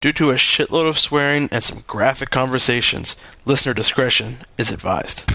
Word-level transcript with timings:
Due 0.00 0.14
to 0.14 0.30
a 0.30 0.34
shitload 0.34 0.88
of 0.88 0.98
swearing 0.98 1.46
and 1.52 1.62
some 1.62 1.84
graphic 1.86 2.30
conversations, 2.30 3.16
listener 3.44 3.74
discretion 3.74 4.36
is 4.56 4.72
advised. 4.72 5.30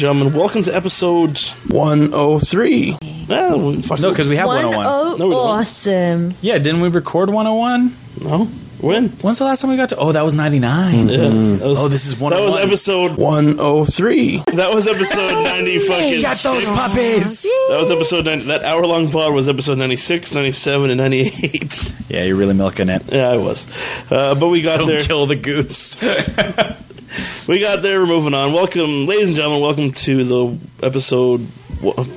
And 0.00 0.16
gentlemen, 0.16 0.32
welcome 0.32 0.62
to 0.62 0.74
episode 0.74 1.36
103. 1.68 2.96
Ah, 3.28 3.54
we 3.56 3.82
fucking- 3.82 4.02
No, 4.02 4.08
because 4.08 4.30
we 4.30 4.36
have 4.36 4.46
One 4.46 4.64
101. 4.64 4.86
oh 4.86 5.16
No, 5.18 5.26
we 5.26 5.30
don't. 5.34 5.46
awesome. 5.46 6.34
Yeah, 6.40 6.56
didn't 6.56 6.80
we 6.80 6.88
record 6.88 7.28
101? 7.28 7.92
no, 8.22 8.46
when? 8.80 9.08
When's 9.10 9.36
the 9.36 9.44
last 9.44 9.60
time 9.60 9.70
we 9.70 9.76
got 9.76 9.90
to? 9.90 9.96
Oh, 9.98 10.12
that 10.12 10.24
was 10.24 10.34
99. 10.34 11.10
Yeah, 11.10 11.16
that 11.18 11.68
was, 11.68 11.78
Oh, 11.78 11.88
this 11.88 12.06
is 12.06 12.14
that 12.16 12.22
was 12.22 12.54
101. 12.54 12.62
episode 12.62 13.18
103. 13.18 14.42
That 14.54 14.74
was 14.74 14.86
episode 14.88 15.32
90 15.44 15.78
fucking 15.80 16.10
We 16.12 16.22
Got 16.22 16.36
those 16.38 16.64
six. 16.64 16.78
puppies! 16.78 17.42
That 17.68 17.76
was 17.78 17.90
episode 17.90 18.24
90. 18.24 18.46
That 18.46 18.64
hour 18.64 18.86
long 18.86 19.10
pod 19.10 19.34
was 19.34 19.50
episode 19.50 19.76
96, 19.76 20.32
97, 20.32 20.88
and 20.88 20.96
98. 20.96 21.92
Yeah, 22.08 22.24
you're 22.24 22.36
really 22.36 22.54
milking 22.54 22.88
it. 22.88 23.02
yeah, 23.12 23.28
I 23.28 23.36
was. 23.36 23.66
Uh, 24.10 24.34
but 24.34 24.48
we 24.48 24.62
got 24.62 24.78
Don't 24.78 24.88
there. 24.88 25.00
kill 25.00 25.26
the 25.26 25.36
goose. 25.36 25.94
We 27.48 27.58
got 27.60 27.82
there. 27.82 28.00
We're 28.00 28.06
moving 28.06 28.34
on. 28.34 28.52
Welcome, 28.52 29.06
ladies 29.06 29.28
and 29.28 29.36
gentlemen. 29.36 29.60
Welcome 29.62 29.92
to 29.92 30.24
the 30.24 30.58
episode. 30.86 31.40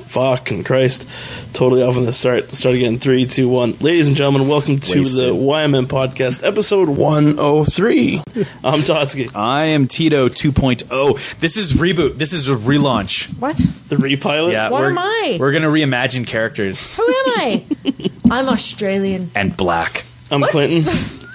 Fuck 0.06 0.50
and 0.50 0.64
Christ! 0.64 1.08
Totally 1.54 1.82
off 1.82 1.96
on 1.96 2.04
the 2.04 2.12
start. 2.12 2.50
Start 2.54 2.74
again. 2.74 2.98
Three, 2.98 3.24
two, 3.24 3.48
one. 3.48 3.72
Ladies 3.80 4.06
and 4.06 4.14
gentlemen, 4.14 4.46
welcome 4.46 4.78
to 4.78 4.98
Wasted. 4.98 5.18
the 5.20 5.30
YMM 5.34 5.86
podcast, 5.86 6.46
episode 6.46 6.88
one 6.90 7.36
oh 7.38 7.64
three. 7.64 8.18
I'm 8.62 8.80
Totsky. 8.80 9.34
I 9.34 9.66
am 9.66 9.88
Tito 9.88 10.28
2.0. 10.28 11.38
This 11.40 11.56
is 11.56 11.72
reboot. 11.72 12.16
This 12.18 12.32
is 12.34 12.48
a 12.50 12.54
relaunch. 12.54 13.28
What? 13.40 13.56
The 13.88 13.96
repilot. 13.96 14.52
Yeah, 14.52 14.68
What 14.68 14.82
we're, 14.82 14.90
am 14.90 14.98
I? 14.98 15.38
We're 15.40 15.52
gonna 15.52 15.68
reimagine 15.70 16.26
characters 16.26 16.94
Who 16.96 17.02
am 17.02 17.14
I? 17.38 17.64
I'm 18.30 18.48
Australian. 18.50 19.30
and 19.34 19.56
black. 19.56 20.04
I'm 20.30 20.42
Clinton 20.42 20.84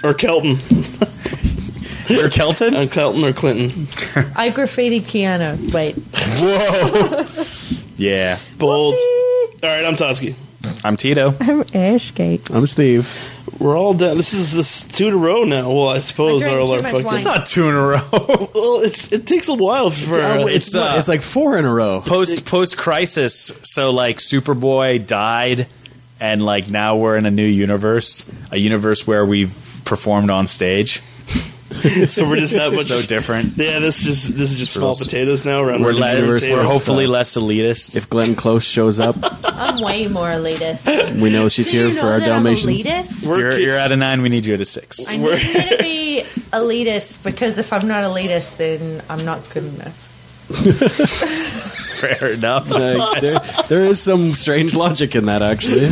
or 0.04 0.14
Kelton. 0.14 0.56
Or 2.10 2.28
Kelton? 2.28 2.74
I'm 2.74 2.88
Kelton 2.88 3.24
or 3.24 3.32
Clinton. 3.32 3.70
I 4.36 4.50
graffitied 4.50 5.02
Keanu. 5.02 5.72
Wait. 5.72 5.94
Whoa. 6.40 7.26
yeah, 7.96 8.38
Bold. 8.58 8.94
All 8.94 9.68
right, 9.70 9.84
I'm 9.84 9.96
Totsky. 9.96 10.34
I'm 10.84 10.96
Tito. 10.96 11.28
I'm 11.40 11.62
Ashgate. 11.64 12.54
I'm 12.54 12.66
Steve. 12.66 13.08
We're 13.58 13.76
all 13.76 13.92
done. 13.94 14.16
This 14.16 14.32
is 14.32 14.52
this 14.52 14.84
two 14.84 15.08
in 15.08 15.14
a 15.14 15.16
row 15.16 15.44
now. 15.44 15.70
Well, 15.70 15.88
I 15.88 15.98
suppose 15.98 16.42
I 16.42 16.50
drank 16.50 16.60
all 16.60 16.66
too 16.68 16.72
our 16.74 16.82
much 16.82 16.92
fucking. 16.92 17.06
wine. 17.06 17.14
It's 17.16 17.24
not 17.24 17.46
two 17.46 17.68
in 17.68 17.74
a 17.74 17.86
row. 17.86 18.00
Well, 18.54 18.80
it's 18.80 19.12
it 19.12 19.26
takes 19.26 19.48
a 19.48 19.54
while 19.54 19.90
for. 19.90 20.20
uh, 20.20 20.46
it's, 20.46 20.74
What, 20.74 20.94
uh, 20.94 20.98
it's 20.98 21.08
like 21.08 21.22
four 21.22 21.56
in 21.58 21.64
a 21.64 21.72
row. 21.72 22.02
post 22.04 22.44
post 22.46 22.76
crisis. 22.76 23.52
So 23.62 23.90
like 23.90 24.18
Superboy 24.18 25.06
died, 25.06 25.66
and 26.18 26.42
like 26.44 26.68
now 26.68 26.96
we're 26.96 27.16
in 27.16 27.26
a 27.26 27.30
new 27.30 27.46
universe, 27.46 28.30
a 28.50 28.56
universe 28.58 29.06
where 29.06 29.24
we've 29.24 29.54
performed 29.84 30.30
on 30.30 30.46
stage. 30.46 31.00
so 32.08 32.28
we're 32.28 32.36
just 32.36 32.52
that 32.54 32.72
much 32.72 32.86
So 32.86 33.00
different. 33.02 33.56
Yeah, 33.56 33.78
this 33.78 33.98
is 34.00 34.04
just 34.04 34.36
this 34.36 34.50
is 34.52 34.56
just 34.58 34.72
small 34.72 34.88
Girls. 34.90 35.02
potatoes 35.04 35.44
now. 35.44 35.62
Around 35.62 35.82
We're, 35.82 35.92
the 35.94 36.00
le- 36.00 36.14
dinner 36.16 36.26
we're 36.28 36.38
table. 36.38 36.62
hopefully 36.64 37.06
less 37.06 37.36
elitist. 37.36 37.96
If 37.96 38.10
Glenn 38.10 38.34
Close 38.34 38.64
shows 38.64 38.98
up, 38.98 39.16
I'm 39.44 39.80
way 39.80 40.08
more 40.08 40.28
elitist. 40.28 41.20
we 41.20 41.30
know 41.30 41.48
she's 41.48 41.66
Did 41.66 41.74
here 41.74 41.88
you 41.88 41.94
know 41.94 42.00
for 42.00 42.06
our 42.08 42.20
that 42.20 42.26
Dalmatians. 42.26 42.86
I'm 42.86 42.92
elitist? 43.04 43.38
You're, 43.38 43.58
you're 43.58 43.76
at 43.76 43.92
a 43.92 43.96
nine. 43.96 44.20
We 44.22 44.28
need 44.30 44.46
you 44.46 44.54
at 44.54 44.60
a 44.60 44.64
six. 44.64 45.08
I 45.08 45.16
need 45.16 45.42
you 45.42 45.70
to 45.70 45.76
be 45.78 46.22
elitist 46.52 47.22
because 47.22 47.58
if 47.58 47.72
I'm 47.72 47.86
not 47.86 48.02
elitist, 48.04 48.56
then 48.56 49.02
I'm 49.08 49.24
not 49.24 49.48
good 49.50 49.64
enough. 49.64 50.08
Fair 52.00 52.32
enough. 52.32 52.72
Uh, 52.72 53.20
there, 53.20 53.38
there 53.68 53.84
is 53.84 54.00
some 54.00 54.30
strange 54.32 54.74
logic 54.74 55.14
in 55.14 55.26
that, 55.26 55.42
actually. 55.42 55.84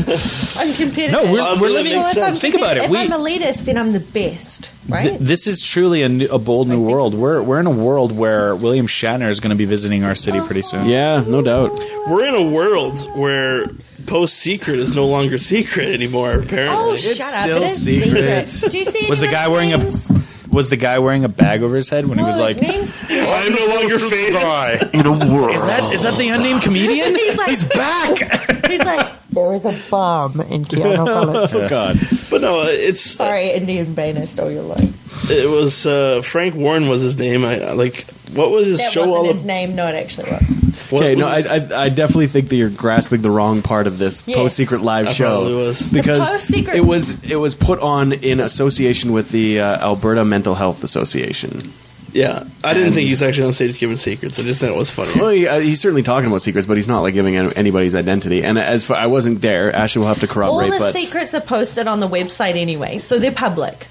I'm 0.57 0.73
competitive. 0.75 1.11
No, 1.13 1.31
we're, 1.33 1.61
we're 1.61 1.69
living. 1.69 1.97
makes 1.99 2.15
So 2.15 2.21
if 2.23 2.27
I'm. 2.29 2.35
Think 2.35 2.55
about 2.55 2.77
it. 2.79 2.85
If 2.85 2.91
We- 2.91 2.99
I'm 2.99 3.11
elitist, 3.11 3.65
then 3.67 3.77
I'm 3.77 3.93
the 3.93 4.01
best, 4.01 4.71
right? 4.89 5.03
Th- 5.11 5.21
this 5.21 5.47
is 5.47 5.63
truly 5.63 6.03
a, 6.03 6.09
new, 6.09 6.27
a 6.29 6.39
bold 6.39 6.69
new 6.69 6.81
world. 6.83 7.13
We're 7.15 7.43
we're 7.43 7.61
in 7.61 7.67
a 7.67 7.71
world 7.71 8.13
where 8.17 8.57
William 8.57 8.87
Shatner 8.87 9.29
is 9.29 9.41
going 9.41 9.51
to 9.51 9.57
be 9.57 9.67
visiting 9.67 10.03
our 10.05 10.15
city 10.15 10.41
pretty 10.41 10.63
soon. 10.63 10.87
Yeah, 10.87 11.23
no 11.27 11.43
doubt. 11.43 11.79
we're 12.09 12.25
in 12.27 12.35
a 12.35 12.51
world 12.51 13.01
where 13.15 13.67
post 14.07 14.39
secret 14.39 14.79
is 14.79 14.95
no 14.95 15.07
longer 15.07 15.37
secret 15.37 15.93
anymore. 15.93 16.33
Apparently, 16.39 16.79
oh, 16.79 16.93
It's 16.95 17.17
shut 17.17 17.35
up. 17.35 17.43
still 17.43 17.63
It 17.63 17.67
is 17.67 17.85
secret. 17.85 18.49
secret. 18.49 18.73
Do 18.73 18.79
you 18.79 18.85
see 18.87 19.09
Was 19.11 19.21
the 19.21 19.27
guy 19.27 19.45
those 19.45 19.53
wearing 19.53 19.75
a- 19.75 19.79
names? 19.79 20.11
Was 20.51 20.71
the 20.71 20.77
guy 20.77 20.99
wearing 20.99 21.25
a 21.25 21.29
bag 21.29 21.63
over 21.63 21.77
his 21.77 21.89
head 21.91 22.07
when 22.07 22.19
he 22.19 22.25
was 22.25 22.39
like? 22.39 22.57
I'm 22.63 23.55
no 23.55 23.67
longer 23.75 23.99
famous. 24.11 24.83
In 24.95 25.07
a 25.07 25.11
world. 25.13 25.55
Is 25.55 25.65
that 25.67 25.93
is 25.93 26.03
that 26.03 26.17
the 26.17 26.29
unnamed 26.31 26.63
comedian? 26.63 27.15
He's 27.15 27.37
like- 27.37 27.49
He's 27.49 27.65
back. 27.69 28.67
He's 28.67 28.81
like, 28.81 29.07
there 29.31 29.55
is 29.55 29.65
a 29.65 29.91
bomb 29.91 30.41
in 30.41 30.65
Keanu 30.65 30.97
College. 31.07 31.53
Oh, 31.55 31.69
God. 31.69 31.97
But 32.31 32.41
no, 32.41 32.63
it's 32.63 33.01
Sorry, 33.03 33.51
Indian 33.51 33.93
Bane, 33.95 34.17
I 34.19 34.25
stole 34.25 34.51
your 34.51 34.63
line. 34.63 34.95
it 35.31 35.49
was 35.51 35.87
uh, 35.87 36.23
Frank 36.23 36.55
Warren 36.55 36.89
was 36.89 37.03
his 37.03 37.19
name. 37.19 37.45
I 37.45 37.61
I- 37.61 37.73
like 37.73 38.05
what 38.33 38.51
was 38.51 38.67
his 38.67 38.79
That 38.79 38.93
show 38.93 39.01
wasn't 39.03 39.17
all 39.19 39.25
his 39.29 39.41
of- 39.41 39.47
name. 39.47 39.75
No, 39.75 39.87
it 39.87 39.95
actually 39.95 40.31
was. 40.31 40.51
What 40.91 41.03
Okay, 41.03 41.15
no, 41.15 41.27
I, 41.27 41.39
I, 41.49 41.85
I 41.85 41.89
definitely 41.89 42.27
think 42.29 42.49
that 42.49 42.57
you're 42.57 42.71
grasping 42.71 43.23
the 43.23 43.31
wrong 43.31 43.63
part 43.63 43.87
of 43.87 43.99
this 43.99 44.25
Yes. 44.27 44.37
post 44.37 44.57
secret 44.57 44.83
live 44.83 45.09
I 45.09 45.13
show 45.13 45.25
probably 45.43 45.55
was. 45.55 45.93
because 45.93 46.31
post-secret- 46.33 46.77
it 46.77 46.85
was 46.85 47.31
it 47.31 47.37
was 47.37 47.55
put 47.55 47.79
on 47.81 48.13
in 48.13 48.41
association 48.41 49.13
with 49.13 49.31
the 49.31 49.61
uh, 49.61 49.79
Alberta 49.81 50.25
Mental 50.25 50.55
Health 50.55 50.85
Association. 50.85 51.73
yeah. 52.13 52.45
I 52.65 52.75
didn't 52.75 52.93
think 52.95 53.05
he 53.05 53.11
was 53.11 53.23
actually 53.23 53.47
on 53.49 53.53
stage 53.53 53.79
giving 53.79 53.97
secrets. 53.97 54.39
I 54.39 54.43
just 54.43 54.61
thought 54.61 54.71
it 54.71 54.77
was 54.77 54.91
funny. 54.91 55.11
Well, 55.17 55.31
he, 55.31 55.47
uh, 55.47 55.61
he's 55.61 55.81
certainly 55.81 56.03
talking 56.03 56.29
about 56.29 56.43
secrets, 56.43 56.67
but 56.67 56.77
he's 56.77 56.89
not 56.89 57.01
like 57.01 57.15
giving 57.15 57.37
any- 57.37 57.55
anybody's 57.57 57.95
identity. 57.95 58.43
And 58.43 58.59
as 58.59 58.85
for 58.87 58.95
I 58.95 59.07
wasn't 59.07 59.41
there, 59.43 59.75
Ashley 59.75 60.01
will 60.01 60.09
have 60.09 60.21
to 60.21 60.27
All 60.29 60.33
corroborate. 60.35 60.71
the 60.73 60.79
but 60.79 60.93
secrets 60.95 61.35
are 61.35 61.41
posted 61.41 61.87
on 61.87 62.01
the 62.01 62.09
website 62.09 62.57
anyway, 62.57 62.99
so 62.99 63.19
they're 63.19 63.31
public. 63.33 63.87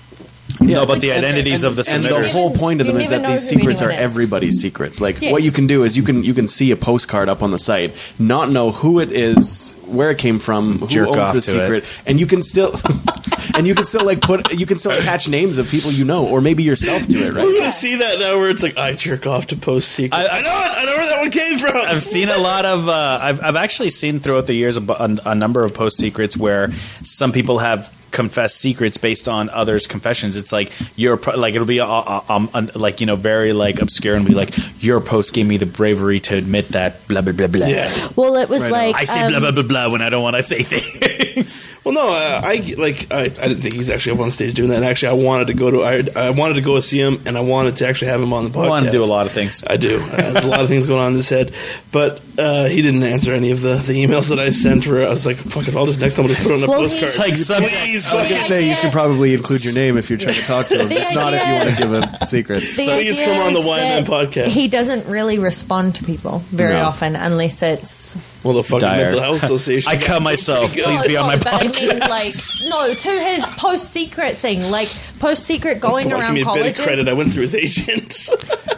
No, 0.59 0.85
but 0.85 1.01
the 1.01 1.11
And- 1.11 1.23
identities 1.25 1.63
of 1.63 1.75
the 1.75 1.85
and 1.91 2.03
the 2.05 2.09
senators. 2.09 2.31
whole 2.33 2.51
point 2.51 2.81
of 2.81 2.87
You 2.87 2.93
them 2.93 3.01
is 3.01 3.09
never 3.09 3.21
that 3.21 3.27
know 3.27 3.35
these 3.35 3.49
who 3.49 3.57
secrets 3.57 3.81
are 3.81 3.85
anyone 3.89 4.03
is. 4.05 4.11
everybody's 4.11 4.61
secrets. 4.61 5.01
Like 5.01 5.21
Yes. 5.21 5.31
what 5.31 5.43
you 5.43 5.51
can 5.51 5.67
do 5.67 5.83
is 5.83 5.95
you 5.97 6.03
can 6.03 6.23
you 6.23 6.33
can 6.33 6.47
see 6.47 6.71
a 6.71 6.75
postcard 6.75 7.29
up 7.29 7.43
on 7.43 7.51
the 7.51 7.59
site, 7.59 7.93
not 8.19 8.49
know 8.51 8.71
who 8.71 8.99
it 8.99 9.11
is, 9.11 9.73
where 9.85 10.09
it 10.11 10.17
came 10.17 10.39
from, 10.39 10.79
who 10.79 10.87
Jerk 10.87 11.07
owns 11.09 11.17
off 11.17 11.33
the 11.35 11.41
to 11.41 11.51
secret, 11.51 11.83
and 12.05 12.19
you 12.19 12.25
can 12.25 12.41
still 12.41 12.79
and 13.55 13.67
you 13.67 13.75
can 13.75 13.85
still 13.85 14.05
like 14.05 14.21
put 14.21 14.53
you 14.53 14.65
can 14.65 14.77
still 14.77 14.91
attach 14.91 15.27
names 15.29 15.57
of 15.57 15.69
people 15.69 15.91
you 15.91 16.05
know 16.05 16.25
or 16.25 16.41
maybe 16.41 16.63
yourself 16.63 17.05
to 17.07 17.17
it, 17.17 17.33
We're 17.33 17.45
right? 17.45 17.57
gonna 17.59 17.71
see 17.71 17.95
that 17.97 18.19
now, 18.19 18.37
where 18.37 18.49
it's 18.49 18.63
like 18.63 18.77
I 18.77 18.93
jerk 18.93 19.27
off 19.27 19.47
to 19.47 19.55
post 19.55 19.89
secret. 19.89 20.17
I- 20.17 20.27
I, 20.39 20.41
know 20.41 20.49
it. 20.49 20.77
I 20.77 20.85
know 20.85 20.95
where 20.97 21.05
that 21.07 21.19
one 21.21 21.31
came 21.31 21.57
from. 21.59 21.75
I've 21.75 22.03
seen 22.03 22.29
a 22.29 22.37
lot 22.37 22.65
of. 22.65 22.87
Uh, 22.87 23.19
I've, 23.21 23.41
I've 23.41 23.55
actually 23.55 23.89
seen 23.89 24.19
throughout 24.19 24.45
the 24.45 24.53
years 24.53 24.77
a, 24.77 24.81
bu- 24.81 24.93
a, 24.93 25.17
a 25.31 25.35
number 25.35 25.63
of 25.63 25.73
post 25.73 25.97
secrets 25.97 26.35
where 26.37 26.69
some 27.03 27.31
people 27.31 27.59
have 27.59 27.91
confessed 28.17 28.57
secrets 28.59 28.97
based 28.97 29.29
on 29.29 29.49
others' 29.51 29.87
confessions. 29.87 30.35
It's 30.35 30.51
like 30.51 30.71
your 30.97 31.15
pro- 31.17 31.37
like 31.37 31.53
it'll 31.55 31.67
be 31.67 31.77
a, 31.77 31.85
a, 31.85 32.23
um, 32.27 32.49
un- 32.53 32.71
like 32.75 32.99
you 32.99 33.05
know 33.05 33.15
very 33.15 33.53
like 33.53 33.79
obscure 33.81 34.15
and 34.15 34.25
be 34.25 34.33
like 34.33 34.49
your 34.83 34.99
post 34.99 35.33
gave 35.33 35.45
me 35.47 35.57
the 35.57 35.65
bravery 35.67 36.19
to 36.21 36.35
admit 36.35 36.69
that 36.69 37.07
blah 37.07 37.21
blah 37.21 37.31
blah 37.33 37.47
blah. 37.47 37.67
yeah. 37.67 38.09
Well, 38.15 38.35
it 38.35 38.49
was 38.49 38.63
Right 38.63 38.71
like 38.71 38.95
I 38.95 39.03
say 39.05 39.21
um, 39.21 39.31
blah 39.31 39.39
blah 39.39 39.51
blah 39.51 39.63
blah 39.63 39.91
when 39.91 40.01
I 40.01 40.09
don't 40.09 40.23
want 40.23 40.35
to 40.35 40.43
say 40.43 40.63
things. 40.63 40.91
things. 41.37 41.69
Well, 41.83 41.93
no, 41.93 42.07
uh, 42.09 42.41
I 42.43 42.55
like 42.77 43.11
I, 43.13 43.21
I 43.25 43.27
didn't 43.29 43.61
think 43.61 43.73
he 43.73 43.77
was 43.79 43.89
actually 43.89 44.13
up 44.17 44.19
on 44.25 44.31
stage 44.31 44.53
doing 44.55 44.69
that. 44.69 44.77
And 44.77 44.85
actually, 44.85 45.09
I 45.09 45.23
wanted 45.23 45.47
to 45.47 45.53
go 45.53 45.71
to 45.71 45.83
I, 45.83 46.27
I 46.27 46.29
wanted 46.31 46.55
to 46.55 46.61
go 46.61 46.79
see 46.79 46.99
him, 46.99 47.21
and 47.25 47.37
I 47.37 47.41
wanted 47.41 47.77
to 47.77 47.87
actually 47.87 48.09
have 48.09 48.21
him 48.21 48.33
on 48.33 48.43
the 48.43 48.49
podcast. 48.49 48.65
I 48.65 48.69
want 48.69 48.85
to 48.85 48.91
do 48.91 49.03
a 49.03 49.05
lot 49.05 49.25
of 49.27 49.31
things. 49.31 49.63
I 49.65 49.77
do. 49.77 49.99
Uh, 50.01 50.31
there's 50.33 50.45
a 50.45 50.49
lot 50.49 50.61
of 50.61 50.67
things 50.67 50.85
going 50.87 50.99
on 51.01 51.11
in 51.11 51.17
his 51.17 51.29
head, 51.29 51.53
but 51.91 52.21
uh, 52.37 52.65
he 52.65 52.81
didn't 52.81 53.03
answer 53.03 53.33
any 53.33 53.51
of 53.51 53.61
the, 53.61 53.75
the 53.75 54.03
emails 54.03 54.29
that 54.29 54.39
I 54.39 54.49
sent. 54.49 54.85
For 54.85 55.05
I 55.05 55.09
was 55.09 55.25
like, 55.25 55.37
"Fuck 55.37 55.67
it, 55.67 55.75
I'll 55.75 55.85
just 55.85 55.99
next 56.01 56.15
time 56.15 56.23
I'll 56.25 56.29
just 56.33 56.43
put 56.43 56.51
on 56.53 56.63
a 56.63 56.67
Well, 56.67 56.81
postcard." 56.81 57.05
he's- 57.13 57.19
Like 57.19 57.35
subject- 57.35 57.73
Please, 57.77 58.06
I 58.06 58.06
was 58.15 58.23
fucking 58.23 58.35
gonna 58.37 58.47
say 58.47 58.69
you 58.69 58.75
should 58.75 58.91
probably 58.91 59.33
include 59.33 59.63
your 59.65 59.73
name 59.73 59.97
if 59.97 60.09
you're 60.09 60.19
trying 60.19 60.35
to 60.35 60.41
talk 60.41 60.67
to 60.67 60.79
him. 60.81 60.87
It's 60.91 61.13
not 61.15 61.33
if 61.33 61.45
you 61.47 61.53
want 61.53 61.69
to 61.69 61.75
give 61.75 61.93
a 61.93 62.27
secret. 62.27 62.61
The 62.61 62.83
Please 62.85 63.19
idea 63.19 63.25
come 63.25 63.37
on 63.47 63.53
the 63.53 63.59
is 63.59 63.65
Wyman 63.65 64.03
that 64.05 64.11
podcast. 64.11 64.47
He 64.47 64.67
doesn't 64.67 65.07
really 65.07 65.39
respond 65.39 65.95
to 65.95 66.03
people 66.03 66.39
very 66.49 66.73
No. 66.73 66.85
often 66.85 67.15
unless 67.15 67.61
it's 67.61 68.17
well, 68.43 68.53
the 68.55 68.63
fucking 68.63 68.79
Dire. 68.79 68.97
mental 69.03 69.19
health 69.21 69.43
association. 69.43 69.91
I 69.91 69.97
cut 69.97 70.21
myself. 70.21 70.73
Please 70.73 71.01
no, 71.01 71.07
be 71.07 71.17
on 71.17 71.23
no, 71.25 71.33
my 71.33 71.37
but 71.37 71.53
I 71.53 71.59
mean, 71.63 71.91
podcast. 71.99 72.09
like, 72.09 72.33
no, 72.69 72.93
to 72.93 73.09
his 73.09 73.45
post 73.57 73.91
secret 73.91 74.37
thing, 74.37 74.69
like 74.71 74.89
post 75.19 75.43
secret 75.43 75.79
going 75.79 76.09
Come 76.09 76.13
on, 76.13 76.19
give 76.19 76.25
around 76.27 76.33
me 76.35 76.41
a 76.41 76.45
bit 76.45 76.49
of 76.49 76.53
colleges. 76.77 76.85
credit. 76.85 77.07
I 77.07 77.13
went 77.13 77.33
through 77.33 77.43
his 77.43 77.55
agent. 77.55 78.29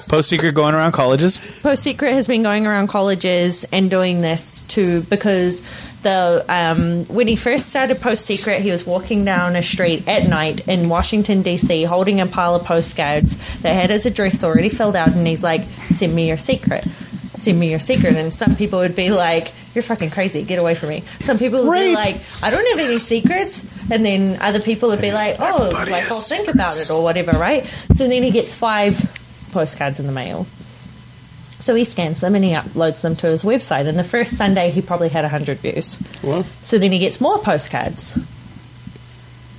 Post 0.09 0.29
secret 0.29 0.53
going 0.55 0.73
around 0.73 0.93
colleges. 0.93 1.37
Post 1.61 1.83
Secret 1.83 2.13
has 2.13 2.27
been 2.27 2.41
going 2.41 2.65
around 2.65 2.87
colleges 2.87 3.63
and 3.71 3.91
doing 3.91 4.21
this 4.21 4.61
to 4.69 5.03
because 5.03 5.61
the 6.01 6.43
um, 6.49 7.05
when 7.05 7.27
he 7.27 7.35
first 7.35 7.67
started 7.67 8.01
Post 8.01 8.25
Secret, 8.25 8.63
he 8.63 8.71
was 8.71 8.87
walking 8.87 9.23
down 9.23 9.55
a 9.55 9.61
street 9.61 10.07
at 10.07 10.27
night 10.27 10.67
in 10.67 10.89
Washington 10.89 11.43
D.C. 11.43 11.83
holding 11.83 12.21
a 12.21 12.25
pile 12.25 12.55
of 12.55 12.63
postcards 12.63 13.61
that 13.61 13.73
had 13.73 13.91
his 13.91 14.07
address 14.07 14.43
already 14.43 14.69
filled 14.69 14.95
out, 14.95 15.09
and 15.09 15.27
he's 15.27 15.43
like, 15.43 15.61
"Send 15.91 16.15
me 16.15 16.27
your 16.27 16.37
secret." 16.37 16.85
Send 17.37 17.59
me 17.59 17.69
your 17.69 17.79
secret, 17.79 18.15
and 18.15 18.33
some 18.33 18.55
people 18.55 18.79
would 18.79 18.95
be 18.95 19.11
like, 19.11 19.53
"You're 19.75 19.83
fucking 19.83 20.09
crazy, 20.09 20.43
get 20.43 20.57
away 20.57 20.73
from 20.73 20.89
me." 20.89 21.03
Some 21.19 21.37
people 21.37 21.67
would 21.67 21.79
be 21.79 21.93
like, 21.93 22.17
"I 22.41 22.49
don't 22.49 22.67
have 22.77 22.85
any 22.85 22.97
secrets," 22.97 23.63
and 23.91 24.03
then 24.03 24.39
other 24.41 24.59
people 24.59 24.89
would 24.89 25.01
be 25.01 25.11
like, 25.11 25.35
"Oh, 25.39 25.65
Everybody 25.65 25.91
like 25.91 26.11
I'll 26.11 26.19
think 26.19 26.47
about 26.47 26.77
it 26.77 26.89
or 26.89 27.03
whatever," 27.03 27.37
right? 27.37 27.63
So 27.93 28.07
then 28.07 28.23
he 28.23 28.31
gets 28.31 28.55
five 28.55 29.18
postcards 29.51 29.99
in 29.99 30.05
the 30.07 30.11
mail. 30.13 30.45
So 31.59 31.75
he 31.75 31.83
scans 31.83 32.21
them 32.21 32.35
and 32.35 32.43
he 32.45 32.53
uploads 32.53 33.01
them 33.01 33.15
to 33.17 33.27
his 33.27 33.43
website. 33.43 33.85
And 33.87 33.99
the 33.99 34.03
first 34.03 34.37
Sunday, 34.37 34.71
he 34.71 34.81
probably 34.81 35.09
had 35.09 35.23
100 35.23 35.57
views. 35.57 35.97
well, 36.23 36.45
So 36.63 36.77
then 36.77 36.91
he 36.93 36.99
gets 36.99 37.19
more 37.19 37.37
postcards. 37.39 38.17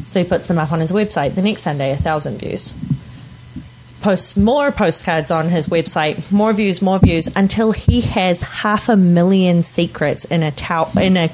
So 0.06 0.22
he 0.22 0.28
puts 0.28 0.46
them 0.46 0.58
up 0.58 0.72
on 0.72 0.80
his 0.80 0.92
website. 0.92 1.34
The 1.34 1.42
next 1.42 1.60
Sunday, 1.62 1.90
1,000 1.90 2.38
views. 2.38 2.72
Posts 4.00 4.36
more 4.38 4.72
postcards 4.72 5.30
on 5.30 5.50
his 5.50 5.66
website, 5.66 6.32
more 6.32 6.54
views, 6.54 6.80
more 6.80 6.98
views, 6.98 7.28
until 7.36 7.72
he 7.72 8.00
has 8.00 8.40
half 8.40 8.88
a 8.88 8.96
million 8.96 9.62
secrets 9.62 10.24
in 10.24 10.42
a 10.42 10.50
tow- 10.50 10.88
in 10.98 11.18
a 11.18 11.30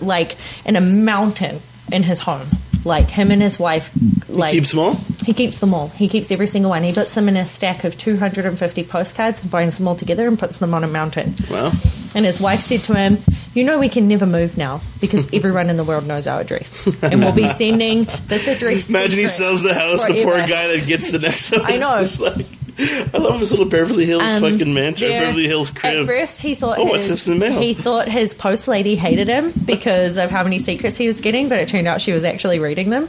like 0.00 0.36
in 0.64 0.76
a 0.76 0.80
mountain 0.80 1.60
in 1.92 2.02
his 2.02 2.20
home. 2.20 2.48
Like 2.86 3.10
him 3.10 3.30
and 3.30 3.42
his 3.42 3.58
wife, 3.58 3.90
like 4.30 4.52
keeps 4.52 4.70
them 4.70 4.78
all. 4.80 4.96
He 5.26 5.34
keeps 5.34 5.58
them 5.58 5.74
all. 5.74 5.88
He 5.88 6.08
keeps 6.08 6.30
every 6.30 6.46
single 6.46 6.70
one. 6.70 6.82
He 6.84 6.92
puts 6.92 7.12
them 7.14 7.28
in 7.28 7.36
a 7.36 7.44
stack 7.44 7.84
of 7.84 7.98
250 7.98 8.84
postcards 8.84 9.42
and 9.42 9.50
binds 9.50 9.76
them 9.76 9.86
all 9.88 9.96
together 9.96 10.26
and 10.26 10.38
puts 10.38 10.58
them 10.58 10.72
on 10.72 10.84
a 10.84 10.88
mountain. 10.88 11.34
Well, 11.50 11.72
And 12.14 12.24
his 12.24 12.40
wife 12.40 12.60
said 12.60 12.80
to 12.84 12.94
him, 12.94 13.18
You 13.52 13.64
know, 13.64 13.78
we 13.78 13.88
can 13.90 14.08
never 14.08 14.24
move 14.24 14.56
now 14.56 14.80
because 15.00 15.30
everyone 15.34 15.68
in 15.68 15.76
the 15.76 15.84
world 15.84 16.06
knows 16.06 16.26
our 16.26 16.40
address. 16.40 16.86
And 17.02 17.20
we'll 17.20 17.32
be 17.32 17.48
sending 17.48 18.04
this 18.28 18.48
address. 18.48 18.88
imagine 18.88 19.18
he 19.18 19.28
sells 19.28 19.62
the 19.62 19.74
house. 19.74 20.06
The 20.06 20.22
poor 20.24 20.38
guy 20.38 20.68
that 20.76 20.84
gets 20.86 21.10
the 21.10 21.18
next 21.18 21.50
one. 21.52 21.60
I 21.64 21.76
know. 21.76 22.04
Like, 22.20 22.46
I 22.78 23.18
love 23.18 23.40
his 23.40 23.50
little 23.52 23.66
Beverly 23.66 24.04
Hills 24.04 24.22
Um, 24.22 24.42
fucking 24.42 24.72
mansion, 24.74 25.08
there- 25.08 25.22
Beverly 25.26 25.46
Hills 25.46 25.70
crib. 25.70 25.96
At 26.00 26.06
first, 26.06 26.40
he 26.42 26.54
thought 26.54 26.78
Oh, 26.78 26.94
his, 26.94 27.08
this 27.08 27.26
in 27.26 27.38
the 27.38 27.48
mail? 27.50 27.60
he 27.60 27.72
thought 27.74 28.06
his 28.06 28.32
post 28.34 28.68
lady 28.68 28.96
hated 28.96 29.28
him 29.28 29.50
because 29.64 30.18
of 30.18 30.30
how 30.30 30.44
many 30.44 30.58
secrets 30.58 30.96
he 30.96 31.06
was 31.08 31.20
getting, 31.20 31.48
but 31.48 31.58
it 31.58 31.68
turned 31.68 31.88
out 31.88 32.00
she 32.00 32.12
was 32.12 32.22
actually 32.22 32.58
reading 32.58 32.90
them 32.90 33.08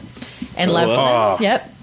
and 0.57 0.71
Oh, 0.71 0.73
loved 0.73 0.91
wow. 0.93 1.35
them. 1.35 1.43
Yep. 1.43 1.73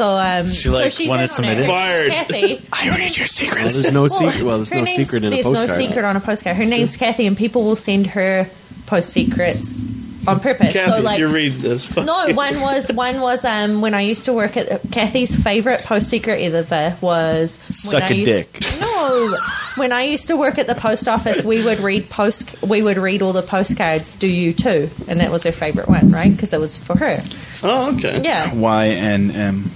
So, 0.00 0.08
um, 0.16 0.46
She, 0.46 0.68
so 0.68 0.72
like, 0.78 0.92
she's 0.92 1.06
wanted 1.10 1.22
in 1.24 1.28
to 1.28 1.34
submit 1.34 1.58
it? 1.58 1.66
Fired. 1.66 2.10
Kathy. 2.10 2.62
I 2.72 2.88
read 2.88 3.14
your 3.18 3.24
Well, 3.24 3.28
secrets. 3.28 3.74
there's 3.82 3.92
no 3.92 4.06
secret. 4.06 4.42
Well, 4.42 4.56
there's 4.56 4.72
no 4.72 4.86
secret 4.86 5.24
in 5.24 5.32
a 5.34 5.36
postcard. 5.36 5.56
there's 5.56 5.70
no 5.78 5.86
secret 5.86 6.04
on 6.06 6.16
a 6.16 6.20
postcard. 6.20 6.56
Her 6.56 6.64
name's 6.64 6.96
Kathy, 6.96 7.26
and 7.26 7.36
people 7.36 7.64
will 7.64 7.76
send 7.76 8.06
her 8.06 8.46
post 8.86 9.10
secrets 9.10 9.82
on 10.26 10.40
purpose. 10.40 10.72
Kathy, 10.72 10.90
so, 10.90 11.02
like, 11.02 11.18
you're 11.18 11.28
reading 11.28 11.58
this. 11.58 11.84
Fuck 11.84 12.06
no, 12.06 12.26
you. 12.28 12.34
one 12.34 12.58
was 12.62 12.90
one 12.92 13.20
was 13.20 13.44
um 13.44 13.82
when 13.82 13.92
I 13.92 14.00
used 14.00 14.24
to 14.24 14.32
work 14.32 14.56
at 14.56 14.80
Kathy's 14.90 15.36
favorite 15.36 15.82
post 15.84 16.08
secret 16.08 16.40
ever 16.40 16.96
was 17.02 17.58
when 17.68 17.74
Suck 17.74 18.02
I 18.04 18.08
a 18.08 18.14
used- 18.14 18.24
dick. 18.52 18.60
No, 18.80 19.36
when 19.76 19.92
I 19.92 20.02
used 20.04 20.28
to 20.28 20.36
work 20.36 20.56
at 20.58 20.66
the 20.66 20.74
post 20.74 21.08
office, 21.08 21.42
we 21.44 21.62
would 21.62 21.80
read 21.80 22.08
post 22.08 22.62
we 22.62 22.80
would 22.82 22.96
read 22.96 23.20
all 23.20 23.34
the 23.34 23.42
postcards. 23.42 24.14
Do 24.14 24.26
you 24.26 24.54
too? 24.54 24.88
And 25.08 25.20
that 25.20 25.30
was 25.30 25.42
her 25.44 25.52
favorite 25.52 25.88
one, 25.88 26.10
right? 26.10 26.30
Because 26.30 26.54
it 26.54 26.60
was 26.60 26.78
for 26.78 26.96
her. 26.96 27.22
Oh, 27.62 27.94
okay. 27.96 28.22
Yeah. 28.24 28.54
Y 28.54 28.88
N 28.88 29.30
M. 29.30 29.70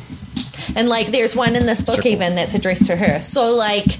And 0.76 0.88
like, 0.88 1.10
there's 1.10 1.36
one 1.36 1.56
in 1.56 1.66
this 1.66 1.80
book 1.80 1.96
Circle. 1.96 2.10
even 2.10 2.34
that's 2.34 2.54
addressed 2.54 2.86
to 2.86 2.96
her. 2.96 3.20
So 3.20 3.54
like, 3.54 3.98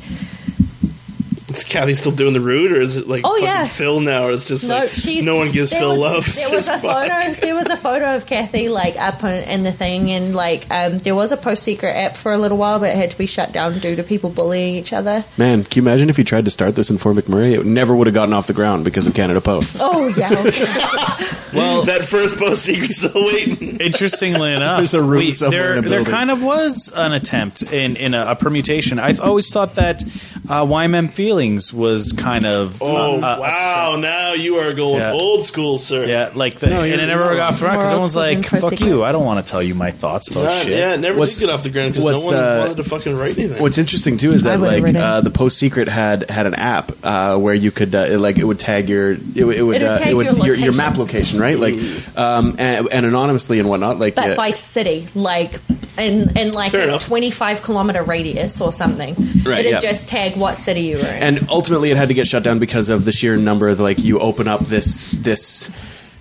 Is 1.56 1.64
Kathy 1.64 1.94
still 1.94 2.12
doing 2.12 2.32
the 2.34 2.40
route, 2.40 2.72
or 2.72 2.80
is 2.80 2.96
it 2.96 3.08
like 3.08 3.22
Oh, 3.24 3.30
fucking 3.30 3.44
yeah. 3.44 3.66
Phil 3.66 4.00
now? 4.00 4.24
Or 4.26 4.32
it's 4.32 4.46
just 4.48 4.68
no, 4.68 4.78
like 4.80 4.90
she's 4.90 5.24
no 5.24 5.36
one 5.36 5.50
gives 5.52 5.72
Phil 5.72 5.90
was, 5.90 5.98
love. 5.98 6.34
There 6.34 6.50
was 6.50 6.66
a 6.66 6.70
Just 6.70 6.82
photo. 6.82 7.40
There 7.40 7.54
was 7.54 7.66
a 7.66 7.76
photo 7.76 8.16
of 8.16 8.26
Kathy 8.26 8.68
like 8.68 8.96
up 8.96 9.22
in 9.24 9.62
the 9.62 9.72
thing, 9.72 10.10
and 10.10 10.34
like 10.34 10.66
um, 10.70 10.98
there 10.98 11.14
was 11.14 11.32
a 11.32 11.36
post 11.36 11.62
secret 11.62 11.90
app 11.92 12.16
for 12.16 12.32
a 12.32 12.38
little 12.38 12.58
while, 12.58 12.78
but 12.78 12.90
it 12.90 12.96
had 12.96 13.10
to 13.12 13.18
be 13.18 13.26
shut 13.26 13.52
down 13.52 13.78
due 13.78 13.96
to 13.96 14.02
people 14.02 14.30
bullying 14.30 14.74
each 14.76 14.92
other. 14.92 15.24
Man, 15.38 15.64
can 15.64 15.82
you 15.84 15.88
imagine 15.88 16.10
if 16.10 16.18
you 16.18 16.24
tried 16.24 16.44
to 16.46 16.50
start 16.50 16.74
this 16.76 16.90
in 16.90 16.98
Fort 16.98 17.16
McMurray? 17.16 17.58
It 17.58 17.64
never 17.66 17.94
would 17.94 18.06
have 18.06 18.14
gotten 18.14 18.34
off 18.34 18.46
the 18.46 18.52
ground 18.52 18.84
because 18.84 19.06
of 19.06 19.14
Canada 19.14 19.40
Post. 19.40 19.76
Oh 19.80 20.08
yeah, 20.08 20.30
Well, 21.54 21.82
that 21.84 22.02
first 22.04 22.36
post 22.36 22.64
secret's 22.64 22.96
still 22.98 23.26
waiting. 23.26 23.76
interestingly 23.78 24.52
enough, 24.56 24.78
There's 24.78 24.94
a 24.94 25.02
room 25.02 25.32
somewhere 25.32 25.60
there, 25.62 25.76
in 25.76 25.84
a 25.84 25.88
there 25.88 26.04
kind 26.04 26.30
of 26.32 26.42
was 26.42 26.92
an 26.94 27.12
attempt 27.12 27.62
in, 27.62 27.94
in 27.96 28.12
a, 28.14 28.30
a 28.30 28.36
permutation. 28.36 28.98
I've 28.98 29.20
always 29.20 29.50
thought 29.52 29.76
that 29.76 30.02
uh, 30.48 30.64
YMM 30.64 31.10
Feelings 31.44 31.74
was 31.74 32.12
kind 32.12 32.46
of 32.46 32.80
Oh 32.82 33.16
uh, 33.18 33.36
wow! 33.40 33.96
Now 33.98 34.32
you 34.32 34.56
are 34.56 34.72
going 34.72 35.00
Yeah. 35.00 35.12
old 35.12 35.42
school, 35.44 35.76
sir. 35.78 36.06
Yeah, 36.06 36.30
like 36.34 36.58
the, 36.58 36.68
No, 36.68 36.82
and 36.82 37.00
it 37.00 37.06
never 37.06 37.36
got 37.36 37.60
around 37.60 37.74
More 37.74 37.82
because 37.82 37.90
someone's 37.90 38.16
like, 38.16 38.46
"Fuck 38.46 38.80
you! 38.80 39.04
I 39.04 39.12
don't 39.12 39.24
want 39.24 39.44
to 39.44 39.50
tell 39.50 39.62
you 39.62 39.74
my 39.74 39.90
thoughts 39.90 40.30
about 40.30 40.44
Yeah, 40.44 40.58
shit." 40.60 40.78
yeah, 40.78 40.94
it 40.94 41.00
never 41.00 41.18
What's- 41.18 41.34
did 41.38 41.46
get 41.46 41.50
off 41.54 41.62
the 41.62 41.70
ground 41.70 41.92
because 41.92 42.04
no 42.04 42.26
one 42.26 42.34
uh, 42.34 42.56
wanted 42.60 42.76
to 42.78 42.84
fucking 42.84 43.16
write 43.16 43.36
anything. 43.38 43.60
What's 43.62 43.76
interesting 43.78 44.16
too 44.16 44.32
is 44.32 44.44
that 44.44 44.60
like 44.60 44.94
uh, 44.94 45.20
the 45.20 45.30
Post 45.30 45.58
Secret 45.58 45.88
had 45.88 46.30
had 46.30 46.46
an 46.46 46.54
app 46.54 46.92
uh, 47.02 47.36
where 47.36 47.54
you 47.54 47.70
could 47.70 47.94
uh, 47.94 47.98
it, 48.08 48.18
like 48.18 48.38
it 48.38 48.44
would 48.44 48.58
tag 48.58 48.88
your 48.88 49.12
it, 49.12 49.44
would- 49.44 49.56
it 49.56 49.62
would 49.62 49.76
It'd 49.76 49.88
uh, 49.88 49.98
tag 49.98 50.08
it 50.08 50.14
would 50.14 50.26
your 50.38 50.46
your, 50.46 50.54
your 50.56 50.72
map 50.72 50.96
location 50.96 51.38
right 51.40 51.58
like 51.58 51.74
um, 52.16 52.56
and, 52.58 52.88
and 52.90 53.04
anonymously 53.06 53.58
and 53.60 53.68
whatnot 53.68 53.98
like 53.98 54.14
but 54.14 54.30
uh, 54.30 54.36
by 54.36 54.52
city, 54.52 55.06
like 55.14 55.60
in 55.98 56.36
in 56.36 56.50
like 56.52 56.72
Fair 56.72 56.82
a 56.82 56.84
enough. 56.88 57.04
twenty 57.06 57.30
five 57.30 57.62
kilometer 57.62 58.02
radius 58.02 58.60
or 58.60 58.72
something. 58.72 59.14
Right, 59.44 59.60
It'd 59.60 59.72
yeah. 59.72 59.78
just 59.80 60.08
tag 60.08 60.36
what 60.36 60.56
city 60.56 60.80
you 60.82 60.96
were 60.96 61.02
in. 61.04 61.22
and 61.22 61.33
ultimately 61.48 61.90
it 61.90 61.96
had 61.96 62.08
to 62.08 62.14
get 62.14 62.26
shut 62.26 62.42
down 62.42 62.58
because 62.58 62.88
of 62.90 63.04
the 63.04 63.12
sheer 63.12 63.36
number 63.36 63.68
of 63.68 63.80
like 63.80 63.98
you 63.98 64.18
open 64.18 64.48
up 64.48 64.60
this 64.60 65.10
this 65.12 65.70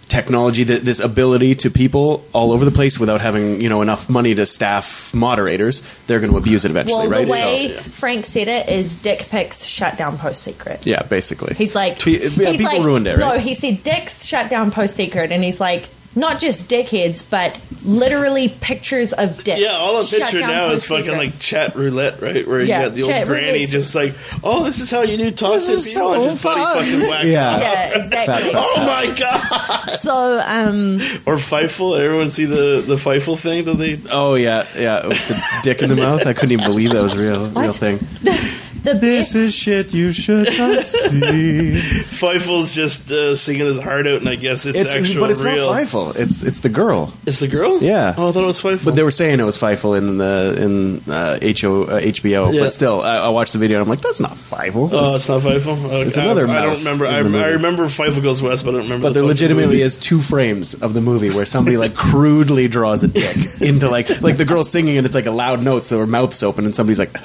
technology 0.10 0.64
th- 0.64 0.82
this 0.82 1.00
ability 1.00 1.56
to 1.56 1.72
people 1.72 2.24
all 2.34 2.52
over 2.52 2.66
the 2.66 2.72
place 2.72 3.00
without 3.00 3.20
having 3.22 3.60
you 3.62 3.70
know 3.70 3.82
enough 3.82 4.10
money 4.10 4.36
to 4.36 4.46
staff 4.46 5.12
moderators. 5.14 5.82
They're 6.06 6.20
going 6.20 6.32
to 6.32 6.38
abuse 6.38 6.66
it 6.66 6.72
eventually 6.72 7.08
well, 7.08 7.10
right? 7.10 7.26
the 7.26 7.32
way 7.32 7.68
So- 7.76 7.82
Frank 7.84 8.26
said 8.26 8.48
it 8.48 8.70
is 8.70 8.94
dick 8.96 9.28
pics 9.30 9.66
shut 9.66 9.98
down 9.98 10.18
post 10.18 10.44
secret. 10.44 10.86
yeah 10.86 11.02
basically. 11.04 11.56
He's 11.56 11.74
like, 11.74 12.00
Pe- 12.00 12.12
yeah, 12.12 12.50
he's 12.50 12.58
people 12.58 12.64
like- 12.66 12.84
ruined 12.84 13.08
it 13.08 13.18
right? 13.18 13.20
No, 13.36 13.40
he 13.40 13.54
said 13.56 13.82
dicks 13.84 14.24
shut 14.26 14.50
down 14.50 14.70
post 14.72 14.96
secret, 14.96 15.32
and 15.32 15.44
he's 15.44 15.60
like, 15.60 15.88
not 16.16 16.40
just 16.40 16.68
dickheads, 16.70 17.28
but 17.30 17.60
literally 17.86 18.48
pictures 18.50 19.14
of 19.14 19.44
dicks. 19.44 19.60
yeah, 19.60 19.72
all 19.74 19.98
I'm 19.98 20.06
shut 20.06 20.22
picturing 20.22 20.48
now 20.48 20.70
is 20.70 20.86
fucking 20.86 21.06
secrets. 21.06 21.34
like 21.34 21.40
chat 21.40 21.76
roulette, 21.76 22.22
right? 22.22 22.48
Where 22.48 22.62
Yeah, 22.62 22.80
you 22.82 22.86
got 22.86 22.94
the 22.96 23.02
old 23.04 23.28
granny 23.28 23.46
roulette's- 23.60 23.72
just 23.72 23.96
like, 23.96 24.14
oh, 24.44 24.64
this 24.64 24.80
is 24.80 24.90
how 24.92 25.02
you 25.02 25.18
do 25.18 25.32
talk 25.32 25.54
This 25.54 25.66
to 25.68 25.72
is 25.74 25.88
people. 25.90 26.14
so 26.14 26.22
and 26.22 26.32
just 26.32 26.44
buddy 26.44 26.62
fucking 26.62 27.10
whack 27.10 27.24
Yeah. 27.26 27.60
yeah, 27.60 27.98
exactly. 28.04 28.52
Oh 28.56 28.78
my 28.78 29.16
god! 29.18 29.90
So, 30.00 30.40
um, 30.46 30.96
Or 31.26 31.36
Fievel. 31.38 32.00
Everyone 32.00 32.30
see 32.30 32.46
the 32.46 32.84
the 32.86 32.96
Fievel 32.96 33.38
thing 33.38 33.66
that 33.66 33.76
they 33.76 34.00
oh 34.12 34.36
yeah 34.36 34.66
yeah 34.78 35.08
with 35.08 35.28
the 35.28 35.44
dick 35.64 35.82
in 35.82 35.90
the 35.90 35.96
mouth 35.96 36.26
i 36.28 36.34
couldn't 36.34 36.52
even 36.52 36.66
believe 36.66 36.92
that 36.92 37.02
was 37.02 37.14
a 37.14 37.20
real 37.20 37.48
real 37.50 37.72
thing 37.72 37.98
the 38.84 38.94
This 38.94 39.28
best- 39.34 39.36
is 39.36 39.56
shit 39.56 39.94
you 39.94 40.12
should 40.12 40.48
not 40.58 40.86
see. 40.86 41.72
Fievel's 42.06 42.72
just 42.74 43.10
uh, 43.12 43.36
singing 43.36 43.66
his 43.66 43.80
heart 43.80 44.08
out, 44.08 44.20
and 44.20 44.30
I 44.30 44.36
guess 44.36 44.66
it's, 44.66 44.78
it's, 44.78 44.94
actual 44.94 45.22
but 45.22 45.32
it's 45.32 45.42
real. 45.42 45.72
not 45.72 45.82
Fievel. 45.84 46.16
It's 46.16 46.44
it's 46.44 46.60
the 46.60 46.70
girl. 46.70 47.14
It's 47.26 47.40
the 47.40 47.48
girl. 47.48 47.82
Yeah. 47.82 48.14
Oh, 48.18 48.30
I 48.30 48.32
thought 48.32 48.44
it 48.44 48.48
was 48.48 48.62
Fievel. 48.62 48.86
But 48.86 48.96
they 48.96 49.04
were 49.04 49.12
saying 49.12 49.40
it 49.40 49.44
was 49.44 49.58
Fievel 49.58 49.98
in 49.98 50.18
the 50.18 50.56
in 50.60 51.12
uh, 51.12 51.40
HO, 51.40 51.84
uh, 51.84 52.02
HBO. 52.02 52.54
Yeah. 52.54 52.62
But 52.62 52.74
still, 52.74 53.02
I, 53.02 53.18
I 53.18 53.30
watched 53.30 53.54
the 53.54 53.60
video 53.60 53.78
and 53.78 53.84
I'm 53.86 53.90
like, 53.90 54.02
that's 54.02 54.20
not 54.20 54.32
Fievel. 54.32 54.90
Oh, 54.92 55.16
it's 55.16 55.28
not 55.28 55.42
Fievel. 55.42 55.86
Okay. 55.86 56.02
It's 56.08 56.18
another 56.18 56.48
I, 56.48 56.60
I 56.60 56.62
don't 56.64 56.80
remember. 56.80 57.06
I, 57.08 57.16
I 57.18 57.48
remember 57.50 57.86
Fievel 57.86 58.22
goes 58.22 58.42
west, 58.42 58.64
but 58.66 58.72
I 58.72 58.78
don't 58.78 58.84
remember. 58.84 59.08
but 59.08 59.14
the 59.14 59.22
there 59.22 59.28
legitimately 59.28 59.76
movie. 59.76 59.82
is 59.82 59.96
two 59.96 60.22
frames 60.22 60.74
of 60.76 60.94
the 60.94 61.02
movie 61.02 61.30
where 61.30 61.46
somebody 61.46 61.78
like 61.78 61.96
crudely 61.96 62.68
draws 62.68 63.04
a 63.04 63.08
dick 63.08 63.36
into 63.62 63.90
like 63.90 64.22
like 64.22 64.38
the 64.38 64.46
girl 64.46 64.64
singing 64.64 64.98
and 64.98 65.06
it's 65.06 65.16
like 65.16 65.26
a 65.26 65.32
loud 65.32 65.62
note, 65.64 65.86
so 65.86 66.00
her 66.00 66.08
mouth's 66.08 66.44
open 66.44 66.66
and 66.66 66.76
somebody's 66.76 67.00
like, 67.00 67.14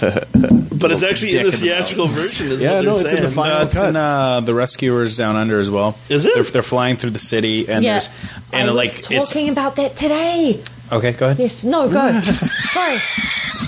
But 0.78 0.92
it's 0.92 1.02
actually 1.02 1.36
in 1.36 1.47
the 1.50 1.56
second. 1.56 1.66
theatrical 1.68 2.06
version. 2.08 2.52
Is 2.52 2.62
Yeah, 2.62 2.76
what 2.76 2.84
no, 2.84 2.98
they're 2.98 3.06
it's 3.06 3.16
in 3.18 3.22
the 3.24 3.30
final 3.30 3.58
No, 3.58 3.64
it's 3.64 3.74
cut. 3.76 3.88
in 3.90 3.96
uh, 3.96 4.40
the 4.40 4.54
Rescuers 4.54 5.16
Down 5.16 5.36
Under 5.36 5.58
as 5.60 5.70
well. 5.70 5.96
Is 6.08 6.26
it? 6.26 6.34
They're, 6.34 6.42
they're 6.44 6.62
flying 6.62 6.96
through 6.96 7.10
the 7.10 7.18
city, 7.18 7.68
and 7.68 7.84
yeah, 7.84 7.92
there's 7.94 8.08
and 8.52 8.70
I 8.70 8.72
was 8.72 8.74
like 8.74 9.10
it's 9.10 9.28
talking 9.30 9.48
about 9.50 9.76
that 9.76 9.96
today. 9.96 10.62
okay. 10.92 11.12
Go 11.12 11.26
ahead. 11.26 11.38
Yes, 11.38 11.64
no, 11.64 11.88
go. 11.88 12.20
sorry, 12.22 12.96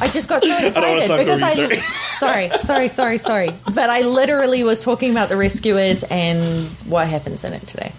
I 0.00 0.08
just 0.12 0.28
got 0.28 0.42
so 0.42 0.48
don't 0.48 0.74
wanna 0.74 1.00
excited 1.02 1.06
talk 1.08 1.18
because 1.18 1.42
over 1.42 1.72
I. 1.74 1.76
you, 1.76 1.82
Sorry, 2.20 2.50
sorry, 2.50 2.88
sorry, 2.88 3.16
sorry. 3.18 3.48
But 3.74 3.88
I 3.88 4.02
literally 4.02 4.62
was 4.62 4.82
talking 4.84 5.10
about 5.10 5.30
the 5.30 5.38
rescuers 5.38 6.02
and 6.04 6.66
what 6.86 7.08
happens 7.08 7.44
in 7.44 7.54
it 7.54 7.66
today. 7.66 7.92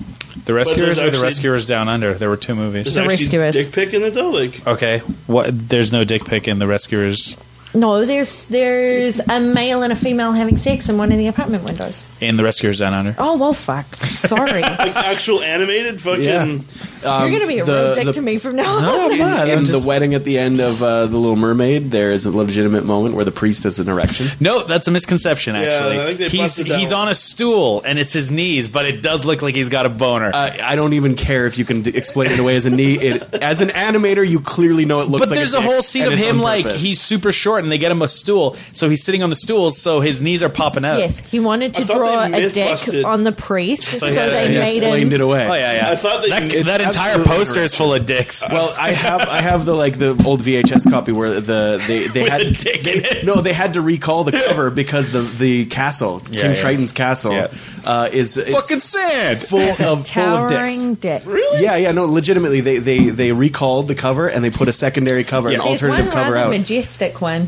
The 0.46 0.54
Rescuers 0.54 1.00
or 1.00 1.04
the 1.04 1.08
actually- 1.08 1.24
Rescuers 1.24 1.66
Down 1.66 1.90
Under. 1.90 2.14
There 2.14 2.30
were 2.30 2.38
two 2.38 2.54
movies. 2.54 2.86
There's 2.86 2.96
The 2.96 3.02
actually 3.14 3.38
Rescuers. 3.40 3.54
dick 3.66 3.72
pic 3.74 3.94
in 3.96 4.04
it 4.04 4.14
though. 4.14 4.30
Like 4.30 4.68
Okay, 4.68 5.00
what? 5.26 5.48
There's 5.58 5.92
no 5.92 6.04
dick 6.04 6.26
pic 6.26 6.48
in 6.48 6.60
the 6.60 6.68
Rescuers 6.68 7.36
No, 7.74 8.06
there's 8.06 8.46
there's 8.48 9.20
a 9.20 9.40
male 9.40 9.84
and 9.84 9.94
a 9.94 9.96
female 9.96 10.32
having 10.34 10.58
sex 10.58 10.90
in 10.90 10.98
one 10.98 11.12
of 11.12 11.18
the 11.18 11.28
apartment 11.28 11.63
windows. 11.63 12.04
in 12.20 12.38
the 12.38 12.44
Rescuers 12.44 12.80
Down 12.80 12.94
Under. 12.94 13.16
Oh 13.18 13.38
well, 13.38 13.54
fuck. 13.54 13.96
Sorry, 13.96 14.62
like 14.62 14.96
actual 14.96 15.42
animated 15.42 16.01
fucking. 16.01 16.24
Yeah. 16.24 16.60
Um, 17.04 17.24
you're 17.24 17.32
gonna 17.40 17.48
be 17.48 17.60
a 17.60 17.66
the- 17.66 17.72
real 17.74 17.96
dick 17.96 18.06
the- 18.06 18.13
to 18.13 18.22
me 18.22 18.38
from 18.38 18.58
now 18.58 18.75
on. 18.75 18.82
No, 18.82 19.10
I'm 19.12 19.18
not. 19.18 19.50
in 19.50 19.60
I'm 19.60 19.66
the 19.66 19.84
wedding 19.88 20.13
at 20.13 20.24
the 20.24 20.38
end 20.38 20.60
of 20.60 20.84
uh, 20.84 21.08
the 21.08 21.18
Little 21.18 21.36
Mermaid, 21.36 21.86
there 21.92 22.12
is 22.12 22.25
a 22.25 22.32
legitimate 22.32 22.86
moment 22.86 23.16
where 23.16 23.25
the 23.25 23.32
priest 23.32 23.63
has 23.63 23.80
an 23.80 23.90
erection. 23.90 24.28
No, 24.40 24.63
that's 24.66 24.88
a 24.88 24.92
misconception. 24.92 25.56
Actually, 25.56 26.00
I 26.00 26.06
think 26.08 26.20
they 26.20 26.30
he's 26.30 26.40
busted 26.42 26.68
that 26.68 26.80
he's 26.80 26.92
one. 26.92 27.01
on 27.01 27.08
a 27.10 27.16
stool 27.16 27.82
and 27.84 27.98
it's 27.98 28.13
his 28.13 28.30
knees, 28.30 28.68
but 28.70 28.86
it 28.86 29.01
does 29.01 29.25
look 29.25 29.42
like 29.42 29.56
he's 29.56 29.70
got 29.70 29.86
a 29.86 29.90
boner. 29.90 30.32
Uh, 30.34 30.58
I 30.62 30.75
don't 30.75 30.94
even 30.94 31.16
care 31.16 31.46
if 31.48 31.58
you 31.58 31.66
can 31.66 31.82
d- 31.82 31.98
explain 31.98 32.32
it 32.32 32.40
away 32.40 32.56
as 32.56 32.66
a 32.66 32.70
knee. 32.70 32.94
It, 33.00 33.34
as 33.36 33.62
an 33.62 33.70
animator, 33.70 34.28
you 34.28 34.40
clearly 34.40 34.86
know 34.86 35.00
it 35.00 35.08
looks. 35.08 35.22
but 35.22 35.30
like 35.30 35.38
there's 35.38 35.54
a, 35.56 35.58
a, 35.58 35.62
whole 35.62 35.82
scene 35.82 36.06
of 36.06 36.13
him 36.13 36.40
like 36.40 36.70
he's 36.72 37.01
super 37.01 37.32
short, 37.32 37.61
and 37.63 37.72
they 37.72 37.77
get 37.77 37.91
him 37.91 38.01
a 38.01 38.08
stool, 38.08 38.56
so 38.74 38.89
he's 38.89 39.03
sitting 39.03 39.24
on 39.24 39.30
the 39.30 39.36
stool, 39.36 39.72
so 39.72 40.00
his 40.00 40.22
knees 40.22 40.44
are 40.44 40.50
popping 40.50 40.86
out. 40.86 41.00
Yes, 41.00 41.20
he 41.20 41.39
wanted 41.39 41.74
to 41.75 41.82
I 41.82 41.86
thought 41.86 41.98
draw 41.98 42.27
they 42.27 42.44
a 42.46 42.50
dick 42.50 42.56
myth-busted- 42.70 43.06
on 43.06 43.24
the 43.24 43.32
priest, 43.32 43.84
so, 44.00 44.08
yeah, 44.08 44.30
they 44.30 44.48
they 44.48 44.60
made 44.60 44.77
explained 44.77 45.13
him. 45.13 45.22
it 45.22 45.22
away. 45.22 45.48
Oh 45.48 45.53
yeah, 45.53 45.74
yeah. 45.74 45.89
I 45.89 45.96
thought 45.96 46.22
that 46.22 46.30
that, 46.30 46.53
you- 46.53 46.63
that 46.63 46.82
entire 46.82 47.10
absolutely 47.20 47.34
poster 47.38 47.60
is 47.62 47.75
full 47.75 47.94
of 47.94 48.06
dicks. 48.06 48.44
Well, 48.50 48.74
I 48.80 48.91
have 48.91 49.22
I 49.22 49.41
have 49.41 49.65
the 49.65 49.74
like 49.75 49.98
the 49.98 50.22
old 50.25 50.41
VHS 50.41 50.89
copy 50.89 51.12
where 51.12 51.39
the 51.39 51.82
they 51.88 52.08
they 52.08 52.24
With 52.24 52.32
had 52.32 52.41
a 52.41 52.51
dick 52.51 52.88
in 52.88 53.06
it. 53.06 53.25
no 53.25 53.36
they 53.41 53.53
had 53.53 53.74
to 53.74 53.82
recall 53.82 54.24
the 54.24 54.32
cover 54.32 54.70
because 54.82 55.12
the 55.12 55.22
the 55.22 55.65
castle 55.65 56.22
Yeah, 56.30 56.41
King 56.41 56.51
yeah. 56.51 56.56
Triton's 56.62 56.91
castle 56.91 57.34
Yeah. 57.34 57.48
uh, 57.86 58.10
is 58.12 58.38
is 58.38 58.53
fucking 58.53 58.80
sad. 58.80 59.38
full 59.39 59.60
of 59.60 59.75
full 59.77 59.86
of 59.88 60.06
Towering 60.06 60.96
dicks. 60.96 61.00
dick. 61.00 61.24
Really? 61.25 61.63
Yeah, 61.63 61.75
yeah, 61.77 61.91
no, 61.91 62.06
legitimately, 62.06 62.62
they, 62.62 62.77
they 62.80 63.10
they 63.10 63.32
recalled 63.32 63.88
the 63.88 63.96
cover 63.96 64.27
and 64.27 64.44
they 64.44 64.50
put 64.50 64.68
a 64.68 64.74
secondary 64.74 65.24
cover, 65.24 65.50
Yeah. 65.51 65.60
an 65.60 65.65
There's 65.65 65.82
one 65.84 65.91
alternative 65.91 66.13
cover 66.13 66.32
rather 66.34 66.46
out. 66.46 66.50
majestic 66.51 67.22
one. 67.22 67.48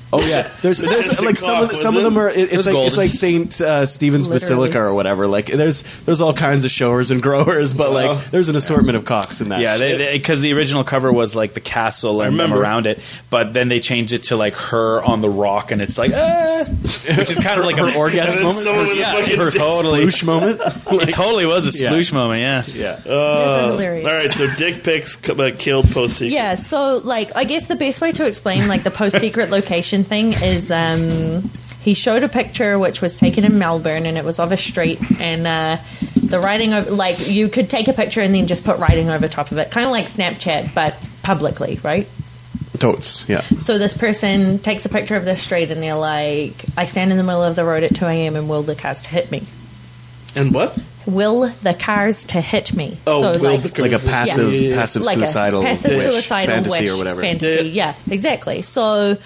Oh 0.13 0.25
yeah, 0.27 0.49
there's 0.61 0.77
there's 0.79 1.21
like 1.21 1.37
some 1.37 1.63
of 1.63 1.69
the, 1.69 1.75
some 1.77 1.95
of 1.97 2.03
them 2.03 2.17
are 2.17 2.29
it, 2.29 2.37
it's 2.37 2.57
was 2.57 2.65
like 2.67 2.73
golden. 2.73 2.87
it's 2.87 2.97
like 2.97 3.13
Saint 3.13 3.61
uh, 3.61 3.85
Stephen's 3.85 4.27
Literally. 4.27 4.67
Basilica 4.69 4.79
or 4.79 4.93
whatever. 4.93 5.27
Like 5.27 5.45
there's 5.47 5.83
there's 6.05 6.21
all 6.21 6.33
kinds 6.33 6.65
of 6.65 6.71
showers 6.71 7.11
and 7.11 7.21
growers, 7.23 7.73
but 7.73 7.91
Wow. 7.91 8.13
like 8.13 8.25
there's 8.31 8.49
an 8.49 8.55
assortment 8.55 8.97
of 8.97 9.05
cocks 9.05 9.41
in 9.41 9.49
that. 9.49 9.59
Yeah, 9.61 10.11
because 10.13 10.41
the 10.41 10.53
original 10.53 10.83
cover 10.83 11.11
was 11.11 11.35
like 11.35 11.53
the 11.53 11.61
castle 11.61 12.21
and 12.21 12.37
them 12.39 12.53
around 12.53 12.85
it, 12.87 12.99
but 13.29 13.53
then 13.53 13.69
they 13.69 13.79
changed 13.79 14.13
it 14.13 14.23
to 14.23 14.35
like 14.37 14.53
her 14.55 15.01
on 15.03 15.21
the 15.21 15.29
rock, 15.29 15.71
and 15.71 15.81
it's 15.81 15.97
like, 15.97 16.11
ah, 16.13 16.65
which 17.17 17.29
is 17.31 17.39
kind 17.39 17.59
of 17.59 17.65
like 17.65 17.77
her 17.77 17.87
a 17.89 17.93
orgasm 17.97 18.43
moment. 18.43 18.57
someone 18.63 18.87
with 18.87 18.99
Yeah, 18.99 19.21
her 19.37 19.51
totally- 19.51 20.05
Sploosh 20.05 20.23
moment. 20.25 20.61
It 20.91 21.11
totally 21.13 21.45
was 21.45 21.73
a 21.73 21.77
Yeah. 21.83 21.91
sploosh 21.91 22.11
moment, 22.13 22.41
yeah. 22.41 22.63
yeah. 22.73 22.95
Those 22.97 23.07
Uh, 23.07 23.71
hilarious. 23.71 24.05
all 24.07 24.13
right, 24.13 24.31
so 24.31 24.47
dick 24.57 24.83
pics 24.83 25.15
co- 25.15 25.33
uh, 25.35 25.51
killed 25.57 25.89
post 25.91 26.17
secret. 26.17 26.33
Yeah, 26.33 26.55
so 26.55 26.97
like 26.97 27.35
I 27.35 27.43
guess 27.45 27.67
the 27.67 27.75
best 27.75 28.01
way 28.01 28.11
to 28.11 28.25
explain 28.25 28.67
like 28.67 28.83
the 28.83 28.91
post 28.91 29.19
secret 29.19 29.49
location 29.51 30.00
thing 30.03 30.33
is 30.33 30.71
um 30.71 31.49
he 31.81 31.93
showed 31.95 32.23
a 32.23 32.29
picture 32.29 32.77
which 32.77 33.01
was 33.01 33.17
taken 33.17 33.43
in 33.43 33.57
Melbourne 33.57 34.05
and 34.05 34.17
it 34.17 34.23
was 34.23 34.39
of 34.39 34.51
a 34.51 34.57
street 34.57 34.99
and 35.19 35.47
uh 35.47 35.77
the 36.15 36.39
writing 36.39 36.73
of 36.73 36.89
like 36.89 37.27
you 37.27 37.47
could 37.49 37.69
take 37.69 37.87
a 37.87 37.93
picture 37.93 38.21
and 38.21 38.33
then 38.33 38.47
just 38.47 38.63
put 38.63 38.77
writing 38.79 39.09
over 39.09 39.27
top 39.27 39.51
of 39.51 39.57
it, 39.57 39.71
kind 39.71 39.85
of 39.85 39.91
like 39.91 40.05
Snapchat 40.05 40.73
but 40.73 40.95
publicly, 41.23 41.79
right? 41.83 42.07
Totes. 42.79 43.27
Yeah. 43.29 43.41
So 43.41 43.77
this 43.77 43.93
person 43.95 44.57
takes 44.59 44.85
a 44.85 44.89
picture 44.89 45.15
of 45.15 45.25
the 45.25 45.35
street 45.35 45.69
and 45.71 45.83
they're 45.83 45.93
like, 45.95 46.65
I 46.77 46.85
stand 46.85 47.11
in 47.11 47.17
the 47.17 47.23
middle 47.23 47.43
of 47.43 47.55
the 47.55 47.65
road 47.65 47.83
at 47.83 47.93
2 47.93 48.05
a.m. 48.05 48.35
and 48.35 48.49
will 48.49 48.63
the 48.63 48.75
cars 48.75 49.01
to 49.03 49.09
hit 49.09 49.29
me. 49.31 49.43
And 50.35 50.53
what? 50.53 50.77
Will 51.05 51.49
the 51.61 51.73
cars 51.73 52.23
to 52.25 52.39
hit 52.41 52.73
me? 52.75 52.97
Oh, 53.05 53.21
so 53.21 53.39
will 53.39 53.51
like, 53.51 53.61
the 53.63 53.69
cars- 53.69 53.91
Like 53.91 54.01
a 54.01 54.05
passive 54.05 54.53
Yeah, 54.53 54.59
yeah, 54.59 54.69
yeah. 54.69 54.75
passive 54.75 55.01
like 55.03 55.17
suicidal 55.17 55.61
a 55.61 55.65
passive 55.65 55.91
wish, 55.91 56.01
suicidal 56.03 56.55
fantasy 56.55 56.71
wish 56.85 56.89
or 56.91 56.97
whatever. 56.97 57.21
fantasy. 57.21 57.69
Yeah. 57.69 57.93
Yeah. 58.07 58.13
exactly. 58.13 58.61
So 58.61 59.17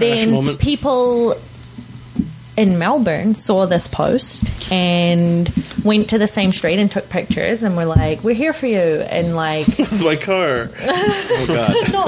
then 0.00 0.30
moment. 0.32 0.58
people 0.60 1.34
in 2.56 2.78
Melbourne 2.78 3.34
saw 3.34 3.64
this 3.64 3.88
post 3.88 4.70
and 4.70 5.48
went 5.82 6.10
to 6.10 6.18
the 6.18 6.26
same 6.26 6.52
street 6.52 6.78
and 6.78 6.90
took 6.90 7.08
pictures 7.08 7.62
and 7.62 7.74
were 7.74 7.86
like, 7.86 8.22
"We're 8.22 8.34
here 8.34 8.52
for 8.52 8.66
you," 8.66 8.76
and 8.78 9.34
like. 9.34 9.66
With 9.78 10.02
my 10.04 10.16
car. 10.16 10.68
Oh 10.78 11.44
god. 11.46 11.74
No, 11.90 12.06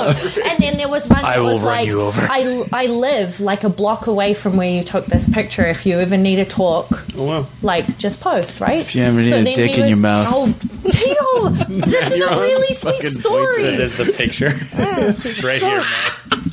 and 0.51 0.59
then 0.59 0.77
there 0.77 0.89
was 0.89 1.09
one 1.09 1.25
I 1.25 1.37
that 1.37 1.39
will 1.41 1.55
was 1.55 1.63
run 1.63 1.65
like, 1.65 1.87
you 1.87 2.03
over. 2.03 2.21
I, 2.29 2.65
I 2.73 2.87
live 2.87 3.41
like 3.41 3.65
a 3.65 3.69
block 3.71 4.07
away 4.09 4.35
from 4.35 4.57
where 4.57 4.69
you 4.71 4.83
took 4.83 5.07
this 5.07 5.29
picture. 5.29 5.67
If 5.67 5.87
you 5.87 5.99
ever 6.01 6.17
need 6.19 6.39
a 6.39 6.45
talk, 6.45 6.87
Oh 7.17 7.25
wow. 7.25 7.47
like 7.63 7.97
just 7.99 8.21
post, 8.21 8.61
right? 8.61 8.81
If 8.81 8.95
you 8.95 9.03
ever 9.05 9.21
need 9.23 9.33
a 9.33 9.43
dick 9.55 9.71
he 9.73 9.81
in 9.83 9.89
your 9.89 9.97
mouth. 9.99 10.27
Oh, 10.31 10.47
Tito, 10.91 11.49
this 11.69 12.13
is 12.13 12.19
you're 12.19 12.29
a 12.29 12.33
on 12.33 12.41
really 12.43 12.75
sweet 12.75 12.95
fucking 12.97 13.11
story. 13.11 13.63
There's 13.77 13.97
the 13.97 14.13
picture. 14.13 14.53
it's 14.55 15.43
right 15.43 15.61
So- 15.61 15.69
here, 15.69 15.79
man. 15.81 16.52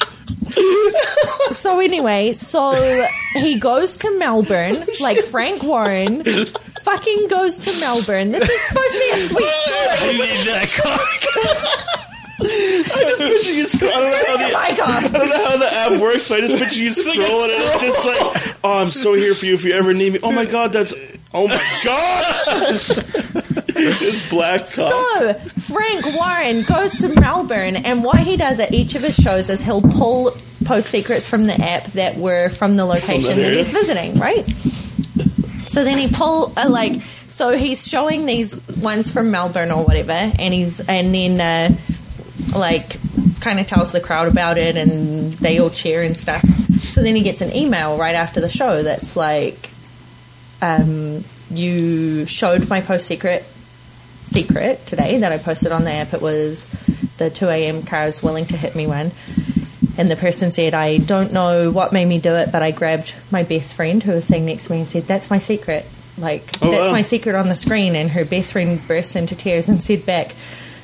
So 1.52 1.80
anyway, 1.80 2.34
so 2.34 3.08
he 3.36 3.60
goes 3.60 3.98
to 3.98 4.18
Melbourne, 4.18 4.86
like 5.02 5.20
Frank 5.24 5.64
Warren, 5.64 6.24
fucking 6.24 7.28
goes 7.28 7.58
to 7.60 7.80
Melbourne. 7.80 8.32
This 8.32 8.48
is 8.48 8.62
supposed 8.68 8.90
to 8.94 9.00
be 9.00 9.12
a 9.12 9.28
sweet 9.28 9.44
I 9.90 9.96
story. 9.96 10.18
need 10.18 10.48
that 10.48 10.70
cock. 10.78 11.10
I 12.42 13.04
just 13.04 13.20
picture 13.20 13.52
you 13.52 13.68
scroll. 13.68 13.92
I 13.92 14.00
don't 14.00 14.12
know 14.12 14.26
how 14.28 14.38
the, 14.38 14.46
oh 14.46 14.54
My 14.54 14.72
God. 14.78 15.04
I 15.04 15.08
don't 15.18 15.30
know 15.30 15.46
how 15.50 15.58
the 15.58 15.74
app 15.74 16.02
works, 16.02 16.30
but 16.30 16.38
I 16.38 16.48
just 16.48 16.58
picture 16.58 16.80
you 16.82 16.90
scrolling 16.92 17.50
and 17.56 17.64
it's 17.64 17.82
just 17.82 18.06
like, 18.06 18.56
oh, 18.64 18.78
I'm 18.78 18.92
so 18.92 19.14
here 19.14 19.34
for 19.34 19.46
you 19.46 19.54
if 19.56 19.64
you 19.66 19.74
ever 19.74 19.94
need 19.94 20.14
me. 20.14 20.20
Oh 20.24 20.32
my 20.32 20.46
god, 20.46 20.72
that's. 20.72 20.94
Oh 21.34 21.48
my 21.48 21.82
god! 21.84 22.26
it's 23.76 24.30
black 24.32 24.62
cock. 24.62 24.92
So 24.94 25.34
Frank 25.34 26.16
Warren 26.16 26.64
goes 26.68 26.94
to 27.02 27.20
Melbourne, 27.20 27.76
and 27.76 28.04
what 28.04 28.20
he 28.20 28.36
does 28.38 28.60
at 28.60 28.74
each 28.74 28.96
of 28.96 29.04
his 29.04 29.16
shows 29.16 29.50
is 29.50 29.62
he'll 29.62 29.82
pull 29.82 30.36
post 30.70 30.92
secrets 30.92 31.28
from 31.28 31.48
the 31.48 31.56
app 31.56 31.86
that 31.94 32.16
were 32.16 32.48
from 32.48 32.76
the 32.76 32.86
location 32.86 33.38
that 33.38 33.44
area. 33.44 33.58
he's 33.58 33.72
visiting, 33.72 34.20
right? 34.20 34.48
So 35.66 35.84
then 35.84 35.98
he 35.98 36.08
pull 36.08 36.54
uh, 36.56 36.70
like 36.70 37.02
so 37.02 37.58
he's 37.58 37.88
showing 37.88 38.28
these 38.28 38.56
ones 38.78 39.10
from 39.10 39.32
Melbourne 39.32 39.72
or 39.72 39.84
whatever, 39.84 40.12
and 40.12 40.54
he's 40.54 40.80
and 40.82 41.14
then 41.14 41.42
uh, 41.42 41.76
like 42.56 42.98
kind 43.42 43.60
of 43.60 43.66
tells 43.66 43.92
the 43.92 44.00
crowd 44.00 44.28
about 44.28 44.60
it, 44.60 44.78
and 44.78 45.34
they 45.34 45.58
all 45.58 45.72
cheer 45.72 46.04
and 46.04 46.16
stuff. 46.16 46.44
So 46.82 47.02
then 47.02 47.16
he 47.16 47.24
gets 47.24 47.42
an 47.42 47.52
email 47.56 47.98
right 47.98 48.14
after 48.14 48.40
the 48.40 48.50
show 48.50 48.84
that's 48.84 49.16
like, 49.16 49.72
um, 50.62 51.24
"You 51.50 52.28
showed 52.28 52.70
my 52.70 52.82
post 52.82 53.08
secret 53.08 53.44
secret 54.24 54.86
today 54.86 55.18
that 55.18 55.32
I 55.32 55.40
posted 55.40 55.72
on 55.72 55.84
the 55.84 55.94
app. 55.94 56.14
It 56.14 56.22
was 56.22 56.66
the 57.18 57.32
2 57.32 57.48
a.m. 57.50 57.82
car 57.82 58.02
cars 58.02 58.22
willing 58.22 58.46
to 58.46 58.56
hit 58.58 58.76
me 58.76 58.86
one." 58.86 59.12
And 60.00 60.10
the 60.10 60.16
person 60.16 60.52
said, 60.54 60.74
I 60.74 60.98
don't 60.98 61.34
know 61.34 61.72
what 61.72 61.92
made 61.92 62.06
me 62.06 62.20
do 62.20 62.34
it, 62.36 62.54
but 62.54 62.64
I 62.64 62.72
grabbed 62.72 63.14
my 63.32 63.44
best 63.44 63.74
friend 63.76 64.02
who 64.02 64.14
was 64.14 64.24
sitting 64.26 64.46
next 64.46 64.66
to 64.68 64.72
me 64.72 64.80
and 64.80 64.88
said, 64.88 65.04
That's 65.04 65.30
my 65.30 65.40
secret. 65.40 65.86
Like, 66.18 66.44
Oh, 66.62 66.72
that's 66.72 66.88
wow. 66.88 66.92
my 66.94 67.02
secret 67.02 67.36
on 67.36 67.50
the 67.50 67.56
screen. 67.56 67.98
And 67.98 68.10
her 68.12 68.24
best 68.24 68.54
friend 68.54 68.80
burst 68.88 69.18
into 69.18 69.36
tears 69.36 69.68
and 69.68 69.82
said 69.82 70.06
back, 70.06 70.34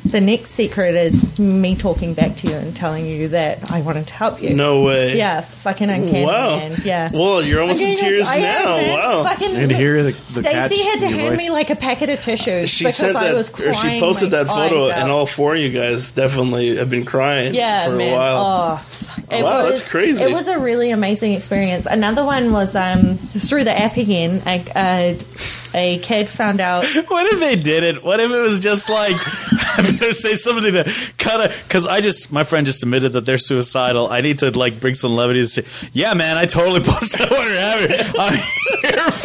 The 0.05 0.21
next 0.21 0.51
secret 0.51 0.93
is 0.95 1.39
me 1.39 1.75
talking 1.75 2.13
back 2.13 2.35
to 2.37 2.47
you 2.47 2.53
and 2.53 2.75
telling 2.75 3.05
you 3.07 3.29
that 3.29 3.71
I 3.71 3.81
wanted 3.81 4.07
to 4.07 4.13
help 4.13 4.41
you. 4.41 4.53
No 4.53 4.83
way. 4.83 5.17
Yeah, 5.17 5.41
fucking 5.41 5.89
uncanny, 5.89 6.25
Wow. 6.25 6.57
man. 6.57 6.75
Yeah. 6.83 7.09
Well, 7.11 7.41
you're 7.43 7.61
almost 7.61 7.81
I'm 7.81 7.87
in 7.89 7.97
tears 7.97 8.27
I 8.27 8.35
am, 8.37 8.65
now. 8.65 8.75
man. 8.77 8.99
Wow. 8.99 9.23
Fucking, 9.23 9.55
And 9.55 9.69
to 9.69 9.75
hear 9.75 10.03
the, 10.03 10.11
the 10.11 10.43
catch 10.43 10.67
Stacey 10.71 10.83
had 10.83 10.99
to 10.99 11.07
hand 11.07 11.29
voice. 11.29 11.37
me 11.39 11.49
like 11.49 11.69
a 11.71 11.75
packet 11.75 12.09
of 12.09 12.21
tissues 12.21 12.69
She 12.69 12.83
because 12.83 12.97
sent 12.97 13.15
I 13.15 13.25
that, 13.25 13.33
was 13.35 13.49
crying. 13.49 13.73
she 13.73 13.99
posted 13.99 14.31
my 14.31 14.43
that 14.43 14.47
photo, 14.47 14.89
and 14.89 15.09
all 15.09 15.25
four 15.25 15.55
of 15.55 15.59
you 15.61 15.71
guys 15.71 16.11
definitely 16.11 16.75
have 16.77 16.89
been 16.89 17.03
crying 17.05 17.55
yeah, 17.55 17.85
for 17.87 17.95
man. 17.95 18.13
a 18.13 18.15
while. 18.15 18.37
Oh, 18.79 18.85
it 19.31 19.43
Wow, 19.43 19.63
was, 19.63 19.79
that's 19.79 19.89
crazy. 19.89 20.23
It 20.23 20.31
was 20.31 20.47
a 20.47 20.59
really 20.59 20.91
amazing 20.91 21.33
experience. 21.33 21.87
Another 21.87 22.23
one 22.23 22.51
was 22.53 22.75
um, 22.75 23.15
through 23.15 23.63
the 23.63 23.75
app 23.77 23.97
again. 23.97 24.41
A, 24.45 24.63
a, 24.75 25.17
a 25.75 25.99
kid 25.99 26.29
found 26.29 26.61
out. 26.61 26.85
What 27.07 27.31
if 27.31 27.39
they 27.39 27.55
did 27.55 27.83
it? 27.83 28.03
What 28.03 28.19
if 28.19 28.31
it 28.31 28.41
was 28.41 28.59
just 28.59 28.89
like 28.89 29.15
say 30.11 30.33
something 30.33 30.73
to 30.73 30.91
kind 31.17 31.43
of 31.43 31.63
because 31.63 31.85
I 31.85 32.01
just 32.01 32.31
my 32.31 32.43
friend 32.43 32.65
just 32.65 32.81
admitted 32.83 33.13
that 33.13 33.25
they're 33.25 33.37
suicidal. 33.37 34.09
I 34.09 34.21
need 34.21 34.39
to 34.39 34.51
like 34.51 34.79
bring 34.79 34.95
some 34.95 35.15
levity 35.15 35.41
to 35.41 35.47
say, 35.47 35.65
yeah, 35.93 36.13
man, 36.13 36.37
I 36.37 36.45
totally 36.45 36.79
posted 36.83 37.29
what 37.29 37.47
you're. 37.47 38.19
I'm 38.19 38.39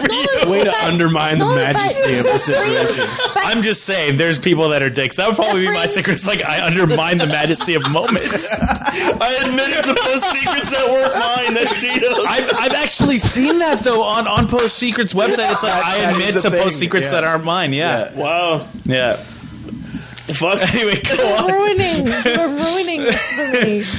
here 0.01 0.27
for 0.41 0.47
you. 0.47 0.51
Way 0.53 0.65
to 0.65 0.71
But- 0.71 0.85
undermine 0.85 1.39
the 1.39 1.45
no, 1.47 1.55
but 1.55 1.73
majesty 1.75 2.17
of 2.19 2.25
the 2.25 2.39
situation. 2.39 3.05
I 3.37 3.51
I'm 3.51 3.63
just 3.63 3.85
saying, 3.85 4.17
there's 4.17 4.39
people 4.39 4.69
that 4.71 4.83
are 4.83 4.91
dicks. 4.91 5.17
That 5.17 5.27
would 5.29 5.37
probably 5.37 5.63
be 5.63 5.67
my 5.69 5.81
phrase- 5.87 5.95
secret. 5.95 6.15
It's 6.15 6.27
like 6.27 6.45
I 6.45 6.65
undermine 6.67 7.19
the 7.19 7.27
majesty 7.27 7.75
of 7.75 7.89
moments. 7.91 8.47
I 8.63 9.39
admitted 9.45 9.85
to 9.85 9.95
post 10.01 10.31
secrets 10.31 10.71
that 10.71 10.87
weren't 10.89 11.15
mine. 11.15 11.55
That's 11.55 11.81
Tito's. 11.81 12.25
I've, 12.27 12.51
I've 12.59 12.73
actually 12.75 13.19
seen 13.19 13.59
that 13.61 13.81
though 13.81 14.03
on 14.03 14.27
on 14.27 14.47
Post 14.49 14.77
Secrets 14.79 15.15
website. 15.15 15.53
It's 15.53 15.63
like 15.63 15.73
That- 15.73 15.85
I 15.85 15.99
that 15.99 16.13
admit 16.13 16.43
to 16.43 16.51
thing, 16.51 16.63
post 16.63 16.79
secrets 16.79 17.07
yeah. 17.07 17.13
that 17.13 17.25
aren't 17.25 17.45
mine. 17.45 17.73
Yeah, 17.73 18.13
wow. 18.19 18.67
yeah. 18.85 19.17
Fuck. 19.17 20.59
Anyway, 20.75 21.01
go 21.03 21.15
You're 21.15 21.39
on. 21.39 21.53
ruining, 21.53 22.07
you're 22.07 22.49
ruining 22.49 23.03
this 23.03 23.33
for 23.33 23.53
me. 23.67 23.85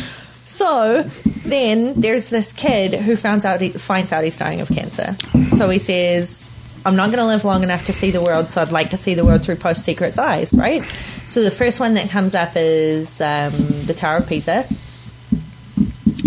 So 0.52 1.04
then 1.44 2.00
there's 2.00 2.30
this 2.30 2.54
kid 2.54 2.94
who 2.94 3.16
finds 3.16 3.46
out 3.46 3.62
he, 3.62 3.70
finds 3.70 4.12
out 4.12 4.24
he's 4.24 4.38
dying 4.38 4.62
of 4.62 4.70
cancer. 4.70 5.16
So 5.56 5.70
he 5.70 5.80
says, 5.80 6.50
"I'm 6.86 6.96
not 6.96 7.08
going 7.08 7.20
to 7.20 7.26
live 7.26 7.44
long 7.44 7.64
enough 7.64 7.86
to 7.88 7.94
see 7.94 8.12
the 8.12 8.22
world, 8.24 8.50
so 8.50 8.62
I'd 8.62 8.72
like 8.72 8.92
to 8.92 8.98
see 8.98 9.16
the 9.16 9.26
world 9.26 9.44
through 9.44 9.56
Post 9.58 9.84
Secret's 9.84 10.18
eyes." 10.18 10.54
Right. 10.54 10.84
So 11.26 11.44
the 11.44 11.52
first 11.52 11.80
one 11.80 11.96
that 11.96 12.10
comes 12.10 12.36
up 12.36 12.52
is 12.56 13.22
um, 13.22 13.52
the 13.86 13.94
Tower 13.96 14.18
of 14.18 14.28
Pisa. 14.28 14.66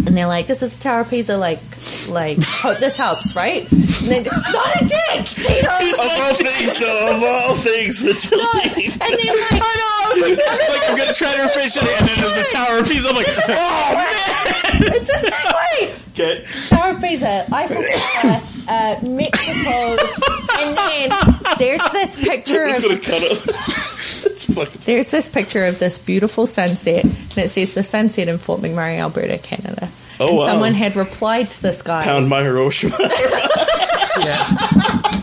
And 0.07 0.17
they're 0.17 0.27
like, 0.27 0.47
"This 0.47 0.63
is 0.63 0.77
the 0.77 0.83
Tower 0.83 1.01
of 1.01 1.11
Pisa. 1.11 1.37
Like, 1.37 1.61
like, 2.09 2.39
hope 2.45 2.79
this 2.79 2.97
helps, 2.97 3.35
right?" 3.35 3.71
And 3.71 4.11
then, 4.11 4.25
not 4.25 4.83
a 4.83 4.85
dick, 4.85 5.25
Tito. 5.27 5.71
Of 5.71 5.99
all 5.99 6.35
things, 6.35 6.79
though, 6.79 7.17
of 7.17 7.23
all 7.23 7.57
things, 7.57 8.03
that's 8.05 8.31
No. 8.31 8.39
And 8.63 9.01
then 9.01 9.37
like, 9.51 9.63
I 10.05 10.09
was 10.13 10.21
like, 10.23 10.39
Like 10.69 10.91
I'm 10.91 10.97
gonna 10.99 11.15
try 11.15 11.35
to 11.37 11.43
refresh 11.43 11.77
it, 11.77 11.83
and 11.83 12.09
then 12.09 12.21
there's 12.21 12.35
the 12.35 12.49
Tower 12.53 12.79
of 12.79 12.89
Pisa. 12.89 13.09
I'm 13.09 13.15
like, 13.17 13.27
oh 13.29 13.95
man. 13.95 14.95
it's 14.95 15.09
the 15.09 15.31
same 15.31 15.89
way. 15.89 15.95
Okay. 16.13 16.45
Tower 16.69 16.95
of 16.95 17.01
Pisa, 17.01 17.47
Eiffel 17.53 17.83
Tower, 17.83 18.41
uh, 18.69 18.97
Mexico, 19.03 19.97
and 20.61 20.77
then 20.77 21.11
there's 21.59 21.83
this 21.93 22.17
picture 22.17 22.67
It's 22.67 22.79
of 22.79 22.85
gonna 22.85 22.99
cut 23.01 23.23
fucking. 24.55 24.81
there's 24.85 25.11
this 25.11 25.29
picture 25.29 25.65
of 25.67 25.79
this 25.79 25.99
beautiful 25.99 26.47
sunset, 26.47 27.05
and 27.05 27.39
it 27.39 27.51
says 27.51 27.75
the 27.75 27.83
sunset 27.83 28.29
in 28.29 28.39
Fort 28.39 28.61
McMurray, 28.61 28.99
Alberta, 28.99 29.39
Canada. 29.39 29.89
Oh, 30.21 30.29
and 30.29 30.37
wow. 30.37 30.47
someone 30.47 30.75
had 30.75 30.95
replied 30.95 31.51
to 31.51 31.63
this 31.63 31.83
guy. 31.83 32.05
Pound 32.05 32.29
my 32.29 32.43
Hiroshima. 32.43 32.97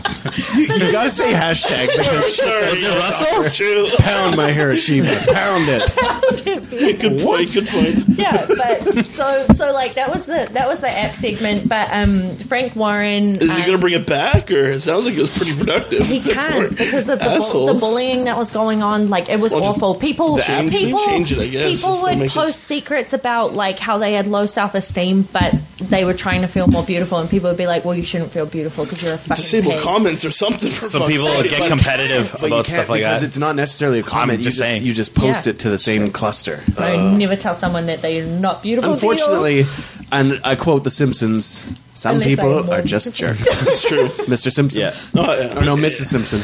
You, 0.54 0.62
you 0.62 0.92
gotta 0.92 1.10
say 1.10 1.32
hashtag 1.32 1.88
because 1.88 2.36
Sorry. 2.36 2.64
Was 2.70 2.82
it 2.82 2.96
Russell? 2.96 3.42
It's 3.44 3.56
true. 3.56 3.86
pound 3.98 4.36
my 4.36 4.52
Hiroshima, 4.52 5.08
pound 5.32 5.64
it. 5.68 7.00
Good 7.00 7.20
point. 7.20 7.52
Good 7.52 7.66
point. 7.68 8.18
yeah, 8.18 8.46
but 8.46 9.06
so 9.06 9.44
so 9.52 9.72
like 9.72 9.94
that 9.94 10.10
was 10.10 10.26
the 10.26 10.48
that 10.52 10.68
was 10.68 10.80
the 10.80 10.88
app 10.90 11.12
segment. 11.14 11.68
But 11.68 11.88
um, 11.92 12.30
Frank 12.36 12.76
Warren 12.76 13.36
Is 13.36 13.50
he 13.50 13.60
um, 13.62 13.66
gonna 13.66 13.78
bring 13.78 13.94
it 13.94 14.06
back, 14.06 14.50
or 14.50 14.70
it 14.70 14.80
sounds 14.80 15.04
like 15.06 15.14
it 15.14 15.20
was 15.20 15.36
pretty 15.36 15.56
productive? 15.56 16.06
He 16.06 16.20
can't 16.20 16.70
because 16.70 17.08
of 17.08 17.18
the, 17.18 17.24
bu- 17.24 17.30
Assholes. 17.30 17.72
the 17.72 17.78
bullying 17.78 18.24
that 18.24 18.36
was 18.36 18.50
going 18.52 18.82
on. 18.82 19.10
Like 19.10 19.28
it 19.28 19.40
was 19.40 19.52
Well, 19.52 19.64
just 19.64 19.78
awful. 19.78 19.96
People, 19.96 20.36
the 20.36 20.48
app 20.50 20.70
people, 20.70 21.04
change 21.04 21.32
it, 21.32 21.40
I 21.40 21.48
guess, 21.48 21.76
people 21.80 21.90
just 21.90 22.00
to 22.00 22.06
would 22.10 22.18
make 22.18 22.30
it- 22.30 22.34
post 22.34 22.60
secrets 22.64 23.12
about 23.12 23.54
like 23.54 23.78
how 23.78 23.98
they 23.98 24.12
had 24.14 24.26
low 24.26 24.46
self 24.46 24.74
esteem, 24.74 25.22
but 25.22 25.52
they 25.80 26.04
were 26.04 26.14
trying 26.14 26.42
to 26.42 26.48
feel 26.48 26.68
more 26.68 26.84
beautiful, 26.84 27.18
and 27.18 27.28
people 27.28 27.50
would 27.50 27.58
be 27.58 27.66
like, 27.66 27.84
"Well, 27.84 27.94
you 27.96 28.04
shouldn't 28.04 28.30
feel 28.30 28.46
beautiful 28.46 28.81
because 28.84 29.02
you're 29.02 29.14
a 29.14 29.18
fucking 29.18 29.42
Disable 29.42 29.72
pig." 29.72 29.80
comments 29.80 30.24
or 30.24 30.30
something. 30.30 30.70
For 30.70 30.86
Some 30.86 31.00
fuck's 31.02 31.12
people 31.12 31.26
sake. 31.28 31.50
get 31.50 31.58
But- 31.60 31.68
competitive 31.68 32.30
But 32.32 32.40
you 32.42 32.46
about 32.48 32.64
can't 32.66 32.74
stuff 32.74 32.88
like 32.90 33.00
because 33.00 33.20
that. 33.20 33.26
it's 33.26 33.38
not 33.38 33.56
necessarily 33.56 34.00
a 34.00 34.02
comment. 34.02 34.38
you 34.40 34.44
just 34.44 34.58
just 34.58 34.68
saying. 34.68 34.82
you 34.82 34.92
just 34.94 35.14
post 35.14 35.46
Yeah. 35.46 35.50
it 35.50 35.58
to 35.60 35.70
the 35.70 35.78
same 35.78 36.10
cluster. 36.10 36.60
I 36.78 36.96
never 37.16 37.36
tell 37.36 37.54
someone 37.54 37.86
that 37.86 38.02
they're 38.02 38.24
not 38.26 38.62
beautiful. 38.62 38.96
to 38.96 39.06
you. 39.06 39.12
Unfortunately, 39.12 39.64
and 40.10 40.40
I 40.44 40.54
quote 40.56 40.84
The 40.84 40.90
Simpsons: 40.90 41.64
"Some 41.94 42.14
Unless 42.14 42.26
I 42.26 42.30
am 42.30 42.36
people 42.36 42.64
more 42.64 42.74
are 42.74 42.82
just 42.82 43.14
jerks." 43.14 43.40
It's 43.68 43.88
true. 43.88 44.08
Mr. 44.26 44.52
Simpson. 44.52 44.80
Yeah. 44.82 44.92
No, 45.14 45.22
yeah. 45.34 45.58
Or 45.58 45.64
no, 45.64 45.76
Mrs. 45.76 46.06
Simpson. 46.06 46.42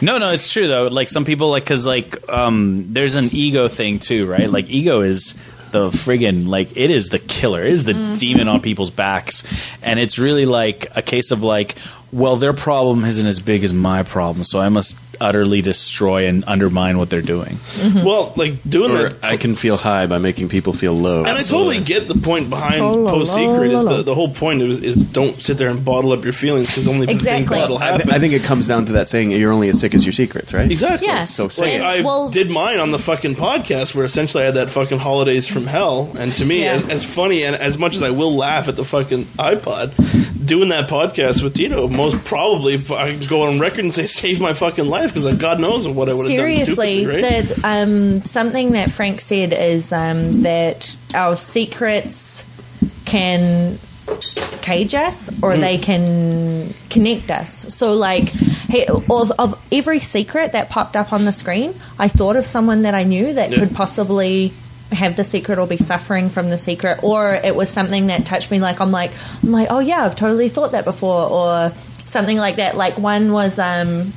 No, 0.00 0.18
no, 0.18 0.30
it's 0.30 0.50
true 0.52 0.66
though. 0.68 0.86
Like 0.88 1.08
some 1.08 1.24
people, 1.24 1.50
like 1.50 1.64
because 1.64 1.86
like 1.86 2.16
um, 2.30 2.86
there's 2.90 3.14
an 3.16 3.28
ego 3.32 3.68
thing 3.68 3.98
too, 3.98 4.26
right? 4.26 4.50
Like 4.50 4.68
ego 4.68 5.00
is 5.02 5.34
the 5.72 5.90
friggin' 5.90 6.46
like 6.48 6.76
it 6.76 6.90
is 6.90 7.08
the 7.08 7.18
killer, 7.18 7.62
it 7.64 7.72
is 7.72 7.84
the 7.84 7.92
Mm-hmm. 7.92 8.12
demon 8.14 8.48
on 8.48 8.60
people's 8.60 8.90
backs, 8.90 9.42
and 9.82 9.98
it's 9.98 10.18
really 10.18 10.46
like 10.46 10.86
a 10.96 11.02
case 11.02 11.30
of 11.30 11.42
like, 11.42 11.74
well, 12.12 12.36
their 12.36 12.52
problem 12.52 13.04
isn't 13.04 13.26
as 13.26 13.40
big 13.40 13.64
as 13.64 13.72
my 13.74 14.02
problem, 14.02 14.44
so 14.44 14.60
I 14.60 14.68
must 14.68 14.98
utterly 15.20 15.62
destroy 15.62 16.26
and 16.26 16.44
undermine 16.46 16.98
what 16.98 17.10
they're 17.10 17.20
doing. 17.22 17.54
Mm-hmm. 17.56 18.04
Well, 18.04 18.32
like 18.36 18.54
doing 18.68 18.90
Or 18.92 19.08
that. 19.10 19.24
I 19.24 19.36
can 19.36 19.54
feel 19.54 19.76
high 19.76 20.06
by 20.06 20.18
making 20.18 20.48
people 20.48 20.72
feel 20.72 20.94
low. 20.94 21.20
And 21.24 21.36
I 21.38 21.42
totally 21.42 21.80
get 21.80 22.06
the 22.06 22.14
point 22.14 22.50
behind 22.50 22.80
Oh, 22.82 23.06
post 23.06 23.34
secret. 23.34 23.72
Is 23.72 23.84
la, 23.84 23.90
la. 23.90 23.96
the, 23.98 24.02
the 24.04 24.14
whole 24.14 24.32
point 24.32 24.62
is, 24.62 24.82
is 24.82 25.04
don't 25.04 25.34
sit 25.42 25.58
there 25.58 25.68
and 25.68 25.84
bottle 25.84 26.12
up 26.12 26.24
your 26.24 26.32
feelings 26.32 26.68
because 26.68 26.88
only 26.88 27.08
Exactly. 27.08 27.46
things 27.46 27.50
that'll 27.50 27.78
I, 27.78 27.84
happen. 27.86 28.06
th- 28.06 28.14
I 28.16 28.18
think 28.18 28.32
it 28.34 28.42
comes 28.42 28.66
down 28.66 28.86
to 28.86 28.92
that 28.92 29.08
saying: 29.08 29.30
"You're 29.30 29.52
only 29.52 29.68
as 29.68 29.80
sick 29.80 29.94
as 29.94 30.04
your 30.04 30.12
secrets," 30.12 30.54
right? 30.54 30.70
Exactly. 30.70 31.06
Yeah. 31.08 31.22
So 31.24 31.44
Like 31.58 31.80
I 31.80 32.00
Well- 32.02 32.30
did 32.30 32.50
mine 32.50 32.78
on 32.78 32.90
the 32.90 32.98
fucking 32.98 33.34
podcast 33.36 33.94
where 33.94 34.04
essentially 34.04 34.42
I 34.42 34.46
had 34.46 34.54
that 34.54 34.70
fucking 34.70 34.98
holidays 34.98 35.46
from 35.48 35.66
hell, 35.66 36.10
and 36.18 36.32
to 36.32 36.44
me, 36.44 36.62
Yeah. 36.62 36.74
as, 36.74 36.88
as 36.88 37.04
funny 37.04 37.44
and 37.44 37.56
as 37.56 37.78
much 37.78 37.94
as 37.96 38.02
I 38.02 38.10
will 38.10 38.36
laugh 38.36 38.68
at 38.68 38.76
the 38.76 38.84
fucking 38.84 39.24
iPod, 39.38 40.46
doing 40.46 40.68
that 40.70 40.88
podcast 40.88 41.42
with 41.42 41.54
Tito, 41.54 41.88
most 41.88 42.24
probably 42.24 42.74
I 42.90 43.06
can 43.08 43.26
go 43.28 43.42
on 43.46 43.58
record 43.58 43.84
and 43.84 43.94
say 43.94 44.06
saved 44.06 44.40
my 44.40 44.54
fucking 44.54 44.86
life 44.86 45.07
because 45.12 45.36
God 45.36 45.60
knows 45.60 45.86
what 45.88 46.08
I 46.08 46.14
would 46.14 46.28
have 46.30 46.36
done. 46.36 46.46
Seriously, 46.46 47.06
right? 47.06 47.20
that 47.22 47.64
um, 47.64 48.20
something 48.22 48.72
that 48.72 48.90
Frank 48.90 49.20
said 49.20 49.52
is 49.52 49.92
um, 49.92 50.42
that 50.42 50.94
our 51.14 51.36
secrets 51.36 52.44
can 53.04 53.78
cage 54.62 54.94
us 54.94 55.28
or 55.42 55.52
Mm. 55.52 55.60
they 55.60 55.78
can 55.78 56.74
connect 56.90 57.30
us. 57.30 57.74
So, 57.74 57.94
like, 57.94 58.28
hey, 58.28 58.86
of, 58.86 59.32
of 59.38 59.66
every 59.72 59.98
secret 59.98 60.52
that 60.52 60.70
popped 60.70 60.96
up 60.96 61.12
on 61.12 61.24
the 61.24 61.32
screen, 61.32 61.74
I 61.98 62.08
thought 62.08 62.36
of 62.36 62.46
someone 62.46 62.82
that 62.82 62.94
I 62.94 63.04
knew 63.04 63.32
that 63.34 63.50
Yeah. 63.50 63.58
could 63.58 63.74
possibly 63.74 64.52
have 64.92 65.16
the 65.16 65.24
secret 65.24 65.58
or 65.58 65.66
be 65.66 65.76
suffering 65.76 66.30
from 66.30 66.48
the 66.48 66.56
secret 66.56 67.00
or 67.04 67.34
it 67.34 67.54
was 67.54 67.68
something 67.68 68.06
that 68.06 68.24
touched 68.24 68.50
me 68.50 68.58
like 68.58 68.80
I'm 68.80 68.90
like 68.90 69.10
I'm 69.42 69.52
like 69.52 69.66
oh 69.68 69.80
yeah 69.80 70.02
I've 70.02 70.16
totally 70.16 70.48
thought 70.48 70.72
that 70.72 70.86
before 70.86 71.28
or 71.28 71.72
something 72.06 72.38
like 72.38 72.56
that 72.56 72.74
like 72.74 72.96
one 72.96 73.30
was 73.30 73.58
um 73.58 74.14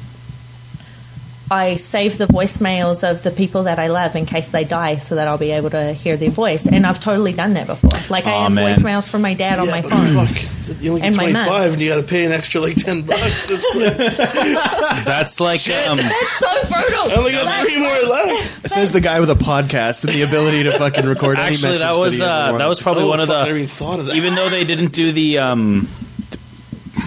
I 1.51 1.75
save 1.75 2.17
the 2.17 2.27
voicemails 2.27 3.03
of 3.07 3.23
the 3.23 3.29
people 3.31 3.63
that 3.63 3.77
I 3.77 3.87
love 3.87 4.15
in 4.15 4.25
case 4.25 4.51
they 4.51 4.63
die 4.63 4.95
so 4.95 5.15
that 5.15 5.27
I'll 5.27 5.37
be 5.37 5.51
able 5.51 5.69
to 5.71 5.91
hear 5.91 6.15
their 6.15 6.29
voice. 6.31 6.65
And 6.65 6.85
I've 6.85 7.01
totally 7.01 7.33
done 7.33 7.55
that 7.55 7.67
before. 7.67 7.91
Like 8.09 8.25
I 8.25 8.31
Aw, 8.31 8.43
have 8.43 8.53
man. 8.53 8.79
voicemails 8.79 9.09
from 9.09 9.21
my 9.21 9.33
dad 9.33 9.59
on 9.59 9.65
Yeah, 9.67 9.71
my 9.71 9.81
phone. 9.81 10.25
Fuck, 10.27 10.81
you 10.81 10.91
only 10.91 11.01
get 11.01 11.07
And 11.07 11.17
my 11.17 11.31
mum. 11.33 11.45
five, 11.45 11.73
and 11.73 11.81
you 11.81 11.89
got 11.89 11.97
to 11.97 12.03
pay 12.03 12.23
an 12.23 12.31
extra 12.31 12.61
like 12.61 12.75
ten 12.77 13.01
bucks. 13.01 13.51
It's 13.51 13.75
like, 13.75 13.97
That's 15.05 15.39
like 15.41 15.67
um, 15.69 15.97
That's 15.97 16.37
so 16.39 16.61
brutal. 16.69 17.11
I 17.11 17.15
only 17.17 17.31
got 17.33 17.43
That's 17.43 17.69
three 17.69 17.81
more 17.81 17.99
left. 18.09 18.69
says 18.69 18.93
the 18.93 19.01
guy 19.01 19.19
with 19.19 19.29
a 19.29 19.35
podcast 19.35 20.05
and 20.05 20.13
the 20.13 20.21
ability 20.21 20.63
to 20.63 20.77
fucking 20.77 21.05
record 21.05 21.37
any 21.37 21.47
actually 21.49 21.69
message 21.71 21.79
that 21.81 21.99
was 21.99 22.13
he 22.13 22.21
ever 22.21 22.31
uh, 22.31 22.45
wanted. 22.47 22.57
that 22.63 22.69
was 22.69 22.81
probably 22.81 23.03
Oh, 23.03 23.07
one 23.07 23.19
of 23.19 23.27
fuck, 23.27 23.35
I 23.35 23.39
the 23.41 23.45
never 23.47 23.57
even 23.57 23.67
thought 23.69 23.99
of 23.99 24.05
that. 24.05 24.15
even 24.15 24.35
though 24.35 24.49
they 24.49 24.63
didn't 24.63 24.93
do 24.93 25.11
the 25.11 25.39
um, 25.39 25.89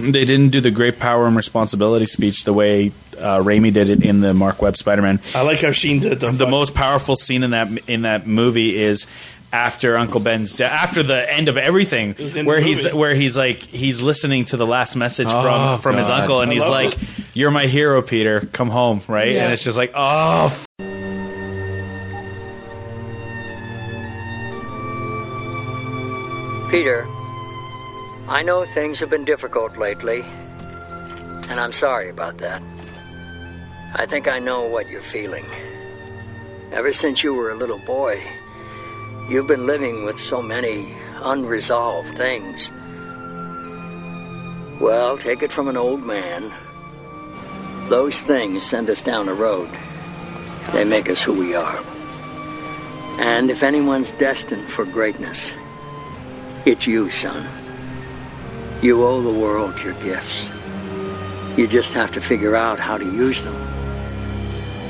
they 0.02 0.26
didn't 0.26 0.50
do 0.50 0.60
the 0.60 0.70
great 0.70 0.98
power 0.98 1.26
and 1.26 1.34
responsibility 1.34 2.04
speech 2.06 2.44
the 2.44 2.52
way 2.52 2.92
uh, 3.14 3.42
Raimi 3.42 3.72
did 3.72 3.88
it 3.90 4.04
in 4.04 4.20
the 4.20 4.34
Marc 4.34 4.60
Webb 4.62 4.76
Spider 4.76 5.02
Man. 5.02 5.20
I 5.34 5.42
like 5.42 5.60
how 5.60 5.70
Sheen 5.70 6.00
did 6.00 6.12
it. 6.12 6.20
though. 6.20 6.30
The 6.32 6.46
most 6.46 6.74
powerful 6.74 7.16
scene 7.16 7.42
in 7.42 7.50
that 7.50 7.68
in 7.88 8.02
that 8.02 8.26
movie 8.26 8.76
is 8.80 9.06
after 9.52 9.96
Uncle 9.96 10.20
Ben's 10.20 10.56
death, 10.56 10.70
after 10.72 11.02
the 11.04 11.32
end 11.32 11.46
of 11.48 11.56
everything, 11.56 12.14
where 12.44 12.60
he's 12.60 12.84
movie. 12.84 12.96
where 12.96 13.14
he's 13.14 13.36
like 13.36 13.62
he's 13.62 14.02
listening 14.02 14.44
to 14.46 14.56
the 14.56 14.66
last 14.66 14.96
message 14.96 15.28
Oh, 15.30 15.42
from 15.42 15.80
from 15.80 15.96
his 15.96 16.08
uncle, 16.10 16.40
and 16.40 16.50
I 16.50 16.54
he's 16.54 16.68
like, 16.68 16.94
it. 17.00 17.08
"You're 17.34 17.50
my 17.52 17.66
hero, 17.66 18.02
Peter. 18.02 18.40
Come 18.52 18.68
home, 18.68 19.00
right?" 19.08 19.30
Yeah. 19.32 19.44
And 19.44 19.52
it's 19.52 19.62
just 19.62 19.76
like, 19.78 19.92
oh. 19.94 20.46
f- 20.46 20.66
Peter, 26.70 27.06
I 28.26 28.42
know 28.44 28.64
things 28.64 28.98
have 28.98 29.08
been 29.10 29.24
difficult 29.24 29.76
lately, 29.76 30.22
and 30.22 31.52
I'm 31.60 31.70
sorry 31.72 32.08
about 32.08 32.38
that. 32.38 32.60
I 33.96 34.06
think 34.06 34.26
I 34.26 34.40
know 34.40 34.66
what 34.66 34.88
you're 34.88 35.02
feeling. 35.02 35.46
Ever 36.72 36.92
since 36.92 37.22
you 37.22 37.32
were 37.32 37.52
a 37.52 37.56
little 37.56 37.78
boy, 37.78 38.20
you've 39.28 39.46
been 39.46 39.66
living 39.66 40.04
with 40.04 40.18
so 40.18 40.42
many 40.42 40.92
unresolved 41.22 42.16
things. 42.16 42.72
Well, 44.80 45.16
take 45.16 45.44
it 45.44 45.52
from 45.52 45.68
an 45.68 45.76
old 45.76 46.02
man. 46.02 46.52
Those 47.88 48.20
things 48.20 48.64
send 48.64 48.90
us 48.90 49.00
down 49.00 49.28
a 49.28 49.32
road. 49.34 49.70
They 50.72 50.84
make 50.84 51.08
us 51.08 51.22
who 51.22 51.38
we 51.38 51.54
are. 51.54 51.80
And 53.20 53.48
if 53.48 53.62
anyone's 53.62 54.10
destined 54.10 54.68
for 54.68 54.84
greatness, 54.84 55.52
it's 56.66 56.84
you, 56.84 57.10
son. 57.10 57.46
You 58.82 59.04
owe 59.04 59.22
the 59.22 59.30
world 59.30 59.78
your 59.78 59.94
gifts. 60.02 60.46
You 61.56 61.68
just 61.68 61.94
have 61.94 62.10
to 62.10 62.20
figure 62.20 62.56
out 62.56 62.80
how 62.80 62.98
to 62.98 63.04
use 63.04 63.40
them. 63.44 63.73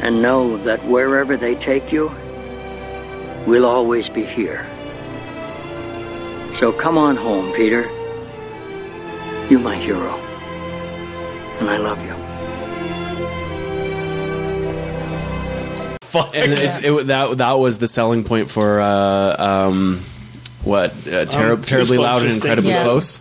And 0.05 0.21
know 0.23 0.59
that 0.59 0.85
wherever 0.85 1.37
they 1.37 1.55
take 1.55 1.91
you, 1.91 2.13
we'll 3.47 3.65
always 3.67 4.09
be 4.11 4.23
here. 4.25 4.67
So 6.61 6.73
come 6.73 6.99
on 6.99 7.17
home, 7.17 7.53
Peter. 7.55 7.83
You're 9.49 9.61
my 9.61 9.77
hero. 9.77 10.15
And 11.59 11.71
I 11.71 11.79
love 11.79 12.05
you. 12.05 12.15
fuck? 16.03 16.37
and 16.37 16.53
it's 16.53 16.83
it, 16.85 17.07
that 17.09 17.39
that 17.39 17.53
was 17.59 17.79
the 17.79 17.89
selling 17.89 18.23
point 18.25 18.49
for 18.51 18.81
uh, 18.81 19.37
um, 19.43 20.01
what 20.63 20.91
uh, 21.09 21.25
ter- 21.25 21.55
Um, 21.55 21.63
terribly 21.63 21.99
loud 21.99 22.21
and 22.23 22.31
just 22.31 22.37
incredibly 22.37 22.71
thinking- 22.73 22.85
close. 22.85 23.21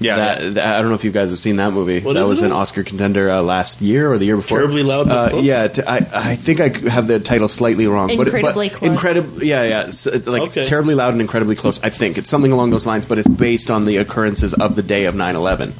Yeah, 0.00 0.16
That, 0.16 0.42
yeah. 0.42 0.50
that- 0.50 0.66
I 0.76 0.80
don't 0.80 0.88
know 0.88 0.94
if 0.94 1.04
you 1.04 1.10
guys 1.10 1.30
have 1.30 1.38
seen 1.38 1.56
that 1.56 1.72
movie. 1.72 2.00
What 2.00 2.14
that 2.14 2.22
is 2.22 2.28
was 2.28 2.42
it? 2.42 2.46
an 2.46 2.52
Oscar 2.52 2.82
contender 2.84 3.30
uh, 3.30 3.42
last 3.42 3.80
year 3.80 4.10
or 4.12 4.18
the 4.18 4.24
year 4.26 4.36
before. 4.36 4.58
Terribly 4.58 4.82
Loud 4.82 5.08
Uh, 5.08 5.38
yeah, 5.40 5.68
t- 5.68 5.82
I, 5.86 5.96
I 6.12 6.36
think 6.36 6.60
I 6.60 6.68
have 6.90 7.06
the 7.08 7.20
title 7.20 7.48
slightly 7.48 7.86
wrong. 7.86 8.10
Incredibly 8.10 8.42
but, 8.68 8.76
Close. 8.78 8.90
Incredibly, 8.90 9.48
yeah, 9.48 9.62
yeah. 9.64 9.80
s- 9.82 10.06
like 10.26 10.42
Okay. 10.50 10.64
terribly 10.64 10.94
loud 10.94 11.12
and 11.12 11.20
incredibly 11.20 11.56
close. 11.56 11.82
I 11.82 11.90
think 11.90 12.18
it's 12.18 12.28
something 12.30 12.52
along 12.52 12.70
those 12.70 12.86
lines, 12.86 13.06
but 13.06 13.18
it's 13.18 13.28
based 13.28 13.70
on 13.70 13.84
the 13.84 13.96
occurrences 13.98 14.54
of 14.54 14.76
the 14.76 14.82
day 14.82 15.04
of 15.06 15.14
9-11. 15.14 15.72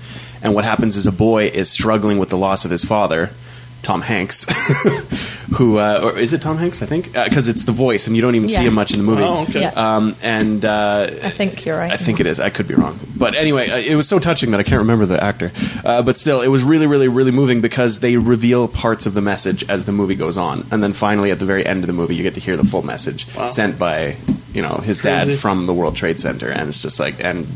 And 0.42 0.54
what 0.54 0.64
happens 0.64 0.96
is 0.96 1.06
a 1.06 1.12
boy 1.12 1.46
is 1.46 1.70
struggling 1.70 2.18
with 2.18 2.28
the 2.30 2.38
loss 2.38 2.64
of 2.64 2.70
his 2.70 2.84
father. 2.84 3.30
Tom 3.82 4.02
Hanks, 4.02 4.44
who 5.56 5.78
uh, 5.78 6.00
or 6.02 6.18
is 6.18 6.32
it 6.32 6.42
Tom 6.42 6.58
Hanks? 6.58 6.82
I 6.82 6.86
think 6.86 7.12
because 7.12 7.48
it's 7.48 7.64
the 7.64 7.72
voice, 7.72 8.06
and 8.06 8.14
you 8.14 8.22
don't 8.22 8.34
even 8.34 8.48
see 8.48 8.56
him 8.56 8.74
much 8.74 8.92
in 8.92 8.98
the 8.98 9.04
movie. 9.04 9.22
Oh, 9.22 9.42
okay. 9.44 9.62
Yeah. 9.62 9.72
Um, 9.74 10.14
and 10.22 10.64
uh, 10.64 11.08
I 11.22 11.30
think 11.30 11.64
you're 11.64 11.78
right. 11.78 11.90
I 11.92 11.96
think 11.96 12.20
it 12.20 12.26
is. 12.26 12.38
I 12.40 12.50
could 12.50 12.68
be 12.68 12.74
wrong, 12.74 12.98
but 13.16 13.34
anyway, 13.34 13.68
uh, 13.70 13.76
it 13.78 13.94
was 13.96 14.06
so 14.08 14.18
touching 14.18 14.50
that 14.50 14.60
I 14.60 14.62
can't 14.62 14.78
remember 14.80 15.06
the 15.06 15.22
actor. 15.22 15.50
Uh, 15.84 16.02
but 16.02 16.16
still, 16.16 16.40
it 16.42 16.48
was 16.48 16.62
really, 16.64 16.86
really, 16.86 17.08
really 17.08 17.30
moving 17.30 17.60
because 17.60 18.00
they 18.00 18.16
reveal 18.16 18.68
parts 18.68 19.06
of 19.06 19.14
the 19.14 19.22
message 19.22 19.68
as 19.70 19.84
the 19.86 19.92
movie 19.92 20.14
goes 20.16 20.36
on, 20.36 20.66
and 20.70 20.82
then 20.82 20.92
finally 20.92 21.30
at 21.30 21.38
the 21.38 21.46
very 21.46 21.64
end 21.64 21.80
of 21.82 21.86
the 21.86 21.92
movie, 21.94 22.14
you 22.14 22.22
get 22.22 22.34
to 22.34 22.40
hear 22.40 22.56
the 22.56 22.64
full 22.64 22.82
message 22.82 23.26
sent 23.48 23.78
by 23.78 24.16
you 24.52 24.62
know 24.62 24.76
his 24.84 25.00
dad 25.00 25.32
from 25.32 25.66
the 25.66 25.72
World 25.74 25.96
Trade 25.96 26.20
Center, 26.20 26.50
and 26.50 26.68
it's 26.68 26.82
just 26.82 27.00
like, 27.00 27.22
and 27.24 27.46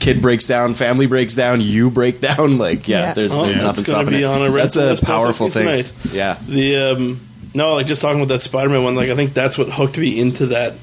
kid 0.00 0.22
breaks 0.22 0.46
down, 0.46 0.74
family 0.74 1.06
breaks 1.06 1.34
down, 1.34 1.60
you 1.60 1.90
break 1.90 2.20
down, 2.20 2.56
like 2.66 2.88
yeah, 2.88 3.00
Yeah. 3.08 3.14
there's, 3.14 3.32
Oh, 3.34 3.44
there's 3.44 3.58
that's 3.58 3.78
nothing 3.78 3.84
gonna 3.84 4.04
stopping 4.04 4.18
be 4.18 4.22
it. 4.22 4.26
on 4.26 4.42
a 4.42 4.50
red 4.50 4.70
That's 4.70 5.00
a 5.02 5.04
powerful 5.04 5.48
thing. 5.50 5.66
tonight. 5.66 5.92
Yeah. 6.12 6.38
The 6.46 6.76
um, 6.76 7.20
no, 7.54 7.74
like 7.74 7.86
just 7.86 8.02
talking 8.02 8.20
about 8.20 8.28
that 8.28 8.40
Spider-Man 8.40 8.84
one. 8.84 8.94
Like 8.94 9.10
I 9.10 9.16
think 9.16 9.34
that's 9.34 9.58
what 9.58 9.68
hooked 9.68 9.98
me 9.98 10.18
into 10.18 10.46
that. 10.46 10.74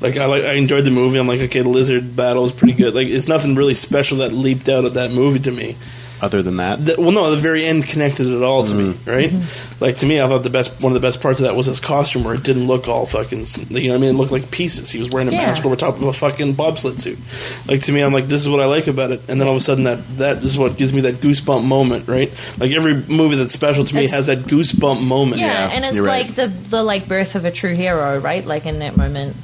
Like 0.00 0.16
I 0.16 0.26
like 0.26 0.44
I 0.44 0.54
enjoyed 0.54 0.84
the 0.84 0.90
movie. 0.90 1.18
I'm 1.18 1.26
like, 1.26 1.40
okay, 1.40 1.60
the 1.60 1.68
lizard 1.68 2.16
battle 2.16 2.44
is 2.44 2.52
pretty 2.52 2.74
good. 2.74 2.94
Like 2.94 3.08
it's 3.08 3.28
nothing 3.28 3.54
really 3.54 3.74
special 3.74 4.18
that 4.18 4.32
leaped 4.32 4.68
out 4.68 4.84
of 4.84 4.94
that 4.94 5.10
movie 5.10 5.40
to 5.40 5.50
me. 5.50 5.76
Other 6.22 6.42
than 6.42 6.58
that, 6.58 6.84
That, 6.84 6.98
well, 6.98 7.12
no, 7.12 7.30
the 7.30 7.36
very 7.38 7.64
end 7.64 7.86
connected 7.86 8.26
it 8.26 8.42
all 8.42 8.64
to 8.64 8.74
me, 8.74 8.92
mm-hmm. 8.92 9.10
right? 9.10 9.32
Like 9.80 9.96
to 9.98 10.06
me, 10.06 10.20
I 10.20 10.28
thought 10.28 10.42
the 10.42 10.50
best 10.50 10.82
one 10.82 10.92
of 10.92 10.94
the 11.00 11.06
best 11.06 11.20
parts 11.22 11.40
of 11.40 11.44
that 11.46 11.56
was 11.56 11.66
his 11.66 11.80
costume, 11.80 12.24
where 12.24 12.34
it 12.34 12.42
didn't 12.42 12.66
look 12.66 12.88
all 12.88 13.06
fucking. 13.06 13.46
You 13.70 13.88
know, 13.88 13.94
what 13.94 13.98
I 13.98 14.00
mean, 14.00 14.14
it 14.14 14.18
looked 14.18 14.32
like 14.32 14.50
pieces. 14.50 14.90
He 14.90 14.98
was 14.98 15.08
wearing 15.08 15.28
a 15.28 15.32
Yeah. 15.32 15.46
mask 15.46 15.64
over 15.64 15.76
top 15.76 15.96
of 15.96 16.02
a 16.02 16.12
fucking 16.12 16.54
bobsled 16.54 17.00
suit. 17.00 17.18
Like 17.66 17.82
to 17.84 17.92
me, 17.92 18.02
I'm 18.02 18.12
like, 18.12 18.26
this 18.28 18.42
is 18.42 18.48
what 18.48 18.60
I 18.60 18.66
like 18.66 18.86
about 18.86 19.12
it. 19.12 19.22
And 19.28 19.40
then 19.40 19.48
all 19.48 19.54
of 19.56 19.60
a 19.62 19.64
sudden, 19.64 19.84
that 19.84 19.98
that 20.18 20.38
is 20.44 20.58
what 20.58 20.76
gives 20.76 20.92
me 20.92 21.00
that 21.02 21.16
goosebump 21.16 21.64
moment, 21.64 22.06
right? 22.08 22.30
Like 22.58 22.72
every 22.72 22.94
movie 22.94 23.36
that's 23.36 23.54
special 23.54 23.84
to 23.84 23.94
me 23.94 24.04
It's- 24.04 24.14
has 24.14 24.26
that 24.26 24.40
goosebump 24.40 25.02
moment. 25.02 25.40
yeah, 25.40 25.70
and 25.72 25.84
it's 25.84 25.94
you're 25.94 26.04
right. 26.04 26.26
like 26.26 26.34
the 26.36 26.48
the 26.48 26.82
like 26.82 27.08
birth 27.08 27.34
of 27.34 27.44
a 27.46 27.50
true 27.50 27.74
hero, 27.74 28.18
right? 28.18 28.44
Like 28.44 28.66
in 28.66 28.80
that 28.80 28.96
moment. 28.96 29.34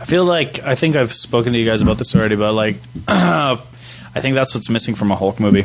I 0.00 0.04
feel 0.06 0.24
like 0.24 0.62
I 0.62 0.74
think 0.74 0.96
I've 0.96 1.12
spoken 1.12 1.52
to 1.52 1.58
you 1.58 1.66
guys 1.66 1.82
about 1.82 1.98
this 1.98 2.14
already, 2.16 2.36
but 2.36 2.52
like, 2.54 2.76
I 3.08 4.20
think 4.20 4.34
that's 4.34 4.54
what's 4.54 4.68
missing 4.68 4.94
from 4.94 5.10
a 5.10 5.16
Hulk 5.16 5.38
movie. 5.40 5.64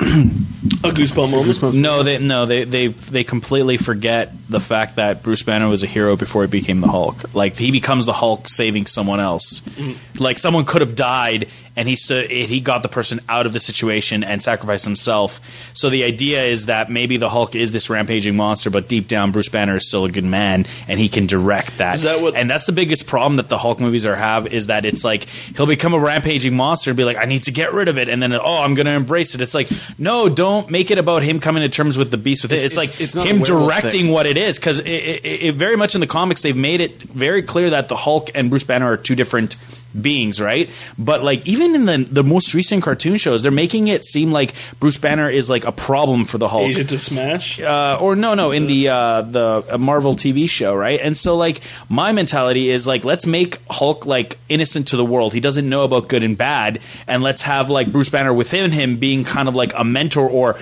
a 0.84 0.88
goosebump 0.90 1.30
moment. 1.30 1.74
No, 1.74 2.02
they 2.02 2.18
no 2.18 2.46
they 2.46 2.64
they 2.64 2.86
they 2.88 3.24
completely 3.24 3.76
forget 3.76 4.32
the 4.48 4.60
fact 4.60 4.96
that 4.96 5.22
Bruce 5.22 5.42
Banner 5.42 5.68
was 5.68 5.82
a 5.82 5.86
hero 5.86 6.16
before 6.16 6.42
he 6.42 6.48
became 6.48 6.80
the 6.80 6.88
Hulk. 6.88 7.34
Like 7.34 7.54
he 7.56 7.70
becomes 7.70 8.06
the 8.06 8.12
Hulk 8.12 8.48
saving 8.48 8.86
someone 8.86 9.20
else. 9.20 9.60
Mm-hmm. 9.60 10.22
Like 10.22 10.38
someone 10.38 10.64
could 10.64 10.80
have 10.80 10.94
died 10.94 11.48
and 11.76 11.88
he 11.88 11.96
so 11.96 12.22
he 12.22 12.60
got 12.60 12.82
the 12.82 12.88
person 12.88 13.20
out 13.28 13.46
of 13.46 13.52
the 13.52 13.60
situation 13.60 14.24
and 14.24 14.42
sacrificed 14.42 14.84
himself. 14.84 15.40
So 15.74 15.88
the 15.88 16.04
idea 16.04 16.42
is 16.42 16.66
that 16.66 16.90
maybe 16.90 17.16
the 17.16 17.28
Hulk 17.28 17.54
is 17.54 17.72
this 17.72 17.88
rampaging 17.88 18.36
monster, 18.36 18.70
but 18.70 18.88
deep 18.88 19.06
down 19.06 19.32
Bruce 19.32 19.48
Banner 19.48 19.76
is 19.76 19.86
still 19.88 20.04
a 20.04 20.10
good 20.10 20.24
man 20.24 20.66
and 20.88 20.98
he 20.98 21.08
can 21.08 21.26
direct 21.26 21.78
that. 21.78 21.94
Is 21.96 22.02
that 22.02 22.20
what- 22.20 22.36
and 22.36 22.50
that's 22.50 22.66
the 22.66 22.72
biggest 22.72 23.06
problem 23.06 23.36
that 23.36 23.48
the 23.48 23.58
Hulk 23.58 23.80
movies 23.80 24.04
are 24.04 24.16
have 24.16 24.46
is 24.48 24.66
that 24.66 24.84
it's 24.84 25.04
like 25.04 25.24
he'll 25.56 25.66
become 25.66 25.94
a 25.94 25.98
rampaging 25.98 26.54
monster 26.54 26.90
and 26.90 26.96
be 26.96 27.04
like, 27.04 27.16
I 27.16 27.24
need 27.26 27.44
to 27.44 27.52
get 27.52 27.72
rid 27.72 27.88
of 27.88 27.98
it, 27.98 28.08
and 28.08 28.22
then 28.22 28.32
oh, 28.34 28.62
I'm 28.62 28.74
going 28.74 28.86
to 28.86 28.92
embrace 28.92 29.34
it. 29.34 29.40
It's 29.40 29.54
like 29.54 29.68
no, 29.98 30.28
don't 30.28 30.70
make 30.70 30.90
it 30.90 30.98
about 30.98 31.22
him 31.22 31.40
coming 31.40 31.62
to 31.62 31.68
terms 31.68 31.96
with 31.98 32.10
the 32.10 32.16
beast 32.16 32.42
with 32.44 32.52
it. 32.52 32.56
It's- 32.56 32.66
It's, 32.72 32.76
like 32.76 32.88
it's- 32.88 33.00
it's 33.00 33.14
not 33.14 33.26
him 33.26 33.40
directing 33.42 33.90
thing. 34.06 34.08
what 34.12 34.26
it 34.26 34.36
is 34.36 34.58
because 34.58 34.80
it, 34.80 34.88
it, 34.88 35.24
it 35.24 35.54
very 35.54 35.76
much 35.76 35.94
in 35.94 36.00
the 36.00 36.06
comics 36.06 36.42
they've 36.42 36.56
made 36.56 36.80
it 36.80 37.02
very 37.02 37.42
clear 37.42 37.70
that 37.70 37.88
the 37.88 37.96
Hulk 37.96 38.30
and 38.34 38.50
Bruce 38.50 38.64
Banner 38.64 38.92
are 38.92 38.96
two 38.96 39.14
different 39.14 39.56
beings, 40.00 40.40
right? 40.40 40.70
But 40.98 41.22
like 41.22 41.46
even 41.46 41.74
in 41.74 41.86
the 41.86 41.98
the 42.10 42.24
most 42.24 42.54
recent 42.54 42.82
cartoon 42.82 43.16
shows, 43.16 43.42
they're 43.42 43.52
making 43.52 43.88
it 43.88 44.04
seem 44.04 44.32
like 44.32 44.54
Bruce 44.78 44.98
Banner 44.98 45.30
is 45.30 45.48
like 45.48 45.64
a 45.64 45.72
problem 45.72 46.24
for 46.24 46.38
the 46.38 46.48
Hulk 46.48 46.68
Easy 46.70 46.84
to 46.84 46.98
smash. 46.98 47.60
uh, 47.60 47.98
or 48.00 48.16
no, 48.16 48.34
no, 48.34 48.50
in 48.50 48.66
the 48.66 48.88
uh, 48.88 49.22
the 49.22 49.64
uh, 49.70 49.78
Marvel 49.78 50.14
TV 50.14 50.48
show, 50.48 50.74
right? 50.74 51.00
And 51.00 51.16
so, 51.16 51.36
like, 51.36 51.60
my 51.88 52.12
mentality 52.12 52.70
is 52.70 52.86
like, 52.86 53.04
let's 53.04 53.26
make 53.26 53.58
Hulk 53.70 54.06
like 54.06 54.38
innocent 54.48 54.88
to 54.88 54.96
the 54.96 55.04
world. 55.04 55.32
He 55.32 55.40
doesn't 55.40 55.68
know 55.68 55.84
about 55.84 56.08
good 56.08 56.22
and 56.22 56.36
bad, 56.36 56.80
and 57.06 57.22
let's 57.22 57.42
have 57.42 57.70
like 57.70 57.90
Bruce 57.92 58.10
Banner 58.10 58.32
within 58.32 58.70
him 58.70 58.96
being 58.96 59.24
kind 59.24 59.48
of 59.48 59.54
like 59.54 59.72
a 59.76 59.84
mentor 59.84 60.28
or 60.28 60.58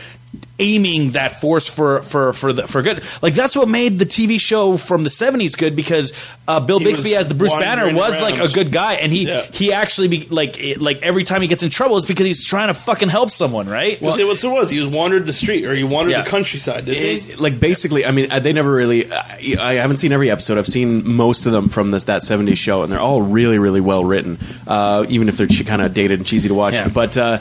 aiming 0.58 1.12
that 1.12 1.40
force 1.40 1.68
for 1.68 2.02
for 2.02 2.32
for 2.32 2.52
the, 2.52 2.66
for 2.66 2.82
good. 2.82 3.02
Like 3.22 3.34
that's 3.34 3.54
what 3.56 3.68
made 3.68 3.98
the 3.98 4.06
TV 4.06 4.40
show 4.40 4.76
from 4.76 5.04
the 5.04 5.10
seventies 5.10 5.54
good 5.56 5.76
because 5.76 6.12
uh, 6.48 6.60
Bill 6.60 6.78
He 6.78 6.86
Bixby 6.86 7.14
as 7.14 7.28
the 7.28 7.34
Bruce 7.34 7.52
Banner 7.52 7.82
wandering 7.84 7.96
was 7.96 8.20
like 8.20 8.38
a 8.40 8.48
good 8.52 8.72
guy, 8.72 8.94
and 8.94 9.12
he 9.12 9.26
Yeah. 9.26 9.42
he 9.42 9.72
actually 9.72 10.08
be 10.08 10.26
like 10.30 10.58
it, 10.58 10.80
like 10.80 11.02
every 11.02 11.24
time 11.24 11.42
he 11.42 11.48
gets 11.48 11.62
in 11.62 11.70
trouble, 11.70 11.96
it's 11.96 12.06
because 12.06 12.26
he's 12.26 12.44
trying 12.44 12.68
to 12.68 12.74
fucking 12.74 13.08
help 13.08 13.30
someone, 13.30 13.68
right? 13.68 14.00
Well, 14.00 14.16
see 14.16 14.24
what 14.24 14.42
it 14.42 14.48
was. 14.48 14.70
He 14.70 14.78
was 14.80 14.88
wandered 14.88 15.26
the 15.26 15.32
street, 15.32 15.64
or 15.64 15.72
he 15.74 15.84
wandered 15.84 16.10
Yeah. 16.12 16.22
the 16.22 16.30
countryside. 16.30 16.86
Didn't 16.86 17.02
he? 17.02 17.32
It- 17.32 17.38
like 17.40 17.60
basically, 17.60 18.04
I 18.04 18.10
mean, 18.10 18.32
uh, 18.32 18.40
they 18.40 18.52
never 18.52 18.72
really. 18.72 19.10
I, 19.12 19.54
I 19.60 19.74
haven't 19.74 19.98
seen 19.98 20.12
every 20.12 20.30
episode. 20.30 20.58
I've 20.58 20.66
seen 20.66 21.06
most 21.06 21.46
of 21.46 21.52
them 21.52 21.68
from 21.68 21.90
this 21.92 22.04
that 22.04 22.22
'70s 22.22 22.56
show, 22.58 22.82
and 22.82 22.90
they're 22.90 22.98
all 23.00 23.22
really, 23.22 23.58
really 23.58 23.80
well 23.80 24.02
written. 24.04 24.38
Uh, 24.66 25.06
even 25.08 25.28
if 25.28 25.36
they're 25.36 25.46
kind 25.46 25.82
of 25.82 25.94
dated 25.94 26.18
and 26.18 26.26
cheesy 26.26 26.48
to 26.48 26.54
watch. 26.54 26.74
Yeah. 26.74 26.88
But 26.88 27.16
uh, 27.16 27.38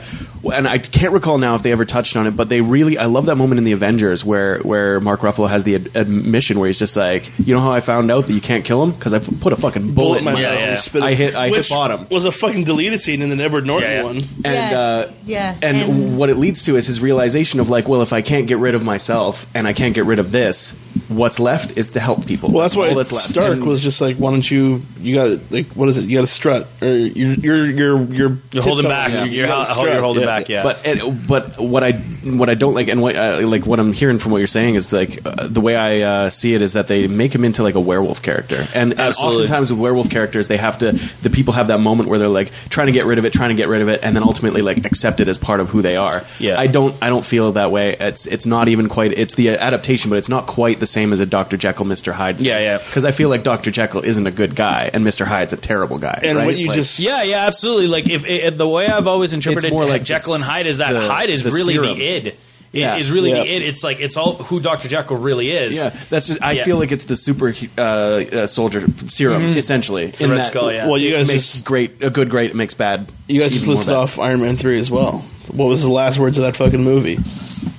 and 0.53 0.67
I 0.67 0.77
can't 0.77 1.13
recall 1.13 1.37
now 1.39 1.55
if 1.55 1.63
they 1.63 1.71
ever 1.71 1.85
touched 1.85 2.15
on 2.15 2.27
it. 2.27 2.35
But 2.35 2.47
they 2.49 2.61
really, 2.61 2.97
I 2.97 3.06
love 3.07 3.25
that 3.25 3.35
moment 3.35 3.57
in 3.57 3.63
the 3.65 3.71
Avengers 3.73 4.23
where 4.23 4.59
where 4.59 4.99
Mark 4.99 5.19
Ruffalo 5.21 5.49
has 5.49 5.63
the 5.65 5.75
ad- 5.75 5.89
admission 5.95 6.59
where 6.59 6.67
he's 6.67 6.79
just 6.79 6.95
like, 6.95 7.29
you 7.39 7.53
know 7.53 7.59
how 7.61 7.71
I 7.71 7.79
found 7.81 8.09
out 8.11 8.27
that 8.27 8.33
you 8.33 8.39
can't 8.41 8.63
kill 8.63 8.83
him 8.83 8.91
because 8.91 9.13
I 9.13 9.19
put 9.19 9.51
a 9.53 9.55
fucking 9.55 9.93
bullet, 9.93 10.19
in 10.19 10.23
my 10.25 10.31
mouth 10.33 10.41
Yeah, 10.41 10.51
and 10.53 10.93
yeah. 10.95 11.03
I 11.03 11.13
hit- 11.13 11.35
I 11.35 11.49
hit 11.49 11.67
bottom. 11.69 12.07
Was 12.09 12.25
a 12.25 12.31
fucking 12.31 12.63
deleted 12.63 13.01
scene 13.01 13.21
in 13.21 13.35
the 13.35 13.43
Edward 13.43 13.65
Norton 13.65 13.89
Yeah, 13.89 13.97
yeah. 13.97 14.03
one. 14.03 14.17
and 14.17 14.45
Yeah. 14.45 14.79
uh, 14.79 15.11
Yeah, 15.25 15.55
and, 15.61 15.77
and- 15.77 16.17
what 16.17 16.29
it 16.29 16.37
leads 16.37 16.63
to 16.63 16.75
is 16.77 16.87
his 16.87 17.01
realization 17.01 17.59
of 17.59 17.69
like, 17.69 17.87
well, 17.87 18.01
if 18.01 18.13
I 18.13 18.21
can't 18.21 18.47
get 18.47 18.57
rid 18.59 18.75
of 18.75 18.83
myself 18.83 19.45
and 19.55 19.67
I 19.67 19.73
can't 19.73 19.93
get 19.95 20.05
rid 20.05 20.19
of 20.19 20.31
this, 20.31 20.73
what's 21.07 21.39
left 21.39 21.77
is 21.77 21.91
to 21.91 21.99
help 21.99 22.25
people. 22.25 22.49
Well, 22.51 22.61
that's 22.61 22.75
why 22.75 22.89
all 22.89 22.95
that's 22.95 23.11
left. 23.11 23.29
Stark 23.29 23.53
And- 23.53 23.65
was 23.65 23.81
just 23.81 24.01
like, 24.01 24.17
"Why 24.17 24.31
don't 24.31 24.49
you? 24.49 24.81
You 24.99 25.15
got 25.15 25.51
like, 25.51 25.67
what 25.73 25.89
is 25.89 25.97
it? 25.97 26.05
You 26.05 26.17
got 26.17 26.21
to 26.21 26.27
strut, 26.27 26.67
or 26.81 26.87
you're 26.87 27.33
you're 27.35 27.65
you're 27.65 28.03
you're, 28.03 28.37
You're 28.51 28.63
holding 28.63 28.89
back. 28.89 29.11
You- 29.11 29.17
You're, 29.17 29.25
you 29.27 29.37
you're, 29.39 29.47
gotta 29.47 29.71
strut. 29.71 29.87
you're 29.87 30.01
holding 30.01 30.25
back. 30.25 30.49
Yeah. 30.49 30.63
But 30.63 30.81
it, 30.85 31.27
but 31.27 31.59
what 31.59 31.83
I 31.83 31.93
what 31.93 32.49
I 32.49 32.55
don't 32.55 32.73
like 32.73 32.87
and 32.87 33.01
what 33.01 33.15
uh, 33.15 33.41
like 33.45 33.65
what 33.65 33.79
I'm 33.79 33.93
hearing 33.93 34.19
from 34.19 34.31
what 34.31 34.39
you're 34.39 34.47
saying 34.47 34.75
is 34.75 34.91
like 34.93 35.25
uh, 35.25 35.47
the 35.47 35.61
way 35.61 35.75
I 35.75 36.01
uh, 36.01 36.29
see 36.29 36.53
it 36.53 36.61
is 36.61 36.73
that 36.73 36.87
they 36.87 37.07
make 37.07 37.33
him 37.33 37.43
into 37.45 37.63
like 37.63 37.75
a 37.75 37.79
werewolf 37.79 38.21
character, 38.21 38.63
and, 38.73 38.99
and 38.99 39.15
oftentimes 39.15 39.71
with 39.71 39.79
werewolf 39.79 40.09
characters 40.09 40.47
they 40.47 40.57
have 40.57 40.77
to 40.79 40.91
the 41.21 41.29
people 41.29 41.53
have 41.53 41.67
that 41.67 41.79
moment 41.79 42.09
where 42.09 42.19
they're 42.19 42.27
like 42.27 42.51
trying 42.69 42.87
to 42.87 42.93
get 42.93 43.05
rid 43.05 43.19
of 43.19 43.25
it, 43.25 43.33
trying 43.33 43.49
to 43.49 43.55
get 43.55 43.67
rid 43.67 43.81
of 43.81 43.89
it, 43.89 43.99
and 44.03 44.15
then 44.15 44.23
ultimately 44.23 44.61
like 44.61 44.85
accept 44.85 45.19
it 45.19 45.27
as 45.27 45.37
part 45.37 45.59
of 45.59 45.69
who 45.69 45.81
they 45.81 45.95
are. 45.95 46.23
Yeah. 46.39 46.59
I 46.59 46.67
don't 46.67 46.95
I 47.01 47.09
don't 47.09 47.25
feel 47.25 47.51
that 47.53 47.71
way. 47.71 47.95
It's 47.99 48.25
it's 48.27 48.45
not 48.45 48.67
even 48.67 48.89
quite 48.89 49.11
it's 49.17 49.35
the 49.35 49.49
adaptation, 49.49 50.09
but 50.09 50.17
it's 50.17 50.29
not 50.29 50.47
quite 50.47 50.79
the 50.79 50.86
same 50.87 51.13
as 51.13 51.19
a 51.19 51.25
Dr. 51.25 51.57
Jekyll, 51.57 51.85
Mr. 51.85 52.11
Hyde. 52.13 52.39
Yeah, 52.39 52.59
yeah. 52.59 52.77
Because 52.77 53.05
I 53.05 53.11
feel 53.11 53.29
like 53.29 53.43
Dr. 53.43 53.69
Jekyll 53.71 54.01
isn't 54.01 54.25
a 54.25 54.31
good 54.31 54.55
guy, 54.55 54.89
and 54.93 55.05
Mr. 55.05 55.25
Hyde's 55.25 55.53
a 55.53 55.57
terrible 55.57 55.97
guy. 55.99 56.19
And 56.23 56.37
right? 56.37 56.45
what 56.45 56.57
you 56.57 56.67
Like- 56.69 56.75
just 56.75 56.99
Yeah, 56.99 57.23
yeah, 57.23 57.45
absolutely. 57.45 57.87
Like 57.87 58.09
if, 58.09 58.25
if 58.25 58.57
the 58.57 58.67
way 58.67 58.87
I've 58.87 59.07
always 59.07 59.33
interpreted 59.33 59.71
more 59.71 59.85
like 59.85 60.03
Jekyll 60.03 60.33
and 60.33 60.43
Hyde 60.43 60.65
is 60.65 60.77
that 60.79 60.93
the- 60.93 61.01
Hyde 61.01 61.29
is 61.29 61.43
the 61.43 61.51
really 61.51 61.73
serum. 61.75 61.97
the 61.97 62.03
id. 62.05 62.27
It 62.73 62.81
Yeah. 62.81 62.97
is 62.97 63.09
really 63.09 63.29
Yeah. 63.31 63.43
the 63.43 63.55
id. 63.55 63.63
It's 63.63 63.81
like 63.83 64.01
it's 64.01 64.17
all 64.17 64.33
who 64.35 64.59
Doctor 64.59 64.87
Jekyll 64.89 65.15
really 65.17 65.51
is. 65.51 65.75
Yeah, 65.75 65.95
that's 66.09 66.27
just. 66.27 66.41
I 66.43 66.51
Yeah. 66.51 66.63
feel 66.65 66.77
like 66.77 66.91
it's 66.91 67.05
the 67.05 67.15
super 67.15 67.55
uh, 67.77 67.81
uh, 67.81 68.47
soldier 68.47 68.83
serum, 69.07 69.41
essentially. 69.57 70.07
The 70.07 70.27
Red 70.27 70.43
Skull, 70.45 70.71
yeah. 70.73 70.85
Well, 70.87 70.97
you 70.97 71.09
it 71.15 71.17
guys 71.19 71.27
makes 71.27 71.51
just- 71.53 71.65
great 71.65 72.03
a 72.03 72.09
good 72.09 72.29
great. 72.29 72.51
It 72.51 72.55
makes 72.57 72.73
bad. 72.73 73.07
you 73.27 73.39
guys 73.39 73.51
even 73.51 73.57
just 73.59 73.67
listed 73.67 73.93
off 73.93 74.19
Iron 74.19 74.41
Man 74.41 74.57
three 74.57 74.79
as 74.79 74.91
well. 74.91 75.25
What 75.53 75.67
was 75.69 75.81
the 75.81 75.89
last 75.89 76.19
words 76.19 76.37
of 76.37 76.43
that 76.43 76.57
fucking 76.57 76.83
movie? 76.83 77.17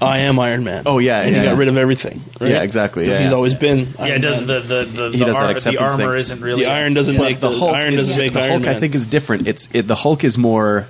I 0.00 0.18
am 0.20 0.38
Iron 0.38 0.64
Man. 0.64 0.84
Oh, 0.86 0.98
yeah, 0.98 1.20
and 1.20 1.32
yeah, 1.32 1.38
he 1.40 1.44
got 1.46 1.52
yeah. 1.52 1.58
rid 1.58 1.68
of 1.68 1.76
everything. 1.76 2.20
Right? 2.40 2.50
Yeah, 2.50 2.62
exactly. 2.62 3.06
yeah, 3.08 3.18
he's 3.18 3.30
yeah. 3.30 3.34
always 3.36 3.54
been. 3.54 3.78
yeah. 3.78 3.84
Iron 3.98 4.12
It 4.12 4.18
does 4.20 4.38
Man. 4.46 4.46
the 4.46 4.60
the 4.60 4.84
the, 4.84 5.10
He 5.10 5.18
the, 5.18 5.24
does 5.24 5.36
that 5.36 5.66
ar- 5.66 5.72
the 5.72 5.78
armor 5.78 5.96
thing. 6.12 6.18
isn't 6.18 6.40
really 6.40 6.64
the 6.64 6.70
iron 6.70 6.94
doesn't 6.94 7.16
But 7.16 7.22
make 7.24 7.40
the 7.40 7.50
Hulk, 7.50 7.74
iron 7.74 7.94
is, 7.94 8.06
doesn't 8.08 8.22
make 8.22 8.32
the 8.32 8.40
Iron 8.40 8.50
Hulk 8.50 8.62
Man. 8.62 8.76
I 8.76 8.78
think 8.80 8.94
is 8.94 9.06
different. 9.06 9.48
It's 9.48 9.68
it, 9.74 9.82
the 9.88 9.94
Hulk 9.96 10.24
is 10.24 10.38
more 10.38 10.86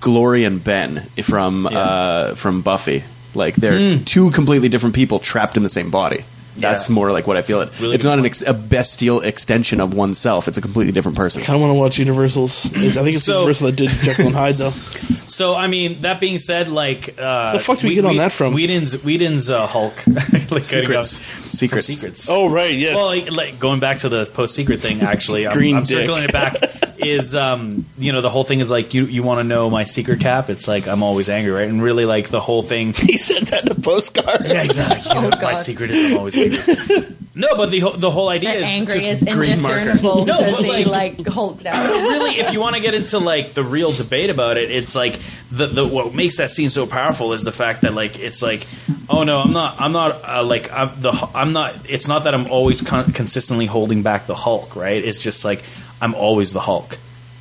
Glory 0.00 0.44
and 0.44 0.62
Ben 0.62 1.00
from 1.22 1.66
uh, 1.66 2.34
from 2.34 2.62
Buffy. 2.62 3.04
Like 3.34 3.54
they're 3.56 3.96
Hmm. 3.96 4.04
two 4.04 4.30
completely 4.30 4.68
different 4.68 4.94
people 4.94 5.18
trapped 5.18 5.56
in 5.56 5.62
the 5.62 5.70
same 5.70 5.90
body. 5.90 6.24
That's 6.56 6.88
Yeah. 6.88 6.94
more 6.94 7.10
like 7.12 7.26
what 7.26 7.36
I 7.36 7.42
feel. 7.42 7.60
It. 7.62 7.70
really 7.80 7.94
it's 7.94 8.04
good 8.04 8.10
not 8.10 8.18
an 8.18 8.26
ex- 8.26 8.42
a 8.46 8.52
bestial 8.54 9.20
extension 9.22 9.80
of 9.80 9.94
oneself. 9.94 10.48
It's 10.48 10.58
a 10.58 10.60
completely 10.60 10.92
different 10.92 11.16
person. 11.16 11.42
I 11.42 11.46
kind 11.46 11.56
of 11.56 11.62
want 11.62 11.70
to 11.74 11.78
watch 11.80 11.98
Universal's. 11.98 12.66
is- 12.72 12.98
I 12.98 13.02
think 13.04 13.16
it's 13.16 13.24
So- 13.24 13.40
Universal 13.40 13.66
that 13.68 13.76
did 13.76 13.90
Jekyll 13.90 14.26
and 14.26 14.34
Hyde 14.34 14.54
though. 14.54 14.70
So 15.26 15.54
I 15.54 15.66
mean, 15.66 16.02
that 16.02 16.20
being 16.20 16.36
said, 16.38 16.68
like 16.68 17.14
uh, 17.18 17.52
The 17.52 17.58
fuck 17.58 17.78
did 17.78 17.88
we 17.88 17.94
get 17.94 18.04
on 18.04 18.16
that 18.18 18.32
from? 18.32 18.52
Whedon's 18.52 19.02
Whedon's 19.02 19.48
uh, 19.48 19.66
Hulk 19.66 19.94
like, 20.50 20.64
Secrets. 20.64 21.18
From 21.20 21.42
Secrets. 21.48 21.86
secrets. 21.86 22.26
Oh 22.28 22.50
right, 22.50 22.74
yes. 22.74 22.94
Well, 22.94 23.06
like, 23.06 23.30
like 23.32 23.58
going 23.58 23.80
back 23.80 23.98
to 24.00 24.10
the 24.10 24.26
post 24.26 24.54
secret 24.54 24.80
thing, 24.80 25.00
actually, 25.00 25.46
I'm, 25.46 25.54
Green 25.54 25.76
I'm 25.76 25.84
dick. 25.84 26.06
circling 26.06 26.24
it 26.24 26.32
back. 26.32 26.56
Is 27.04 27.34
um, 27.34 27.84
you 27.98 28.12
know, 28.12 28.20
the 28.20 28.30
whole 28.30 28.44
thing 28.44 28.60
is 28.60 28.70
like 28.70 28.94
you 28.94 29.04
you 29.06 29.22
want 29.22 29.40
to 29.40 29.44
know 29.44 29.68
my 29.70 29.84
secret 29.84 30.20
cap? 30.20 30.50
It's 30.50 30.68
like 30.68 30.86
I'm 30.88 31.02
always 31.02 31.28
angry, 31.28 31.52
right? 31.52 31.68
And 31.68 31.82
really, 31.82 32.04
like 32.04 32.28
the 32.28 32.40
whole 32.40 32.62
thing. 32.62 32.92
he 32.96 33.16
said 33.16 33.46
that 33.48 33.64
in 33.66 33.72
a 33.76 33.80
postcard. 33.80 34.42
Yeah, 34.46 34.62
exactly. 34.62 35.12
You 35.14 35.22
know, 35.22 35.30
Oh, 35.34 35.40
my 35.42 35.54
secret 35.54 35.90
is 35.90 36.12
I'm 36.12 36.18
always 36.18 36.36
angry. 36.36 37.16
no, 37.34 37.48
but 37.56 37.70
the 37.70 37.80
whole- 37.80 37.92
the 37.92 38.10
whole 38.10 38.28
idea 38.28 38.50
That 38.50 38.56
is 38.58 38.62
angry 38.64 38.94
just 39.00 39.06
is 39.06 39.22
green 39.22 39.60
marker. 39.62 39.78
indiscernible 39.78 40.26
No, 40.26 40.38
because 40.38 40.56
but, 40.66 40.78
he 40.78 40.84
like- 40.84 41.18
like 41.18 41.26
hulked 41.26 41.66
out. 41.66 41.84
really, 41.86 42.38
if 42.38 42.52
you 42.52 42.60
want 42.60 42.76
to 42.76 42.82
get 42.82 42.94
into 42.94 43.18
like 43.18 43.54
the 43.54 43.62
real 43.64 43.92
debate 43.92 44.30
about 44.30 44.56
it, 44.56 44.70
it's 44.70 44.94
like 44.94 45.18
the, 45.50 45.66
the 45.66 45.86
what 45.86 46.14
makes 46.14 46.36
that 46.36 46.50
scene 46.50 46.70
so 46.70 46.86
powerful 46.86 47.32
is 47.32 47.42
the 47.44 47.52
fact 47.52 47.80
that 47.82 47.94
like 47.94 48.18
it's 48.18 48.42
like, 48.42 48.66
oh 49.10 49.24
no, 49.24 49.40
I'm 49.40 49.52
not, 49.52 49.80
I'm 49.80 49.92
not 49.92 50.20
uh, 50.28 50.44
like 50.44 50.70
I'm 50.72 50.90
the 51.00 51.10
I'm 51.34 51.52
not. 51.52 51.74
It's 51.88 52.06
not 52.08 52.24
that 52.24 52.34
I'm 52.34 52.46
always 52.50 52.80
con- 52.80 53.12
consistently 53.12 53.66
holding 53.66 54.02
back 54.02 54.26
the 54.26 54.34
Hulk, 54.34 54.76
right? 54.76 55.02
It's 55.02 55.18
just 55.18 55.44
like 55.44 55.62
I'm 56.02 56.14
always 56.14 56.52
the 56.52 56.60
Hulk. 56.60 56.98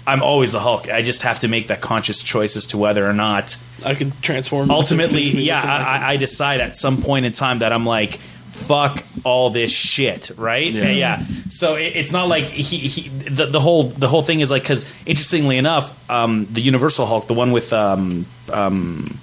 I'm 0.08 0.24
always 0.24 0.52
the 0.52 0.60
Hulk. 0.60 0.90
I 0.90 1.02
just 1.02 1.24
have 1.24 1.40
to 1.42 1.48
make 1.50 1.68
that 1.68 1.82
conscious 1.82 2.24
choice 2.24 2.56
as 2.56 2.68
to 2.68 2.78
whether 2.78 3.06
or 3.08 3.14
not 3.14 3.58
I 3.86 3.94
can 3.96 4.12
transform. 4.22 4.72
ultimately, 4.72 5.24
yeah. 5.24 5.62
I, 5.62 5.98
I- 5.98 6.10
I 6.14 6.18
decide 6.18 6.62
at 6.62 6.78
some 6.78 7.02
point 7.02 7.26
in 7.26 7.34
time 7.34 7.60
that 7.60 7.72
I'm 7.74 7.86
like, 7.86 8.18
fuck 8.52 9.04
all 9.24 9.50
this 9.50 9.72
shit, 9.72 10.32
right? 10.38 10.72
Yeah. 10.74 10.90
Yeah. 10.90 11.24
So 11.50 11.76
it, 11.76 11.94
it's 11.96 12.12
not 12.12 12.28
like 12.28 12.46
he, 12.46 12.78
he 12.78 13.10
the, 13.10 13.46
the 13.48 13.60
whole 13.60 13.84
the 13.84 14.08
whole 14.08 14.22
thing 14.24 14.40
is 14.42 14.50
like 14.52 14.64
because 14.64 14.86
interestingly 15.06 15.58
enough, 15.58 15.92
um, 16.10 16.46
the 16.52 16.62
Universal 16.62 17.06
Hulk, 17.06 17.28
the 17.28 17.34
one 17.34 17.52
with 17.52 17.72
um, 17.74 18.26
um, 18.52 19.18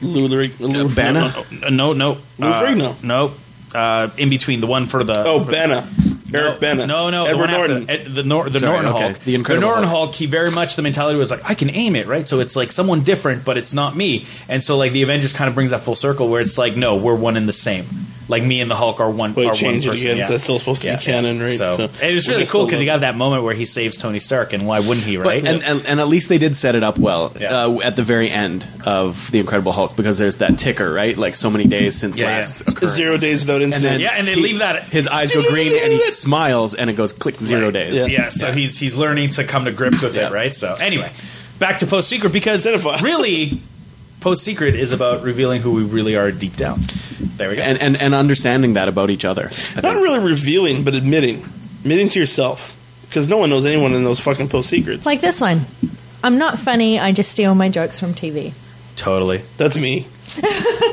Lou 0.00 0.26
Rig- 0.36 0.58
Lou 0.60 0.88
Banner? 0.94 1.32
no, 1.52 1.68
no, 1.70 1.92
no, 1.92 2.18
Lou 2.38 2.48
uh, 2.48 2.62
Ferrigno. 2.62 3.02
no, 3.04 3.32
uh, 3.74 4.10
in 4.18 4.28
between 4.30 4.60
the 4.60 4.66
one 4.66 4.86
for 4.86 5.04
the 5.04 5.24
Oh, 5.24 5.44
for- 5.44 5.52
Bana. 5.52 5.88
Eric 6.34 6.60
Bana. 6.60 6.86
no, 6.86 7.10
no, 7.10 7.24
the 7.24 7.30
Edward 7.30 7.40
one 7.40 7.50
after- 7.50 7.68
Norton. 7.68 7.90
eh, 7.90 8.04
the 8.08 8.22
Nor- 8.22 8.48
the 8.48 8.60
Sorry, 8.60 8.72
Norton 8.72 8.92
okay. 8.92 9.02
Hulk, 9.12 9.18
The 9.20 9.34
Incredible 9.34 9.66
Norton 9.68 9.84
Hulk. 9.84 10.06
Hulk. 10.10 10.14
He 10.14 10.26
very 10.26 10.50
much 10.50 10.76
the 10.76 10.82
mentality 10.82 11.18
was 11.18 11.30
like, 11.30 11.40
I 11.48 11.54
can 11.54 11.70
aim 11.70 11.96
it, 11.96 12.06
right? 12.06 12.28
So 12.28 12.40
it's 12.40 12.56
like 12.56 12.72
someone 12.72 13.02
different, 13.02 13.44
but 13.44 13.56
it's 13.58 13.74
not 13.74 13.96
me. 13.96 14.26
And 14.48 14.62
so 14.62 14.76
like 14.76 14.92
the 14.92 15.02
Avengers 15.02 15.32
kind 15.32 15.48
of 15.48 15.54
brings 15.54 15.70
that 15.70 15.80
full 15.82 15.96
circle 15.96 16.28
where 16.28 16.40
it's 16.40 16.58
like, 16.58 16.76
no, 16.76 16.96
we're 16.96 17.14
one 17.16 17.36
and 17.36 17.48
the 17.48 17.52
same. 17.52 17.86
Like 18.32 18.42
me 18.42 18.60
and 18.60 18.70
the 18.70 18.74
Hulk 18.74 18.98
are 19.00 19.10
one. 19.10 19.32
But 19.34 19.44
are 19.46 19.54
change 19.54 19.84
it 19.84 19.88
one 19.90 19.94
person. 19.96 20.06
again. 20.08 20.16
yeah. 20.18 20.26
That's 20.28 20.42
still 20.42 20.58
supposed 20.58 20.82
to 20.82 20.90
be 20.90 20.96
canon, 21.04 21.38
right? 21.40 21.56
So, 21.58 21.76
So- 21.76 21.82
and 21.84 22.16
it's 22.16 22.26
really 22.28 22.46
cool 22.46 22.64
because 22.64 22.80
you 22.80 22.86
love. 22.88 23.00
got 23.02 23.06
that 23.06 23.16
moment 23.16 23.44
where 23.44 23.54
he 23.54 23.66
saves 23.66 23.96
Tony 23.96 24.18
Stark, 24.20 24.52
and 24.54 24.66
why 24.66 24.80
wouldn't 24.80 25.04
he, 25.06 25.16
right? 25.18 25.42
But, 25.44 25.52
and, 25.52 25.62
and, 25.62 25.86
and 25.86 26.00
at 26.00 26.08
least 26.08 26.28
they 26.28 26.38
did 26.38 26.56
set 26.56 26.74
it 26.74 26.82
up 26.82 26.98
well 26.98 27.32
Yeah. 27.38 27.64
uh, 27.66 27.78
at 27.84 27.94
the 27.96 28.02
very 28.02 28.30
end 28.30 28.66
of 28.86 29.30
the 29.30 29.38
Incredible 29.38 29.72
Hulk 29.72 29.94
because 29.96 30.18
there's 30.18 30.36
that 30.36 30.58
ticker, 30.58 30.92
right? 30.92 31.16
Like 31.16 31.34
so 31.34 31.50
many 31.50 31.64
days 31.66 31.96
since 31.96 32.18
Yeah, 32.18 32.26
last 32.26 32.62
yeah. 32.66 32.72
occurrence. 32.72 32.94
Zero 32.96 33.16
days 33.18 33.40
without 33.42 33.62
incident. 33.62 34.00
Yeah, 34.00 34.14
and 34.16 34.26
they 34.26 34.34
leave 34.34 34.58
that- 34.58 34.84
His 34.84 35.06
eyes 35.08 35.30
go 35.30 35.42
green 35.48 35.74
and 35.74 35.92
he 35.92 36.00
smiles 36.10 36.74
and 36.74 36.88
it 36.90 36.94
goes 36.94 37.12
click 37.12 37.36
zero 37.40 37.66
Right. 37.66 37.72
days. 37.74 37.94
Yeah. 37.94 38.06
Yeah, 38.06 38.28
so 38.30 38.50
he's 38.52 38.78
he's 38.78 38.96
learning 38.96 39.28
to 39.30 39.44
come 39.44 39.66
to 39.66 39.72
grips 39.72 40.00
with 40.02 40.16
Yeah. 40.16 40.28
it, 40.28 40.32
right? 40.32 40.54
So 40.56 40.74
anyway, 40.80 41.10
back 41.58 41.78
to 41.78 41.86
Post 41.86 42.08
Secret 42.08 42.32
because 42.32 42.64
really, 43.02 43.60
Post 44.22 44.44
Secret 44.44 44.74
is 44.74 44.92
about 44.92 45.22
revealing 45.22 45.60
who 45.60 45.72
we 45.72 45.82
really 45.84 46.16
are 46.16 46.30
deep 46.30 46.56
down. 46.56 46.80
There 47.36 47.50
we 47.50 47.56
go. 47.56 47.62
And, 47.62 47.78
and 47.80 48.00
and 48.00 48.14
understanding 48.14 48.74
that 48.74 48.88
about 48.88 49.10
each 49.10 49.24
other. 49.24 49.42
I 49.44 49.46
Not 49.46 49.52
think. 49.94 49.96
really 50.02 50.18
revealing, 50.20 50.84
but 50.84 50.94
admitting. 50.94 51.42
Admitting 51.82 52.08
to 52.10 52.18
yourself. 52.20 52.78
Because 53.08 53.28
no 53.28 53.36
one 53.36 53.50
knows 53.50 53.66
anyone 53.66 53.92
in 53.94 54.04
those 54.04 54.20
fucking 54.20 54.48
post 54.48 54.70
secrets. 54.70 55.04
Like 55.04 55.20
this 55.20 55.40
one. 55.40 55.62
I'm 56.24 56.38
not 56.38 56.58
funny. 56.58 56.98
I 57.00 57.12
just 57.12 57.30
steal 57.30 57.54
my 57.54 57.68
jokes 57.68 57.98
from 58.00 58.14
TV. 58.14 58.52
totally. 58.96 59.38
That's 59.58 59.76
me. 59.76 60.06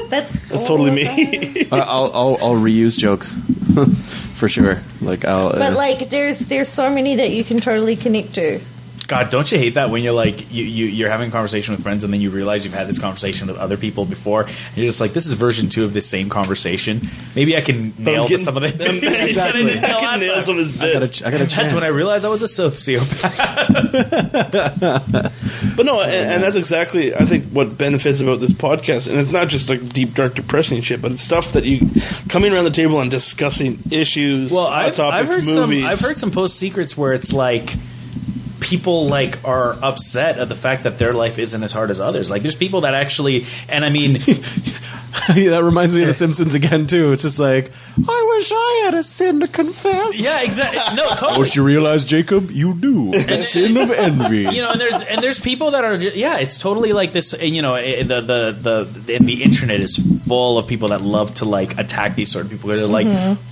That's 0.09 0.33
That's 0.49 0.63
totally 0.63 0.91
me. 0.91 1.05
I- 1.71 1.79
I'll, 1.79 2.11
I'll 2.13 2.37
I'll 2.41 2.55
reuse 2.55 2.97
jokes 2.97 3.31
for 4.39 4.49
sure. 4.49 4.81
Like 5.01 5.23
I'll. 5.23 5.51
But 5.51 5.73
uh, 5.73 5.75
like, 5.75 6.09
there's 6.09 6.39
there's 6.39 6.67
so 6.67 6.89
many 6.89 7.15
that 7.17 7.29
you 7.29 7.43
can 7.43 7.59
totally 7.59 7.95
connect 7.95 8.33
to. 8.35 8.59
God, 9.09 9.29
don't 9.29 9.51
you 9.51 9.57
hate 9.57 9.73
that 9.73 9.89
when 9.89 10.03
you're 10.03 10.13
like 10.13 10.51
you, 10.53 10.63
you 10.63 10.85
you're 10.85 11.09
having 11.09 11.27
a 11.29 11.31
conversation 11.31 11.73
with 11.73 11.83
friends 11.83 12.03
and 12.05 12.13
then 12.13 12.21
you 12.21 12.29
realize 12.29 12.63
you've 12.63 12.73
had 12.73 12.87
this 12.87 12.99
conversation 12.99 13.47
with 13.47 13.57
other 13.57 13.75
people 13.75 14.05
before 14.05 14.43
and 14.43 14.77
you're 14.77 14.85
just 14.85 15.01
like 15.01 15.11
this 15.13 15.25
is 15.25 15.33
version 15.33 15.67
two 15.67 15.83
of 15.83 15.93
this 15.93 16.07
same 16.07 16.29
conversation. 16.29 17.01
Maybe 17.35 17.57
I 17.57 17.61
can 17.61 17.93
nail 17.97 18.27
getting- 18.27 18.45
some 18.45 18.55
of 18.55 18.63
the 18.63 18.69
I'm- 18.85 18.99
things 18.99 19.01
that 19.01 19.19
I 19.19 19.25
exactly. 19.25 19.77
I 19.77 19.81
can 19.81 20.19
nail 20.21 20.41
some 20.41 20.59
of 20.59 20.65
his 20.65 20.79
I 20.81 20.93
got 20.93 21.03
a, 21.21 21.27
I 21.27 21.31
got 21.31 21.41
a 21.41 21.45
That's 21.47 21.73
when 21.73 21.83
I 21.83 21.87
realized 21.89 22.23
I 22.23 22.29
was 22.29 22.43
a 22.43 22.45
sociopath. 22.45 23.29
But 25.75 25.85
no, 25.85 26.01
and, 26.01 26.11
and 26.33 26.43
that's 26.43 26.55
exactly 26.55 27.13
I 27.15 27.25
think 27.25 27.45
what 27.45 27.77
benefits 27.77 28.21
about 28.21 28.39
this 28.39 28.51
podcast, 28.51 29.09
and 29.09 29.17
it's 29.19 29.31
not 29.31 29.47
just 29.47 29.69
like 29.69 29.87
deep, 29.89 30.13
dark, 30.13 30.35
depressing 30.35 30.81
shit, 30.81 31.01
but 31.01 31.11
it's 31.11 31.21
stuff 31.21 31.53
that 31.53 31.63
you 31.65 31.79
coming 32.29 32.53
around 32.53 32.65
the 32.65 32.69
table 32.71 32.99
and 33.01 33.09
discussing 33.09 33.79
issues, 33.91 34.51
Well, 34.51 34.67
uh, 34.67 34.71
I've, 34.71 34.93
topics, 34.95 35.15
I've 35.21 35.27
heard 35.27 35.45
movies. 35.45 35.81
some. 35.83 35.89
I've 35.91 35.99
heard 35.99 36.17
some 36.17 36.31
post 36.31 36.57
secrets 36.57 36.97
where 36.97 37.13
it's 37.13 37.31
like 37.33 37.73
people 38.59 39.07
like 39.07 39.43
are 39.45 39.73
upset 39.81 40.37
at 40.37 40.49
the 40.49 40.55
fact 40.55 40.83
that 40.83 40.97
their 40.97 41.13
life 41.13 41.39
isn't 41.39 41.63
as 41.63 41.71
hard 41.71 41.91
as 41.91 41.99
others. 41.99 42.29
Like 42.29 42.41
there's 42.41 42.55
people 42.55 42.81
that 42.81 42.93
actually, 42.93 43.45
and 43.67 43.85
I 43.85 43.89
mean, 43.89 44.15
yeah, 45.35 45.49
that 45.51 45.63
reminds 45.63 45.95
me 45.95 46.01
of 46.01 46.07
The 46.07 46.13
Simpsons 46.13 46.53
again 46.53 46.87
too. 46.87 47.11
It's 47.11 47.21
just 47.23 47.39
like 47.39 47.71
I 48.07 48.35
wish 48.37 48.51
I 48.53 48.81
had 48.85 48.93
a 48.93 49.03
sin 49.03 49.39
to 49.41 49.47
confess. 49.47 50.19
yeah, 50.19 50.41
exactly. 50.41 50.95
No, 50.95 51.09
totally. 51.09 51.37
Don't 51.39 51.55
you 51.55 51.63
realize, 51.63 52.05
Jacob? 52.05 52.51
You 52.51 52.73
do 52.73 53.13
a 53.13 53.37
sin 53.37 53.77
of 53.77 53.91
envy. 53.91 54.43
you 54.43 54.61
know, 54.61 54.71
and 54.71 54.79
there's 54.81 55.01
and 55.03 55.21
there's 55.21 55.39
people 55.39 55.71
that 55.71 55.83
are 55.83 55.97
ju- 55.97 56.11
yeah, 56.15 56.37
it's 56.37 56.57
totally 56.59 56.93
like 56.93 57.11
this. 57.11 57.33
and, 57.33 57.55
You 57.55 57.61
know, 57.61 57.75
eh, 57.75 58.03
the 58.03 58.21
the 58.21 58.85
the 59.05 59.15
and 59.15 59.27
the 59.27 59.43
internet 59.43 59.79
is 59.79 59.97
full 60.27 60.57
of 60.57 60.67
people 60.67 60.89
that 60.89 61.01
love 61.01 61.33
to 61.35 61.45
like 61.45 61.77
attack 61.79 62.15
these 62.15 62.31
sort 62.31 62.45
of 62.45 62.51
people. 62.51 62.69
They're 62.69 62.85
like, 62.87 63.07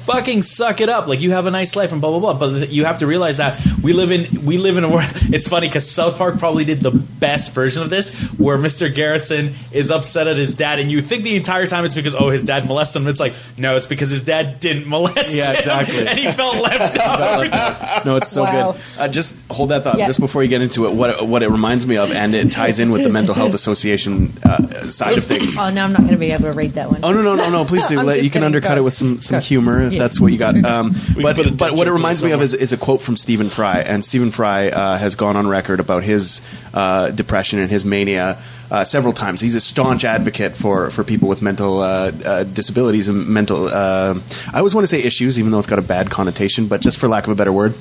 fucking 0.05 0.43
suck 0.43 0.81
it 0.81 0.89
up, 0.89 1.07
like 1.07 1.21
you 1.21 1.31
have 1.31 1.45
a 1.45 1.51
nice 1.51 1.75
life 1.75 1.91
and 1.91 1.99
blah 2.01 2.17
blah 2.17 2.33
blah. 2.33 2.49
But 2.59 2.69
you 2.69 2.85
have 2.85 2.99
to 2.99 3.07
realize 3.07 3.37
that 3.37 3.59
we 3.81 3.93
live 3.93 4.11
in 4.11 4.45
we 4.45 4.57
live 4.57 4.77
in 4.77 4.83
a 4.83 4.89
world. 4.89 5.05
It's 5.29 5.47
funny 5.47 5.67
because 5.67 5.89
South 5.89 6.17
Park 6.17 6.39
probably 6.39 6.63
did 6.63 6.79
the 6.79 6.91
best 6.91 7.53
version 7.53 7.83
of 7.83 7.89
this, 7.89 8.13
where 8.39 8.57
Mr. 8.57 8.93
Garrison 8.93 9.53
is 9.71 9.91
upset 9.91 10.27
at 10.27 10.37
his 10.37 10.55
dad, 10.55 10.79
and 10.79 10.89
you 10.89 11.01
think 11.01 11.23
the 11.23 11.35
entire 11.47 11.65
time 11.67 11.85
it's 11.85 11.95
because 11.95 12.13
oh 12.13 12.29
his 12.29 12.43
dad 12.43 12.65
molested 12.67 13.01
him. 13.01 13.07
It's 13.07 13.19
like 13.19 13.33
no, 13.57 13.77
it's 13.77 13.85
because 13.85 14.09
his 14.09 14.21
dad 14.21 14.59
didn't 14.59 14.87
molest 14.87 15.33
Yeah, 15.33 15.51
him, 15.51 15.55
exactly. 15.57 16.07
and 16.07 16.19
he 16.19 16.29
felt 16.31 16.57
left 16.61 16.99
out. 16.99 18.05
no, 18.05 18.17
it's 18.17 18.29
so 18.29 18.43
Wow. 18.43 18.73
good. 18.73 18.81
Uh, 18.99 19.07
just 19.07 19.35
hold 19.49 19.69
that 19.69 19.83
thought 19.83 19.97
Yeah. 19.97 20.07
just 20.07 20.19
before 20.19 20.43
you 20.43 20.49
get 20.49 20.61
into 20.61 20.85
it. 20.85 20.93
What 20.93 21.25
what 21.27 21.43
it 21.43 21.49
reminds 21.49 21.87
me 21.87 21.97
of, 21.97 22.11
and 22.11 22.35
it 22.35 22.51
ties 22.51 22.79
in 22.79 22.91
with 22.91 23.03
the 23.03 23.09
mental 23.09 23.33
health 23.33 23.53
association 23.53 24.33
uh, 24.43 24.89
side 24.89 25.17
of 25.17 25.23
things. 25.25 25.57
Oh 25.57 25.69
no, 25.69 25.83
I'm 25.83 25.91
not 25.93 26.01
going 26.01 26.11
to 26.13 26.17
be 26.17 26.31
able 26.31 26.51
to 26.51 26.57
read 26.57 26.71
that 26.71 26.91
one. 26.91 26.99
Oh 27.03 27.11
no 27.13 27.21
no 27.21 27.35
no 27.35 27.49
no! 27.49 27.65
Please 27.65 27.87
do. 27.89 27.99
I'm 27.99 28.05
Let, 28.05 28.15
just 28.15 28.23
you 28.25 28.29
can 28.29 28.41
kidding. 28.41 28.45
undercut 28.47 28.75
Go. 28.75 28.81
it 28.81 28.83
with 28.83 28.93
some 28.93 29.19
some 29.21 29.39
Go. 29.39 29.43
humor 29.43 29.81
if 29.83 29.93
Yes. 29.93 30.01
that's 30.01 30.19
what 30.19 30.31
you 30.33 30.37
got. 30.37 30.61
Um, 30.65 30.93
We 31.15 31.23
but 31.23 31.35
can 31.35 31.43
put 31.45 31.53
a 31.53 31.55
but 31.55 31.69
touch 31.69 31.77
what 31.77 31.87
it 31.87 31.91
up 31.91 31.95
reminds 31.95 32.23
me 32.23 32.31
of 32.31 32.39
somewhere. 32.41 32.43
is, 32.45 32.53
is 32.53 32.73
a 32.73 32.77
quote 32.77 33.01
from 33.01 33.15
Stephen 33.15 33.49
Fry, 33.49 33.79
and 33.79 34.03
Stephen 34.03 34.31
Fry 34.31 34.67
uh, 34.69 34.97
has 34.97 35.15
gone 35.15 35.35
on 35.37 35.47
record 35.47 35.79
about 35.79 36.03
his 36.03 36.41
uh, 36.73 37.09
depression 37.11 37.59
and 37.59 37.69
his 37.71 37.85
mania. 37.85 38.37
Uh, 38.69 38.83
several 38.83 39.13
times, 39.13 39.39
he's 39.39 39.55
a 39.55 39.61
staunch 39.61 40.03
advocate 40.03 40.57
for, 40.57 40.89
for 40.89 41.03
people 41.03 41.29
with 41.29 41.41
mental 41.41 41.79
uh, 41.79 42.11
uh, 42.25 42.43
disabilities 42.43 43.07
and 43.07 43.27
mental. 43.27 43.67
Uh, 43.67 44.19
I 44.53 44.57
always 44.57 44.75
want 44.75 44.83
to 44.83 44.87
say 44.87 45.01
issues, 45.01 45.39
even 45.39 45.51
though 45.51 45.59
it's 45.59 45.67
got 45.67 45.79
a 45.79 45.83
bad 45.83 46.09
connotation, 46.09 46.67
but 46.67 46.81
just 46.81 46.99
for 46.99 47.07
lack 47.07 47.23
of 47.23 47.29
a 47.29 47.35
better 47.35 47.53
word, 47.53 47.75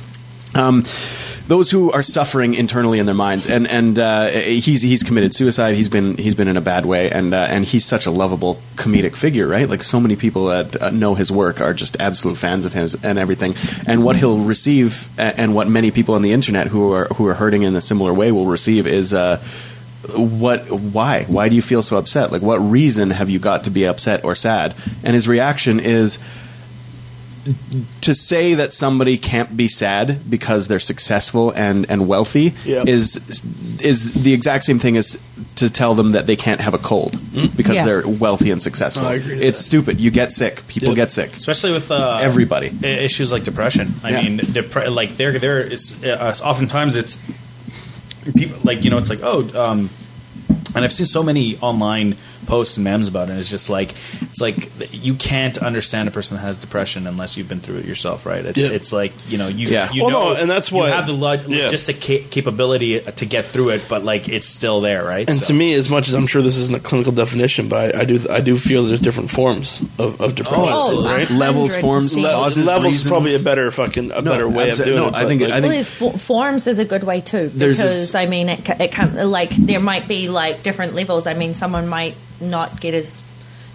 um, 0.54 0.84
those 1.48 1.70
who 1.70 1.92
are 1.92 2.02
suffering 2.02 2.54
internally 2.54 2.98
in 2.98 3.06
their 3.06 3.14
minds, 3.14 3.46
and 3.46 3.68
and 3.68 3.98
uh, 3.98 4.28
he's 4.28 4.82
he's 4.82 5.02
committed 5.02 5.32
suicide. 5.34 5.74
He's 5.74 5.88
been 5.88 6.16
he's 6.16 6.34
been 6.34 6.48
in 6.48 6.56
a 6.56 6.60
bad 6.60 6.86
way, 6.86 7.10
and 7.10 7.32
uh, 7.32 7.46
and 7.48 7.64
he's 7.64 7.84
such 7.84 8.06
a 8.06 8.10
lovable 8.10 8.60
comedic 8.74 9.16
figure, 9.16 9.46
right? 9.46 9.68
Like 9.68 9.82
so 9.82 10.00
many 10.00 10.16
people 10.16 10.46
that 10.46 10.80
uh, 10.80 10.90
know 10.90 11.14
his 11.14 11.30
work 11.30 11.60
are 11.60 11.72
just 11.72 12.00
absolute 12.00 12.36
fans 12.36 12.64
of 12.64 12.72
his 12.72 12.96
and 13.04 13.18
everything. 13.18 13.54
And 13.86 14.02
what 14.04 14.16
he'll 14.16 14.38
receive, 14.38 15.08
and 15.18 15.54
what 15.54 15.68
many 15.68 15.90
people 15.90 16.14
on 16.16 16.22
the 16.22 16.32
internet 16.32 16.66
who 16.66 16.92
are 16.92 17.06
who 17.06 17.26
are 17.28 17.34
hurting 17.34 17.62
in 17.62 17.76
a 17.76 17.80
similar 17.80 18.12
way 18.12 18.32
will 18.32 18.46
receive 18.46 18.86
is. 18.86 19.14
What 20.14 20.70
why 20.70 21.24
why 21.24 21.48
do 21.48 21.54
you 21.56 21.62
feel 21.62 21.82
so 21.82 21.96
upset 21.96 22.30
like 22.32 22.42
what 22.42 22.58
reason 22.58 23.10
have 23.10 23.28
you 23.30 23.38
got 23.38 23.64
to 23.64 23.70
be 23.70 23.84
upset 23.86 24.24
or 24.24 24.34
sad 24.34 24.74
and 25.02 25.14
his 25.14 25.26
reaction 25.26 25.80
is 25.80 26.18
to 28.00 28.12
say 28.14 28.54
that 28.54 28.72
somebody 28.72 29.16
can't 29.18 29.56
be 29.56 29.68
sad 29.68 30.28
because 30.28 30.66
they're 30.66 30.80
successful 30.80 31.52
and, 31.52 31.88
and 31.88 32.08
wealthy 32.08 32.54
Yep. 32.64 32.88
is 32.88 33.16
is 33.80 34.14
the 34.14 34.32
exact 34.32 34.64
same 34.64 34.80
thing 34.80 34.96
as 34.96 35.16
to 35.56 35.70
tell 35.70 35.94
them 35.94 36.12
that 36.12 36.26
they 36.26 36.34
can't 36.34 36.60
have 36.60 36.74
a 36.74 36.78
cold 36.78 37.16
because 37.56 37.76
Yeah. 37.76 37.84
they're 37.84 38.08
wealthy 38.08 38.50
and 38.50 38.60
successful. 38.60 39.06
Oh, 39.06 39.10
I 39.10 39.14
agree 39.14 39.36
to 39.38 39.46
it's 39.46 39.58
that. 39.58 39.64
stupid. 39.64 40.00
You 40.00 40.10
get 40.10 40.32
sick. 40.32 40.66
People 40.66 40.88
Yep. 40.88 40.96
get 40.96 41.10
sick. 41.12 41.36
especially 41.36 41.72
with 41.72 41.90
uh, 41.92 42.18
Everybody. 42.20 42.72
issues 42.82 43.30
like 43.30 43.44
depression. 43.44 43.94
I 44.02 44.10
Yeah. 44.10 44.22
mean, 44.22 44.38
depre- 44.40 44.92
like 44.92 45.16
there, 45.16 45.38
there 45.38 45.60
is 45.60 46.02
uh, 46.04 46.34
oftentimes 46.42 46.96
it's 46.96 47.20
people 48.32 48.58
like 48.64 48.84
you 48.84 48.90
know 48.90 48.98
it's 48.98 49.10
like 49.10 49.20
oh, 49.22 49.40
um, 49.54 49.90
and 50.74 50.84
I've 50.84 50.92
seen 50.92 51.06
so 51.06 51.22
many 51.22 51.56
online 51.58 52.16
posts 52.46 52.76
and 52.76 52.84
memes 52.84 53.08
about 53.08 53.28
it. 53.28 53.32
And 53.32 53.40
it's 53.40 53.50
just 53.50 53.68
like 53.70 53.92
it's 54.22 54.40
like 54.40 54.70
you 54.92 55.14
can't 55.14 55.58
understand 55.58 56.08
a 56.08 56.12
person 56.12 56.36
that 56.36 56.42
has 56.42 56.56
depression 56.56 57.06
unless 57.06 57.36
you've 57.36 57.48
been 57.48 57.60
through 57.60 57.76
it 57.78 57.84
yourself, 57.84 58.24
right? 58.26 58.44
It's 58.44 58.58
Yeah. 58.58 58.68
it's 58.68 58.92
like 58.92 59.12
you 59.28 59.38
know 59.38 59.48
you 59.48 59.68
Yeah. 59.68 59.92
you 59.92 60.02
Well, 60.02 60.10
know 60.10 60.32
no, 60.34 60.40
and 60.40 60.50
that's 60.50 60.70
why 60.72 60.86
you 60.86 60.90
why- 60.90 60.96
have 60.96 61.06
the 61.06 61.12
lo- 61.12 61.32
yeah. 61.32 61.66
logistic 61.68 62.00
ca- 62.00 62.24
capability 62.30 63.00
to 63.00 63.24
get 63.26 63.46
through 63.46 63.70
it, 63.70 63.82
but 63.88 64.04
like 64.04 64.28
it's 64.28 64.46
still 64.46 64.80
there, 64.80 65.04
right? 65.04 65.28
And 65.28 65.38
So- 65.38 65.46
to 65.46 65.52
me, 65.54 65.74
as 65.74 65.88
much 65.90 66.08
as 66.08 66.14
I'm 66.14 66.26
sure 66.26 66.42
this 66.42 66.56
isn't 66.56 66.76
a 66.76 66.80
clinical 66.80 67.12
definition, 67.12 67.68
but 67.68 67.94
I, 67.94 68.00
I 68.00 68.04
do 68.04 68.20
I 68.30 68.40
do 68.40 68.56
feel 68.56 68.84
there's 68.84 69.00
different 69.00 69.30
forms 69.30 69.82
of, 69.98 70.20
of 70.20 70.34
depression. 70.34 70.64
Oh, 70.68 71.02
oh 71.04 71.04
right? 71.04 71.28
Levels, 71.30 71.74
forms, 71.76 72.16
Le- 72.16 72.30
causes, 72.30 72.64
levels 72.66 72.94
is 72.94 73.06
probably 73.06 73.34
a 73.34 73.38
better 73.40 73.70
fucking 73.70 74.12
a 74.12 74.22
better 74.22 74.48
way 74.48 74.70
of 74.70 74.78
doing 74.82 74.96
no, 74.96 75.08
it. 75.08 75.14
I 75.14 75.26
think- 75.26 75.42
like, 75.42 75.50
I 75.50 75.54
think- 75.60 75.64
well, 75.64 75.72
there's 75.72 75.90
fo- 75.90 76.10
forms 76.16 76.66
is 76.66 76.78
a 76.78 76.84
good 76.84 77.04
way 77.04 77.20
too 77.20 77.50
because 77.50 77.78
this- 77.78 78.14
I 78.14 78.26
mean 78.26 78.48
it 78.48 78.60
it 78.80 78.92
can 78.92 79.30
like 79.30 79.50
there 79.56 79.80
might 79.80 80.06
be 80.08 80.28
like 80.28 80.62
different 80.62 80.94
levels. 80.94 81.26
I 81.26 81.34
mean, 81.34 81.54
someone 81.54 81.88
might 81.88 82.14
not 82.40 82.80
get 82.80 82.94
as 82.94 83.22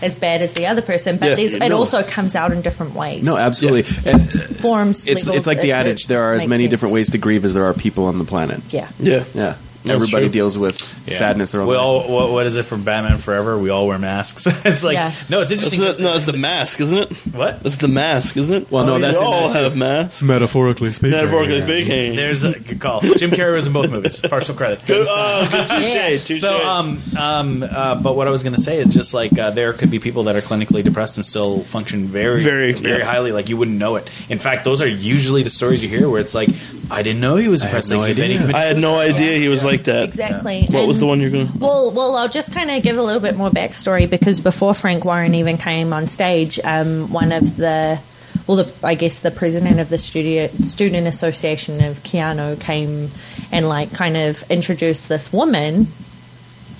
as 0.01 0.15
bad 0.15 0.41
as 0.41 0.53
the 0.53 0.65
other 0.65 0.81
person, 0.81 1.17
but 1.17 1.29
Yeah, 1.29 1.35
there's, 1.35 1.53
it 1.53 1.69
no. 1.69 1.77
also 1.77 2.01
comes 2.01 2.35
out 2.35 2.51
in 2.51 2.61
different 2.61 2.95
ways. 2.95 3.23
No, 3.23 3.37
absolutely. 3.37 3.81
It's, 4.11 4.59
forms. 4.59 5.05
it's, 5.05 5.25
levels, 5.27 5.37
it's 5.37 5.47
like 5.47 5.61
the 5.61 5.73
adage: 5.73 6.07
there 6.07 6.23
are 6.23 6.33
as 6.33 6.47
many 6.47 6.63
sense. 6.63 6.71
different 6.71 6.93
ways 6.93 7.11
to 7.11 7.17
grieve 7.19 7.45
as 7.45 7.53
there 7.53 7.65
are 7.65 7.73
people 7.73 8.05
on 8.05 8.17
the 8.17 8.23
planet. 8.23 8.61
Yeah. 8.73 8.89
yeah, 8.99 9.23
Yeah, 9.35 9.55
That's 9.55 9.70
everybody 9.85 10.25
true. 10.25 10.29
deals 10.33 10.57
with 10.57 10.79
Yeah. 11.07 11.15
sadness. 11.17 11.51
Their 11.51 11.61
own 11.61 11.67
we 11.67 11.73
way. 11.73 11.79
all 11.79 12.07
what, 12.11 12.31
what 12.31 12.45
is 12.45 12.55
it 12.57 12.63
from 12.63 12.83
Batman 12.83 13.17
Forever? 13.17 13.57
We 13.57 13.69
all 13.69 13.87
wear 13.87 13.97
masks. 13.99 14.45
it's 14.65 14.83
like 14.83 14.95
Yeah. 14.95 15.11
no, 15.29 15.41
it's 15.41 15.51
It's 15.51 15.63
interesting. 15.63 15.97
the, 15.97 16.03
no, 16.09 16.15
it's 16.15 16.25
the 16.25 16.33
mask, 16.37 16.79
isn't 16.81 16.97
it? 16.97 17.11
what? 17.33 17.59
It's 17.65 17.77
the 17.77 17.87
mask, 17.87 18.37
isn't 18.37 18.63
it? 18.63 18.71
Well, 18.71 18.85
no, 18.85 18.95
we 18.95 19.01
that's 19.01 19.19
in 19.19 19.25
all 19.25 19.47
that 19.49 19.63
have 19.63 19.75
masks. 19.75 20.21
metaphorically 20.21 20.91
speaking. 20.91 21.11
Metaphorically 21.11 21.61
speaking. 21.61 22.15
There's 22.15 22.43
a 22.43 22.59
good 22.59 22.79
call. 22.79 23.01
Jim 23.01 23.31
Carrey 23.31 23.53
was 23.55 23.67
in 23.67 23.73
both 23.73 23.89
movies. 23.91 24.19
Partial 24.29 24.55
credit. 24.55 24.85
Good, 24.85 25.05
oh, 25.09 25.47
good 25.51 25.67
touche, 25.67 26.25
touche. 26.27 26.41
So, 26.41 26.63
um, 26.65 27.01
um, 27.17 27.63
uh, 27.63 27.95
but 28.01 28.15
what 28.15 28.27
I 28.27 28.31
was 28.31 28.43
going 28.43 28.55
to 28.55 28.61
say 28.61 28.79
is 28.79 28.89
just 28.89 29.13
like 29.13 29.37
uh, 29.37 29.51
there 29.51 29.73
could 29.73 29.89
be 29.91 29.99
people 29.99 30.23
that 30.23 30.35
are 30.35 30.41
clinically 30.41 30.83
depressed 30.83 31.17
and 31.17 31.25
still 31.25 31.61
function 31.61 32.05
very, 32.05 32.41
Very, 32.41 32.73
very 32.73 32.99
yeah. 32.99 33.05
highly. 33.05 33.31
Like 33.31 33.49
you 33.49 33.57
wouldn't 33.57 33.77
know 33.77 33.95
it. 33.95 34.07
In 34.29 34.37
fact, 34.39 34.63
those 34.65 34.81
are 34.81 34.87
usually 34.87 35.43
the 35.43 35.49
stories 35.49 35.81
you 35.81 35.89
hear 35.89 36.09
where 36.09 36.19
it's 36.21 36.35
like, 36.35 36.49
I 36.89 37.03
didn't 37.03 37.21
know 37.21 37.35
he 37.35 37.47
was 37.47 37.61
had 37.61 37.69
depressed. 37.69 37.91
no 37.91 37.97
like, 37.99 38.15
then 38.17 38.31
he 38.31 38.37
idea. 38.37 38.55
I 38.55 38.61
had 38.61 38.77
no 38.77 38.97
idea 38.99 39.37
he 39.37 39.47
was 39.47 39.63
like 39.63 39.70
that. 39.85 40.03
Exactly. 40.03 40.67
What 40.69 40.87
was 40.87 40.99
the 40.99 41.05
one 41.05 41.19
you're 41.19 41.29
going 41.29 41.47
to? 41.47 41.57
Well, 41.57 41.91
well, 41.91 42.15
I'll 42.15 42.29
just 42.29 42.53
kind 42.53 42.71
of 42.71 42.83
give 42.83 42.97
a 42.97 43.03
little 43.03 43.21
bit 43.21 43.35
more 43.35 43.49
backstory 43.49 44.09
because 44.09 44.39
before 44.39 44.73
Frank 44.73 45.05
Warren 45.05 45.33
even 45.35 45.57
came 45.57 45.93
on 45.93 46.07
stage, 46.07 46.59
um, 46.63 47.11
one 47.11 47.31
of 47.31 47.57
the, 47.57 47.99
well, 48.47 48.57
the, 48.57 48.87
I 48.87 48.95
guess 48.95 49.19
the 49.19 49.31
president 49.31 49.79
of 49.79 49.89
the 49.89 49.97
studio, 49.97 50.47
student 50.47 51.07
association 51.07 51.83
of 51.83 51.97
Keyano 52.03 52.59
came 52.59 53.09
and 53.51 53.67
like 53.67 53.93
kind 53.93 54.17
of 54.17 54.43
introduced 54.49 55.09
this 55.09 55.33
woman 55.33 55.87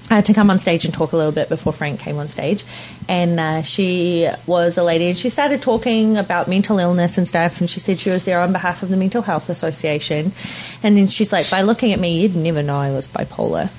uh, 0.10 0.22
to 0.22 0.34
come 0.34 0.50
on 0.50 0.60
stage 0.60 0.86
and 0.86 0.94
talk 0.94 1.14
a 1.14 1.18
little 1.18 1.32
bit 1.32 1.50
before 1.50 1.72
Frank 1.72 2.00
came 2.00 2.18
on 2.18 2.28
stage. 2.28 2.66
And 3.08 3.40
uh, 3.40 3.62
she 3.62 4.30
was 4.48 4.78
a 4.78 4.84
lady, 4.84 5.08
and 5.08 5.18
she 5.18 5.30
started 5.30 5.62
talking 5.62 6.18
about 6.18 6.48
mental 6.48 6.80
illness 6.80 7.18
and 7.18 7.28
stuff. 7.28 7.60
And 7.60 7.70
she 7.70 7.80
said 7.80 8.00
she 8.00 8.10
was 8.10 8.26
there 8.26 8.40
on 8.42 8.52
behalf 8.52 8.84
of 8.84 8.90
the 8.90 8.98
Mental 8.98 9.22
Health 9.22 9.50
Association. 9.50 10.32
And 10.84 10.98
then 10.98 11.08
she's 11.08 11.32
like, 11.32 11.50
by 11.50 11.62
looking 11.62 11.94
at 11.94 12.00
me, 12.00 12.22
you'd 12.22 12.36
never 12.36 12.64
know 12.64 12.78
I 12.78 12.92
was 12.92 13.08
bipolar. 13.08 13.70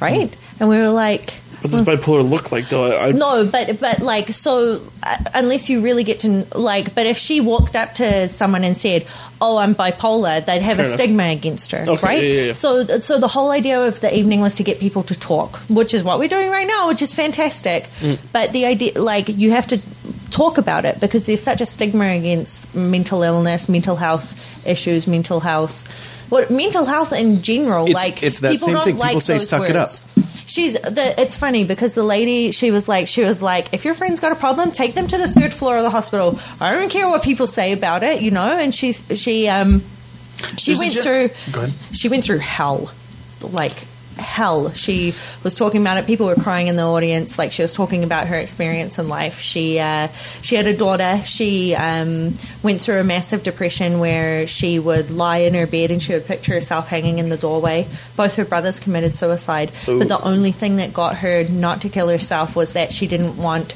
Right? 0.00 0.36
And 0.60 0.68
we 0.68 0.76
were 0.76 0.90
like, 0.90 1.40
What 1.64 1.70
does 1.70 1.80
bipolar 1.80 2.28
look 2.28 2.52
like, 2.52 2.68
though? 2.68 2.92
I, 2.92 3.08
I, 3.08 3.12
no, 3.12 3.46
but 3.46 3.80
but 3.80 4.00
like 4.00 4.28
so, 4.28 4.82
uh, 5.02 5.16
unless 5.32 5.70
you 5.70 5.80
really 5.80 6.04
get 6.04 6.20
to 6.20 6.46
like, 6.54 6.94
but 6.94 7.06
if 7.06 7.16
she 7.16 7.40
walked 7.40 7.74
up 7.74 7.94
to 7.94 8.28
someone 8.28 8.64
and 8.64 8.76
said, 8.76 9.06
"Oh, 9.40 9.56
I'm 9.56 9.74
bipolar," 9.74 10.44
they'd 10.44 10.60
have 10.60 10.78
a 10.78 10.82
enough. 10.84 10.94
stigma 10.98 11.24
against 11.28 11.72
her, 11.72 11.86
Okay, 11.88 12.06
right? 12.06 12.22
yeah, 12.22 12.28
yeah, 12.28 12.42
yeah. 12.48 12.52
So 12.52 12.84
so 13.00 13.18
the 13.18 13.28
whole 13.28 13.50
idea 13.50 13.80
of 13.80 14.00
the 14.00 14.14
evening 14.14 14.42
was 14.42 14.56
to 14.56 14.62
get 14.62 14.78
people 14.78 15.04
to 15.04 15.18
talk, 15.18 15.56
which 15.70 15.94
is 15.94 16.04
what 16.04 16.18
we're 16.18 16.28
doing 16.28 16.50
right 16.50 16.66
now, 16.66 16.88
which 16.88 17.00
is 17.00 17.14
fantastic. 17.14 17.84
Mm. 18.00 18.18
But 18.30 18.52
the 18.52 18.66
idea, 18.66 19.00
like, 19.00 19.30
you 19.30 19.50
have 19.52 19.66
to 19.68 19.80
talk 20.30 20.58
about 20.58 20.84
it 20.84 21.00
because 21.00 21.24
there's 21.24 21.42
such 21.42 21.62
a 21.62 21.66
stigma 21.66 22.08
against 22.10 22.74
mental 22.74 23.22
illness, 23.22 23.70
mental 23.70 23.96
health 23.96 24.34
issues, 24.66 25.06
mental 25.06 25.40
health. 25.40 25.86
What 26.28 26.50
mental 26.50 26.84
health 26.84 27.12
in 27.14 27.40
general, 27.42 27.86
It's- 27.86 27.94
like 28.04 28.22
it's 28.22 28.40
that 28.40 28.50
people 28.52 28.66
same 28.66 28.74
don't 28.74 28.84
thing. 28.84 28.96
like 28.98 29.08
People 29.10 29.20
say, 29.20 29.34
those 29.38 29.48
"Suck 29.48 29.68
it 29.70 29.74
words. 29.76 30.02
She's 30.46 30.74
the. 30.74 31.14
It's 31.18 31.36
funny 31.36 31.64
because 31.64 31.94
the 31.94 32.02
lady 32.02 32.50
she 32.52 32.70
was 32.70 32.88
like 32.88 33.08
she 33.08 33.22
was 33.24 33.40
like 33.40 33.72
if 33.72 33.84
your 33.84 33.94
friend's 33.94 34.20
got 34.20 34.32
a 34.32 34.36
problem, 34.36 34.72
take 34.72 34.94
them 34.94 35.06
to 35.06 35.16
the 35.16 35.26
third 35.28 35.54
floor 35.54 35.76
of 35.78 35.82
the 35.82 35.90
hospital. 35.90 36.38
I 36.60 36.72
don't 36.74 36.90
care 36.90 37.08
what 37.08 37.22
people 37.22 37.46
say 37.46 37.72
about 37.72 38.02
it, 38.02 38.20
you 38.22 38.30
know. 38.30 38.52
And 38.58 38.74
she's 38.74 39.02
she 39.14 39.48
um 39.48 39.82
she 40.58 40.72
There's 40.72 40.78
went 40.80 40.92
gen- 40.92 41.02
through 41.02 41.30
Go 41.52 41.62
ahead. 41.62 41.74
she 41.96 42.08
went 42.08 42.24
through 42.24 42.38
hell, 42.38 42.90
like 43.40 43.86
hell. 44.16 44.72
She 44.72 45.14
was 45.42 45.54
talking 45.54 45.80
about 45.80 45.98
it. 45.98 46.06
People 46.06 46.26
were 46.26 46.34
crying 46.34 46.68
in 46.68 46.76
the 46.76 46.82
audience. 46.82 47.38
Like 47.38 47.52
she 47.52 47.62
was 47.62 47.72
talking 47.72 48.04
about 48.04 48.28
her 48.28 48.36
experience 48.36 48.98
in 48.98 49.08
life. 49.08 49.40
She 49.40 49.78
uh, 49.78 50.08
she 50.42 50.56
had 50.56 50.66
a 50.66 50.76
daughter. 50.76 51.20
She 51.24 51.74
um, 51.74 52.34
went 52.62 52.80
through 52.80 53.00
a 53.00 53.04
massive 53.04 53.42
depression 53.42 54.00
where 54.00 54.46
she 54.46 54.78
would 54.78 55.10
lie 55.10 55.38
in 55.38 55.54
her 55.54 55.66
bed 55.66 55.90
and 55.90 56.02
she 56.02 56.12
would 56.12 56.26
picture 56.26 56.52
herself 56.52 56.88
hanging 56.88 57.18
in 57.18 57.28
the 57.28 57.36
doorway. 57.36 57.86
Both 58.16 58.36
her 58.36 58.44
brothers 58.44 58.80
committed 58.80 59.14
suicide, 59.14 59.70
but 59.86 60.08
the 60.08 60.20
only 60.22 60.52
thing 60.52 60.76
that 60.76 60.92
got 60.92 61.16
her 61.18 61.44
not 61.44 61.82
to 61.82 61.88
kill 61.88 62.08
herself 62.08 62.56
was 62.56 62.74
that 62.74 62.92
she 62.92 63.06
didn't 63.06 63.36
want 63.36 63.74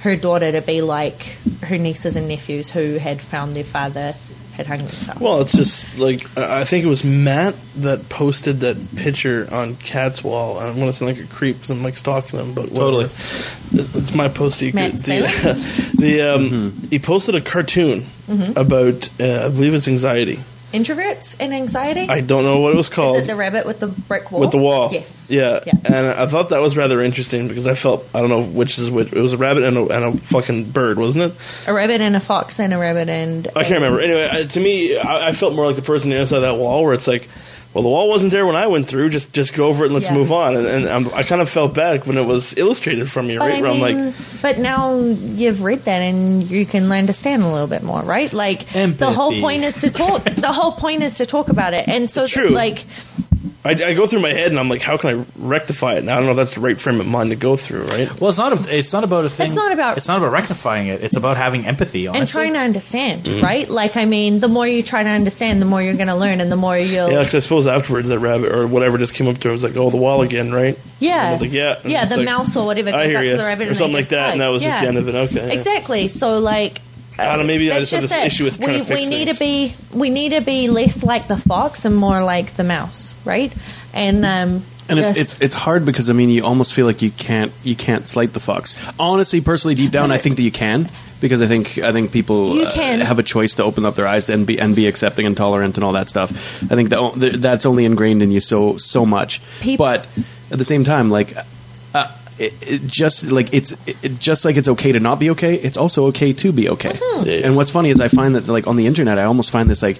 her 0.00 0.16
daughter 0.16 0.50
to 0.52 0.62
be 0.62 0.80
like 0.80 1.36
her 1.62 1.76
nieces 1.76 2.16
and 2.16 2.28
nephews 2.28 2.70
who 2.70 2.96
had 2.96 3.20
found 3.20 3.52
their 3.52 3.64
father 3.64 4.14
had 4.60 4.66
hung 4.78 4.78
themselves. 4.86 5.20
well, 5.20 5.40
it's 5.40 5.52
just 5.52 5.98
like 5.98 6.26
I 6.38 6.60
I 6.60 6.64
think 6.64 6.84
it 6.84 6.88
was 6.88 7.02
Matt 7.04 7.54
that 7.76 8.08
posted 8.08 8.60
that 8.60 8.76
picture 8.96 9.46
on 9.50 9.76
Cat's 9.76 10.22
wall. 10.22 10.58
I 10.58 10.66
don't 10.66 10.76
want 10.78 10.88
to 10.88 10.92
sound 10.92 11.16
like 11.16 11.24
a 11.24 11.26
creep 11.28 11.56
because 11.56 11.70
I'm 11.70 11.82
like 11.82 11.96
stalking 11.96 12.38
him, 12.38 12.54
but 12.54 12.70
whatever. 12.70 13.08
Totally. 13.08 14.00
it's 14.02 14.14
my 14.14 14.28
post 14.28 14.58
secret. 14.58 14.74
Matt 14.74 14.92
The, 14.94 15.92
the 15.98 16.20
um, 16.34 16.72
he 16.90 16.98
posted 16.98 17.34
a 17.34 17.40
cartoon 17.40 18.04
Mm-hmm. 18.30 18.56
about 18.56 19.08
uh, 19.20 19.46
I 19.46 19.48
believe 19.48 19.74
it's 19.74 19.88
anxiety. 19.88 20.38
Introverts 20.72 21.36
and 21.40 21.52
anxiety. 21.52 22.08
I 22.08 22.20
don't 22.20 22.44
know 22.44 22.60
what 22.60 22.72
it 22.72 22.76
was 22.76 22.88
called. 22.88 23.16
Is 23.16 23.24
it 23.24 23.26
the 23.26 23.34
rabbit 23.34 23.66
with 23.66 23.80
the 23.80 23.88
brick 23.88 24.30
wall? 24.30 24.40
with 24.40 24.52
the 24.52 24.58
wall. 24.58 24.90
Yes. 24.92 25.26
Yeah. 25.28 25.60
Yeah. 25.66 25.72
And 25.84 26.06
I 26.06 26.26
thought 26.26 26.50
that 26.50 26.60
was 26.60 26.76
rather 26.76 27.00
interesting 27.00 27.48
because 27.48 27.66
I 27.66 27.74
felt 27.74 28.06
I 28.14 28.20
don't 28.20 28.28
know 28.28 28.42
which 28.42 28.78
is 28.78 28.90
which. 28.90 29.12
It 29.12 29.20
was 29.20 29.32
a 29.32 29.36
rabbit 29.36 29.64
and 29.64 29.76
a, 29.76 29.88
and 29.88 30.04
a 30.04 30.18
fucking 30.18 30.70
bird, 30.70 30.98
wasn't 30.98 31.32
it? 31.32 31.40
A 31.66 31.74
rabbit 31.74 32.00
and 32.00 32.14
a 32.14 32.20
fox 32.20 32.60
and 32.60 32.72
a 32.72 32.78
rabbit 32.78 33.08
and. 33.08 33.48
I 33.56 33.62
can't 33.64 33.82
remember. 33.82 34.00
Anyway, 34.00 34.46
to 34.46 34.60
me, 34.60 34.96
I, 34.96 35.28
I 35.28 35.32
felt 35.32 35.54
more 35.54 35.66
like 35.66 35.76
the 35.76 35.82
person 35.82 36.08
on 36.08 36.10
the 36.10 36.16
other 36.18 36.26
side 36.26 36.36
of 36.36 36.42
that 36.42 36.56
wall, 36.56 36.84
where 36.84 36.94
it's 36.94 37.08
like, 37.08 37.28
well, 37.72 37.82
the 37.84 37.88
wall 37.88 38.08
wasn't 38.08 38.32
there 38.32 38.46
when 38.46 38.56
I 38.56 38.66
went 38.66 38.88
through. 38.88 39.10
Just 39.10 39.32
just 39.32 39.54
go 39.54 39.68
over 39.68 39.84
it 39.84 39.88
and 39.88 39.94
let's 39.94 40.06
Yeah. 40.08 40.14
move 40.14 40.32
on. 40.32 40.56
And, 40.56 40.66
and 40.66 40.88
I'm, 40.88 41.14
I 41.14 41.22
kind 41.22 41.40
of 41.40 41.48
felt 41.48 41.74
bad 41.74 42.04
when 42.06 42.16
it 42.18 42.24
was 42.26 42.56
illustrated 42.56 43.08
from 43.08 43.28
me, 43.28 43.38
But 43.38 43.48
right? 43.48 43.58
I 43.58 43.60
where 43.62 43.70
I'm 43.70 43.80
like, 43.80 44.14
but 44.42 44.58
now 44.58 44.96
you've 44.96 45.62
read 45.62 45.80
that 45.84 46.00
and 46.00 46.42
you 46.50 46.66
can 46.66 46.90
understand 46.90 47.42
a 47.42 47.48
little 47.48 47.68
bit 47.68 47.82
more, 47.82 48.02
right? 48.02 48.32
Like 48.32 48.66
the 48.72 49.12
whole 49.12 49.38
point 49.40 49.62
is 49.64 49.80
to 49.82 49.90
talk. 49.90 50.24
the 50.24 50.52
whole 50.52 50.72
point 50.72 51.02
is 51.02 51.14
to 51.18 51.26
talk 51.26 51.48
about 51.48 51.72
it, 51.74 51.86
and 51.88 52.10
so 52.10 52.26
True. 52.26 52.48
like 52.50 52.84
I, 53.64 53.70
I 53.70 53.94
go 53.94 54.06
through 54.06 54.20
my 54.20 54.32
head 54.32 54.50
and 54.50 54.58
I'm 54.60 54.68
like, 54.68 54.82
how 54.82 54.96
can 54.98 55.18
I 55.20 55.24
rectify 55.38 55.94
it? 55.94 55.98
And 56.00 56.10
I 56.10 56.16
don't 56.16 56.24
know 56.26 56.32
if 56.32 56.36
that's 56.36 56.54
the 56.54 56.60
right 56.60 56.78
frame 56.78 57.00
of 57.00 57.06
mind 57.08 57.30
to 57.30 57.36
go 57.36 57.56
through, 57.56 57.84
right? 57.84 58.20
Well, 58.20 58.28
it's 58.28 58.38
not. 58.38 58.52
A, 58.68 58.76
it's 58.78 58.92
not 58.92 59.02
about 59.04 59.24
a 59.24 59.30
thing. 59.30 59.46
It's 59.46 59.54
not 59.56 59.72
about- 59.72 59.96
It's 59.96 60.08
not 60.08 60.18
about 60.18 60.32
rectifying 60.32 60.88
it. 60.88 61.02
It's 61.02 61.16
about 61.16 61.36
having 61.38 61.66
empathy. 61.66 62.06
Honestly. 62.06 62.20
and 62.20 62.28
trying 62.30 62.52
to 62.54 62.58
understand, 62.64 63.24
Mm. 63.24 63.42
right? 63.42 63.68
Like 63.68 63.96
I 63.96 64.04
mean, 64.04 64.40
the 64.40 64.48
more 64.48 64.66
you 64.66 64.82
try 64.82 65.02
to 65.02 65.08
understand, 65.08 65.60
the 65.62 65.66
more 65.66 65.82
you're 65.82 65.94
going 65.94 66.08
to 66.08 66.16
learn, 66.16 66.40
and 66.40 66.52
the 66.52 66.56
more 66.56 66.76
you'll. 66.76 67.10
Yeah, 67.10 67.20
because 67.20 67.34
I 67.34 67.38
suppose 67.38 67.66
afterwards 67.66 68.08
that 68.10 68.18
rabbit 68.18 68.52
or 68.52 68.66
whatever 68.66 68.98
just 68.98 69.14
came 69.14 69.26
up 69.28 69.36
to 69.38 69.48
her 69.48 69.50
and 69.50 69.54
was 69.54 69.64
like, 69.64 69.76
oh, 69.76 69.88
the 69.90 69.96
wall 69.96 70.22
again, 70.22 70.52
right? 70.52 70.78
Yeah. 70.98 71.18
And 71.20 71.28
I 71.28 71.32
was 71.32 71.40
like, 71.40 71.52
yeah. 71.52 71.80
And 71.82 71.90
yeah, 71.92 72.04
the 72.04 72.16
like, 72.18 72.26
mouse 72.26 72.56
or 72.56 72.66
whatever 72.66 72.90
I 72.94 73.06
hear 73.06 73.18
up 73.18 73.24
ya. 73.24 73.30
to 73.30 73.36
the 73.38 73.44
rabbit 73.44 73.68
Or 73.70 73.74
something 73.74 73.92
they 73.92 73.98
like 74.00 74.08
that, 74.08 74.22
hug. 74.24 74.32
and 74.32 74.40
that 74.42 74.48
was 74.48 74.60
just 74.62 74.80
the 74.80 74.86
end 74.88 74.98
of 74.98 75.08
it. 75.08 75.14
Okay. 75.14 75.46
yeah. 75.48 75.52
Exactly. 75.54 76.08
So 76.08 76.38
like. 76.40 76.80
I 77.20 77.36
don't 77.36 77.38
know, 77.40 77.46
maybe 77.46 77.70
I 77.70 77.76
that's 77.76 77.90
just 77.90 78.02
have 78.02 78.02
this 78.02 78.12
it. 78.12 78.26
issue 78.26 78.44
with 78.44 78.58
trying 78.60 78.72
we, 78.74 78.78
to 78.80 78.84
fix 78.84 79.00
we 79.00 79.08
need 79.08 79.24
things. 79.26 79.38
to 79.38 79.44
be 79.44 79.74
we 79.98 80.10
need 80.10 80.28
to 80.30 80.40
be 80.40 80.68
less 80.68 81.02
like 81.04 81.28
the 81.28 81.36
fox 81.36 81.84
and 81.84 81.94
more 81.96 82.22
like 82.22 82.54
the 82.54 82.64
mouse, 82.64 83.14
right? 83.24 83.52
And 83.92 84.24
um, 84.24 84.62
And 84.88 84.98
it's, 84.98 85.08
just- 85.16 85.18
it's 85.20 85.40
it's 85.40 85.54
hard 85.54 85.84
because 85.84 86.10
I 86.10 86.12
mean 86.12 86.30
you 86.30 86.44
almost 86.44 86.74
feel 86.74 86.86
like 86.86 87.02
you 87.02 87.10
can't 87.10 87.52
you 87.64 87.76
can't 87.76 88.06
slight 88.08 88.32
the 88.32 88.40
fox. 88.40 88.74
Honestly, 88.98 89.40
personally, 89.40 89.74
deep 89.74 89.90
down, 89.92 90.10
I 90.10 90.18
think 90.18 90.36
that 90.36 90.42
you 90.42 90.52
can 90.52 90.88
because 91.20 91.42
I 91.42 91.46
think 91.46 91.78
I 91.78 91.92
think 91.92 92.12
people 92.12 92.60
uh, 92.62 92.70
can. 92.72 93.00
have 93.00 93.18
a 93.18 93.22
choice 93.22 93.54
to 93.54 93.64
open 93.64 93.84
up 93.84 93.94
their 93.94 94.06
eyes 94.06 94.30
and 94.30 94.46
be 94.46 94.58
and 94.60 94.74
be 94.74 94.86
accepting 94.86 95.26
and 95.26 95.36
tolerant 95.36 95.76
and 95.76 95.84
all 95.84 95.92
that 95.92 96.08
stuff. 96.08 96.30
I 96.64 96.74
think 96.74 96.88
that 96.90 97.38
that's 97.40 97.66
only 97.66 97.84
ingrained 97.84 98.22
in 98.22 98.30
you 98.30 98.40
so 98.40 98.76
so 98.78 99.04
much. 99.04 99.40
Peop- 99.60 99.78
but 99.78 100.06
at 100.50 100.58
the 100.58 100.64
same 100.64 100.84
time, 100.84 101.10
like. 101.10 101.34
Uh, 101.94 102.10
it, 102.40 102.52
it 102.72 102.86
just 102.86 103.30
like 103.30 103.52
it's 103.52 103.72
it, 103.86 104.18
just 104.18 104.44
like 104.44 104.56
it's 104.56 104.68
okay 104.68 104.92
to 104.92 104.98
not 105.00 105.18
be 105.20 105.30
okay. 105.30 105.54
It's 105.56 105.76
also 105.76 106.06
okay 106.06 106.32
to 106.32 106.52
be 106.52 106.68
okay. 106.70 106.90
Mm-hmm. 106.92 107.44
And 107.46 107.56
what's 107.56 107.70
funny 107.70 107.90
is 107.90 108.00
I 108.00 108.08
find 108.08 108.34
that 108.34 108.48
like 108.48 108.66
on 108.66 108.76
the 108.76 108.86
internet, 108.86 109.18
I 109.18 109.24
almost 109.24 109.50
find 109.50 109.68
this 109.68 109.82
like 109.82 109.98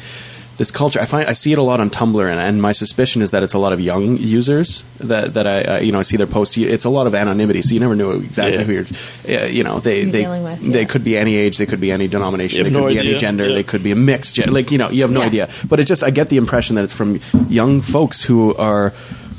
this 0.56 0.70
culture. 0.70 1.00
I 1.00 1.06
find 1.06 1.26
I 1.28 1.32
see 1.34 1.52
it 1.52 1.58
a 1.58 1.62
lot 1.62 1.80
on 1.80 1.88
Tumblr, 1.88 2.20
and, 2.30 2.38
and 2.40 2.60
my 2.60 2.72
suspicion 2.72 3.22
is 3.22 3.30
that 3.30 3.42
it's 3.42 3.54
a 3.54 3.58
lot 3.58 3.72
of 3.72 3.80
young 3.80 4.16
users 4.18 4.82
that 4.98 5.34
that 5.34 5.46
I, 5.46 5.60
I 5.62 5.78
you 5.80 5.92
know 5.92 5.98
I 6.00 6.02
see 6.02 6.16
their 6.18 6.26
posts. 6.26 6.56
It's 6.58 6.84
a 6.84 6.90
lot 6.90 7.06
of 7.06 7.14
anonymity, 7.14 7.62
so 7.62 7.72
you 7.74 7.80
never 7.80 7.94
know 7.96 8.10
exactly 8.12 8.56
Yeah. 8.58 8.64
who 8.64 8.72
you're. 8.72 9.42
Uh, 9.42 9.46
you 9.46 9.62
know, 9.64 9.80
they 9.80 10.02
You're 10.02 10.12
they 10.12 10.22
dealing 10.22 10.44
with, 10.44 10.60
they 10.60 10.80
yeah. 10.80 10.86
could 10.86 11.04
be 11.04 11.16
any 11.16 11.36
age, 11.36 11.56
they 11.58 11.66
could 11.66 11.80
be 11.80 11.90
any 11.92 12.08
denomination, 12.08 12.56
they 12.56 12.64
have 12.64 12.72
could 12.72 12.80
no 12.82 12.88
be 12.88 12.98
any 12.98 13.16
gender, 13.16 13.46
Yeah. 13.48 13.54
they 13.54 13.62
could 13.62 13.82
be 13.82 13.90
a 13.92 13.96
mixed. 13.96 14.34
Gen- 14.36 14.52
like 14.52 14.70
you 14.70 14.78
know, 14.78 14.90
you 14.90 15.02
have 15.02 15.10
no 15.10 15.20
Yeah. 15.20 15.26
idea. 15.26 15.48
But 15.68 15.80
it 15.80 15.84
just 15.84 16.02
I 16.02 16.10
get 16.10 16.28
the 16.28 16.36
impression 16.36 16.76
that 16.76 16.84
it's 16.84 16.94
from 16.94 17.20
young 17.48 17.80
folks 17.80 18.22
who 18.22 18.54
are 18.56 18.92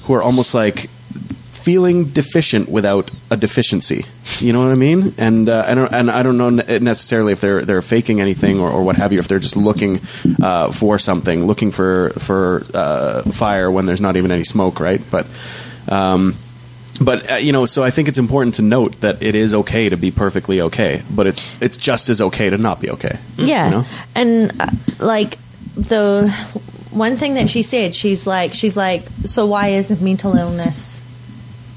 who 0.05 0.13
are 0.15 0.23
almost 0.23 0.53
like 0.55 0.89
feeling 1.63 2.05
deficient 2.05 2.69
without 2.69 3.11
a 3.29 3.37
deficiency. 3.37 4.05
You 4.39 4.53
know 4.53 4.63
what 4.63 4.71
I 4.71 4.75
mean? 4.75 5.13
And 5.17 5.49
uh, 5.49 5.63
I 5.67 5.73
don't 5.75 5.93
and 5.93 6.11
I 6.11 6.23
don't 6.23 6.37
know 6.37 6.49
necessarily 6.49 7.33
if 7.33 7.41
they're 7.41 7.63
they're 7.63 7.81
faking 7.81 8.21
anything 8.21 8.59
or, 8.59 8.69
or 8.69 8.83
what 8.83 8.95
have 8.95 9.13
you. 9.13 9.19
If 9.19 9.27
they're 9.27 9.39
just 9.39 9.57
looking 9.57 10.01
uh, 10.41 10.71
for 10.71 10.99
something, 10.99 11.45
looking 11.45 11.71
for 11.71 12.09
for 12.11 12.65
uh, 12.73 13.23
fire 13.23 13.69
when 13.69 13.85
there's 13.85 14.01
not 14.01 14.15
even 14.17 14.31
any 14.31 14.43
smoke, 14.43 14.79
right? 14.79 15.01
But. 15.09 15.27
Um, 15.89 16.35
but 16.99 17.31
uh, 17.31 17.35
you 17.35 17.51
know, 17.51 17.65
so 17.65 17.83
I 17.83 17.89
think 17.89 18.07
it's 18.07 18.19
important 18.19 18.55
to 18.55 18.61
note 18.61 19.01
that 19.01 19.23
it 19.23 19.33
is 19.33 19.55
okay 19.55 19.89
to 19.89 19.97
be 19.97 20.11
perfectly 20.11 20.61
okay, 20.61 21.01
but 21.09 21.25
it's 21.25 21.61
it's 21.61 21.75
just 21.75 22.09
as 22.09 22.21
okay 22.21 22.51
to 22.51 22.57
not 22.59 22.79
be 22.79 22.91
okay. 22.91 23.17
Yeah. 23.37 23.65
you 23.65 23.71
know? 23.71 23.85
And 24.13 24.51
uh, 24.61 24.67
like 24.99 25.39
the 25.75 26.29
one 26.91 27.15
thing 27.15 27.33
that 27.35 27.49
she 27.49 27.63
said, 27.63 27.95
she's 27.95 28.27
like, 28.27 28.53
she's 28.53 28.77
like, 28.77 29.03
so 29.25 29.47
why 29.47 29.69
is 29.69 29.99
mental 29.99 30.35
illness 30.35 31.00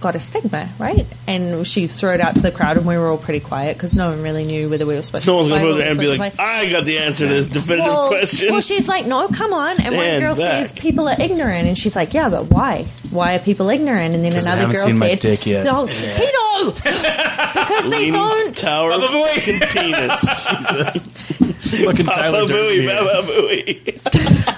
got 0.05 0.15
a 0.15 0.21
stigma, 0.21 0.69
right? 0.79 1.07
And 1.27 1.67
she 1.67 1.87
threw 1.87 2.11
it 2.13 2.21
out 2.21 2.37
to 2.37 2.43
the 2.43 2.53
crowd, 2.53 2.77
and 2.77 2.87
we 2.87 2.99
were 2.99 3.09
all 3.09 3.17
pretty 3.17 3.41
quiet 3.41 3.75
because 3.77 3.95
no 3.95 4.11
one 4.11 4.23
really 4.23 4.45
knew 4.45 4.69
whether 4.69 4.85
we 4.85 4.95
were 4.95 5.01
supposed 5.03 5.27
No 5.27 5.33
to. 5.33 5.37
one's 5.39 5.49
going 5.49 5.63
to 5.63 5.73
play, 5.73 5.83
put 5.83 5.91
and 5.91 5.99
be 5.99 6.07
like, 6.19 6.35
play. 6.35 6.45
I 6.45 6.71
got 6.71 6.85
the 6.85 6.99
answer 6.99 7.27
to 7.27 7.33
this 7.33 7.47
definitive 7.47 7.87
well, 7.87 8.09
question. 8.09 8.53
Well, 8.53 8.61
she's 8.61 8.87
like, 8.87 9.07
no, 9.07 9.27
come 9.29 9.55
on. 9.55 9.75
and 9.83 9.97
one 9.97 10.21
girl 10.21 10.37
back. 10.37 10.69
says 10.69 10.73
people 10.75 11.09
are 11.09 11.17
ignorant, 11.19 11.67
and 11.69 11.77
she's 11.79 11.97
like, 11.97 12.13
yeah, 12.13 12.29
but 12.29 12.51
why? 12.51 12.83
Why 13.11 13.37
are 13.37 13.39
people 13.39 13.71
ignorant? 13.71 14.15
And 14.15 14.23
then 14.23 14.35
another 14.37 14.71
girl 14.73 14.87
seen 14.87 14.99
my 14.99 15.09
said, 15.09 15.21
dick 15.21 15.47
yet. 15.47 15.65
no, 15.65 15.87
Tito, 15.87 16.71
because 16.71 17.89
they 17.89 17.99
Leaning 17.99 18.13
don't. 18.13 18.57
Tower 18.57 18.93
of 18.93 19.01
Baba 19.01 19.15
Booey. 19.15 19.35
fucking 19.37 19.61
penis. 19.71 21.51
Fucking 21.85 22.07
Baba 22.07 22.21
Tyler 22.21 22.47
Durden 22.47 22.87
Booey, 22.87 23.83
here. 23.83 23.99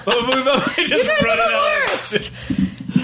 Baba 0.05 0.25
Booey. 0.29 0.87
Just 0.87 1.07
You 1.07 1.15
guys 1.25 1.25
are 1.25 1.37
the 1.37 1.57
worst. 1.57 2.31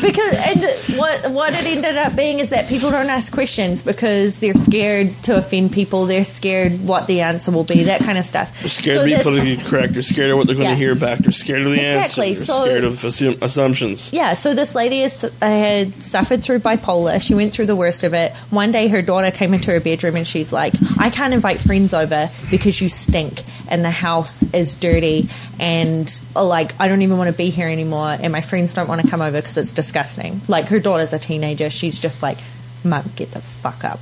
Because 0.04 0.34
and 0.36 0.97
what 0.99 1.32
what 1.32 1.54
it 1.54 1.66
ended 1.66 1.97
up 1.97 2.16
being 2.16 2.39
is 2.39 2.49
that 2.49 2.68
people 2.68 2.91
don't 2.91 3.10
ask 3.10 3.34
questions 3.34 3.82
because 3.82 4.38
they're 4.39 4.54
scared 4.54 5.12
to 5.24 5.36
offend 5.38 5.72
people. 5.72 6.06
They're 6.06 6.26
scared 6.26 6.82
what 6.86 7.08
the 7.08 7.22
answer 7.22 7.49
will 7.51 7.64
be, 7.64 7.86
that 7.86 8.01
kind 8.01 8.18
of 8.20 8.26
stuff. 8.26 8.51
They're 8.62 8.70
scared 8.70 8.97
So 8.99 9.06
to 9.06 9.16
be 9.18 9.22
politically 9.24 9.58
correct. 9.70 9.93
They're 9.93 10.01
scared 10.04 10.30
of 10.32 10.38
what 10.38 10.45
they're 10.47 10.56
going 10.56 10.68
Yeah. 10.68 10.74
to 10.76 10.80
hear 10.80 10.95
back. 10.95 11.20
They're 11.20 11.32
scared 11.32 11.64
of 11.64 11.72
the 11.72 11.80
Exactly. 11.80 12.30
answer. 12.30 12.36
They're 12.36 12.45
So- 12.45 12.66
scared 12.66 13.34
of 13.34 13.43
assumptions. 13.43 14.10
Yeah, 14.14 14.34
so 14.34 14.54
this 14.54 14.76
lady 14.76 15.01
is, 15.01 15.24
uh, 15.24 15.30
had 15.41 16.01
suffered 16.04 16.43
through 16.43 16.60
bipolar. 16.60 17.22
She 17.22 17.34
went 17.34 17.54
through 17.54 17.66
the 17.68 17.76
worst 17.76 18.04
of 18.04 18.14
it. 18.14 18.34
One 18.49 18.72
day, 18.72 18.88
her 18.89 19.01
daughter 19.01 19.32
came 19.32 19.54
into 19.54 19.72
her 19.72 19.80
bedroom 19.80 20.16
and 20.16 20.28
she's 20.28 20.51
like, 20.51 20.74
I 20.99 21.10
can't 21.10 21.34
invite 21.34 21.60
friends 21.60 21.93
over 21.93 22.30
because 22.51 22.82
you 22.82 22.89
stink 22.89 23.41
and 23.74 23.84
the 23.84 23.89
house 23.91 24.43
is 24.53 24.76
dirty 24.76 25.28
and 25.59 26.05
uh, 26.36 26.45
like 26.45 26.80
I 26.80 26.88
don't 26.88 27.01
even 27.01 27.17
want 27.17 27.30
to 27.32 27.36
be 27.36 27.49
here 27.49 27.67
anymore 27.67 28.15
and 28.21 28.32
my 28.32 28.41
friends 28.41 28.74
don't 28.74 28.88
want 28.88 29.01
to 29.01 29.07
come 29.09 29.21
over 29.21 29.41
because 29.41 29.57
it's 29.57 29.71
disgusting. 29.71 30.39
Like 30.47 30.67
her 30.67 30.80
daughter's 30.80 31.11
a 31.11 31.19
teenager. 31.19 31.69
She's 31.71 31.97
just 31.97 32.21
like, 32.21 32.38
Mum, 32.86 33.03
get 33.15 33.32
the 33.32 33.41
fuck 33.41 33.84
up. 33.84 33.99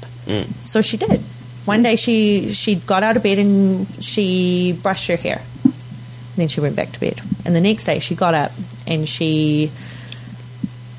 So 0.65 0.81
she 0.81 0.97
did. 0.97 1.21
One 1.65 1.83
day 1.83 1.95
she 1.95 2.51
she 2.53 2.75
got 2.75 3.03
out 3.03 3.15
of 3.17 3.23
bed 3.23 3.39
and 3.39 3.87
she 4.03 4.77
brushed 4.83 5.07
her 5.07 5.15
hair. 5.15 5.41
Then 6.35 6.47
she 6.47 6.59
went 6.61 6.75
back 6.75 6.91
to 6.91 6.99
bed. 6.99 7.21
And 7.45 7.55
the 7.55 7.61
next 7.61 7.85
day 7.85 7.99
she 7.99 8.15
got 8.15 8.33
up 8.33 8.51
and 8.87 9.07
she 9.07 9.71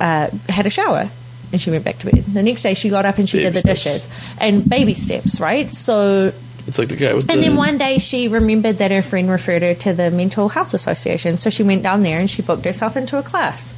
uh, 0.01 0.29
had 0.49 0.67
a 0.67 0.71
shower 0.71 1.09
and 1.53 1.61
she 1.61 1.71
went 1.71 1.85
back 1.85 1.99
to 1.99 2.07
bed. 2.11 2.25
The 2.25 2.43
next 2.43 2.63
day 2.63 2.75
she 2.75 2.89
got 2.89 3.05
up 3.05 3.19
and 3.19 3.29
she 3.29 3.39
Baby 3.39 3.45
did 3.45 3.55
the 3.55 3.61
steps. 3.61 3.85
dishes 3.85 4.09
and 4.41 4.69
baby 4.69 4.95
steps, 4.95 5.41
right? 5.41 5.69
So, 5.73 6.33
It's 6.67 6.79
like 6.79 6.89
the 6.89 6.97
guy 6.97 7.13
with 7.15 7.29
and 7.29 7.41
the. 7.43 7.49
then 7.49 7.57
one 7.57 7.77
day 7.79 7.99
she 7.99 8.29
remembered 8.29 8.79
that 8.79 8.91
her 8.91 9.03
friend 9.03 9.29
referred 9.29 9.63
her 9.63 9.75
to 9.75 9.93
the 9.93 10.11
Mental 10.11 10.49
Health 10.49 10.75
Association. 10.75 11.37
So 11.39 11.51
she 11.51 11.63
went 11.63 11.83
down 11.83 12.03
there 12.03 12.21
and 12.21 12.31
she 12.31 12.41
booked 12.43 12.65
herself 12.65 12.97
into 12.97 13.19
a 13.19 13.23
class. 13.23 13.75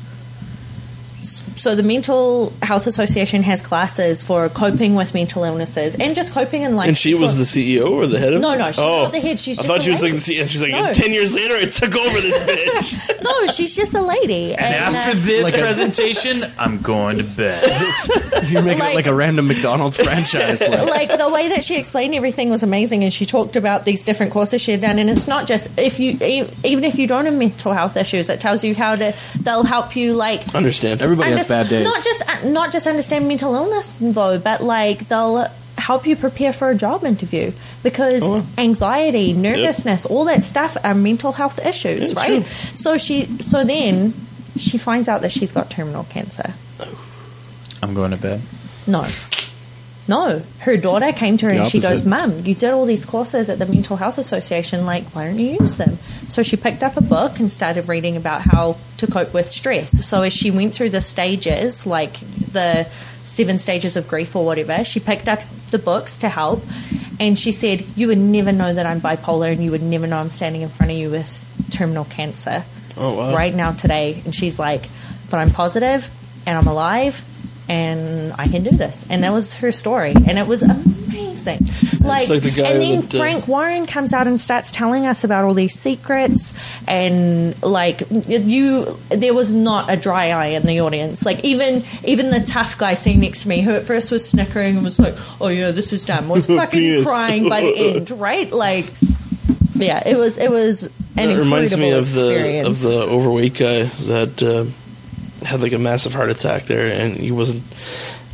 So 1.56 1.74
the 1.74 1.82
Mental 1.82 2.52
Health 2.60 2.86
Association 2.86 3.44
has 3.44 3.62
classes 3.62 4.22
for 4.22 4.50
coping 4.50 4.94
with 4.94 5.14
mental 5.14 5.44
illnesses 5.44 5.94
and 5.94 6.14
just 6.14 6.34
coping 6.34 6.62
in 6.62 6.76
life. 6.76 6.88
and 6.88 6.98
she 6.98 7.14
was 7.14 7.38
the 7.38 7.44
CEO 7.44 7.90
or 7.92 8.06
the 8.06 8.18
head 8.18 8.34
of 8.34 8.42
No, 8.42 8.54
no, 8.54 8.66
she's 8.66 8.78
oh, 8.80 9.04
not 9.04 9.12
the 9.12 9.20
head, 9.20 9.40
she's 9.40 9.58
I 9.58 9.62
just 9.62 9.68
thought 9.68 9.78
the 9.78 9.84
she 9.84 9.90
was 9.90 10.02
like 10.02 10.12
lady. 10.12 10.18
the 10.18 10.42
CEO. 10.44 10.48
She's 10.50 10.60
like, 10.60 10.72
No. 10.72 10.92
10 10.92 11.12
years 11.14 11.34
later, 11.34 11.54
I 11.54 11.64
took 11.64 11.96
over 11.96 12.20
this 12.20 12.38
bitch. 13.08 13.22
no, 13.22 13.46
she's 13.46 13.74
just 13.74 13.94
a 13.94 14.02
lady. 14.02 14.54
And 14.54 14.74
after 14.96 15.12
uh, 15.16 15.20
this 15.24 15.50
presentation, 15.50 16.44
I'm 16.58 16.82
going 16.82 17.16
to 17.16 17.24
bed. 17.24 17.62
You're 18.46 18.62
making 18.62 18.80
Like- 18.80 18.92
it 18.92 18.96
like 18.96 19.06
a 19.06 19.14
random 19.14 19.46
McDonald's 19.48 19.96
franchise. 19.96 20.60
like, 20.68 21.08
like 21.10 21.18
the 21.18 21.28
way 21.30 21.48
that 21.50 21.64
she 21.64 21.76
explained 21.78 22.14
everything 22.14 22.50
was 22.50 22.62
amazing 22.62 23.04
and 23.04 23.12
she 23.12 23.26
talked 23.26 23.56
about 23.56 23.84
these 23.84 24.04
different 24.04 24.32
courses 24.32 24.60
she 24.60 24.70
had 24.72 24.80
done 24.80 24.98
and 24.98 25.08
it's 25.10 25.26
not 25.26 25.46
just 25.46 25.68
if 25.78 25.98
you 26.00 26.12
e- 26.20 26.44
even 26.64 26.84
if 26.84 26.98
you 26.98 27.06
don't 27.06 27.24
have 27.26 27.34
mental 27.34 27.72
health 27.72 27.96
issues 27.96 28.28
it 28.28 28.40
tells 28.40 28.64
you 28.64 28.74
how 28.74 28.96
to 28.96 29.14
they'll 29.40 29.64
help 29.64 29.94
you 29.96 30.14
like 30.14 30.54
Understand. 30.54 31.02
Everybody 31.02 31.30
has 31.32 31.48
bad 31.48 31.68
days. 31.68 31.84
not 31.84 32.02
just 32.04 32.22
uh, 32.28 32.48
not 32.48 32.72
just 32.72 32.86
understand 32.86 33.28
mental 33.28 33.54
illness 33.54 33.94
though 34.00 34.38
but 34.38 34.62
like 34.62 35.08
they'll 35.08 35.46
help 35.76 36.06
you 36.06 36.14
prepare 36.16 36.52
for 36.52 36.70
a 36.70 36.74
job 36.74 37.04
interview 37.04 37.52
because 37.82 38.22
Oh, 38.24 38.46
anxiety 38.58 39.32
nervousness 39.32 40.06
all 40.06 40.24
that 40.26 40.42
stuff 40.42 40.76
are 40.84 40.94
mental 40.94 41.32
health 41.32 41.64
issues 41.64 42.10
it's 42.12 42.14
right 42.14 42.42
true. 42.42 42.44
so 42.44 42.96
she 42.98 43.24
so 43.40 43.64
then 43.64 44.14
she 44.56 44.78
finds 44.78 45.08
out 45.08 45.22
that 45.22 45.32
she's 45.32 45.50
got 45.52 45.70
terminal 45.70 46.04
cancer 46.04 46.54
I'm 47.84 47.94
going 47.94 48.10
to 48.12 48.20
bed. 48.20 48.40
no. 48.86 49.04
No. 50.06 50.42
Her 50.58 50.76
daughter 50.76 51.12
came 51.12 51.38
to 51.38 51.46
her 51.46 51.52
The 51.52 51.58
and 51.60 51.66
she 51.68 51.80
goes, 51.80 52.06
opposite. 52.06 52.06
Mum, 52.08 52.38
you 52.44 52.54
did 52.54 52.72
all 52.72 52.84
these 52.84 53.06
courses 53.06 53.48
at 53.48 53.58
the 53.58 53.64
Mental 53.64 53.96
Health 53.96 54.18
Association. 54.18 54.84
Like, 54.84 55.04
why 55.14 55.24
don't 55.26 55.38
you 55.38 55.56
use 55.58 55.78
them? 55.78 55.96
So 56.28 56.42
she 56.42 56.56
picked 56.58 56.82
up 56.82 56.98
a 56.98 57.00
book 57.00 57.40
and 57.40 57.50
started 57.50 57.88
reading 57.88 58.14
about 58.16 58.42
how 58.42 58.76
to 58.98 59.06
cope 59.06 59.32
with 59.32 59.48
stress. 59.50 60.04
So 60.04 60.20
as 60.20 60.34
she 60.34 60.50
went 60.50 60.74
through 60.74 60.90
the 60.90 61.00
stages, 61.00 61.86
like 61.86 62.18
the 62.52 62.84
seven 63.24 63.56
stages 63.56 63.96
of 63.96 64.06
grief 64.06 64.36
or 64.36 64.44
whatever, 64.44 64.84
she 64.84 65.00
picked 65.00 65.26
up 65.26 65.40
the 65.70 65.78
books 65.78 66.18
to 66.18 66.28
help. 66.28 66.62
And 67.18 67.38
she 67.38 67.50
said, 67.52 67.80
You 67.96 68.08
would 68.08 68.18
never 68.18 68.52
know 68.52 68.74
that 68.74 68.84
I'm 68.84 69.00
bipolar 69.00 69.50
and 69.52 69.64
you 69.64 69.70
would 69.70 69.82
never 69.82 70.06
know 70.06 70.18
I'm 70.18 70.28
standing 70.28 70.60
in 70.60 70.68
front 70.68 70.92
of 70.92 70.98
you 70.98 71.10
with 71.10 71.70
terminal 71.70 72.04
cancer 72.04 72.62
Oh, 72.98 73.14
wow. 73.16 73.34
right 73.34 73.54
now 73.54 73.72
today. 73.72 74.20
And 74.26 74.34
she's 74.34 74.58
like, 74.58 74.82
But 75.30 75.38
I'm 75.38 75.48
positive 75.50 76.10
and 76.46 76.58
I'm 76.58 76.66
alive 76.66 77.24
and 77.68 78.32
I 78.38 78.48
can 78.48 78.62
do 78.62 78.70
this. 78.70 79.06
And 79.08 79.24
that 79.24 79.32
was 79.32 79.54
her 79.54 79.72
story. 79.72 80.12
And 80.12 80.38
it 80.38 80.46
was 80.46 80.62
amazing. 80.62 81.60
Like, 82.00 82.28
like 82.28 82.42
the 82.42 82.64
and 82.64 82.80
then 82.80 83.00
that, 83.00 83.14
uh, 83.14 83.18
Frank 83.18 83.48
Warren 83.48 83.86
comes 83.86 84.12
out 84.12 84.26
and 84.26 84.40
starts 84.40 84.70
telling 84.70 85.06
us 85.06 85.24
about 85.24 85.44
all 85.44 85.54
these 85.54 85.78
secrets 85.78 86.52
and 86.86 87.60
like 87.62 88.02
you 88.10 88.98
there 89.08 89.34
was 89.34 89.54
not 89.54 89.90
a 89.90 89.96
dry 89.96 90.30
eye 90.30 90.46
in 90.48 90.64
the 90.64 90.80
audience. 90.80 91.24
Like 91.24 91.44
even 91.44 91.82
even 92.04 92.30
the 92.30 92.40
tough 92.40 92.76
guy 92.78 92.94
sitting 92.94 93.20
next 93.20 93.42
to 93.42 93.48
me 93.48 93.62
who 93.62 93.72
at 93.72 93.84
first 93.84 94.10
was 94.10 94.28
snickering 94.28 94.76
and 94.76 94.84
was 94.84 94.98
like, 94.98 95.14
Oh 95.40 95.48
yeah, 95.48 95.70
this 95.70 95.92
is 95.92 96.04
dumb 96.04 96.28
was 96.28 96.46
fucking 96.46 97.04
crying 97.04 97.48
by 97.48 97.60
the 97.60 97.76
end, 97.76 98.10
right? 98.20 98.50
Like 98.50 98.92
yeah, 99.74 100.02
it 100.06 100.16
was 100.16 100.38
it 100.38 100.50
was 100.50 100.84
an 100.84 100.90
That 101.16 101.22
incredible 101.30 101.44
reminds 101.44 101.76
me 101.76 101.90
of 101.90 102.12
the 102.12 102.66
of 102.66 102.80
the 102.80 103.02
overweight 103.02 103.54
guy 103.54 103.84
that 103.84 104.42
uh, 104.42 104.64
had 105.44 105.60
like 105.60 105.72
a 105.72 105.78
massive 105.78 106.14
heart 106.14 106.30
attack 106.30 106.64
there, 106.64 106.86
and 106.86 107.16
he 107.16 107.30
wasn't 107.32 107.62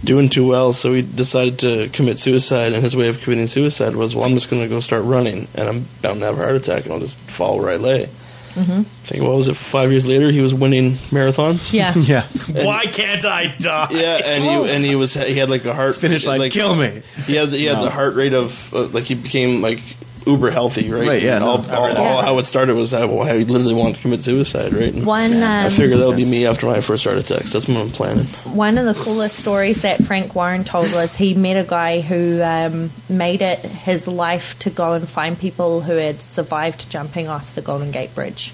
doing 0.03 0.29
too 0.29 0.47
well, 0.47 0.73
so 0.73 0.93
he 0.95 1.03
decided 1.03 1.59
to 1.61 1.89
commit 1.91 2.19
suicide. 2.19 2.73
And 2.73 2.83
his 2.83 2.97
way 2.97 3.09
of 3.09 3.21
committing 3.21 3.47
suicide 3.47 3.95
was, 3.97 4.15
"Well, 4.15 4.25
I'm 4.25 4.35
just 4.35 4.49
going 4.51 4.63
to 4.63 4.69
go 4.69 4.81
start 4.81 5.05
running, 5.05 5.47
and 5.55 5.69
I'm 5.69 5.85
bound 6.03 6.21
to 6.21 6.27
have 6.27 6.39
a 6.39 6.43
heart 6.43 6.55
attack, 6.57 6.85
and 6.85 6.93
I'll 6.95 7.01
just 7.01 7.19
fall 7.19 7.59
where 7.59 7.71
I 7.71 7.77
lay." 7.77 8.09
Mm-hmm. 8.55 8.81
I 8.81 8.83
think 9.07 9.23
what 9.23 9.37
was 9.37 9.47
it? 9.47 9.55
Five 9.57 9.93
years 9.93 10.09
later, 10.09 10.29
he 10.33 10.41
was 10.41 10.53
winning 10.53 10.95
marathons. 11.13 11.73
yeah. 11.73 11.95
yeah, 11.97 12.25
Why 12.67 12.85
can't 12.87 13.25
I 13.25 13.55
die? 13.57 13.89
Yeah, 13.93 14.21
and 14.25 14.43
he 14.43 14.75
and 14.75 14.85
he 14.85 14.97
was 14.97 15.15
he 15.15 15.35
had 15.37 15.49
like 15.51 15.65
a 15.67 15.73
heart 15.75 15.95
finish 15.95 16.27
line. 16.27 16.41
like 16.41 16.51
kill 16.53 16.75
me. 16.75 17.03
He 17.27 17.37
had 17.37 17.51
he 17.51 17.67
had 17.67 17.79
No. 17.79 17.85
the 17.85 17.91
heart 17.91 18.17
rate 18.17 18.35
of 18.35 18.75
uh, 18.75 18.87
like 18.87 19.05
he 19.05 19.15
became 19.15 19.63
like 19.63 19.79
uber 20.27 20.51
healthy, 20.51 20.91
right? 20.91 21.09
Right, 21.09 21.23
yeah, 21.23 21.37
And 21.37 21.45
no, 21.45 21.51
all, 21.51 21.59
I've 21.59 21.71
all, 21.71 21.85
all 21.85 22.17
that. 22.17 22.25
how 22.25 22.39
it 22.39 22.45
started 22.45 22.75
was 22.75 22.91
how, 22.93 23.09
how 23.25 23.35
he 23.37 23.45
literally 23.45 23.75
wanted 23.75 23.97
to 23.97 24.03
commit 24.03 24.23
suicide, 24.23 24.73
right? 24.73 24.93
And 24.95 25.07
One 25.07 25.37
um, 25.43 25.43
I 25.43 25.69
figure 25.71 25.97
that'll 25.97 26.15
be 26.15 26.25
me 26.25 26.47
after 26.47 26.67
my 26.67 26.81
first 26.81 27.05
heart 27.05 27.17
attacks. 27.17 27.53
That's 27.53 27.67
what 27.69 27.77
I'm 27.79 27.91
planning. 27.91 28.27
One 28.55 28.79
of 28.79 28.87
the 28.87 28.95
coolest 28.95 29.37
stories 29.37 29.83
that 29.83 30.05
Frank 30.05 30.35
Warren 30.35 30.65
told 30.65 30.93
was 30.93 31.17
he 31.17 31.35
met 31.35 31.57
a 31.57 31.69
guy 31.69 32.01
who 32.01 32.43
um, 32.43 32.91
made 33.09 33.43
it 33.43 33.59
his 33.61 34.07
life 34.07 34.59
to 34.61 34.71
go 34.71 34.93
and 34.95 35.09
find 35.09 35.39
people 35.39 35.81
who 35.81 35.95
had 35.95 36.21
survived 36.21 36.91
jumping 36.91 37.29
off 37.29 37.55
the 37.55 37.63
Golden 37.63 37.91
Gate 37.91 38.15
Bridge. 38.15 38.53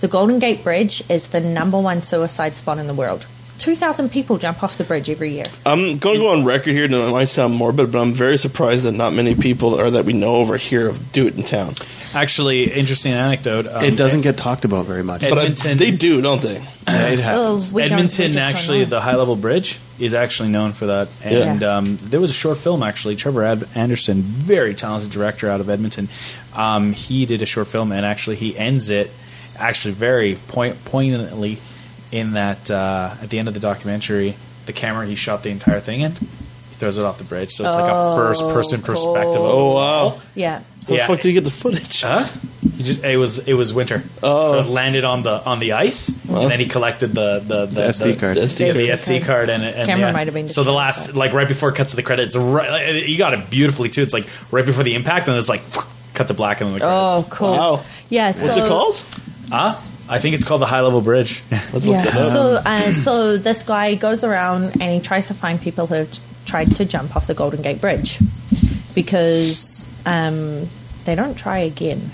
The 0.00 0.08
Golden 0.08 0.38
Gate 0.40 0.64
Bridge 0.64 1.02
is 1.08 1.28
the 1.28 1.40
number 1.40 1.80
one 1.80 2.02
suicide 2.02 2.56
spot 2.56 2.78
in 2.78 2.86
the 2.88 2.94
world. 2.94 3.24
2,000 3.62 4.10
people 4.10 4.38
jump 4.38 4.62
off 4.62 4.76
the 4.76 4.84
bridge 4.84 5.08
every 5.08 5.30
year. 5.30 5.44
I'm 5.64 5.96
going 5.96 6.16
to 6.16 6.20
go 6.22 6.28
on 6.30 6.44
record 6.44 6.72
here, 6.72 6.84
and 6.84 6.92
it 6.94 7.10
might 7.10 7.26
sound 7.26 7.54
morbid, 7.54 7.92
but 7.92 8.00
I'm 8.00 8.12
very 8.12 8.36
surprised 8.36 8.84
that 8.84 8.92
not 8.92 9.12
many 9.12 9.34
people 9.36 9.74
or 9.80 9.90
that 9.92 10.04
we 10.04 10.12
know 10.12 10.36
over 10.36 10.56
here 10.56 10.88
of 10.88 11.12
do 11.12 11.26
it 11.28 11.36
in 11.36 11.44
town. 11.44 11.74
Actually, 12.12 12.64
interesting 12.72 13.12
anecdote. 13.12 13.66
Um, 13.66 13.84
it 13.84 13.96
doesn't 13.96 14.22
get 14.22 14.36
talked 14.36 14.64
about 14.64 14.84
very 14.86 15.04
much. 15.04 15.20
But 15.22 15.38
I, 15.66 15.74
they 15.74 15.92
do, 15.92 16.20
don't 16.20 16.42
they? 16.42 16.56
Yeah, 16.88 17.06
it 17.08 17.20
happens. 17.20 17.72
we 17.72 17.82
don't- 17.82 17.90
we 17.90 17.94
Edmonton, 17.94 18.36
actually, 18.36 18.84
the 18.84 19.00
high 19.00 19.14
level 19.14 19.36
bridge 19.36 19.78
is 20.00 20.12
actually 20.12 20.48
known 20.48 20.72
for 20.72 20.86
that. 20.86 21.08
And 21.24 21.60
Yeah. 21.62 21.76
um, 21.76 21.96
there 22.02 22.20
was 22.20 22.30
a 22.30 22.34
short 22.34 22.58
film, 22.58 22.82
actually. 22.82 23.14
Trevor 23.16 23.44
Ad- 23.44 23.68
Anderson, 23.76 24.20
very 24.22 24.74
talented 24.74 25.10
director 25.12 25.48
out 25.48 25.60
of 25.60 25.70
Edmonton, 25.70 26.08
um, 26.56 26.92
he 26.92 27.24
did 27.26 27.40
a 27.40 27.46
short 27.46 27.68
film, 27.68 27.92
and 27.92 28.04
actually, 28.04 28.36
he 28.36 28.58
ends 28.58 28.90
it 28.90 29.10
actually 29.58 29.94
very 29.94 30.34
point- 30.48 30.84
poignantly 30.84 31.58
in 32.12 32.32
that 32.34 32.70
uh, 32.70 33.14
at 33.22 33.30
the 33.30 33.38
end 33.38 33.48
of 33.48 33.54
the 33.54 33.60
documentary, 33.60 34.36
the 34.66 34.72
camera 34.72 35.06
he 35.06 35.16
shot 35.16 35.42
the 35.42 35.50
entire 35.50 35.80
thing 35.80 36.02
in. 36.02 36.12
He 36.12 36.76
throws 36.76 36.98
it 36.98 37.04
off 37.04 37.18
the 37.18 37.24
bridge, 37.24 37.50
so 37.50 37.66
it's 37.66 37.74
like 37.74 37.90
a 37.90 37.94
Oh, 37.94 38.16
first 38.16 38.42
person 38.42 38.80
cool. 38.82 38.94
perspective. 38.94 39.40
Of, 39.42 39.50
Oh 39.50 39.74
wow! 39.74 40.20
Yeah. 40.34 40.60
Where 40.86 40.98
Yeah. 40.98 41.06
the 41.06 41.12
fuck 41.12 41.22
did 41.22 41.28
you 41.28 41.34
get 41.34 41.44
the 41.44 41.50
footage? 41.50 42.02
Huh? 42.02 42.26
He 42.76 42.82
just 42.84 43.04
it 43.04 43.16
was 43.16 43.38
it 43.40 43.54
was 43.54 43.72
winter, 43.72 44.02
Oh. 44.22 44.52
so 44.52 44.58
it 44.60 44.66
landed 44.66 45.04
on 45.04 45.22
the 45.22 45.44
on 45.44 45.58
the 45.60 45.72
ice, 45.72 46.08
and 46.28 46.50
then 46.50 46.58
he 46.60 46.66
collected 46.66 47.08
the 47.08 47.38
the, 47.40 47.66
the, 47.66 47.74
The 47.74 47.82
SD 47.88 48.18
card. 48.20 48.36
The 48.36 48.40
SD 48.42 48.56
the 48.72 48.86
card. 48.86 48.98
SD 48.98 49.24
card 49.24 49.48
and, 49.50 49.62
and 49.64 49.86
Camera 49.86 50.06
yeah. 50.08 50.12
might 50.12 50.26
have 50.26 50.34
been 50.34 50.48
so 50.48 50.62
the 50.64 50.72
distracted. 50.72 51.12
last 51.12 51.16
like 51.16 51.32
right 51.32 51.46
before 51.48 51.68
it 51.70 51.76
cuts 51.76 51.90
to 51.90 51.96
the 51.96 52.02
credits 52.02 52.36
right 52.36 52.70
like, 52.70 53.08
you 53.08 53.16
got 53.18 53.32
it 53.34 53.48
beautifully 53.50 53.88
too 53.88 54.02
it's 54.02 54.12
like 54.12 54.26
right 54.50 54.66
before 54.66 54.82
the 54.84 54.94
impact 54.94 55.28
and 55.28 55.36
it's 55.36 55.48
like 55.48 55.62
cut 56.14 56.28
to 56.28 56.34
black 56.34 56.60
and 56.60 56.70
then 56.70 56.74
the 56.78 56.80
credits 56.80 57.00
Oh, 57.00 57.22
credits 57.22 57.36
cool. 57.36 57.50
Wow. 57.52 57.84
Yeah. 58.10 58.26
What's 58.28 58.56
it 58.56 58.68
called? 58.68 59.04
huh 59.50 59.80
I 60.08 60.18
think 60.18 60.34
it's 60.34 60.44
called 60.44 60.60
the 60.60 60.66
high 60.66 60.80
level 60.82 61.00
bridge 61.00 61.42
Let's 61.50 61.72
look 61.72 61.82
that 61.84 62.14
Yeah. 62.14 62.20
up. 62.20 62.32
So, 62.32 62.54
uh, 62.56 62.92
so 62.92 63.36
this 63.38 63.62
guy 63.62 63.94
goes 63.94 64.24
around 64.24 64.72
and 64.80 64.82
he 64.92 65.00
tries 65.00 65.28
to 65.28 65.34
find 65.34 65.60
people 65.60 65.86
who 65.86 65.94
have 65.94 66.18
tried 66.44 66.76
to 66.76 66.84
jump 66.84 67.14
off 67.16 67.26
the 67.26 67.34
Golden 67.34 67.62
Gate 67.62 67.80
Bridge 67.80 68.18
because 68.94 69.88
um, 70.06 70.68
they 71.04 71.14
don't 71.14 71.34
try 71.36 71.58
again, 71.58 72.10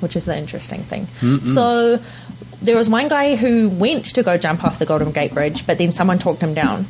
which 0.00 0.16
is 0.16 0.24
the 0.24 0.36
interesting 0.36 0.82
thing. 0.82 1.06
So, 1.44 1.98
there 2.62 2.76
was 2.76 2.88
one 2.88 3.08
guy 3.08 3.36
who 3.36 3.68
went 3.68 4.04
to 4.16 4.22
go 4.22 4.36
jump 4.36 4.64
off 4.64 4.78
the 4.78 4.86
Golden 4.86 5.12
Gate 5.12 5.32
Bridge, 5.34 5.66
but 5.66 5.78
then 5.78 5.92
someone 5.92 6.18
talked 6.18 6.40
him 6.42 6.54
down. 6.54 6.86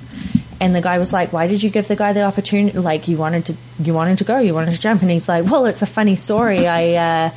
And 0.58 0.74
the 0.74 0.80
guy 0.80 0.98
was 0.98 1.12
like, 1.12 1.34
"Why 1.34 1.48
did 1.48 1.62
you 1.62 1.68
give 1.68 1.86
the 1.86 1.96
guy 1.96 2.14
the 2.14 2.22
opportunity? 2.22 2.78
Like, 2.78 3.08
you 3.08 3.18
wanted 3.18 3.44
to, 3.46 3.54
you 3.78 3.92
wanted 3.92 4.18
to 4.18 4.24
go, 4.24 4.38
you 4.38 4.54
wanted 4.54 4.72
to 4.74 4.80
jump." 4.80 5.02
And 5.02 5.10
he's 5.10 5.28
like, 5.28 5.44
"Well, 5.44 5.66
it's 5.66 5.82
a 5.82 5.86
funny 5.86 6.16
story. 6.16 6.66
I, 6.66 6.94
uh, 6.94 7.30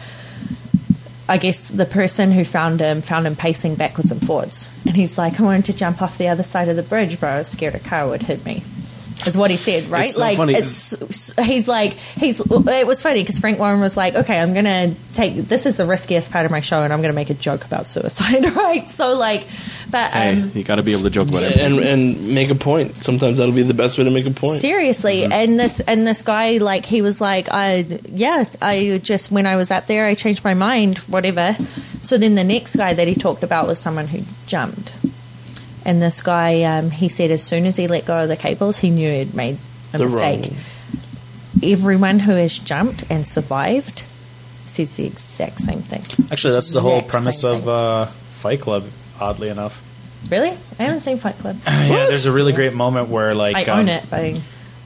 I 1.30 1.38
guess 1.38 1.70
the 1.70 1.86
person 1.86 2.32
who 2.32 2.44
found 2.44 2.80
him 2.80 3.02
found 3.02 3.28
him 3.28 3.36
pacing 3.36 3.76
backwards 3.76 4.12
and 4.12 4.20
forwards. 4.26 4.68
And 4.88 4.96
he's 4.96 5.16
like, 5.16 5.40
I 5.40 5.44
wanted 5.44 5.66
to 5.66 5.74
jump 5.74 6.02
off 6.02 6.18
the 6.18 6.28
other 6.28 6.42
side 6.42 6.70
of 6.70 6.76
the 6.76 6.82
bridge, 6.82 7.22
but 7.22 7.28
I 7.28 7.38
was 7.38 7.48
scared 7.48 7.76
a 7.76 7.80
car 7.80 8.10
would 8.10 8.24
hit 8.24 8.44
me. 8.44 8.64
Is 9.28 9.38
what 9.38 9.52
he 9.52 9.58
said, 9.58 9.88
right? 9.88 10.08
It's 10.08 10.16
so 10.16 10.22
like, 10.22 10.38
funny. 10.38 10.54
it's 10.54 11.34
he's 11.38 11.68
like 11.68 11.94
he's. 11.94 12.40
It 12.40 12.88
was 12.88 13.02
funny 13.02 13.22
because 13.22 13.38
Frank 13.38 13.60
Warren 13.60 13.82
was 13.82 13.98
like, 13.98 14.16
"Okay, 14.16 14.40
I'm 14.40 14.54
gonna 14.54 14.96
take 15.14 15.36
this 15.36 15.66
is 15.66 15.76
the 15.76 15.86
riskiest 15.86 16.32
part 16.32 16.46
of 16.46 16.52
my 16.52 16.62
show, 16.62 16.84
and 16.84 16.94
I'm 16.94 17.02
gonna 17.02 17.14
make 17.14 17.30
a 17.30 17.34
joke 17.34 17.66
about 17.66 17.86
suicide, 17.86 18.46
right?" 18.56 18.88
So 18.88 19.16
like, 19.16 19.46
but 19.92 20.12
Hey, 20.12 20.42
um, 20.42 20.52
you 20.56 20.64
got 20.64 20.76
to 20.76 20.84
be 20.84 20.94
able 20.94 21.04
to 21.04 21.10
joke 21.10 21.28
about 21.30 21.44
it. 21.44 21.58
and 21.58 21.80
and 21.80 22.34
make 22.34 22.50
a 22.50 22.56
point. 22.56 22.96
Sometimes 23.04 23.38
that'll 23.38 23.54
be 23.54 23.64
the 23.64 23.74
best 23.74 23.98
way 23.98 24.06
to 24.06 24.12
make 24.12 24.26
a 24.26 24.32
point. 24.32 24.62
Seriously, 24.62 25.26
and 25.26 25.60
this 25.60 25.82
and 25.82 26.08
this 26.08 26.22
guy, 26.22 26.58
like, 26.58 26.86
he 26.86 27.02
was 27.02 27.20
like, 27.20 27.50
I 27.52 27.86
yeah, 28.10 28.46
I 28.62 29.02
just 29.04 29.32
when 29.32 29.46
I 29.46 29.58
was 29.58 29.70
up 29.70 29.88
there, 29.88 30.06
I 30.06 30.14
changed 30.16 30.46
my 30.46 30.54
mind, 30.54 31.00
whatever. 31.00 31.58
So 32.02 32.18
then 32.18 32.36
the 32.36 32.46
next 32.46 32.78
guy 32.78 32.94
that 32.94 33.08
he 33.08 33.16
talked 33.16 33.44
about 33.44 33.68
was 33.68 33.80
someone 33.80 34.08
who 34.08 34.22
jumped, 34.48 34.94
and 35.86 36.02
this 36.02 36.22
guy, 36.22 36.64
um, 36.64 36.92
he 36.92 37.08
said 37.10 37.32
as 37.32 37.44
soon 37.44 37.66
as 37.66 37.76
he 37.78 37.88
let 37.88 38.06
go 38.06 38.24
of 38.24 38.28
the 38.30 38.36
cables, 38.38 38.78
he 38.80 38.90
knew 38.90 39.10
he'd 39.12 39.34
made 39.34 39.58
a 39.94 39.98
The 39.98 40.06
mistake. 40.06 40.42
wrong- 40.52 40.60
Everyone 41.62 42.20
who 42.20 42.32
has 42.34 42.58
jumped 42.60 43.04
and 43.10 43.28
survived 43.28 44.04
says 44.66 44.96
the 44.96 45.06
exact 45.06 45.60
same 45.60 45.82
thing. 45.82 46.02
actually 46.32 46.54
that's 46.54 46.72
the 46.74 46.80
whole 46.82 47.02
premise 47.02 47.44
of 47.44 47.68
uh, 47.68 48.06
Fight 48.06 48.62
Club 48.62 48.86
oddly 49.20 49.50
enough 49.50 49.86
Really, 50.30 50.50
I 50.78 50.84
haven't 50.84 51.02
seen 51.02 51.18
Fight 51.18 51.36
Club. 51.40 51.58
yeah 51.68 52.06
there's 52.08 52.26
a 52.28 52.32
really 52.32 52.52
great 52.54 52.74
moment 52.74 53.10
where 53.10 53.34
like 53.34 53.56
I 53.68 53.72
um, 53.72 53.80
own 53.80 53.90
it, 53.90 54.04
but 54.10 54.40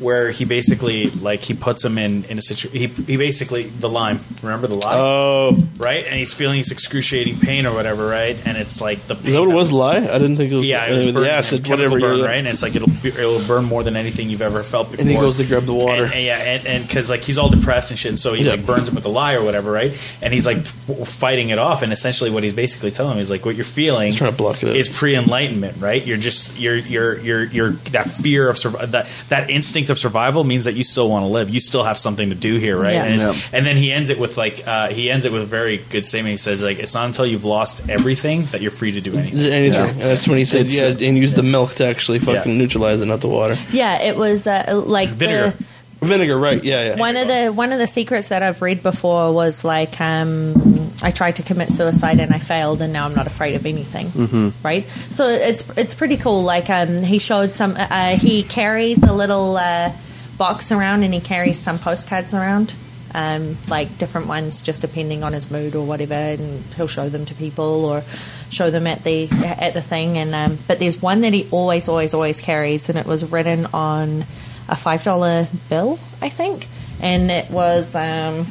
where 0.04 0.30
he 0.32 0.46
basically 0.46 1.10
like 1.10 1.40
he 1.40 1.54
puts 1.54 1.84
him 1.84 1.98
in 1.98 2.24
in 2.26 2.38
a 2.38 2.42
situation 2.42 2.78
he, 2.80 2.88
he 3.14 3.18
basically 3.18 3.64
the 3.64 3.90
lime 3.90 4.20
remember 4.42 4.68
the 4.68 4.76
lime 4.76 4.98
Oh, 4.98 5.58
right 5.78 6.06
and 6.06 6.16
he's 6.16 6.34
feeling 6.34 6.60
this 6.60 6.72
excruciating 6.72 7.40
pain 7.40 7.66
or 7.66 7.74
whatever 7.74 8.08
right 8.08 8.38
and 8.46 8.58
it's 8.58 8.80
like 8.82 9.00
the 9.08 9.16
is 9.16 9.34
that 9.34 9.40
what 9.40 9.50
it 9.50 9.54
was? 9.56 9.72
Lye? 9.72 9.98
I 9.98 10.20
didn't 10.20 10.38
think 10.38 10.52
it 10.52 10.56
was. 10.58 10.68
Yeah, 10.68 10.86
it 10.86 10.96
was 10.96 11.06
burning, 11.06 11.22
the 11.22 11.32
acid, 11.32 11.68
whatever. 11.68 12.00
burn, 12.00 12.22
right? 12.22 12.38
And 12.38 12.48
it's 12.48 12.62
like 12.62 12.76
it'll 12.76 12.90
be- 12.90 13.10
it'll 13.10 13.42
burn 13.48 13.64
more 13.66 13.82
than 13.84 13.96
anything 13.96 14.30
you've 14.30 14.42
ever 14.42 14.62
felt 14.64 14.92
before. 14.92 15.02
And 15.02 15.10
he 15.10 15.16
goes 15.16 15.38
to 15.38 15.46
grab 15.46 15.64
the 15.66 15.74
water. 15.74 16.04
And, 16.04 16.14
and 16.14 16.26
yeah, 16.26 16.38
and- 16.38 16.68
and 16.68 16.88
because 16.88 17.10
like 17.10 17.22
he's 17.22 17.38
all 17.38 17.50
depressed 17.50 17.92
and 17.92 17.98
shit, 18.00 18.10
and 18.10 18.20
so 18.20 18.34
he 18.34 18.44
Yeah. 18.44 18.52
like 18.52 18.66
burns 18.66 18.90
him 18.90 18.96
with 18.96 19.06
a 19.06 19.10
lye 19.10 19.36
or 19.36 19.44
whatever, 19.44 19.72
right? 19.72 19.94
And 20.22 20.34
he's 20.34 20.46
like 20.46 20.60
fighting 20.64 21.50
it 21.50 21.58
off, 21.60 21.82
and 21.82 21.94
essentially 21.94 22.30
what 22.30 22.44
he's 22.44 22.54
basically 22.54 22.92
telling 22.92 23.14
him 23.14 23.20
is 23.20 23.32
like 23.32 23.46
what 23.46 23.56
you're 23.56 23.64
feeling 23.66 24.08
He's 24.08 24.16
trying 24.18 24.32
to 24.32 24.38
block 24.38 24.62
it 24.64 24.76
is 24.76 24.90
pre-enlightenment, 24.90 25.78
right? 25.80 26.06
You're 26.06 26.18
just 26.18 26.58
you're 26.60 26.76
you're 26.76 27.20
you're 27.20 27.44
you're 27.44 27.70
that 27.92 28.10
fear 28.10 28.50
of 28.50 28.62
that 28.92 29.08
that 29.30 29.50
instinct 29.50 29.90
of 29.90 29.93
survival 29.96 30.44
means 30.44 30.66
that 30.66 30.74
you 30.74 30.84
still 30.84 31.10
want 31.10 31.24
to 31.24 31.28
live. 31.28 31.50
You 31.50 31.60
still 31.60 31.84
have 31.84 31.98
something 31.98 32.30
to 32.30 32.36
do 32.36 32.58
here, 32.58 32.78
right? 32.78 32.94
Yeah. 32.94 33.04
And, 33.06 33.22
Yeah. 33.22 33.34
and 33.52 33.66
then 33.66 33.78
he 33.78 33.92
ends 33.92 34.10
it 34.10 34.20
with 34.20 34.38
like 34.38 34.68
uh, 34.68 34.90
he 34.90 35.10
ends 35.12 35.26
it 35.26 35.32
with 35.32 35.42
a 35.42 35.46
very 35.46 35.78
good 35.90 36.06
statement. 36.06 36.32
He 36.32 36.38
says 36.38 36.62
like 36.64 36.80
it's 36.80 36.94
not 36.94 37.06
until 37.06 37.26
you've 37.26 37.46
lost 37.46 37.90
everything 37.90 38.46
that 38.48 38.62
you're 38.62 38.72
free 38.72 38.92
to 38.94 39.02
do 39.02 39.16
anything. 39.18 39.40
Anything. 39.40 39.90
And 39.90 40.00
that's 40.02 40.28
when 40.28 40.38
he 40.38 40.46
said, 40.46 40.66
It's, 40.68 40.76
yeah, 40.76 40.84
uh, 40.86 41.08
and 41.10 41.18
use 41.18 41.34
the 41.34 41.44
milk 41.44 41.76
to 41.76 41.86
actually 41.86 42.20
fucking 42.20 42.52
Yeah. 42.54 42.58
neutralize 42.58 43.02
it, 43.02 43.06
not 43.06 43.22
the 43.22 43.28
water. 43.30 43.58
yeah, 43.72 44.02
it 44.02 44.16
was 44.16 44.48
uh, 44.48 44.82
like 44.86 45.10
Vinegar. 45.10 45.52
the 45.58 45.64
Vinegar, 46.04 46.38
right? 46.38 46.64
Yeah, 46.64 46.90
yeah. 46.90 46.96
one 46.98 47.18
of 47.18 47.28
the 47.28 47.50
one 47.50 47.72
of 47.72 47.80
the 47.80 47.88
secrets 47.88 48.30
that 48.30 48.44
I've 48.44 48.62
read 48.62 48.84
before 48.84 49.34
was 49.34 49.64
like 49.64 50.00
um, 50.00 50.92
I 51.02 51.12
tried 51.12 51.36
to 51.38 51.44
commit 51.44 51.70
suicide 51.70 52.20
and 52.20 52.34
I 52.34 52.40
failed 52.40 52.82
and 52.82 52.94
now 52.94 53.06
I'm 53.06 53.14
not 53.14 53.28
afraid 53.28 53.56
of 53.56 53.66
anything. 53.66 54.08
Mm-hmm. 54.08 54.66
Right. 54.66 54.86
So 54.86 55.26
it's 55.26 55.68
it's 55.78 55.94
pretty 55.94 56.18
cool. 56.18 56.44
Like 56.44 56.70
um, 56.70 57.04
he 57.04 57.20
showed 57.20 57.54
some. 57.54 57.76
Uh, 57.78 58.16
he 58.16 58.44
carries 58.44 59.04
a 59.04 59.14
little 59.14 59.58
uh, 59.58 59.92
box 60.38 60.72
around 60.72 61.04
and 61.04 61.14
he 61.14 61.20
carries 61.20 61.60
some 61.60 61.80
postcards 61.80 62.34
around. 62.34 62.74
Um, 63.16 63.58
like 63.70 64.00
different 64.00 64.26
ones, 64.26 64.64
just 64.64 64.82
depending 64.82 65.24
on 65.24 65.34
his 65.34 65.52
mood 65.52 65.76
or 65.76 65.86
whatever, 65.86 66.16
and 66.16 66.64
he'll 66.76 66.88
show 66.88 67.10
them 67.10 67.26
to 67.26 67.36
people 67.36 67.86
or 67.86 68.02
show 68.50 68.72
them 68.72 68.88
at 68.88 69.04
the 69.04 69.30
at 69.60 69.76
the 69.76 69.82
thing. 69.82 70.18
And 70.18 70.34
um, 70.34 70.58
but 70.68 70.80
there's 70.80 71.00
one 71.00 71.22
that 71.22 71.32
he 71.32 71.48
always, 71.52 71.88
always, 71.88 72.16
always 72.16 72.42
carries, 72.42 72.90
and 72.90 72.98
it 72.98 73.06
was 73.06 73.32
written 73.32 73.68
on 73.68 74.26
a 74.70 74.76
five 74.76 75.04
dollar 75.04 75.48
bill, 75.70 76.00
I 76.22 76.30
think, 76.30 76.68
and 77.02 77.30
it 77.32 77.50
was. 77.52 77.96
Um, 77.96 78.46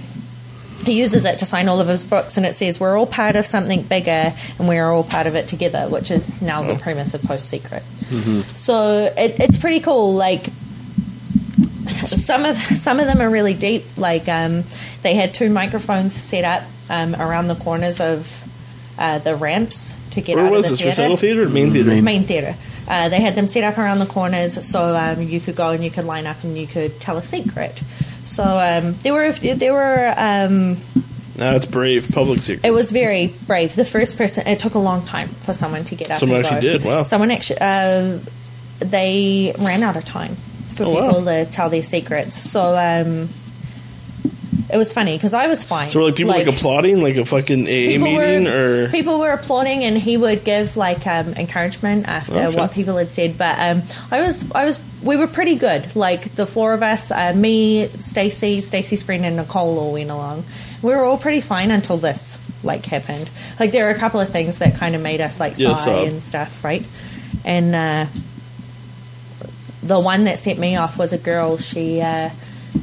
he 0.85 0.99
uses 0.99 1.25
it 1.25 1.39
to 1.39 1.47
sign 1.47 1.69
all 1.69 1.81
of 1.81 1.87
his 1.87 2.03
books, 2.05 2.37
and 2.37 2.45
it 2.45 2.55
says, 2.57 2.81
"We're 2.81 2.97
all 2.99 3.07
part 3.07 3.37
of 3.37 3.47
something 3.47 3.83
bigger, 3.83 4.35
and 4.59 4.69
we 4.69 4.79
are 4.79 4.91
all 4.91 5.05
part 5.05 5.27
of 5.29 5.37
it 5.37 5.47
together," 5.49 5.89
which 5.89 6.11
is 6.11 6.43
now 6.43 6.63
the 6.63 6.75
premise 6.75 7.15
of 7.15 7.23
Post 7.23 7.49
Secret. 7.49 7.83
So 8.55 9.13
it, 9.17 9.39
it's 9.41 9.59
pretty 9.59 9.81
cool. 9.81 10.13
Like 10.15 10.47
some 12.07 12.45
of 12.45 12.57
some 12.57 13.01
of 13.01 13.07
them 13.07 13.21
are 13.21 13.31
really 13.31 13.55
deep. 13.55 13.85
Like 13.97 14.29
um, 14.29 14.65
they 15.03 15.15
had 15.15 15.35
two 15.35 15.51
microphones 15.51 16.15
set 16.15 16.45
up 16.45 16.65
um, 16.91 17.15
around 17.15 17.47
the 17.49 17.55
corners 17.55 18.01
of 18.01 18.39
uh, 18.99 19.19
the 19.21 19.37
ramps 19.37 19.95
to 20.11 20.21
get 20.21 20.37
Where 20.37 20.47
out 20.47 20.53
was 20.53 20.67
of 20.73 20.79
the 20.79 20.85
this? 20.85 20.97
theater 20.97 21.03
Recital 21.03 21.17
theater 21.17 21.43
or 21.45 21.49
main 21.49 21.71
theater? 21.71 22.03
main 22.03 22.23
theater. 22.25 22.55
Uh, 22.95 23.09
they 23.09 23.21
had 23.23 23.35
them 23.35 23.47
set 23.47 23.65
up 23.65 23.79
around 23.79 23.99
the 24.01 24.07
corners, 24.07 24.53
so 24.67 24.95
um, 24.95 25.23
you 25.23 25.41
could 25.41 25.57
go 25.57 25.71
and 25.71 25.83
you 25.83 25.91
could 25.91 26.05
line 26.05 26.27
up 26.27 26.45
and 26.45 26.59
you 26.59 26.67
could 26.67 27.01
tell 27.01 27.17
a 27.17 27.23
secret. 27.23 27.79
So 28.23 28.43
um, 28.45 28.93
there 29.03 29.15
were 29.15 29.33
there 29.33 29.73
were 29.73 30.13
um, 30.17 30.77
No, 31.39 31.57
it's 31.57 31.65
brave. 31.67 32.11
Public 32.13 32.43
secret. 32.43 32.67
it 32.69 32.73
was 32.73 32.91
very 32.93 33.29
brave. 33.47 33.75
The 33.75 33.87
first 33.87 34.19
person 34.19 34.47
it 34.47 34.59
took 34.59 34.75
a 34.75 34.79
long 34.79 35.05
time 35.07 35.29
for 35.29 35.55
someone 35.55 35.85
to 35.85 35.95
get 35.97 36.11
up. 36.11 36.19
Someone 36.19 36.45
actually 36.45 36.61
go. 36.61 36.73
did, 36.79 36.85
wow. 36.85 37.03
Someone 37.05 37.31
actually 37.31 37.59
uh, 37.63 38.19
they 38.81 39.55
ran 39.59 39.83
out 39.83 39.97
of 39.97 40.05
time 40.05 40.35
for 40.77 40.85
Oh, 40.85 40.91
wow. 40.91 41.07
people 41.09 41.25
to 41.25 41.45
tell 41.47 41.71
their 41.71 41.83
secrets. 41.83 42.37
So 42.37 42.77
um, 42.77 43.29
it 44.73 44.77
was 44.79 44.93
funny 44.93 45.17
because 45.17 45.35
I 45.35 45.49
was 45.49 45.63
fine. 45.63 45.89
so 45.89 46.01
were 46.01 46.07
like 46.07 46.17
people 46.17 46.33
like, 46.33 46.47
applauding, 46.47 47.03
like 47.03 47.17
a 47.17 47.25
fucking 47.27 47.65
AA 47.67 47.99
meeting, 47.99 48.45
were 48.45 48.85
or 48.85 48.89
people 48.89 49.19
were 49.19 49.31
applauding, 49.31 49.85
and 49.85 49.99
he 49.99 50.17
would 50.17 50.45
give 50.45 50.77
like 50.77 51.07
um, 51.07 51.35
encouragement 51.35 52.09
after 52.09 52.33
Okay. 52.35 52.57
what 52.57 52.73
people 52.73 52.97
had 52.97 53.11
said. 53.11 53.37
But 53.37 53.59
um, 53.59 53.83
I 54.11 54.23
was, 54.23 54.51
I 54.53 54.65
was, 54.65 54.81
we 55.03 55.17
were 55.17 55.27
pretty 55.27 55.57
good. 55.57 55.95
Like 55.95 56.35
the 56.35 56.47
four 56.47 56.73
of 56.73 56.83
us, 56.83 57.11
uh, 57.11 57.35
me, 57.35 57.87
Stacy, 57.89 58.61
Stacy's 58.63 59.03
friend, 59.03 59.25
and 59.25 59.37
Nicole 59.37 59.79
all 59.79 59.93
went 59.93 60.11
along. 60.11 60.45
We 60.83 60.91
were 60.95 61.05
all 61.05 61.19
pretty 61.19 61.41
fine 61.43 61.71
until 61.71 61.99
this 61.99 62.39
like 62.65 62.87
happened. 62.87 63.29
Like 63.61 63.73
there 63.73 63.85
were 63.85 63.91
a 63.91 63.99
couple 63.99 64.21
of 64.21 64.29
things 64.29 64.59
that 64.59 64.77
kind 64.77 64.95
of 64.95 65.03
made 65.03 65.21
us 65.21 65.39
like 65.39 65.57
sigh 65.57 65.63
Yeah, 65.65 65.75
sob. 65.75 66.09
and 66.09 66.21
stuff, 66.23 66.65
right? 66.65 66.85
And 67.45 67.75
uh, 67.75 68.07
the 69.83 69.99
one 70.01 70.25
that 70.25 70.39
set 70.39 70.59
me 70.59 70.77
off 70.77 70.99
was 70.99 71.13
a 71.13 71.19
girl. 71.19 71.59
She 71.59 72.01
uh, 72.01 72.31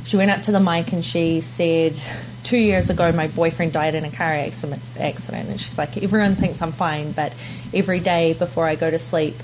she 0.06 0.18
went 0.18 0.32
up 0.32 0.44
to 0.44 0.52
the 0.52 0.60
mic 0.60 0.92
and 0.92 1.04
she 1.04 1.42
said, 1.42 1.96
two 2.44 2.58
years 2.58 2.90
ago, 2.90 3.12
my 3.12 3.28
boyfriend 3.28 3.74
died 3.74 3.96
in 3.96 4.06
a 4.06 4.12
car 4.12 4.28
accident. 4.28 4.82
And 4.98 5.60
she's 5.60 5.78
like, 5.78 6.02
everyone 6.02 6.36
thinks 6.36 6.62
I'm 6.62 6.72
fine, 6.72 7.12
but 7.12 7.34
every 7.74 8.00
day 8.00 8.34
before 8.34 8.66
I 8.66 8.76
go 8.76 8.90
to 8.90 9.00
sleep, 9.00 9.36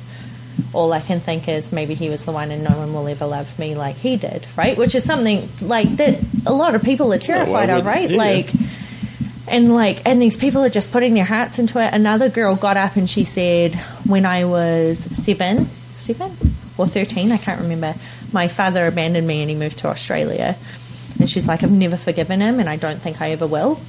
all 0.73 0.91
I 0.93 1.01
can 1.01 1.19
think 1.19 1.47
is 1.47 1.71
maybe 1.71 1.93
he 1.93 2.09
was 2.09 2.25
the 2.25 2.31
one, 2.31 2.49
and 2.49 2.63
no 2.63 2.71
one 2.71 2.93
will 2.93 3.07
ever 3.07 3.25
love 3.25 3.57
me 3.59 3.75
like 3.75 3.97
he 3.97 4.17
did, 4.17 4.47
right? 4.55 4.77
Which 4.77 4.95
is 4.95 5.03
something 5.03 5.49
like 5.61 5.89
that. 5.97 6.19
A 6.45 6.53
lot 6.53 6.75
of 6.75 6.83
people 6.83 7.11
are 7.13 7.17
terrified 7.17 7.69
of, 7.69 7.85
right? 7.85 8.09
you? 8.09 8.17
Like. 8.17 8.49
And 9.47 9.75
like, 9.75 10.01
and 10.07 10.19
these 10.19 10.35
people 10.35 10.63
are 10.63 10.71
just 10.71 10.91
putting 10.91 11.13
their 11.13 11.23
hearts 11.23 11.59
into 11.59 11.79
it. 11.79 11.93
Another 11.93 12.29
girl 12.29 12.55
got 12.55 12.77
up 12.77 12.95
and 12.95 13.07
she 13.07 13.25
said, 13.25 13.75
"When 14.07 14.25
I 14.25 14.45
was 14.45 14.97
seven, 14.97 15.67
seven 15.95 16.54
or 16.77 16.87
thirteen, 16.87 17.31
I 17.31 17.37
can't 17.37 17.61
remember. 17.61 17.93
My 18.31 18.47
father 18.47 18.87
abandoned 18.87 19.27
me 19.27 19.41
and 19.41 19.49
he 19.49 19.55
moved 19.55 19.79
to 19.79 19.87
Australia." 19.87 20.55
And 21.19 21.29
she's 21.29 21.47
like, 21.47 21.63
"I've 21.63 21.71
never 21.71 21.97
forgiven 21.97 22.41
him, 22.41 22.59
and 22.59 22.67
I 22.67 22.75
don't 22.75 23.01
think 23.01 23.21
I 23.21 23.31
ever 23.31 23.47
will." 23.47 23.79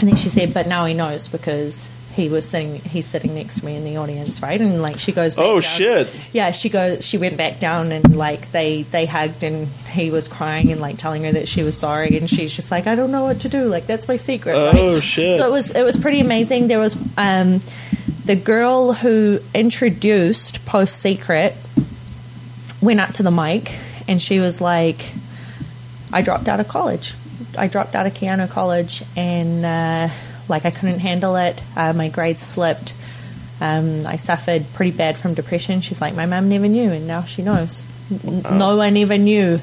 And 0.00 0.08
then 0.08 0.16
she 0.16 0.28
said, 0.28 0.52
"But 0.52 0.66
now 0.66 0.84
he 0.84 0.94
knows 0.94 1.28
because 1.28 1.88
he 2.14 2.28
was 2.28 2.48
sitting 2.48 2.76
he's 2.76 3.06
sitting 3.06 3.34
next 3.34 3.58
to 3.58 3.66
me 3.66 3.74
in 3.74 3.82
the 3.82 3.96
audience, 3.96 4.40
right? 4.40 4.60
And 4.60 4.80
like 4.80 5.00
she 5.00 5.10
goes, 5.10 5.34
back 5.34 5.44
Oh, 5.44 5.54
down. 5.54 5.62
shit. 5.62 6.28
Yeah, 6.32 6.52
she 6.52 6.68
goes. 6.68 7.04
She 7.04 7.18
went 7.18 7.36
back 7.36 7.58
down 7.58 7.90
and 7.90 8.16
like 8.16 8.52
they 8.52 8.82
they 8.82 9.04
hugged 9.06 9.42
and 9.42 9.66
he 9.90 10.10
was 10.12 10.28
crying 10.28 10.70
and 10.70 10.80
like 10.80 10.96
telling 10.96 11.24
her 11.24 11.32
that 11.32 11.48
she 11.48 11.64
was 11.64 11.76
sorry 11.76 12.16
and 12.16 12.30
she's 12.30 12.54
just 12.54 12.70
like 12.70 12.86
I 12.86 12.94
don't 12.94 13.10
know 13.10 13.24
what 13.24 13.40
to 13.40 13.48
do. 13.48 13.64
Like 13.64 13.86
that's 13.86 14.06
my 14.06 14.16
secret. 14.16 14.54
Oh, 14.54 14.94
right? 14.94 15.02
shit. 15.02 15.38
So 15.40 15.48
it 15.48 15.50
was 15.50 15.70
it 15.72 15.82
was 15.82 15.96
pretty 15.96 16.20
amazing. 16.20 16.68
There 16.68 16.78
was 16.78 16.96
um, 17.18 17.60
the 18.26 18.36
girl 18.36 18.92
who 18.92 19.40
introduced 19.52 20.64
Post 20.66 21.00
Secret 21.00 21.54
went 22.84 23.00
up 23.00 23.12
to 23.14 23.22
the 23.22 23.30
mic 23.30 23.76
and 24.08 24.20
she 24.20 24.40
was 24.40 24.60
like, 24.60 25.12
I 26.12 26.22
dropped 26.22 26.48
out 26.48 26.60
of 26.60 26.68
college. 26.68 27.14
I 27.56 27.68
dropped 27.68 27.94
out 27.94 28.06
of 28.06 28.14
Keyano 28.14 28.48
College 28.50 29.02
and 29.16 29.64
uh, 29.64 30.08
like 30.48 30.64
I 30.66 30.70
couldn't 30.70 31.00
handle 31.00 31.36
it. 31.36 31.62
Uh, 31.76 31.92
my 31.92 32.08
grades 32.08 32.42
slipped. 32.42 32.94
Um, 33.60 34.06
I 34.06 34.16
suffered 34.16 34.64
pretty 34.74 34.96
bad 34.96 35.16
from 35.16 35.34
depression. 35.34 35.80
She's 35.80 36.00
like, 36.00 36.14
my 36.14 36.26
mum 36.26 36.48
never 36.48 36.66
knew, 36.68 36.90
and 36.90 37.06
now 37.06 37.22
she 37.22 37.42
knows. 37.42 37.84
N- 38.24 38.42
No 38.58 38.76
one 38.76 38.96
ever 38.96 39.16
knew 39.16 39.60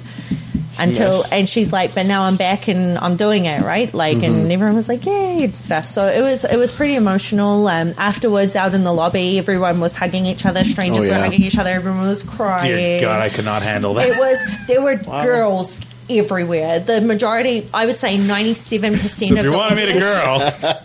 until, 0.79 1.23
and 1.31 1.47
she's 1.47 1.71
like, 1.73 1.93
but 1.93 2.05
now 2.05 2.23
I'm 2.23 2.37
back 2.37 2.67
and 2.67 2.97
I'm 2.97 3.15
doing 3.15 3.45
it 3.45 3.61
right. 3.61 3.93
Like, 3.93 4.23
and 4.23 4.51
everyone 4.51 4.75
was 4.75 4.87
like, 4.89 5.05
yay 5.05 5.43
and 5.43 5.55
stuff. 5.55 5.85
So 5.85 6.05
it 6.07 6.21
was 6.21 6.43
it 6.43 6.57
was 6.57 6.71
pretty 6.71 6.95
emotional. 6.95 7.67
Um, 7.67 7.93
afterwards, 7.97 8.55
out 8.55 8.73
in 8.73 8.83
the 8.83 8.93
lobby, 8.93 9.37
everyone 9.37 9.79
was 9.79 9.95
hugging 9.95 10.25
each 10.25 10.45
other. 10.45 10.63
Strangers 10.63 11.07
Oh, 11.07 11.09
were 11.11 11.15
hugging 11.19 11.41
each 11.43 11.57
other. 11.57 11.69
Everyone 11.71 12.07
was 12.07 12.23
crying. 12.23 12.63
Dear 12.63 12.99
God, 12.99 13.21
I 13.21 13.29
could 13.29 13.45
not 13.45 13.61
handle 13.61 13.93
that. 13.95 14.07
It 14.09 14.17
was 14.17 14.39
there 14.67 14.81
were 14.81 14.95
girls 15.23 15.79
everywhere. 16.09 16.79
The 16.79 16.99
majority, 17.01 17.67
I 17.73 17.85
would 17.85 17.99
say, 17.99 18.17
ninety-seven 18.17 18.93
percent 18.93 19.29
So 19.29 19.33
of 19.33 19.39
if 19.39 19.45
you 19.45 19.53
want 19.57 19.69
to 19.71 19.75
meet 19.75 19.95
a 19.95 19.99
girl, 19.99 20.39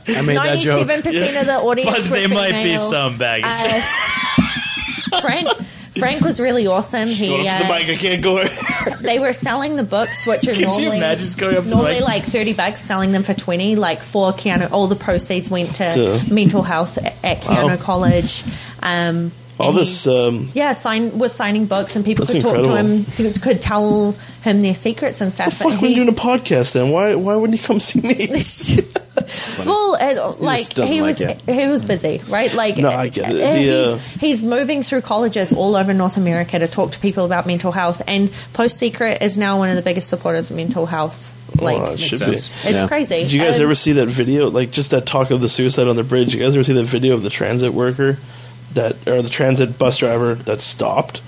I 0.08 0.22
made 0.22 0.36
that 0.36 0.58
joke. 0.58 0.86
ninety-seven 0.86 1.02
percent 1.02 1.36
of 1.38 1.46
the 1.46 1.56
audience, 1.58 2.08
but 2.08 2.10
were 2.10 2.16
they 2.20 2.26
might 2.26 2.62
be 2.64 2.76
some 2.76 3.18
baggage. 3.18 3.46
Uh, 3.48 5.20
Frank, 5.20 5.48
Frank 5.98 6.22
was 6.22 6.40
really 6.40 6.66
awesome. 6.66 7.08
He, 7.08 7.28
Going 7.28 7.46
up 7.48 7.60
to 7.60 7.66
the 7.66 7.72
uh, 7.74 7.78
mic, 7.78 7.88
I 7.88 7.96
can't 7.96 8.22
go. 8.22 8.44
they 9.02 9.18
were 9.18 9.32
selling 9.32 9.76
the 9.76 9.82
books, 9.84 10.26
which 10.26 10.44
are 10.46 10.50
Could 10.52 10.58
you 10.60 10.66
normally 10.66 10.96
imagine 10.98 11.24
just 11.24 11.38
going 11.38 11.56
up 11.56 11.64
to 11.64 11.68
the 11.68 11.74
normally 11.76 11.94
mic? 12.00 12.04
like 12.04 12.24
thirty 12.24 12.52
bucks, 12.52 12.80
selling 12.80 13.12
them 13.12 13.22
for 13.22 13.34
twenty. 13.34 13.76
Like 13.76 14.02
for 14.02 14.32
Keyano, 14.32 14.70
all 14.70 14.86
the 14.86 14.96
proceeds 14.96 15.50
went 15.50 15.74
to, 15.76 15.92
To- 16.20 16.32
mental 16.34 16.62
health 16.62 16.98
at, 16.98 17.16
at 17.24 17.42
Keyano 17.42 17.66
Wow. 17.68 17.76
College. 17.76 18.44
Um, 18.82 19.32
All 19.58 19.68
and 19.70 19.78
he- 19.78 19.84
this, 19.84 20.06
um, 20.06 20.50
yeah, 20.54 20.72
sign 20.74 21.18
was 21.18 21.32
signing 21.32 21.66
books, 21.66 21.96
and 21.96 22.04
people 22.04 22.24
That's 22.26 22.34
could 22.34 22.42
talk 22.42 22.64
to 22.64 22.76
incredible. 22.76 22.96
him, 22.96 23.04
could- 23.32 23.42
could 23.42 23.62
tell 23.62 24.12
him 24.42 24.60
their 24.60 24.74
secrets 24.74 25.20
and 25.20 25.28
the 25.28 25.32
stuff. 25.32 25.54
fuck 25.54 25.72
but 25.72 25.80
were 25.82 25.88
you 25.88 25.94
doing 25.96 26.08
a 26.08 26.12
podcast 26.12 26.72
then? 26.72 26.90
Why 26.90 27.14
why 27.14 27.36
wouldn't 27.36 27.58
you 27.60 27.66
come 27.66 27.80
see 27.80 28.00
me? 28.00 28.26
well, 29.64 29.96
uh, 30.00 30.34
like 30.38 30.68
doesn't 30.70 30.92
he 30.92 31.00
was, 31.02 31.18
he 31.18 31.66
was 31.66 31.82
busy, 31.82 32.20
right? 32.28 32.52
Like, 32.52 32.76
No, 32.76 32.88
I 32.90 33.08
get 33.08 33.34
it. 33.34 33.42
uh, 33.42 33.52
The, 33.52 33.70
uh, 33.92 33.94
he's, 33.96 34.06
he's 34.20 34.42
moving 34.42 34.82
through 34.82 35.00
colleges 35.02 35.52
all 35.52 35.74
over 35.76 35.92
North 35.94 36.16
America 36.16 36.58
to 36.58 36.68
talk 36.68 36.92
to 36.92 36.98
people 37.00 37.24
about 37.24 37.46
mental 37.46 37.72
health, 37.72 38.02
and 38.06 38.30
Post 38.52 38.78
Secret 38.78 39.22
is 39.22 39.38
now 39.38 39.58
one 39.58 39.70
of 39.70 39.76
the 39.76 39.82
biggest 39.82 40.08
supporters 40.08 40.50
of 40.50 40.56
mental 40.56 40.86
health. 40.86 41.32
Like, 41.60 41.78
Well, 41.78 41.92
it 41.92 41.98
should 42.00 42.20
be. 42.20 42.32
it's 42.32 42.50
Yeah. 42.64 42.86
crazy. 42.88 43.20
Did 43.22 43.32
you 43.32 43.40
guys 43.40 43.56
Um, 43.56 43.62
ever 43.62 43.74
see 43.74 43.92
that 43.92 44.08
video? 44.08 44.50
Like 44.50 44.70
just 44.72 44.90
that 44.90 45.06
talk 45.06 45.30
of 45.30 45.40
the 45.40 45.48
suicide 45.48 45.88
on 45.88 45.96
the 45.96 46.02
bridge. 46.04 46.34
You 46.34 46.40
guys 46.40 46.54
ever 46.54 46.64
see 46.64 46.74
that 46.74 46.84
video 46.84 47.14
of 47.14 47.22
the 47.22 47.30
transit 47.30 47.72
worker 47.72 48.18
that, 48.74 48.96
or 49.06 49.22
the 49.22 49.28
transit 49.30 49.78
bus 49.78 49.96
driver 49.98 50.34
that 50.34 50.60
stopped 50.60 51.22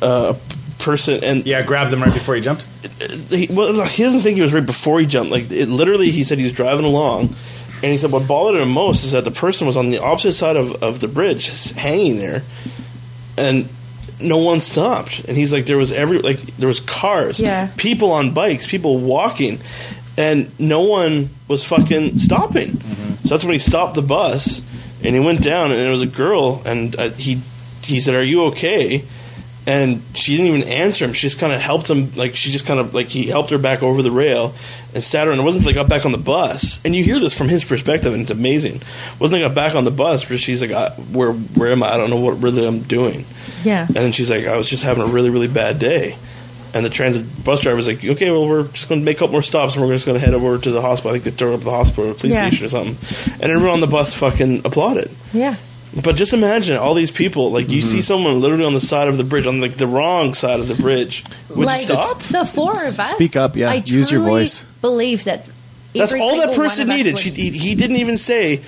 uh, 0.00 0.34
person 0.82 1.22
and 1.24 1.46
yeah, 1.46 1.62
grabbed 1.62 1.90
them 1.90 2.02
right 2.02 2.12
before 2.12 2.34
he 2.34 2.40
jumped. 2.40 2.64
he, 3.30 3.48
well, 3.50 3.72
he 3.86 4.02
doesn't 4.02 4.20
think 4.20 4.36
he 4.36 4.42
was 4.42 4.52
right 4.52 4.64
before 4.66 5.00
he 5.00 5.06
jumped. 5.06 5.30
Like 5.32 5.50
it 5.50 5.68
literally, 5.68 6.10
he 6.10 6.24
said 6.24 6.38
he 6.38 6.44
was 6.44 6.52
driving 6.52 6.84
along, 6.84 7.34
and 7.82 7.90
he 7.92 7.96
said 7.96 8.12
what 8.12 8.26
bothered 8.28 8.60
him 8.60 8.70
most 8.70 9.04
is 9.04 9.12
that 9.12 9.24
the 9.24 9.30
person 9.30 9.66
was 9.66 9.76
on 9.76 9.90
the 9.90 9.98
opposite 10.02 10.34
side 10.34 10.56
of, 10.56 10.82
of 10.82 11.00
the 11.00 11.08
bridge, 11.08 11.72
hanging 11.72 12.18
there, 12.18 12.42
and 13.38 13.68
no 14.20 14.38
one 14.38 14.60
stopped. 14.60 15.20
And 15.26 15.36
he's 15.36 15.52
like, 15.52 15.66
there 15.66 15.76
was 15.78 15.92
every 15.92 16.18
like 16.18 16.38
there 16.56 16.68
was 16.68 16.80
cars, 16.80 17.40
Yeah. 17.40 17.70
people 17.76 18.12
on 18.12 18.32
bikes, 18.34 18.66
people 18.66 18.98
walking, 18.98 19.58
and 20.18 20.50
no 20.60 20.80
one 20.80 21.30
was 21.48 21.64
fucking 21.64 22.18
stopping. 22.18 22.80
So 23.24 23.28
that's 23.30 23.44
when 23.44 23.52
he 23.52 23.58
stopped 23.58 23.94
the 23.94 24.02
bus, 24.02 24.60
and 25.04 25.14
he 25.14 25.20
went 25.20 25.42
down, 25.42 25.70
and 25.70 25.80
it 25.80 25.90
was 25.90 26.02
a 26.02 26.06
girl, 26.06 26.60
and 26.66 26.94
uh, 26.98 27.10
he 27.10 27.40
he 27.82 28.00
said, 28.00 28.14
"Are 28.14 28.22
you 28.22 28.44
okay?" 28.46 29.04
And 29.66 30.02
she 30.14 30.36
didn't 30.36 30.54
even 30.56 30.68
answer 30.68 31.04
him. 31.04 31.12
She 31.12 31.26
just 31.28 31.38
kind 31.38 31.52
of 31.52 31.60
helped 31.60 31.88
him, 31.88 32.12
like 32.16 32.34
she 32.36 32.50
just 32.50 32.66
kind 32.66 32.80
of 32.80 32.94
like 32.94 33.06
he 33.08 33.24
helped 33.26 33.50
her 33.50 33.58
back 33.58 33.82
over 33.82 34.02
the 34.02 34.10
rail 34.10 34.54
and 34.94 35.02
sat 35.02 35.26
her. 35.26 35.32
And 35.32 35.40
it 35.40 35.44
wasn't 35.44 35.64
like 35.64 35.74
got 35.76 35.88
back 35.88 36.04
on 36.04 36.12
the 36.12 36.18
bus. 36.18 36.80
And 36.84 36.94
you 36.96 37.04
hear 37.04 37.18
this 37.20 37.36
from 37.36 37.48
his 37.48 37.64
perspective, 37.64 38.12
and 38.12 38.22
it's 38.22 38.30
amazing. 38.30 38.76
It 38.76 39.20
wasn't 39.20 39.40
like 39.42 39.50
got 39.50 39.54
back 39.54 39.74
on 39.76 39.84
the 39.84 39.90
bus, 39.92 40.24
but 40.24 40.40
she's 40.40 40.60
like, 40.62 40.72
I, 40.72 40.90
"Where 41.12 41.32
where 41.32 41.70
am 41.72 41.82
I? 41.82 41.94
I 41.94 41.96
don't 41.96 42.10
know 42.10 42.20
what 42.20 42.42
really 42.42 42.66
I'm 42.66 42.80
doing." 42.80 43.24
Yeah. 43.64 43.86
And 43.86 43.94
then 43.96 44.12
she's 44.12 44.30
like, 44.30 44.46
"I 44.46 44.56
was 44.56 44.66
just 44.68 44.82
having 44.82 45.02
a 45.04 45.06
really 45.06 45.30
really 45.30 45.48
bad 45.48 45.78
day." 45.78 46.16
And 46.74 46.84
the 46.86 46.90
transit 46.90 47.44
bus 47.44 47.60
driver 47.60 47.76
was 47.76 47.86
like, 47.86 48.02
"Okay, 48.04 48.30
well, 48.30 48.48
we're 48.48 48.62
just 48.68 48.88
going 48.88 49.00
to 49.00 49.04
make 49.04 49.16
a 49.16 49.20
couple 49.20 49.32
more 49.32 49.42
stops, 49.42 49.74
and 49.76 49.84
we're 49.86 49.92
just 49.92 50.06
going 50.06 50.18
to 50.18 50.24
head 50.24 50.32
over 50.34 50.56
to 50.58 50.70
the 50.70 50.80
hospital. 50.80 51.10
I 51.10 51.18
think 51.18 51.24
they 51.24 51.30
turned 51.30 51.54
up 51.54 51.60
the 51.60 51.70
hospital 51.70 52.10
or 52.10 52.14
police 52.14 52.32
Yeah. 52.32 52.48
station 52.48 52.66
or 52.66 52.68
something." 52.70 52.96
And 53.40 53.52
everyone 53.52 53.74
on 53.74 53.80
the 53.80 53.86
bus 53.86 54.14
fucking 54.14 54.62
applauded. 54.64 55.10
yeah. 55.32 55.54
But 56.02 56.16
just 56.16 56.32
imagine 56.32 56.76
all 56.78 56.94
these 56.94 57.10
people. 57.10 57.50
Like 57.50 57.68
you 57.68 57.80
Mm-hmm. 57.82 57.88
see 57.90 58.00
someone 58.00 58.40
literally 58.40 58.64
on 58.64 58.72
the 58.72 58.80
side 58.80 59.08
of 59.08 59.16
the 59.18 59.24
bridge, 59.24 59.46
on 59.46 59.60
like 59.60 59.72
the 59.72 59.86
wrong 59.86 60.32
side 60.34 60.58
of 60.60 60.68
the 60.68 60.74
bridge. 60.74 61.24
Would 61.50 61.66
like 61.66 61.80
you 61.82 61.86
stop? 61.94 62.18
the 62.24 62.44
four 62.46 62.72
of 62.72 62.98
us. 62.98 63.10
Speak 63.10 63.36
up, 63.36 63.56
yeah. 63.56 63.70
I 63.70 63.74
Use 63.84 64.10
your 64.10 64.22
voice. 64.22 64.62
Believe 64.80 65.24
that. 65.24 65.48
That's 65.94 66.14
all 66.14 66.38
that 66.38 66.54
person 66.56 66.88
needed. 66.88 67.18
She, 67.18 67.30
he, 67.30 67.50
he 67.50 67.74
didn't 67.74 67.96
even 67.96 68.16
say. 68.16 68.62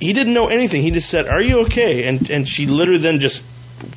He 0.00 0.12
didn't 0.12 0.34
know 0.34 0.48
anything. 0.48 0.82
He 0.82 0.90
just 0.90 1.08
said, 1.08 1.28
"Are 1.28 1.40
you 1.40 1.60
okay?" 1.60 2.08
And 2.08 2.28
and 2.28 2.48
she 2.48 2.66
literally 2.66 2.98
then 3.00 3.20
just 3.20 3.44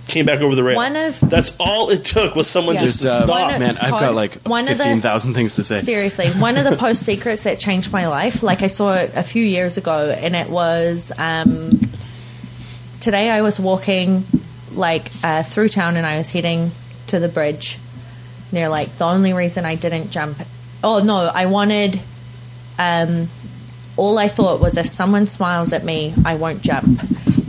came 0.08 0.26
back 0.28 0.42
over 0.42 0.54
the 0.54 0.64
rail. 0.64 0.76
One 0.76 0.96
of- 0.96 1.20
That's 1.22 1.54
all 1.60 1.90
it 1.90 2.06
took 2.06 2.36
was 2.36 2.48
someone 2.48 2.76
Yeah. 2.76 2.82
just 2.84 3.02
to 3.02 3.12
uh, 3.12 3.26
One 3.26 3.40
stop. 3.40 3.52
of- 3.54 3.60
man, 3.60 3.78
I've 3.78 3.90
got 3.92 4.14
like 4.14 4.34
one 4.44 4.68
of 4.68 4.78
the- 4.78 4.84
fifteen 4.84 5.02
thousand 5.02 5.34
things 5.34 5.56
to 5.56 5.64
say. 5.64 5.82
Seriously, 5.82 6.30
one 6.32 6.56
of 6.58 6.66
the 6.66 6.76
post 6.86 7.02
secrets 7.04 7.44
that 7.44 7.58
changed 7.60 7.92
my 7.92 8.08
life, 8.08 8.44
like 8.44 8.62
I 8.62 8.68
saw 8.68 8.94
it 8.94 9.12
a 9.16 9.24
few 9.24 9.44
years 9.44 9.78
ago, 9.78 10.16
and 10.16 10.36
it 10.36 10.50
was 10.50 11.12
um, 11.18 11.80
today 13.00 13.30
I 13.30 13.42
was 13.42 13.60
walking 13.60 14.26
like 14.74 15.12
uh, 15.24 15.44
through 15.44 15.70
town 15.70 15.98
and 15.98 16.06
I 16.06 16.18
was 16.18 16.30
heading 16.30 16.72
to 17.08 17.20
the 17.20 17.28
bridge. 17.28 17.78
Near 18.52 18.70
like 18.70 18.96
the 18.98 19.06
only 19.06 19.34
reason 19.34 19.66
I 19.66 19.76
didn't 19.76 20.10
jump. 20.10 20.38
Oh 20.84 21.02
no, 21.04 21.30
I 21.34 21.48
wanted. 21.48 22.00
Um, 22.80 23.28
all 23.98 24.18
I 24.18 24.28
thought 24.28 24.62
was 24.62 24.78
if 24.78 24.86
someone 24.86 25.28
smiles 25.28 25.74
at 25.74 25.84
me, 25.84 26.14
I 26.26 26.36
won't 26.36 26.62
jump. 26.62 27.02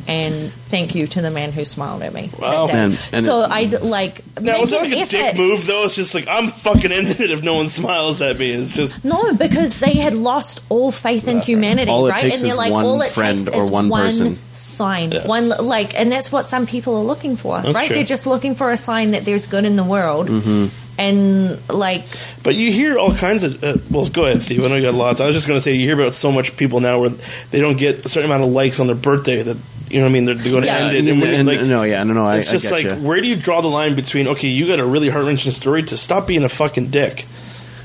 And 0.08 0.50
thank 0.50 0.94
you 0.94 1.06
to 1.06 1.20
the 1.20 1.30
man 1.30 1.52
who 1.52 1.66
smiled 1.66 2.02
at 2.02 2.14
me. 2.14 2.30
Wow. 2.40 2.66
day. 2.66 2.72
Man, 2.72 2.96
and 3.12 3.22
so 3.26 3.42
I 3.42 3.64
like. 3.64 4.24
Now 4.40 4.52
make 4.52 4.60
was 4.62 4.70
that 4.70 4.80
like 4.90 4.92
a 4.92 5.04
dick 5.04 5.36
move 5.36 5.66
though? 5.66 5.84
It's 5.84 5.94
just 5.96 6.14
like 6.14 6.26
I'm 6.26 6.50
fucking 6.50 6.90
ending 6.90 7.16
it 7.20 7.30
if 7.30 7.42
no 7.42 7.54
one 7.56 7.68
smiles 7.68 8.22
at 8.22 8.38
me. 8.38 8.50
It's 8.52 8.72
just 8.72 9.04
No, 9.04 9.34
because 9.34 9.78
they 9.80 9.98
had 9.98 10.14
lost 10.14 10.62
all 10.70 10.90
faith 10.90 11.28
in 11.28 11.40
humanity, 11.40 11.90
All 11.90 12.06
it 12.06 12.12
right? 12.12 12.22
takes 12.22 12.36
and 12.36 12.44
they're 12.44 12.52
is 12.52 12.56
like, 12.56 12.72
one 12.72 12.86
all 12.86 13.02
it 13.02 13.10
friend 13.12 13.38
takes 13.38 13.54
or 13.54 13.62
is 13.64 13.70
one 13.70 13.90
person. 13.90 14.38
sign, 14.54 15.12
Yeah. 15.12 15.26
one 15.26 15.50
like, 15.50 15.94
and 16.00 16.10
that's 16.10 16.32
what 16.32 16.44
some 16.46 16.64
people 16.66 16.96
are 16.96 17.04
looking 17.04 17.36
for, 17.36 17.60
That's 17.60 17.74
right? 17.74 17.86
true. 17.86 17.96
They're 17.96 18.04
just 18.06 18.26
looking 18.26 18.54
for 18.54 18.70
a 18.70 18.78
sign 18.78 19.10
that 19.10 19.26
there's 19.26 19.46
good 19.46 19.66
in 19.66 19.76
the 19.76 19.84
world, 19.84 20.28
Mm-hmm. 20.28 20.68
and 20.98 21.58
like, 21.70 22.04
But 22.42 22.54
you 22.54 22.72
hear 22.72 22.98
all 22.98 23.12
kinds 23.14 23.44
of. 23.44 23.62
Uh, 23.62 23.76
well, 23.90 24.08
go 24.08 24.24
ahead, 24.24 24.40
Steve. 24.40 24.64
I 24.64 24.68
know 24.68 24.76
you 24.76 24.82
got 24.82 24.94
lots. 24.94 25.20
I 25.20 25.26
was 25.26 25.36
just 25.36 25.46
going 25.46 25.58
to 25.58 25.60
say 25.60 25.74
you 25.74 25.84
hear 25.84 26.00
about 26.00 26.14
so 26.14 26.32
much 26.32 26.56
people 26.56 26.80
now 26.80 26.98
where 27.00 27.10
they 27.50 27.60
don't 27.60 27.76
get 27.76 28.06
a 28.06 28.08
certain 28.08 28.30
amount 28.30 28.44
of 28.44 28.50
likes 28.50 28.80
on 28.80 28.86
their 28.86 28.96
birthday 28.96 29.42
that 29.42 29.56
you 29.90 29.98
know 29.98 30.04
what 30.04 30.10
I 30.10 30.12
mean. 30.12 30.24
They're, 30.24 30.34
they're 30.34 30.52
going 30.52 30.62
to 30.62 30.68
Yeah. 30.68 30.76
end 30.78 30.96
it. 30.96 31.10
And- 31.10 31.20
when 31.20 31.30
you, 31.30 31.36
and- 31.36 31.48
like, 31.48 31.62
no, 31.62 31.82
yeah, 31.82 32.02
no, 32.04 32.14
no. 32.14 32.24
I, 32.24 32.38
it's 32.38 32.48
I 32.48 32.52
just 32.52 32.64
get 32.64 32.72
like 32.72 32.84
you. 32.84 32.94
where 33.06 33.20
do 33.20 33.26
you 33.28 33.36
draw 33.36 33.60
the 33.60 33.68
line 33.68 33.94
between 33.94 34.28
okay, 34.28 34.48
you 34.48 34.66
got 34.66 34.78
a 34.80 34.86
really 34.86 35.08
heart 35.08 35.24
wrenching 35.26 35.52
story 35.52 35.82
to 35.84 35.96
stop 35.96 36.26
being 36.26 36.44
a 36.44 36.48
fucking 36.48 36.90
dick. 36.90 37.26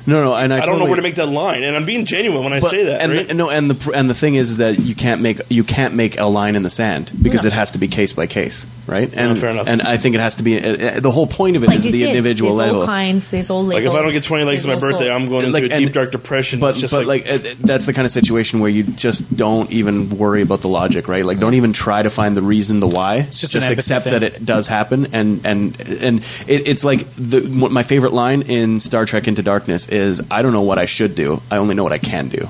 No, 0.06 0.22
no, 0.22 0.36
and 0.36 0.54
I, 0.54 0.58
I, 0.58 0.66
don't 0.66 0.80
know 0.80 0.86
where 0.86 0.97
to 0.97 1.01
make 1.01 1.16
that 1.16 1.30
line, 1.30 1.64
and 1.64 1.78
I'm 1.78 1.86
being 1.86 2.04
genuine 2.06 2.43
when 2.43 2.51
I 2.51 2.60
But- 2.60 2.72
say 2.72 2.84
that. 2.84 2.99
And 3.01 3.12
right? 3.14 3.26
the, 3.26 3.34
no, 3.36 3.49
and 3.49 3.72
the 3.72 3.91
and 3.93 4.10
the 4.10 4.14
thing 4.14 4.36
is, 4.36 4.51
is 4.51 4.58
that 4.58 4.78
you 4.78 4.95
can't 4.95 5.22
make 5.22 5.39
you 5.49 5.64
can't 5.64 5.93
make 5.93 6.20
a 6.20 6.26
line 6.26 6.58
in 6.58 6.64
the 6.64 6.70
sand 6.70 7.10
because 7.22 7.43
No. 7.43 7.47
it 7.47 7.54
has 7.54 7.72
to 7.72 7.78
be 7.78 7.88
case 7.88 8.12
by 8.12 8.28
case, 8.28 8.66
right? 8.88 9.12
And 9.16 9.38
fair 9.38 9.50
enough. 9.52 9.68
And 9.68 9.82
I 9.82 9.98
think 9.98 10.16
it 10.16 10.22
has 10.22 10.36
to 10.36 10.44
be 10.44 10.58
uh, 10.60 10.98
uh, 10.98 11.00
the 11.00 11.12
whole 11.12 11.28
point 11.28 11.56
of 11.56 11.64
it 11.64 11.70
is 11.72 11.76
like 11.78 11.86
you 11.86 11.92
the 11.92 12.00
said, 12.00 12.08
individual 12.10 12.56
there's 12.56 12.68
level. 12.68 12.82
all 12.82 12.88
kinds, 12.88 13.30
there's 13.30 13.50
all 13.50 13.64
like 13.64 13.84
if 13.84 13.92
I 13.92 14.02
don't 14.02 14.12
get 14.12 14.24
20 14.24 14.44
likes 14.46 14.66
on 14.66 14.74
my 14.74 14.80
there's 14.80 14.84
all 14.84 14.98
birthday, 15.00 15.12
I'm 15.12 15.20
sorts. 15.22 15.30
going 15.32 15.46
into 15.46 15.54
Like, 15.54 15.72
a 15.72 15.78
deep 15.80 15.94
dark 15.94 16.12
depression. 16.12 16.60
but 16.60 16.76
just 16.76 16.94
but 16.94 17.06
like, 17.06 17.26
like, 17.28 17.46
uh, 17.46 17.56
that's 17.60 17.86
the 17.86 17.94
kind 17.94 18.06
of 18.06 18.12
situation 18.12 18.60
where 18.60 18.70
you 18.70 18.84
just 18.84 19.36
don't 19.36 19.72
even 19.72 20.10
worry 20.18 20.42
about 20.42 20.62
the 20.62 20.68
logic, 20.70 21.08
right? 21.08 21.26
Like 21.26 21.40
don't 21.40 21.54
even 21.56 21.74
try 21.74 22.02
to 22.04 22.10
find 22.10 22.36
the 22.38 22.42
reason, 22.42 22.80
the 22.80 22.88
why. 22.88 23.18
It's 23.18 23.40
just 23.40 23.56
an 23.56 23.64
accept 23.64 24.06
thing. 24.06 24.14
that 24.14 24.24
it 24.24 24.46
does 24.46 24.68
happen, 24.68 25.08
and 25.14 25.46
and 25.46 25.80
and 26.02 26.20
it, 26.48 26.68
it's 26.68 26.84
like 26.84 27.08
the 27.16 27.42
my 27.42 27.84
favorite 27.84 28.14
line 28.14 28.42
in 28.44 28.80
Star 28.80 29.06
Trek 29.06 29.28
Into 29.28 29.44
Darkness 29.44 29.88
is, 29.90 30.22
"I 30.30 30.42
don't 30.42 30.54
know 30.54 30.62
what 30.64 30.78
I 30.78 30.86
should 30.86 31.16
do. 31.16 31.42
I 31.50 31.58
only 31.58 31.76
know 31.76 31.84
what 31.84 31.94
I 31.94 31.98
can 32.00 32.28
do." 32.28 32.48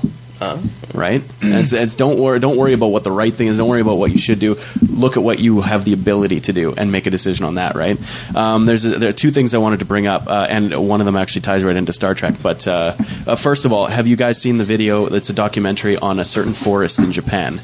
Right? 0.92 1.22
And 1.42 1.54
it's, 1.54 1.72
it's 1.72 1.94
don't 1.94 2.18
worry 2.18 2.40
don't 2.40 2.56
worry 2.56 2.74
about 2.74 2.88
what 2.88 3.04
the 3.04 3.12
right 3.12 3.34
thing 3.34 3.48
is. 3.48 3.58
Don't 3.58 3.68
worry 3.68 3.80
about 3.80 3.98
what 3.98 4.10
you 4.10 4.18
should 4.18 4.38
do. 4.38 4.56
Look 4.88 5.16
at 5.16 5.22
what 5.22 5.38
you 5.38 5.60
have 5.60 5.84
the 5.84 5.92
ability 5.92 6.40
to 6.42 6.52
do 6.52 6.74
and 6.76 6.90
make 6.92 7.06
a 7.06 7.10
decision 7.10 7.44
on 7.44 7.56
that. 7.56 7.74
Right? 7.74 7.98
Um, 8.36 8.66
there's 8.66 8.84
a, 8.84 8.90
there 8.98 9.08
are 9.08 9.12
two 9.12 9.30
things 9.30 9.54
I 9.54 9.58
wanted 9.58 9.80
to 9.80 9.84
bring 9.84 10.06
up, 10.06 10.26
uh, 10.26 10.46
and 10.48 10.88
one 10.88 11.00
of 11.00 11.04
them 11.06 11.16
actually 11.16 11.42
ties 11.42 11.64
right 11.64 11.76
into 11.76 11.92
Star 11.92 12.14
Trek. 12.14 12.34
But 12.42 12.66
uh, 12.66 12.94
uh, 13.26 13.36
first 13.36 13.64
of 13.64 13.72
all, 13.72 13.86
have 13.86 14.06
you 14.06 14.16
guys 14.16 14.40
seen 14.40 14.58
the 14.58 14.64
video? 14.64 15.06
It's 15.06 15.30
a 15.30 15.34
documentary 15.34 15.96
on 15.96 16.18
a 16.18 16.24
certain 16.24 16.54
forest 16.54 16.98
in 16.98 17.12
Japan. 17.12 17.60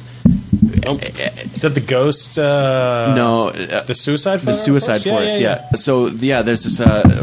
Nope. 0.85 1.03
Is 1.03 1.63
that 1.63 1.75
the 1.75 1.81
ghost? 1.81 2.39
Uh, 2.39 3.15
no, 3.15 3.49
uh, 3.49 3.83
the 3.85 3.95
suicide. 3.95 4.41
Forest? 4.41 4.65
the 4.65 4.71
Forest? 4.71 4.87
Suicide 4.87 5.03
Forest. 5.11 5.39
Yeah, 5.41 5.69
So 5.75 6.07
yeah, 6.09 6.43
there's 6.43 6.65
this 6.65 6.81
uh, 6.81 7.23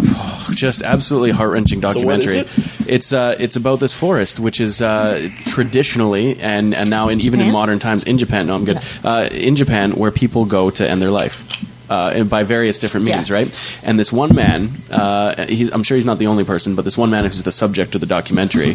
just 0.51 0.81
absolutely 0.83 1.31
heart 1.31 1.51
wrenching 1.51 1.81
what 1.81 1.95
is 1.97 2.03
documentary. 2.03 2.37
it? 2.39 2.47
It's 2.87 3.11
uh, 3.13 3.35
it's 3.39 3.55
about 3.55 3.79
this 3.79 3.93
forest, 3.93 4.39
which 4.39 4.59
is 4.61 4.81
uh, 4.81 5.29
traditionally 5.45 6.39
and 6.39 6.73
and 6.73 6.89
now 6.89 7.09
in, 7.09 7.19
even 7.21 7.41
in 7.41 7.51
modern 7.51 7.79
times 7.79 8.03
in 8.03 8.17
Japan. 8.17 8.47
No, 8.47 8.55
I'm 8.55 8.65
good. 8.65 8.79
Uh, 9.03 9.27
in 9.31 9.55
Japan, 9.55 9.91
where 9.91 10.11
people 10.11 10.45
go 10.45 10.69
to 10.69 10.87
end 10.89 11.01
their 11.01 11.11
life. 11.11 11.43
Uh, 11.89 12.11
and 12.13 12.29
by 12.29 12.43
various 12.43 12.77
different 12.77 13.05
means, 13.05 13.29
Yeah. 13.29 13.35
right? 13.35 13.79
And 13.81 13.97
this 13.97 14.11
one 14.11 14.35
man, 14.35 14.71
uh, 14.91 15.45
he's, 15.47 15.71
I'm 15.71 15.83
sure 15.83 15.95
he's 15.95 16.03
not 16.03 16.17
the 16.17 16.27
only 16.27 16.43
person, 16.43 16.75
but 16.75 16.83
this 16.83 16.97
one 16.97 17.09
man 17.11 17.23
who's 17.23 17.41
the 17.43 17.51
subject 17.53 17.95
of 17.95 18.01
the 18.01 18.07
documentary, 18.07 18.73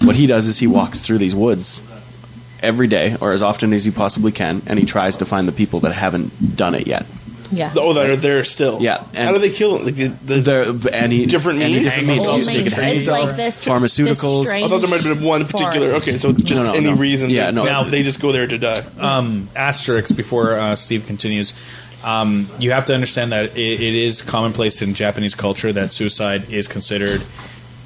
what 0.00 0.16
he 0.16 0.26
does 0.26 0.46
is 0.46 0.58
he 0.60 0.66
walks 0.66 1.00
through 1.00 1.18
these 1.18 1.34
woods 1.34 1.82
every 2.64 2.88
day, 2.88 3.16
or 3.20 3.32
as 3.32 3.42
often 3.42 3.72
as 3.72 3.84
he 3.84 3.90
possibly 3.90 4.32
can, 4.32 4.62
and 4.66 4.78
he 4.78 4.84
tries 4.86 5.18
to 5.18 5.24
find 5.24 5.46
the 5.46 5.52
people 5.52 5.80
that 5.80 5.92
haven't 5.92 6.56
done 6.56 6.74
it 6.74 6.86
yet. 6.86 7.06
Yeah. 7.52 7.72
Oh, 7.76 7.92
that 7.92 8.10
are 8.10 8.16
there 8.16 8.42
still. 8.42 8.80
Yeah, 8.80 9.04
and- 9.14 9.28
How 9.28 9.32
do 9.32 9.38
they 9.38 9.50
kill 9.50 9.74
them? 9.76 9.84
Like 9.86 9.94
the, 9.94 10.08
the, 10.08 10.34
There, 10.40 10.64
any 10.92 11.26
Different 11.26 11.60
any 11.60 11.74
means? 11.74 11.84
different 11.84 12.08
means. 12.08 12.26
All 12.26 12.38
They 12.38 12.44
They 12.44 12.52
means 12.62 12.74
could 12.74 12.82
hang 12.82 12.96
it's 12.96 13.06
like 13.06 13.36
this 13.36 13.64
pharmaceuticals. 13.64 14.44
This 14.44 14.52
I 14.52 14.66
thought 14.66 14.80
there 14.80 14.90
might 14.90 15.02
have 15.02 15.14
been 15.18 15.24
one 15.24 15.44
particular. 15.44 15.86
forest. 15.86 16.08
Okay, 16.08 16.16
so 16.16 16.32
just 16.32 16.50
No, 16.62 16.64
no, 16.64 16.72
any 16.72 16.90
no. 16.90 16.96
reason. 16.96 17.30
Yeah, 17.30 17.46
to- 17.46 17.52
no. 17.52 17.64
Now 17.64 17.84
they 17.84 18.02
just 18.02 18.18
go 18.20 18.32
there 18.32 18.46
to 18.48 18.58
die. 18.58 18.82
um, 18.98 19.46
asterisk 19.54 20.16
before 20.16 20.54
uh, 20.58 20.74
Steve 20.74 21.06
continues. 21.06 21.52
Um, 22.02 22.48
you 22.58 22.72
have 22.72 22.86
to 22.86 22.94
understand 22.94 23.30
that 23.32 23.56
it, 23.56 23.80
it 23.80 23.94
is 23.94 24.20
commonplace 24.22 24.82
in 24.82 24.94
Japanese 24.94 25.34
culture 25.36 25.72
that 25.72 25.92
suicide 25.92 26.50
is 26.52 26.66
considered 26.66 27.22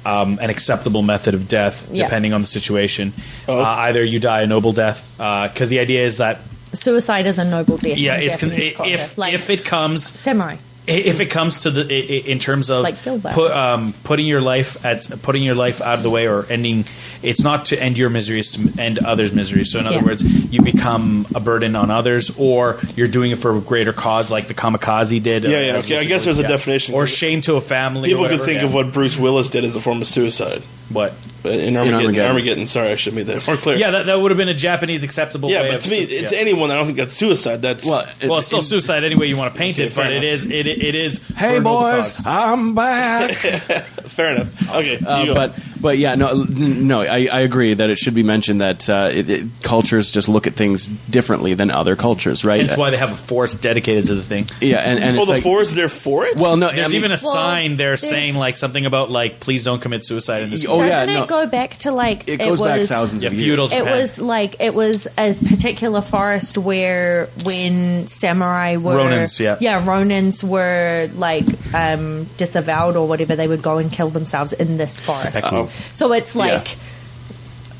um, 0.05 0.39
an 0.41 0.49
acceptable 0.49 1.01
method 1.01 1.33
of 1.33 1.47
death, 1.47 1.87
Yeah. 1.91 2.05
depending 2.05 2.33
on 2.33 2.41
the 2.41 2.47
situation. 2.47 3.13
Oh. 3.47 3.59
Uh, 3.59 3.63
either 3.87 4.03
you 4.03 4.19
die 4.19 4.41
a 4.43 4.47
noble 4.47 4.71
death, 4.73 5.03
because 5.17 5.69
the 5.69 5.79
idea 5.79 6.05
is 6.05 6.17
that 6.17 6.39
Suicide 6.73 7.25
is 7.25 7.39
a 7.39 7.45
noble 7.45 7.77
death. 7.77 7.97
yeah, 7.97 8.17
in 8.17 8.23
it's 8.23 8.37
con- 8.37 8.49
Japanese 8.49 8.73
culture. 8.75 8.91
if 8.93 9.17
like 9.17 9.33
if 9.33 9.49
it 9.49 9.65
comes 9.65 10.05
samurai. 10.19 10.55
If 10.89 11.19
it 11.19 11.27
comes 11.27 11.59
to 11.59 11.71
the 11.71 11.81
i- 11.83 11.85
i- 12.13 12.23
in 12.31 12.39
terms 12.39 12.69
of 12.69 12.83
Like 12.83 13.01
put, 13.03 13.51
um, 13.51 13.93
putting 14.03 14.25
your 14.27 14.41
life 14.41 14.83
at 14.85 15.07
putting 15.21 15.43
your 15.43 15.55
life 15.55 15.81
out 15.81 15.95
of 15.97 16.03
the 16.03 16.09
way 16.09 16.27
or 16.27 16.45
ending 16.49 16.85
it's 17.21 17.43
not 17.43 17.65
to 17.65 17.81
end 17.81 17.97
your 17.97 18.09
misery 18.09 18.39
it's 18.39 18.53
to 18.57 18.81
end 18.81 18.99
others 18.99 19.31
misery 19.33 19.65
so 19.65 19.79
in 19.79 19.85
other 19.85 19.97
Yeah. 19.97 20.03
words 20.03 20.23
you 20.23 20.61
become 20.61 21.25
a 21.35 21.39
burden 21.39 21.75
on 21.75 21.91
others 21.91 22.31
or 22.37 22.77
you're 22.95 23.07
doing 23.07 23.31
it 23.31 23.39
for 23.39 23.55
a 23.55 23.59
greater 23.59 23.93
cause 23.93 24.31
like 24.31 24.47
the 24.47 24.53
kamikaze 24.53 25.21
did 25.21 25.43
Yeah, 25.43 25.49
yeah, 25.61 25.73
as 25.75 25.85
okay, 25.85 25.97
I 25.99 26.03
guess 26.05 26.25
there's 26.25 26.39
it, 26.39 26.45
a 26.45 26.47
definition. 26.47 26.95
or 26.95 27.05
shame 27.07 27.41
to 27.41 27.55
a 27.55 27.61
family 27.61 28.09
People 28.09 28.25
or 28.25 28.29
could 28.29 28.41
think 28.41 28.59
yeah. 28.59 28.65
of 28.65 28.73
what 28.73 28.91
Bruce 28.93 29.17
Willis 29.17 29.49
did 29.49 29.63
as 29.63 29.75
a 29.75 29.79
form 29.81 30.01
of 30.01 30.07
suicide. 30.07 30.61
What 30.89 31.13
In 31.43 31.77
Armageddon. 31.77 31.93
Armageddon. 31.93 32.25
Armageddon. 32.25 32.67
Sorry, 32.67 32.89
I 32.89 32.95
should 32.95 33.13
have 33.13 33.27
made 33.27 33.33
that 33.33 33.45
more 33.47 33.55
clear. 33.57 33.77
yeah 33.77 33.91
that, 33.91 34.05
that 34.07 34.19
would 34.19 34.31
have 34.31 34.37
been 34.37 34.49
a 34.49 34.53
Japanese 34.53 35.03
acceptable 35.03 35.49
yeah, 35.49 35.61
way 35.61 35.67
but 35.69 35.75
of 35.77 35.83
to 35.83 35.89
me, 35.89 36.05
su- 36.05 36.15
it's 36.23 36.31
yeah. 36.31 36.39
anyone. 36.39 36.71
I 36.71 36.75
don't 36.75 36.85
think 36.85 36.97
that's 36.97 37.13
suicide. 37.13 37.61
That's 37.61 37.85
Well, 37.85 38.05
well, 38.27 38.37
it's 38.39 38.47
still 38.47 38.59
it- 38.59 38.63
suicide 38.63 39.03
any 39.03 39.15
way 39.15 39.27
you 39.27 39.37
want 39.37 39.53
to 39.53 39.57
paint 39.57 39.79
Okay, 39.79 39.87
it, 39.87 39.95
but 39.95 40.07
it 40.11 40.23
enough. 40.23 40.23
is 40.25 40.45
it, 40.45 40.67
it 40.67 40.95
is. 40.95 41.19
Hey 41.35 41.51
for 41.55 41.57
a 41.57 41.59
noble 41.61 41.79
boys. 41.81 42.21
I'm 42.25 42.75
back. 42.75 43.31
fair 43.35 44.35
enough. 44.35 44.75
Okay, 44.75 44.97
you 44.99 45.07
Uh, 45.07 45.33
but 45.33 45.55
but 45.81 45.97
yeah, 45.97 46.15
no, 46.15 46.33
no, 46.33 47.01
I, 47.01 47.27
I 47.31 47.41
agree 47.41 47.73
that 47.73 47.89
it 47.89 47.97
should 47.97 48.13
be 48.13 48.23
mentioned 48.23 48.61
that 48.61 48.89
uh, 48.89 49.09
it, 49.11 49.29
it, 49.29 49.47
cultures 49.63 50.11
just 50.11 50.27
look 50.27 50.47
at 50.47 50.53
things 50.53 50.87
differently 50.87 51.53
than 51.53 51.71
other 51.71 51.95
cultures, 51.95 52.43
right? 52.45 52.59
Hence 52.59 52.77
why 52.77 52.89
they 52.89 52.97
have 52.97 53.11
a 53.11 53.15
forest 53.15 53.61
dedicated 53.61 54.07
to 54.07 54.15
the 54.15 54.23
thing. 54.23 54.47
yeah, 54.61 54.77
and, 54.77 54.99
and 55.03 55.17
it's 55.17 55.25
the 55.25 55.33
like, 55.33 55.43
forest 55.43 55.75
there 55.75 55.89
for 55.89 56.25
it. 56.25 56.37
well, 56.37 56.57
no, 56.57 56.69
There's 56.69 56.87
I 56.87 56.89
mean, 56.89 56.97
even 56.97 57.11
a 57.11 57.17
Well, 57.21 57.33
sign 57.33 57.77
there 57.77 57.97
saying 57.97 58.35
like 58.35 58.57
something 58.57 58.85
about 58.85 59.09
like 59.09 59.39
please 59.39 59.63
don't 59.63 59.81
commit 59.81 60.03
suicide 60.05 60.41
in 60.41 60.49
this. 60.49 60.67
Oh, 60.67 60.81
yeah, 60.81 61.05
Doesn't 61.05 61.13
no. 61.13 61.23
it 61.23 61.29
go 61.29 61.47
back 61.47 61.71
to 61.77 61.91
like 61.91 62.27
it 62.27 62.37
goes 62.39 62.59
back 62.59 62.79
was, 62.79 62.89
thousands 62.89 63.23
Yeah, 63.23 63.31
of 63.31 63.37
feudal 63.37 63.67
years. 63.67 63.81
It 63.81 63.85
was 63.85 64.19
like 64.19 64.55
it 64.59 64.73
was 64.73 65.07
a 65.17 65.33
particular 65.33 66.01
forest 66.01 66.57
where 66.57 67.27
when 67.43 68.07
samurai 68.07 68.77
were 68.77 68.95
Ronins, 68.95 69.39
yeah. 69.39 69.57
yeah 69.59 69.83
Ronins 69.83 70.43
were 70.43 71.09
like 71.15 71.45
um, 71.73 72.25
disavowed 72.37 72.95
or 72.95 73.07
whatever 73.07 73.35
they 73.35 73.47
would 73.47 73.61
go 73.61 73.77
and 73.77 73.91
kill 73.91 74.09
themselves 74.09 74.53
in 74.53 74.77
this 74.77 74.99
forest. 74.99 75.33
Seppuku. 75.33 75.68
So 75.91 76.13
it's 76.13 76.35
Yeah. 76.35 76.45
like 76.45 76.75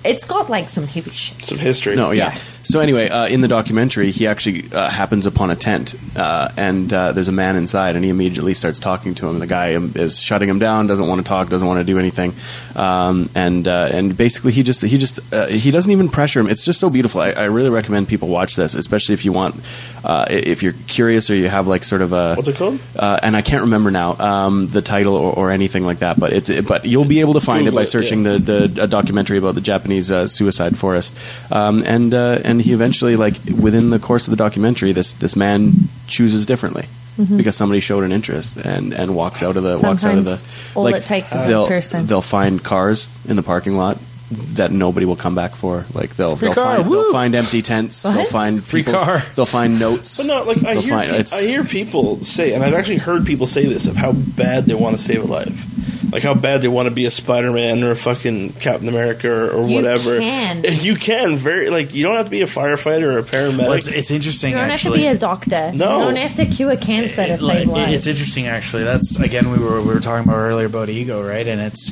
it's 0.03 0.25
got 0.25 0.49
like 0.49 0.69
some 0.69 0.87
heavy 0.87 1.11
shit. 1.11 1.45
Some 1.45 1.57
history. 1.57 1.95
No, 1.95 2.11
yeah. 2.11 2.31
Yeah. 2.33 2.39
So 2.69 2.81
anyway, 2.81 3.09
uh, 3.09 3.25
in 3.25 3.41
the 3.41 3.47
documentary, 3.47 4.11
he 4.11 4.27
actually 4.27 4.71
uh, 4.71 4.91
happens 4.91 5.25
upon 5.25 5.49
a 5.49 5.55
tent, 5.55 5.95
uh, 6.15 6.51
and 6.55 6.93
uh, 6.93 7.13
there's 7.13 7.27
a 7.27 7.31
man 7.31 7.55
inside, 7.55 7.95
and 7.95 8.05
he 8.05 8.11
immediately 8.11 8.53
starts 8.53 8.77
talking 8.77 9.15
to 9.15 9.27
him. 9.27 9.39
The 9.39 9.47
guy 9.47 9.69
is 9.69 10.19
shutting 10.19 10.47
him 10.47 10.59
down, 10.59 10.85
doesn't 10.85 11.07
want 11.07 11.19
to 11.19 11.27
talk, 11.27 11.49
doesn't 11.49 11.67
want 11.67 11.79
to 11.79 11.83
do 11.83 11.97
anything, 11.97 12.31
um, 12.75 13.27
and 13.33 13.67
uh, 13.67 13.89
and 13.91 14.15
basically 14.15 14.51
he 14.51 14.61
just 14.61 14.83
he 14.83 14.99
just 14.99 15.19
uh, 15.33 15.47
he 15.47 15.71
doesn't 15.71 15.91
even 15.91 16.09
pressure 16.09 16.39
him. 16.41 16.47
It's 16.47 16.63
just 16.63 16.79
so 16.79 16.91
beautiful. 16.91 17.21
I, 17.21 17.31
I 17.31 17.43
really 17.45 17.71
recommend 17.71 18.07
people 18.07 18.27
watch 18.27 18.55
this, 18.55 18.75
especially 18.75 19.13
if 19.13 19.25
you 19.25 19.33
want, 19.33 19.55
uh, 20.03 20.27
if 20.29 20.61
you're 20.61 20.75
curious 20.85 21.31
or 21.31 21.35
you 21.35 21.49
have 21.49 21.65
like 21.65 21.83
sort 21.83 22.03
of 22.03 22.13
a 22.13 22.35
What's 22.35 22.49
it 22.49 22.55
called? 22.55 22.79
Uh, 22.95 23.19
and 23.23 23.35
I 23.35 23.41
can't 23.41 23.63
remember 23.63 23.89
now 23.89 24.15
um, 24.19 24.67
the 24.67 24.83
title 24.83 25.15
or, 25.15 25.33
or 25.33 25.49
anything 25.49 25.85
like 25.85 25.99
that, 25.99 26.19
but 26.19 26.33
it's 26.33 26.51
but 26.67 26.85
you'll 26.85 27.03
be 27.03 27.21
able 27.21 27.33
to 27.33 27.41
find 27.41 27.65
Google 27.65 27.79
it 27.79 27.81
by 27.81 27.83
it, 27.85 27.87
searching 27.87 28.25
yeah. 28.25 28.33
the 28.33 28.67
the 28.67 28.83
a 28.83 28.87
documentary 28.87 29.39
about 29.39 29.55
the 29.55 29.61
Japanese 29.61 30.11
uh, 30.11 30.27
suicide 30.27 30.77
forest, 30.77 31.17
um, 31.51 31.81
and 31.83 32.13
uh, 32.13 32.41
and 32.59 32.65
he 32.65 32.73
eventually 32.73 33.15
like 33.15 33.35
within 33.59 33.89
the 33.89 33.99
course 33.99 34.27
of 34.27 34.31
the 34.31 34.37
documentary, 34.37 34.91
this 34.91 35.13
this 35.13 35.35
man 35.35 35.73
chooses 36.07 36.45
differently. 36.45 36.83
Mm-hmm. 37.17 37.35
Because 37.37 37.55
somebody 37.57 37.81
showed 37.81 38.03
an 38.05 38.11
interest 38.13 38.55
and, 38.57 38.93
and 38.93 39.13
walks 39.13 39.43
out 39.43 39.57
of 39.57 39.63
the 39.63 39.77
walks 39.81 40.05
out 40.05 40.17
of 40.17 40.23
the 40.25 40.45
all 40.73 40.83
like, 40.83 40.95
it 40.95 41.05
takes 41.05 41.33
is 41.35 41.47
they'll, 41.47 41.67
person. 41.67 42.05
They'll 42.05 42.21
find 42.21 42.63
cars 42.63 43.13
in 43.27 43.35
the 43.35 43.43
parking 43.43 43.75
lot 43.75 43.97
that 44.31 44.71
nobody 44.71 45.05
will 45.05 45.17
come 45.17 45.35
back 45.35 45.55
for. 45.55 45.85
Like 45.93 46.15
they'll 46.15 46.37
Free 46.37 46.47
they'll 46.47 46.55
car, 46.55 46.77
find 46.77 46.89
woo! 46.89 46.95
they'll 47.03 47.11
find 47.11 47.35
empty 47.35 47.61
tents. 47.61 48.03
They'll 48.03 48.23
find 48.25 48.63
Free 48.63 48.83
car. 48.83 49.21
They'll 49.35 49.45
find 49.45 49.79
notes. 49.79 50.15
But 50.17 50.27
no, 50.27 50.43
like 50.43 50.57
I 50.63 50.73
They'll 50.75 50.81
hear, 50.81 50.89
find- 50.91 51.09
peop- 51.11 51.19
it's- 51.19 51.33
I 51.33 51.41
hear 51.45 51.63
people 51.65 52.23
say, 52.23 52.53
and 52.53 52.63
I've 52.63 52.73
actually 52.73 52.97
heard 52.97 53.25
people 53.25 53.47
say 53.47 53.65
this 53.65 53.87
of 53.87 53.97
how 53.97 54.13
bad 54.13 54.65
they 54.65 54.75
want 54.75 54.95
to 54.97 55.01
save 55.03 55.23
a 55.23 55.27
life, 55.27 55.65
like 56.11 56.23
how 56.23 56.33
bad 56.33 56.61
they 56.61 56.67
want 56.67 56.87
to 56.89 56.93
be 56.93 57.05
a 57.05 57.11
Spider-Man 57.11 57.83
or 57.83 57.91
a 57.91 57.95
fucking 57.95 58.53
Captain 58.53 58.87
America 58.87 59.29
or, 59.29 59.51
or 59.51 59.67
You 59.67 59.75
whatever. 59.75 60.17
can. 60.19 60.63
you 60.81 60.95
can 60.95 61.35
very 61.35 61.69
like 61.69 61.93
you 61.93 62.03
don't 62.03 62.15
have 62.15 62.25
to 62.25 62.31
be 62.31 62.41
a 62.41 62.45
firefighter 62.45 63.13
or 63.13 63.19
a 63.19 63.23
paramedic. 63.23 63.57
Well, 63.59 63.73
it's, 63.73 63.87
it's 63.87 64.11
interesting. 64.11 64.51
You 64.51 64.57
don't 64.57 64.69
actually. 64.71 65.03
have 65.03 65.17
to 65.17 65.19
be 65.19 65.25
a 65.25 65.29
doctor. 65.29 65.71
No. 65.77 65.99
You 65.99 66.05
don't 66.05 66.15
have 66.17 66.35
to 66.35 66.45
cure 66.45 66.75
cancer 66.75 67.25
to 67.27 67.33
It- 67.33 67.37
save 67.39 67.41
like, 67.41 67.67
lives. 67.67 67.93
It's 67.93 68.07
interesting, 68.07 68.47
actually. 68.47 68.83
That's 68.83 69.19
again 69.19 69.51
we 69.51 69.57
were 69.59 69.81
we 69.81 69.93
were 69.93 69.99
talking 69.99 70.27
about 70.27 70.37
earlier 70.39 70.65
about 70.67 70.89
ego, 70.89 71.21
right? 71.27 71.47
And 71.47 71.61
it's 71.61 71.91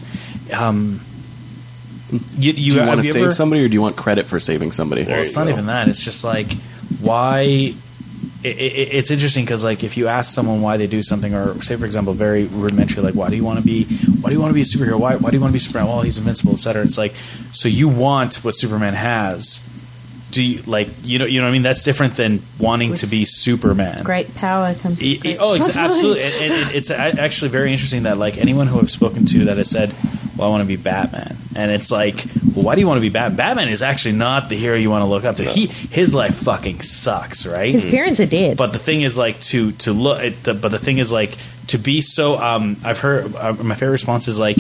um, 0.54 1.02
you, 2.12 2.20
you, 2.54 2.72
do 2.72 2.78
you 2.80 2.86
want 2.88 3.02
to 3.02 3.06
you 3.08 3.14
save 3.14 3.22
ever- 3.24 3.32
somebody 3.32 3.64
or 3.64 3.68
do 3.68 3.74
you 3.74 3.82
want 3.82 3.96
credit 3.98 4.26
for 4.26 4.40
saving 4.40 4.72
somebody? 4.72 5.04
Well, 5.04 5.20
it's 5.20 5.36
not 5.36 5.46
go. 5.46 5.52
even 5.54 5.66
that. 5.68 5.88
It's 5.90 6.02
just 6.02 6.24
like 6.24 6.52
why. 7.02 7.74
It, 8.48 8.58
it, 8.58 8.94
it's 8.94 9.12
interesting 9.12 9.46
because, 9.46 9.64
like, 9.64 9.84
if 9.84 9.98
you 9.98 10.08
ask 10.08 10.34
someone 10.34 10.62
why 10.62 10.78
they 10.78 10.88
do 10.88 11.04
something, 11.04 11.34
or 11.34 11.62
say, 11.62 11.76
for 11.76 11.86
example, 11.86 12.14
very 12.14 12.46
rudimentary, 12.46 13.04
like, 13.04 13.16
why 13.16 13.30
do 13.30 13.36
you 13.36 13.44
want 13.44 13.60
to 13.60 13.66
be, 13.66 13.86
why 13.86 14.30
do 14.30 14.36
you 14.36 14.42
want 14.42 14.52
to 14.52 14.56
be 14.56 14.62
a 14.62 14.66
superhero? 14.66 15.00
Why, 15.00 15.16
why 15.16 15.30
do 15.30 15.38
you 15.38 15.42
want 15.42 15.52
to 15.52 15.54
be 15.54 15.60
Superman? 15.60 15.88
Well, 15.88 16.02
he's 16.02 16.18
invincible, 16.18 16.54
etc. 16.54 16.84
It's 16.84 16.98
like, 16.98 17.14
so 17.52 17.68
you 17.68 17.90
want 17.90 18.44
what 18.44 18.54
Superman 18.54 18.94
has? 18.94 19.68
Do 20.30 20.44
you 20.44 20.62
like, 20.64 20.90
you 21.04 21.20
know, 21.20 21.26
you 21.26 21.40
know 21.40 21.46
what 21.46 21.52
I 21.52 21.54
mean? 21.54 21.62
That's 21.62 21.84
different 21.84 22.16
than 22.16 22.42
wanting 22.60 22.96
to 22.96 23.08
be 23.08 23.24
Superman. 23.26 24.04
Great 24.04 24.36
power 24.36 24.74
comes. 24.76 25.00
With 25.00 25.04
e- 25.04 25.18
great 25.18 25.38
oh, 25.40 25.56
it's 25.56 25.78
absolutely. 25.78 26.22
It's 26.22 26.92
actually 26.92 27.50
very 27.50 27.72
interesting 27.72 28.04
that 28.04 28.18
like 28.18 28.38
anyone 28.38 28.68
who 28.68 28.78
I've 28.78 28.92
spoken 28.92 29.26
to 29.28 29.46
that 29.46 29.58
has 29.58 29.70
said, 29.70 29.96
"Well, 30.36 30.50
I 30.50 30.52
want 30.52 30.64
to 30.64 30.68
be 30.68 30.76
Batman," 30.76 31.38
and 31.58 31.72
it's 31.72 31.92
like, 31.92 32.24
well, 32.56 32.64
why 32.64 32.76
do 32.76 32.82
you 32.82 32.88
want 32.88 32.98
to 32.98 33.02
be 33.02 33.10
Batman? 33.10 33.36
Batman 33.36 33.70
is 33.70 33.82
actually 33.82 34.14
not 34.14 34.48
the 34.48 34.56
hero 34.56 34.78
you 34.78 34.92
want 34.92 35.02
to 35.02 35.08
look 35.08 35.26
up 35.26 35.38
to. 35.38 35.44
He 35.44 35.66
his 35.66 36.14
life 36.14 36.36
fucking 36.36 36.82
sucks, 36.82 37.46
right? 37.48 37.74
His 37.74 37.86
parents 37.86 38.20
are 38.20 38.28
dead. 38.28 38.58
But 38.58 38.74
the 38.74 38.80
thing 38.80 39.02
is, 39.02 39.18
like 39.18 39.40
to 39.42 39.72
to 39.74 39.92
look. 39.92 40.22
It, 40.22 40.44
but 40.44 40.70
the 40.70 40.80
thing 40.80 41.00
is, 41.00 41.12
like 41.12 41.36
to 41.68 41.78
be 41.78 42.02
so. 42.02 42.38
Um, 42.38 42.78
I've 42.84 43.00
heard 43.00 43.36
uh, 43.36 43.54
my 43.54 43.74
favorite 43.74 43.94
response 43.94 44.28
is 44.28 44.40
like 44.40 44.58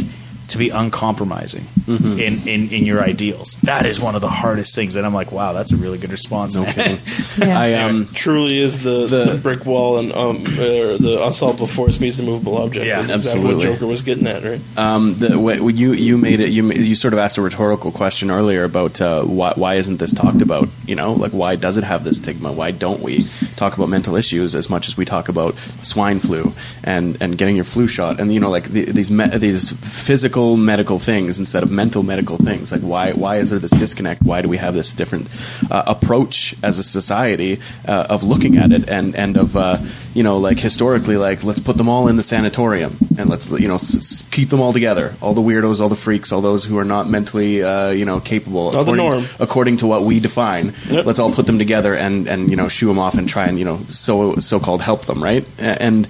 to 0.49 0.57
be 0.57 0.69
uncompromising 0.69 1.65
Mm-hmm. 1.87 2.19
in, 2.19 2.47
in 2.49 2.69
in 2.73 2.85
your 2.85 3.01
ideals. 3.01 3.53
That 3.63 3.85
is 3.85 3.97
one 4.01 4.15
of 4.15 4.19
the 4.21 4.27
hardest 4.27 4.75
things, 4.75 4.97
and 4.97 5.05
I'm 5.05 5.13
like, 5.13 5.31
wow, 5.31 5.53
that's 5.53 5.71
a 5.71 5.77
really 5.77 5.97
good 5.97 6.11
response. 6.11 6.53
No 6.53 6.63
man. 6.75 6.99
Yeah. 7.37 7.57
I 7.57 7.73
um 7.75 8.09
truly 8.13 8.57
is 8.59 8.83
the, 8.83 9.05
the, 9.05 9.39
brick 9.41 9.65
wall 9.65 9.97
and 9.97 10.11
um, 10.11 10.41
uh, 10.45 10.97
the 10.99 11.21
unsolvable 11.25 11.67
force 11.67 12.01
meets 12.01 12.17
the 12.17 12.23
movable 12.23 12.57
object. 12.57 12.85
Yeah, 12.87 13.03
That's 13.03 13.25
exactly 13.25 13.55
what. 13.55 13.63
Joker 13.63 13.87
was 13.87 14.01
getting 14.01 14.27
at, 14.27 14.43
right? 14.43 14.59
um 14.77 15.13
the 15.17 15.29
wh- 15.37 15.63
when 15.63 15.77
you 15.77 15.93
you 15.93 16.17
made 16.17 16.41
it 16.41 16.49
you 16.49 16.69
you 16.73 16.93
sort 16.95 17.13
of 17.13 17.19
asked 17.19 17.37
a 17.37 17.41
rhetorical 17.41 17.93
question 17.93 18.29
earlier 18.31 18.65
about 18.65 18.99
uh, 18.99 19.23
why 19.23 19.53
why 19.55 19.75
isn't 19.75 19.97
this 19.97 20.13
talked 20.13 20.41
about? 20.41 20.67
You 20.85 20.95
know, 20.95 21.13
like 21.13 21.31
why 21.31 21.55
does 21.55 21.77
it 21.77 21.85
have 21.85 22.03
this 22.03 22.17
stigma? 22.17 22.51
Why 22.51 22.71
don't 22.71 22.99
we 22.99 23.23
talk 23.55 23.77
about 23.77 23.87
mental 23.87 24.17
issues 24.17 24.55
as 24.55 24.69
much 24.69 24.89
as 24.89 24.97
we 24.97 25.05
talk 25.05 25.29
about 25.29 25.55
swine 25.83 26.19
flu 26.19 26.51
and, 26.83 27.15
and 27.21 27.37
getting 27.37 27.55
your 27.55 27.65
flu 27.65 27.87
shot 27.87 28.19
and 28.19 28.33
you 28.33 28.41
know 28.41 28.49
like 28.49 28.65
the, 28.65 28.83
these 28.91 29.09
me- 29.09 29.37
these 29.37 29.71
physical 29.71 30.36
medical 30.55 30.99
things 30.99 31.39
instead 31.39 31.63
of 31.63 31.71
mental 31.71 32.03
medical 32.03 32.37
things. 32.37 32.71
Like 32.71 32.81
why 32.81 33.13
why 33.13 33.37
is 33.37 33.49
there 33.49 33.59
this 33.59 33.71
disconnect? 33.71 34.21
Why 34.21 34.41
do 34.43 34.49
we 34.49 34.57
have 34.57 34.73
this 34.75 34.93
different 34.93 35.27
uh, 35.71 35.83
approach 35.87 36.53
as 36.61 36.77
a 36.77 36.83
society 36.83 37.59
uh, 37.87 38.05
of 38.09 38.23
looking 38.23 38.57
at 38.57 38.71
it 38.71 38.87
and 38.87 39.15
and 39.15 39.35
of 39.37 39.57
uh, 39.57 39.77
you 40.13 40.21
know 40.23 40.37
like 40.37 40.59
historically 40.59 41.17
like 41.17 41.43
let's 41.43 41.59
put 41.59 41.77
them 41.77 41.89
all 41.89 42.07
in 42.07 42.15
the 42.17 42.23
sanatorium 42.23 42.95
and 43.17 43.29
let's 43.29 43.49
you 43.49 43.67
know 43.67 43.75
s- 43.75 44.23
keep 44.31 44.49
them 44.49 44.61
all 44.61 44.73
together. 44.73 45.15
All 45.21 45.33
the 45.33 45.41
weirdos 45.41 45.81
all 45.81 45.89
the 45.89 45.95
freaks 45.95 46.31
all 46.31 46.41
those 46.41 46.63
who 46.63 46.77
are 46.77 46.85
not 46.85 47.09
mentally 47.09 47.63
uh, 47.63 47.89
you 47.89 48.05
know 48.05 48.19
capable 48.19 48.67
All 48.67 48.71
the 48.71 48.79
according, 48.93 49.09
norm. 49.09 49.23
according 49.39 49.77
to 49.77 49.87
what 49.87 50.03
we 50.03 50.19
define. 50.19 50.73
Yep. 50.89 51.05
let's 51.05 51.19
all 51.19 51.31
put 51.33 51.45
them 51.47 51.57
together 51.57 51.95
and 51.95 52.27
and 52.27 52.49
you 52.51 52.55
know 52.55 52.67
shoo 52.67 52.87
them 52.87 52.99
off 52.99 53.15
and 53.17 53.27
try 53.27 53.45
and 53.47 53.57
you 53.57 53.65
know 53.65 53.77
so 53.89 54.35
so 54.35 54.59
called 54.59 54.81
help 54.81 55.05
them 55.05 55.23
right? 55.23 55.45
And 55.57 56.07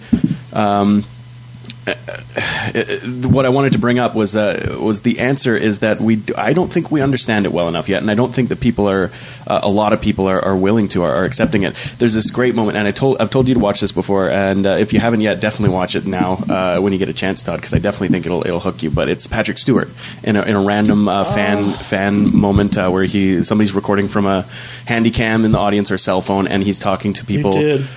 um 0.53 1.03
what 1.87 3.45
I 3.45 3.49
wanted 3.49 3.73
to 3.73 3.79
bring 3.79 3.99
up 3.99 4.15
was 4.15 4.35
uh, 4.35 4.77
was 4.79 5.01
the 5.01 5.19
answer 5.19 5.55
is 5.55 5.79
that 5.79 5.99
we 6.01 6.17
d- 6.17 6.33
I 6.35 6.53
don't 6.53 6.71
think 6.71 6.91
we 6.91 7.01
understand 7.01 7.45
it 7.45 7.51
well 7.51 7.67
enough 7.67 7.89
yet, 7.89 8.01
and 8.01 8.11
I 8.11 8.15
don't 8.15 8.33
think 8.33 8.49
that 8.49 8.59
people 8.59 8.89
are 8.89 9.11
uh, 9.47 9.59
a 9.63 9.69
lot 9.69 9.93
of 9.93 10.01
people 10.01 10.27
are, 10.27 10.43
are 10.43 10.55
willing 10.55 10.87
to 10.89 11.03
are, 11.03 11.15
are 11.15 11.25
accepting 11.25 11.63
it. 11.63 11.75
There's 11.97 12.13
this 12.13 12.31
great 12.31 12.55
moment, 12.55 12.77
and 12.77 12.87
I 12.87 12.91
told 12.91 13.17
I've 13.19 13.29
told 13.29 13.47
you 13.47 13.53
to 13.53 13.59
watch 13.59 13.79
this 13.81 13.91
before, 13.91 14.29
and 14.29 14.65
uh, 14.65 14.69
if 14.71 14.93
you 14.93 14.99
haven't 14.99 15.21
yet, 15.21 15.39
definitely 15.39 15.73
watch 15.73 15.95
it 15.95 16.05
now 16.05 16.33
uh, 16.49 16.79
when 16.79 16.93
you 16.93 16.99
get 16.99 17.09
a 17.09 17.13
chance, 17.13 17.41
Todd, 17.41 17.57
because 17.59 17.73
I 17.73 17.79
definitely 17.79 18.09
think 18.09 18.25
it'll 18.25 18.45
it'll 18.45 18.59
hook 18.59 18.83
you. 18.83 18.89
But 18.91 19.09
it's 19.09 19.27
Patrick 19.27 19.57
Stewart 19.57 19.89
in 20.23 20.35
a, 20.35 20.41
in 20.43 20.55
a 20.55 20.61
random 20.61 21.07
uh, 21.07 21.23
fan 21.23 21.71
fan 21.73 22.35
moment 22.35 22.77
uh, 22.77 22.89
where 22.89 23.03
he 23.03 23.43
somebody's 23.43 23.73
recording 23.73 24.07
from 24.07 24.25
a 24.25 24.45
handy 24.85 25.11
cam 25.11 25.45
in 25.45 25.51
the 25.51 25.59
audience 25.59 25.91
or 25.91 25.97
cell 25.97 26.21
phone, 26.21 26.47
and 26.47 26.63
he's 26.63 26.79
talking 26.79 27.13
to 27.13 27.25
people 27.25 27.53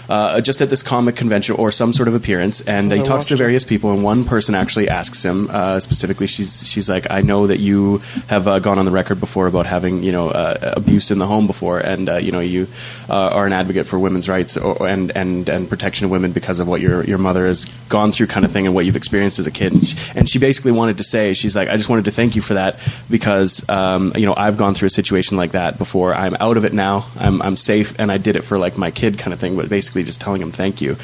uh, 0.08 0.40
just 0.40 0.60
at 0.60 0.70
this 0.70 0.82
comic 0.82 1.16
convention 1.16 1.56
or 1.56 1.70
some 1.72 1.92
sort 1.92 2.08
of 2.08 2.14
appearance, 2.14 2.60
and 2.60 2.92
he 2.92 3.02
talks 3.02 3.26
to 3.26 3.36
various 3.36 3.64
people, 3.64 3.79
and 3.82 4.02
one 4.02 4.24
person 4.24 4.54
actually 4.54 4.88
asks 4.88 5.24
him 5.24 5.48
uh, 5.50 5.80
specifically. 5.80 6.26
She's 6.26 6.66
she's 6.66 6.88
like, 6.88 7.10
I 7.10 7.22
know 7.22 7.46
that 7.46 7.58
you 7.58 7.98
have 8.28 8.46
uh, 8.46 8.58
gone 8.58 8.78
on 8.78 8.84
the 8.84 8.90
record 8.90 9.20
before 9.20 9.46
about 9.46 9.66
having 9.66 10.02
you 10.02 10.12
know 10.12 10.28
uh, 10.28 10.74
abuse 10.76 11.10
in 11.10 11.18
the 11.18 11.26
home 11.26 11.46
before, 11.46 11.78
and 11.78 12.08
uh, 12.08 12.16
you 12.16 12.32
know 12.32 12.40
you 12.40 12.66
uh, 13.08 13.14
are 13.14 13.46
an 13.46 13.52
advocate 13.52 13.86
for 13.86 13.98
women's 13.98 14.28
rights 14.28 14.56
or, 14.56 14.86
and 14.86 15.10
and 15.16 15.48
and 15.48 15.68
protection 15.68 16.04
of 16.04 16.10
women 16.10 16.32
because 16.32 16.60
of 16.60 16.68
what 16.68 16.80
your 16.80 17.04
your 17.04 17.18
mother 17.18 17.46
has 17.46 17.64
gone 17.88 18.12
through, 18.12 18.26
kind 18.26 18.44
of 18.44 18.52
thing, 18.52 18.66
and 18.66 18.74
what 18.74 18.84
you've 18.84 18.96
experienced 18.96 19.38
as 19.38 19.46
a 19.46 19.50
kid. 19.50 19.72
And 19.72 19.86
she, 19.86 19.96
and 20.14 20.28
she 20.28 20.38
basically 20.38 20.72
wanted 20.72 20.98
to 20.98 21.04
say, 21.04 21.34
she's 21.34 21.56
like, 21.56 21.68
I 21.68 21.76
just 21.76 21.88
wanted 21.88 22.04
to 22.04 22.10
thank 22.10 22.36
you 22.36 22.42
for 22.42 22.54
that 22.54 22.78
because 23.10 23.66
um, 23.68 24.12
you 24.16 24.26
know 24.26 24.34
I've 24.36 24.56
gone 24.56 24.74
through 24.74 24.86
a 24.86 24.90
situation 24.90 25.36
like 25.36 25.52
that 25.52 25.78
before. 25.78 26.14
I'm 26.14 26.36
out 26.40 26.56
of 26.56 26.64
it 26.64 26.72
now. 26.72 27.06
I'm 27.18 27.40
I'm 27.42 27.56
safe, 27.56 27.98
and 27.98 28.12
I 28.12 28.18
did 28.18 28.36
it 28.36 28.42
for 28.42 28.58
like 28.58 28.76
my 28.76 28.90
kid, 28.90 29.18
kind 29.18 29.32
of 29.32 29.40
thing. 29.40 29.56
But 29.56 29.68
basically, 29.68 30.04
just 30.04 30.20
telling 30.20 30.42
him 30.42 30.50
thank 30.50 30.80
you. 30.80 30.96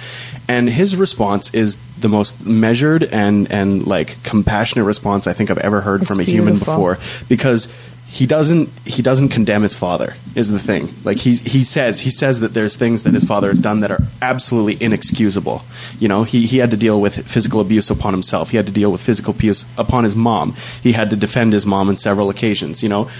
And 0.48 0.68
his 0.68 0.96
response 0.96 1.52
is 1.54 1.76
the 1.98 2.08
most 2.08 2.44
measured 2.46 3.02
and 3.02 3.50
and 3.50 3.86
like 3.86 4.22
compassionate 4.22 4.84
response 4.84 5.26
I 5.26 5.32
think 5.32 5.50
I've 5.50 5.58
ever 5.58 5.80
heard 5.80 6.02
It's 6.02 6.08
from 6.08 6.20
a 6.20 6.24
human 6.24 6.58
before. 6.58 6.98
Because 7.28 7.72
he 8.08 8.24
doesn't 8.24 8.68
he 8.84 9.02
doesn't 9.02 9.30
condemn 9.30 9.62
his 9.62 9.74
father 9.74 10.14
is 10.34 10.50
the 10.50 10.58
thing. 10.58 10.88
Like 11.04 11.18
he 11.18 11.34
he 11.34 11.64
says 11.64 12.00
he 12.00 12.10
says 12.10 12.40
that 12.40 12.54
there's 12.54 12.76
things 12.76 13.02
that 13.02 13.14
his 13.14 13.24
father 13.24 13.48
has 13.48 13.60
done 13.60 13.80
that 13.80 13.90
are 13.90 14.02
absolutely 14.22 14.82
inexcusable. 14.82 15.62
You 15.98 16.08
know 16.08 16.22
he 16.22 16.46
he 16.46 16.58
had 16.58 16.70
to 16.70 16.76
deal 16.76 17.00
with 17.00 17.26
physical 17.28 17.60
abuse 17.60 17.90
upon 17.90 18.14
himself. 18.14 18.50
He 18.50 18.56
had 18.56 18.66
to 18.68 18.72
deal 18.72 18.92
with 18.92 19.00
physical 19.00 19.34
abuse 19.34 19.66
upon 19.76 20.04
his 20.04 20.14
mom. 20.14 20.54
He 20.82 20.92
had 20.92 21.10
to 21.10 21.16
defend 21.16 21.52
his 21.52 21.66
mom 21.66 21.88
on 21.88 21.96
several 21.96 22.30
occasions 22.30 22.82
you 22.82 22.88
know 22.88 23.10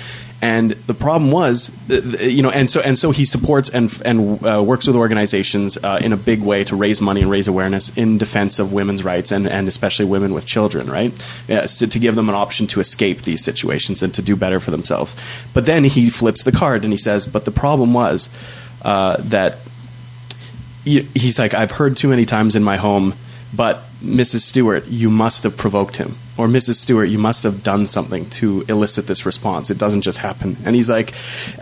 and 0.43 0.73
the 0.73 0.93
problem 0.95 1.31
was, 1.31 1.71
th- 1.89 2.03
th- 2.05 2.33
you 2.33 2.43
know, 2.43 2.51
and 2.51 2.69
so 2.71 2.81
and 2.81 2.99
so 2.99 3.11
he 3.11 3.25
supports 3.25 3.71
and 3.71 3.91
and 4.05 4.47
uh, 4.47 4.63
works 4.63 4.87
with 4.87 4.95
organizations 4.95 5.79
uh, 5.83 5.99
in 6.03 6.13
a 6.13 6.17
big 6.17 6.43
way 6.43 6.63
to 6.65 6.77
raise 6.77 7.01
money 7.01 7.23
and 7.23 7.31
raise 7.31 7.49
awareness 7.49 7.97
in 7.97 8.19
defense 8.19 8.59
of 8.59 8.73
women's 8.73 9.03
rights 9.03 9.33
and 9.33 9.49
and 9.49 9.67
especially 9.67 10.05
women 10.05 10.35
with 10.35 10.45
children, 10.45 10.89
right? 10.91 11.11
Yeah, 11.49 11.65
so 11.67 11.87
to 11.87 11.99
give 11.99 12.17
them 12.17 12.29
an 12.29 12.35
option 12.35 12.67
to 12.69 12.81
escape 12.81 13.23
these 13.23 13.43
situations 13.43 14.03
and 14.03 14.13
to 14.15 14.23
do 14.23 14.37
better 14.37 14.61
for 14.61 14.71
themselves. 14.71 15.17
But 15.55 15.65
then 15.65 15.85
he 15.85 16.11
flips 16.11 16.43
the 16.43 16.53
card 16.53 16.85
and 16.85 16.93
he 16.93 16.99
says, 16.99 17.27
"But 17.27 17.45
the 17.47 17.51
problem 17.53 17.95
was 17.95 18.29
uh, 18.83 19.17
that." 19.31 19.59
he- 20.85 21.09
He's 21.15 21.39
like, 21.39 21.55
I've 21.55 21.73
heard 21.73 21.97
too 21.97 22.09
many 22.09 22.27
times 22.27 22.55
in 22.57 22.63
my 22.63 22.77
home, 22.77 23.15
but 23.55 23.83
Mrs. 24.05 24.41
Stewart, 24.43 24.87
you 24.87 25.11
must 25.11 25.43
have 25.45 25.57
provoked 25.57 25.97
him. 25.97 26.15
Or 26.39 26.47
Mrs. 26.49 26.75
Stewart, 26.75 27.09
you 27.09 27.19
must 27.19 27.45
have 27.45 27.63
done 27.63 27.87
something 27.87 28.29
to 28.31 28.65
elicit 28.69 29.07
this 29.07 29.25
response. 29.25 29.71
It 29.71 29.79
doesn't 29.79 30.03
just 30.03 30.19
happen. 30.19 30.57
And 30.65 30.77
he's 30.77 30.91
like, 30.91 31.13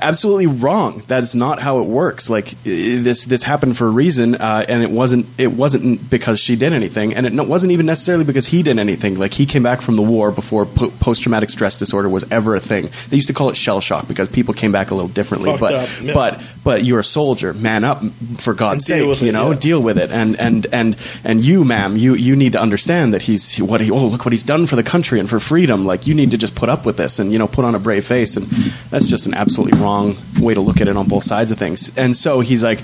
absolutely 0.02 0.46
wrong. 0.46 1.02
That's 1.06 1.34
not 1.34 1.60
how 1.60 1.78
it 1.78 1.86
works. 1.86 2.28
Like 2.28 2.50
this, 2.64 3.24
this 3.24 3.42
happened 3.42 3.76
for 3.76 3.86
a 3.86 3.90
reason, 3.90 4.34
uh, 4.34 4.66
and 4.68 4.82
it 4.82 4.90
wasn't. 4.90 5.26
It 5.38 5.52
wasn't 5.52 6.10
because 6.10 6.40
she 6.40 6.56
did 6.56 6.72
anything, 6.72 7.14
and 7.14 7.26
it 7.26 7.46
wasn't 7.46 7.72
even 7.72 7.86
necessarily 7.86 8.24
because 8.24 8.46
he 8.46 8.62
did 8.62 8.78
anything. 8.78 9.14
Like 9.14 9.32
he 9.32 9.46
came 9.46 9.62
back 9.62 9.80
from 9.80 9.96
the 9.96 10.02
war 10.02 10.30
before 10.32 10.66
po- 10.66 10.90
post 10.90 11.22
traumatic 11.22 11.50
stress 11.50 11.76
disorder 11.76 12.08
was 12.08 12.30
ever 12.30 12.54
a 12.54 12.60
thing. 12.60 12.88
They 13.08 13.16
used 13.16 13.28
to 13.28 13.34
call 13.34 13.50
it 13.50 13.56
shell 13.56 13.80
shock 13.80 14.08
because 14.08 14.28
people 14.28 14.54
came 14.54 14.72
back 14.72 14.90
a 14.90 14.94
little 14.94 15.08
differently. 15.08 15.50
Fucked 15.50 15.60
but 15.60 15.74
up, 15.74 15.88
yeah. 16.02 16.14
but 16.14 16.42
but 16.64 16.84
you're 16.84 17.00
a 17.00 17.04
soldier. 17.04 17.52
Man 17.52 17.84
up, 17.84 18.02
for 18.38 18.54
God's 18.54 18.86
sake. 18.86 19.04
You 19.04 19.28
it, 19.28 19.32
know, 19.32 19.52
yeah. 19.52 19.58
deal 19.58 19.82
with 19.82 19.98
it. 19.98 20.10
And 20.10 20.38
and 20.40 20.66
and 20.72 20.96
and 21.22 21.44
you, 21.44 21.64
ma'am, 21.64 21.96
you 21.96 22.14
you 22.14 22.36
need 22.36 22.52
to 22.52 22.60
understand 22.60 23.14
that 23.14 23.22
he's 23.22 23.56
what 23.58 23.80
he. 23.80 23.90
Oh, 23.90 24.06
look 24.06 24.24
what 24.24 24.32
he's 24.32 24.42
done 24.42 24.63
for 24.66 24.76
the 24.76 24.82
country 24.82 25.20
and 25.20 25.28
for 25.28 25.40
freedom. 25.40 25.84
Like 25.84 26.06
you 26.06 26.14
need 26.14 26.30
to 26.32 26.38
just 26.38 26.54
put 26.54 26.68
up 26.68 26.84
with 26.86 26.96
this 26.96 27.18
and 27.18 27.32
you 27.32 27.38
know 27.38 27.46
put 27.46 27.64
on 27.64 27.74
a 27.74 27.78
brave 27.78 28.04
face. 28.04 28.36
And 28.36 28.46
that's 28.90 29.08
just 29.08 29.26
an 29.26 29.34
absolutely 29.34 29.78
wrong 29.78 30.16
way 30.40 30.54
to 30.54 30.60
look 30.60 30.80
at 30.80 30.88
it 30.88 30.96
on 30.96 31.08
both 31.08 31.24
sides 31.24 31.50
of 31.50 31.58
things. 31.58 31.96
And 31.96 32.16
so 32.16 32.40
he's 32.40 32.62
like. 32.62 32.80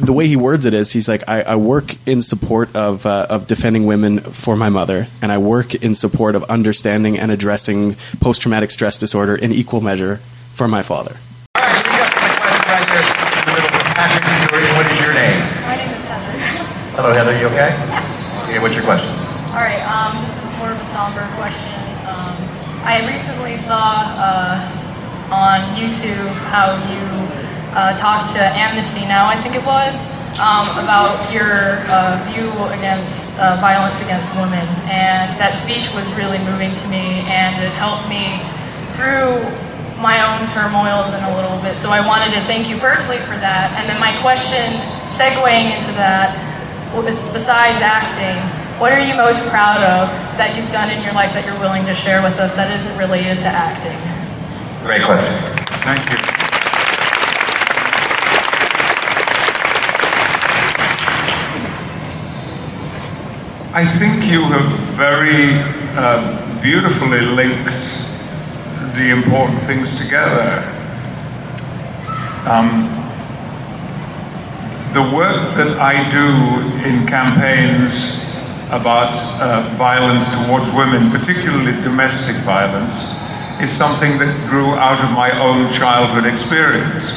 The 0.00 0.12
way 0.12 0.28
he 0.28 0.36
words 0.36 0.64
it 0.64 0.74
is, 0.74 0.92
he's 0.92 1.08
like, 1.08 1.24
I, 1.26 1.42
I 1.42 1.56
work 1.56 1.96
in 2.06 2.22
support 2.22 2.76
of 2.76 3.04
uh, 3.04 3.26
of 3.28 3.48
defending 3.48 3.84
women 3.84 4.20
for 4.20 4.54
my 4.54 4.68
mother, 4.68 5.08
and 5.20 5.32
I 5.32 5.38
work 5.38 5.74
in 5.74 5.96
support 5.96 6.36
of 6.36 6.44
understanding 6.44 7.18
and 7.18 7.32
addressing 7.32 7.96
post 8.20 8.42
traumatic 8.42 8.70
stress 8.70 8.96
disorder 8.96 9.34
in 9.34 9.50
equal 9.50 9.80
measure 9.80 10.20
for 10.54 10.68
my 10.68 10.82
father. 10.82 11.16
All 11.56 11.62
right, 11.62 11.82
we 11.82 11.90
got 11.98 12.14
my 12.14 12.30
question 12.30 12.70
right 12.70 12.86
there 12.94 13.02
in 13.02 13.42
the 13.42 13.58
middle 13.58 13.74
of 13.74 13.86
Patrick 13.98 14.22
Stewart. 14.22 14.62
What 14.78 14.86
is 14.86 15.00
your 15.02 15.14
name? 15.14 15.40
My 15.66 15.74
name 15.74 15.90
is 15.90 16.06
Heather. 16.06 16.30
Hello, 16.94 17.10
Heather. 17.12 17.34
You 17.40 17.46
okay? 17.46 17.74
Okay, 18.46 18.62
what's 18.62 18.76
your 18.76 18.84
question? 18.84 19.10
All 19.50 19.66
right, 19.66 19.82
um, 19.82 20.22
this 20.22 20.38
is 20.44 20.46
question. 21.12 21.80
Um, 22.04 22.36
I 22.84 23.04
recently 23.08 23.56
saw 23.56 24.04
uh, 24.16 24.60
on 25.32 25.76
YouTube 25.76 26.28
how 26.52 26.76
you 26.88 27.04
uh, 27.76 27.96
talked 27.96 28.34
to 28.34 28.40
Amnesty 28.40 29.06
Now, 29.06 29.28
I 29.28 29.40
think 29.40 29.54
it 29.54 29.64
was, 29.64 29.94
um, 30.40 30.68
about 30.78 31.32
your 31.32 31.80
uh, 31.88 32.20
view 32.28 32.48
against 32.72 33.38
uh, 33.38 33.56
violence 33.60 34.02
against 34.04 34.34
women. 34.36 34.66
And 34.88 35.32
that 35.40 35.54
speech 35.54 35.88
was 35.94 36.06
really 36.14 36.38
moving 36.44 36.74
to 36.74 36.86
me, 36.88 37.24
and 37.28 37.56
it 37.62 37.72
helped 37.76 38.08
me 38.08 38.40
through 38.96 39.40
my 40.00 40.22
own 40.22 40.46
turmoils 40.54 41.10
in 41.10 41.20
a 41.26 41.32
little 41.34 41.58
bit. 41.62 41.76
So 41.76 41.90
I 41.90 42.04
wanted 42.06 42.32
to 42.34 42.40
thank 42.46 42.68
you 42.68 42.78
personally 42.78 43.18
for 43.26 43.34
that. 43.42 43.74
And 43.74 43.88
then 43.90 43.98
my 43.98 44.14
question, 44.22 44.78
segueing 45.10 45.74
into 45.74 45.92
that, 45.98 46.34
besides 47.34 47.82
acting, 47.82 48.38
what 48.78 48.92
are 48.92 49.00
you 49.00 49.16
most 49.16 49.48
proud 49.50 49.82
of 49.82 50.08
that 50.38 50.54
you've 50.56 50.70
done 50.70 50.88
in 50.88 51.02
your 51.02 51.12
life 51.12 51.32
that 51.34 51.44
you're 51.44 51.58
willing 51.58 51.84
to 51.84 51.94
share 51.94 52.22
with 52.22 52.38
us 52.38 52.54
that 52.54 52.70
isn't 52.70 52.96
related 52.96 53.40
to 53.40 53.46
acting? 53.46 53.98
Great 54.86 55.04
question. 55.04 55.34
Thank 55.82 55.98
you. 56.10 56.18
I 63.74 63.84
think 63.84 64.30
you 64.30 64.44
have 64.44 64.70
very 64.94 65.58
uh, 65.98 66.62
beautifully 66.62 67.20
linked 67.22 67.66
the 68.94 69.10
important 69.10 69.60
things 69.62 69.98
together. 69.98 70.62
Um, 72.46 72.94
the 74.94 75.02
work 75.02 75.56
that 75.56 75.78
I 75.80 76.08
do 76.10 76.86
in 76.88 77.06
campaigns 77.06 78.27
about 78.68 79.16
uh, 79.40 79.62
violence 79.76 80.24
towards 80.44 80.68
women, 80.76 81.10
particularly 81.10 81.72
domestic 81.82 82.36
violence, 82.44 82.92
is 83.62 83.72
something 83.72 84.18
that 84.18 84.30
grew 84.50 84.74
out 84.74 85.02
of 85.02 85.10
my 85.16 85.32
own 85.40 85.72
childhood 85.72 86.30
experience. 86.30 87.10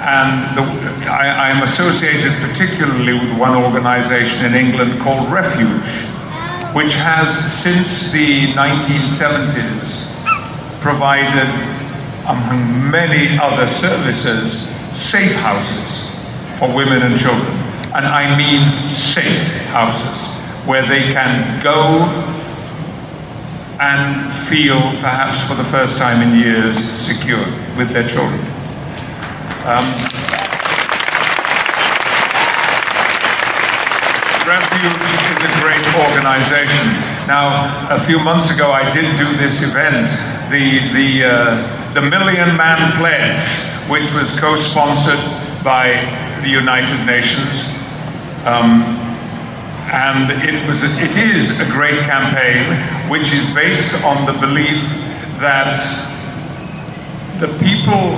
And 0.00 0.56
the, 0.56 0.62
I, 1.08 1.50
I'm 1.50 1.62
associated 1.62 2.32
particularly 2.40 3.12
with 3.12 3.38
one 3.38 3.54
organization 3.54 4.46
in 4.46 4.54
England 4.54 5.00
called 5.00 5.30
Refuge, 5.30 5.84
which 6.74 6.94
has 6.94 7.28
since 7.52 8.10
the 8.10 8.52
1970s 8.54 10.04
provided, 10.80 11.48
among 12.26 12.90
many 12.90 13.38
other 13.38 13.68
services, 13.68 14.68
safe 14.98 15.32
houses 15.36 16.08
for 16.58 16.74
women 16.74 17.02
and 17.02 17.18
children 17.18 17.53
and 17.94 18.06
I 18.06 18.36
mean 18.36 18.90
safe 18.90 19.46
houses, 19.70 20.18
where 20.66 20.84
they 20.84 21.12
can 21.12 21.62
go 21.62 22.02
and 23.78 24.34
feel, 24.48 24.80
perhaps 24.98 25.40
for 25.46 25.54
the 25.54 25.64
first 25.70 25.96
time 25.96 26.20
in 26.20 26.36
years, 26.36 26.74
secure 26.98 27.46
with 27.78 27.90
their 27.90 28.06
children. 28.08 28.40
Um, 29.62 29.86
Refuge 34.42 35.14
is 35.30 35.40
a 35.46 35.52
great 35.62 35.86
organization. 35.94 36.84
Now, 37.30 37.54
a 37.94 38.04
few 38.04 38.18
months 38.18 38.52
ago, 38.52 38.72
I 38.72 38.92
did 38.92 39.16
do 39.16 39.36
this 39.36 39.62
event, 39.62 40.10
the, 40.50 40.92
the, 40.92 41.24
uh, 41.24 41.94
the 41.94 42.02
Million 42.02 42.56
Man 42.56 42.92
Pledge, 42.98 43.46
which 43.88 44.12
was 44.12 44.36
co 44.40 44.56
sponsored 44.56 45.22
by 45.62 45.94
the 46.42 46.48
United 46.48 47.06
Nations 47.06 47.73
um, 48.44 48.82
and 49.92 50.30
it, 50.42 50.66
was, 50.68 50.82
it 50.82 51.16
is 51.16 51.60
a 51.60 51.64
great 51.70 52.00
campaign 52.00 53.10
which 53.10 53.32
is 53.32 53.54
based 53.54 54.02
on 54.04 54.26
the 54.26 54.32
belief 54.40 54.80
that 55.40 55.76
the 57.40 57.48
people 57.58 58.16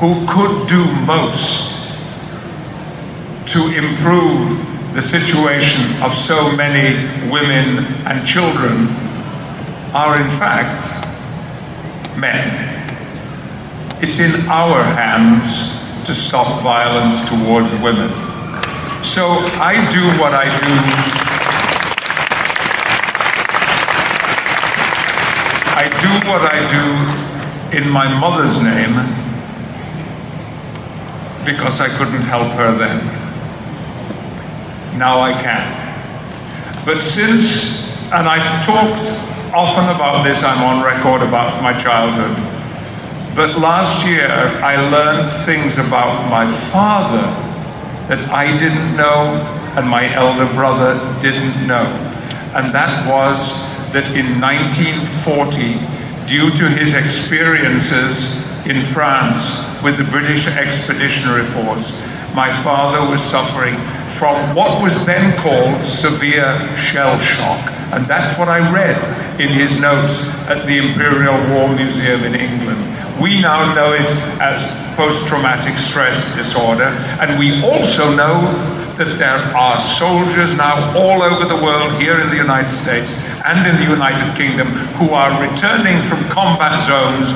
who 0.00 0.26
could 0.26 0.68
do 0.68 0.84
most 1.06 1.72
to 3.46 3.68
improve 3.74 4.58
the 4.94 5.02
situation 5.02 6.02
of 6.02 6.14
so 6.16 6.54
many 6.56 6.94
women 7.30 7.84
and 8.06 8.26
children 8.26 8.88
are 9.94 10.20
in 10.20 10.28
fact 10.38 10.86
men. 12.18 12.68
It's 14.02 14.18
in 14.18 14.48
our 14.48 14.82
hands 14.82 15.80
to 16.06 16.14
stop 16.14 16.62
violence 16.62 17.28
towards 17.28 17.70
women. 17.82 18.10
So 19.04 19.26
I 19.60 19.74
do 19.90 20.06
what 20.20 20.32
I 20.32 20.44
do. 20.44 20.72
I 25.76 25.88
do 26.00 26.28
what 26.30 26.42
I 26.42 26.58
do 26.70 27.76
in 27.76 27.90
my 27.90 28.06
mother's 28.20 28.62
name 28.62 28.94
because 31.44 31.80
I 31.80 31.88
couldn't 31.88 32.22
help 32.22 32.52
her 32.52 32.78
then. 32.78 33.04
Now 34.98 35.20
I 35.20 35.32
can. 35.32 36.86
But 36.86 37.02
since, 37.02 38.00
and 38.12 38.28
I've 38.28 38.64
talked 38.64 39.10
often 39.52 39.94
about 39.94 40.22
this, 40.22 40.44
I'm 40.44 40.62
on 40.62 40.84
record 40.84 41.22
about 41.22 41.60
my 41.60 41.72
childhood. 41.72 42.36
But 43.34 43.58
last 43.58 44.06
year 44.06 44.28
I 44.28 44.76
learned 44.76 45.32
things 45.44 45.76
about 45.78 46.30
my 46.30 46.50
father 46.70 47.51
that 48.08 48.28
I 48.30 48.56
didn't 48.58 48.96
know 48.96 49.36
and 49.76 49.88
my 49.88 50.12
elder 50.14 50.52
brother 50.54 50.94
didn't 51.20 51.66
know. 51.66 51.86
And 52.54 52.74
that 52.74 53.06
was 53.08 53.38
that 53.92 54.04
in 54.16 54.40
1940, 54.40 55.80
due 56.28 56.50
to 56.50 56.68
his 56.68 56.94
experiences 56.94 58.36
in 58.66 58.84
France 58.92 59.60
with 59.82 59.96
the 59.96 60.04
British 60.04 60.46
Expeditionary 60.46 61.44
Force, 61.52 61.90
my 62.34 62.52
father 62.62 63.10
was 63.10 63.22
suffering 63.22 63.74
from 64.16 64.54
what 64.54 64.80
was 64.82 65.04
then 65.04 65.36
called 65.40 65.84
severe 65.86 66.56
shell 66.78 67.18
shock. 67.20 67.70
And 67.92 68.06
that's 68.06 68.38
what 68.38 68.48
I 68.48 68.60
read 68.72 69.40
in 69.40 69.48
his 69.48 69.80
notes 69.80 70.22
at 70.48 70.66
the 70.66 70.78
Imperial 70.78 71.36
War 71.50 71.74
Museum 71.74 72.24
in 72.24 72.34
England. 72.34 73.01
We 73.22 73.40
now 73.40 73.72
know 73.72 73.92
it 73.92 74.10
as 74.42 74.58
post 74.96 75.28
traumatic 75.28 75.78
stress 75.78 76.34
disorder, 76.34 76.90
and 77.22 77.38
we 77.38 77.62
also 77.62 78.12
know 78.16 78.42
that 78.98 79.16
there 79.16 79.38
are 79.54 79.80
soldiers 79.80 80.52
now 80.56 80.92
all 80.98 81.22
over 81.22 81.44
the 81.46 81.54
world, 81.62 81.92
here 82.02 82.18
in 82.18 82.30
the 82.30 82.36
United 82.36 82.76
States 82.82 83.14
and 83.46 83.64
in 83.64 83.76
the 83.76 83.84
United 83.88 84.36
Kingdom, 84.36 84.66
who 84.98 85.10
are 85.10 85.30
returning 85.40 86.02
from 86.08 86.24
combat 86.34 86.82
zones 86.82 87.32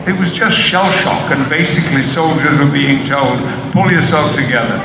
it 0.06 0.18
was 0.18 0.32
just 0.32 0.56
shell 0.56 0.90
shock, 0.92 1.30
and 1.30 1.48
basically, 1.48 2.02
soldiers 2.02 2.58
were 2.58 2.70
being 2.70 3.06
told, 3.06 3.38
pull 3.72 3.90
yourself 3.90 4.34
together, 4.34 4.78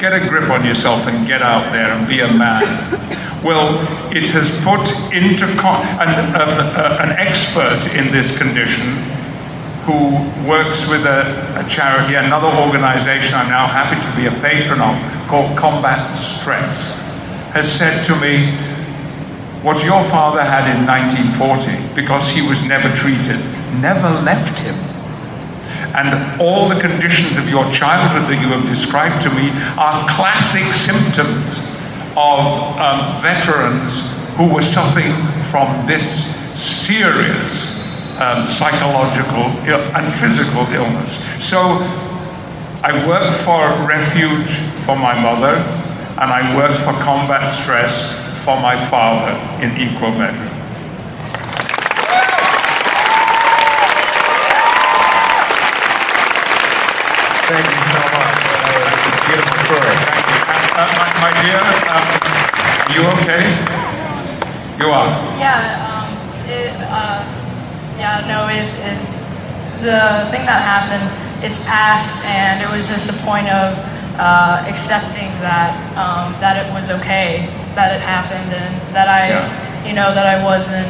get 0.00 0.12
a 0.12 0.26
grip 0.28 0.48
on 0.50 0.64
yourself, 0.64 1.06
and 1.06 1.26
get 1.26 1.42
out 1.42 1.70
there 1.72 1.92
and 1.92 2.08
be 2.08 2.20
a 2.20 2.32
man. 2.32 3.18
Well, 3.42 3.74
it 4.14 4.30
has 4.38 4.46
put 4.62 4.86
into 5.12 5.50
con- 5.58 5.82
an, 5.98 6.30
um, 6.30 6.76
uh, 6.78 6.98
an 7.02 7.10
expert 7.18 7.90
in 7.92 8.12
this 8.12 8.38
condition 8.38 8.94
who 9.82 10.14
works 10.48 10.88
with 10.88 11.04
a, 11.06 11.26
a, 11.58 11.68
charity, 11.68 12.14
another 12.14 12.46
organization 12.46 13.34
I'm 13.34 13.48
now 13.48 13.66
happy 13.66 13.98
to 13.98 14.10
be 14.16 14.26
a 14.28 14.40
patron 14.40 14.80
of, 14.80 14.94
called 15.26 15.58
Combat 15.58 16.12
Stress, 16.12 16.94
has 17.50 17.66
said 17.66 18.06
to 18.06 18.14
me, 18.14 18.54
What 19.66 19.82
your 19.82 20.04
father 20.04 20.44
had 20.44 20.70
in 20.70 20.86
1940, 20.86 21.96
because 21.96 22.30
he 22.30 22.46
was 22.46 22.62
never 22.62 22.94
treated, 22.94 23.42
never 23.80 24.08
left 24.08 24.58
him. 24.58 24.74
And 25.94 26.40
all 26.40 26.68
the 26.68 26.80
conditions 26.80 27.36
of 27.36 27.48
your 27.48 27.70
childhood 27.72 28.30
that 28.30 28.40
you 28.40 28.48
have 28.48 28.66
described 28.66 29.22
to 29.24 29.30
me 29.30 29.52
are 29.76 30.08
classic 30.08 30.64
symptoms 30.72 31.60
of 32.16 32.40
um, 32.80 33.20
veterans 33.20 34.00
who 34.36 34.52
were 34.52 34.62
suffering 34.62 35.12
from 35.50 35.86
this 35.86 36.32
serious 36.56 37.80
um, 38.18 38.46
psychological 38.46 39.52
and 39.68 40.14
physical 40.20 40.64
illness. 40.72 41.20
So 41.44 41.58
I 42.82 43.06
work 43.06 43.36
for 43.44 43.86
refuge 43.86 44.50
for 44.84 44.96
my 44.96 45.14
mother, 45.14 45.54
and 46.20 46.30
I 46.32 46.56
work 46.56 46.78
for 46.80 46.92
combat 47.02 47.52
stress 47.52 48.12
for 48.44 48.60
my 48.60 48.76
father 48.88 49.32
in 49.64 49.76
equal 49.76 50.10
measure. 50.12 50.51
Thank 57.52 57.68
you 57.68 57.84
so 57.92 58.00
much. 58.16 58.32
That 58.48 58.72
was 58.72 58.96
a 58.96 59.20
beautiful 59.28 59.56
story. 59.68 59.92
Thank 60.08 60.24
you. 60.24 60.40
Uh, 60.72 60.88
my, 60.96 61.08
my, 61.20 61.32
dear, 61.44 61.60
um, 61.92 62.06
you 62.88 63.00
okay? 63.20 63.44
You 64.80 64.88
are. 64.88 65.12
Yeah. 65.36 65.60
Um, 65.84 66.08
it, 66.48 66.72
uh, 66.88 67.20
yeah. 68.00 68.24
No. 68.24 68.48
It, 68.48 68.64
it. 68.64 68.98
The 69.84 70.32
thing 70.32 70.48
that 70.48 70.64
happened. 70.64 71.04
It's 71.44 71.62
past, 71.66 72.24
and 72.24 72.62
it 72.62 72.70
was 72.70 72.86
just 72.88 73.10
a 73.10 73.16
point 73.24 73.48
of 73.48 73.76
uh, 74.16 74.64
accepting 74.66 75.28
that 75.42 75.74
um, 75.98 76.32
that 76.40 76.54
it 76.64 76.72
was 76.72 76.88
okay 76.88 77.50
that 77.74 77.96
it 77.96 78.00
happened, 78.00 78.52
and 78.52 78.94
that 78.94 79.08
I, 79.08 79.28
yeah. 79.28 79.86
you 79.86 79.94
know, 79.94 80.14
that 80.14 80.26
I 80.26 80.42
wasn't. 80.44 80.88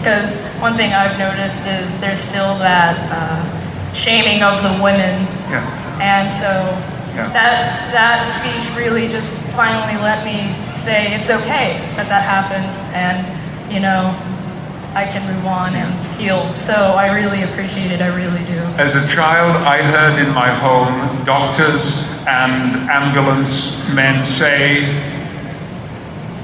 Because 0.00 0.44
one 0.60 0.74
thing 0.74 0.92
I've 0.92 1.18
noticed 1.18 1.66
is 1.66 2.00
there's 2.00 2.18
still 2.18 2.56
that 2.58 2.96
uh, 3.08 3.94
shaming 3.94 4.42
of 4.42 4.62
the 4.62 4.82
women. 4.82 5.26
Yes. 5.54 5.70
And 6.02 6.26
so 6.32 6.50
yeah. 7.14 7.30
that 7.30 7.94
that 7.94 8.26
speech 8.26 8.66
really 8.76 9.06
just 9.06 9.30
finally 9.54 9.94
let 10.02 10.26
me 10.26 10.50
say 10.76 11.14
it's 11.14 11.30
okay 11.30 11.78
that 11.94 12.08
that 12.10 12.26
happened, 12.26 12.66
and 12.90 13.22
you 13.72 13.78
know 13.78 14.10
I 14.94 15.06
can 15.06 15.22
move 15.32 15.46
on 15.46 15.74
and 15.74 15.90
heal. 16.18 16.52
So 16.58 16.74
I 16.74 17.14
really 17.14 17.42
appreciate 17.42 17.90
it. 17.90 18.00
I 18.02 18.10
really 18.14 18.44
do. 18.46 18.58
As 18.82 18.94
a 18.94 19.06
child, 19.06 19.54
I 19.62 19.82
heard 19.82 20.18
in 20.18 20.34
my 20.34 20.50
home 20.50 21.24
doctors 21.24 21.82
and 22.26 22.90
ambulance 22.90 23.78
men 23.94 24.26
say, 24.26 24.90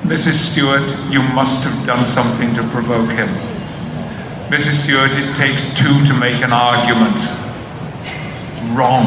"Mrs. 0.06 0.38
Stewart, 0.38 0.86
you 1.10 1.22
must 1.34 1.64
have 1.64 1.86
done 1.86 2.06
something 2.06 2.54
to 2.54 2.62
provoke 2.68 3.10
him." 3.10 3.30
Mrs. 4.50 4.82
Stewart, 4.82 5.12
it 5.12 5.34
takes 5.36 5.62
two 5.74 6.04
to 6.06 6.14
make 6.14 6.42
an 6.42 6.52
argument. 6.52 7.18
Wrong. 8.76 9.04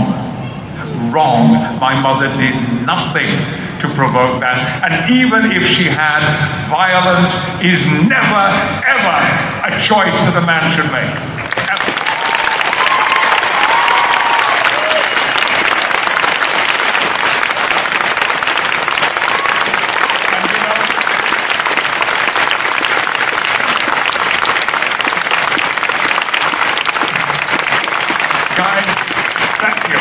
Wrong. 1.12 1.80
My 1.80 2.00
mother 2.00 2.28
did 2.36 2.56
nothing 2.86 3.30
to 3.80 3.88
provoke 3.96 4.40
that. 4.40 4.84
And 4.84 5.12
even 5.12 5.52
if 5.52 5.68
she 5.68 5.84
had, 5.84 6.24
violence 6.70 7.32
is 7.64 7.84
never, 8.08 8.48
ever 8.88 9.20
a 9.68 9.82
choice 9.82 10.16
that 10.24 10.36
a 10.42 10.46
man 10.46 10.72
should 10.72 10.92
make. 10.92 11.12
Ever. 11.68 11.92
Guys, 28.56 28.86
thank 29.60 29.88
you. 29.92 30.00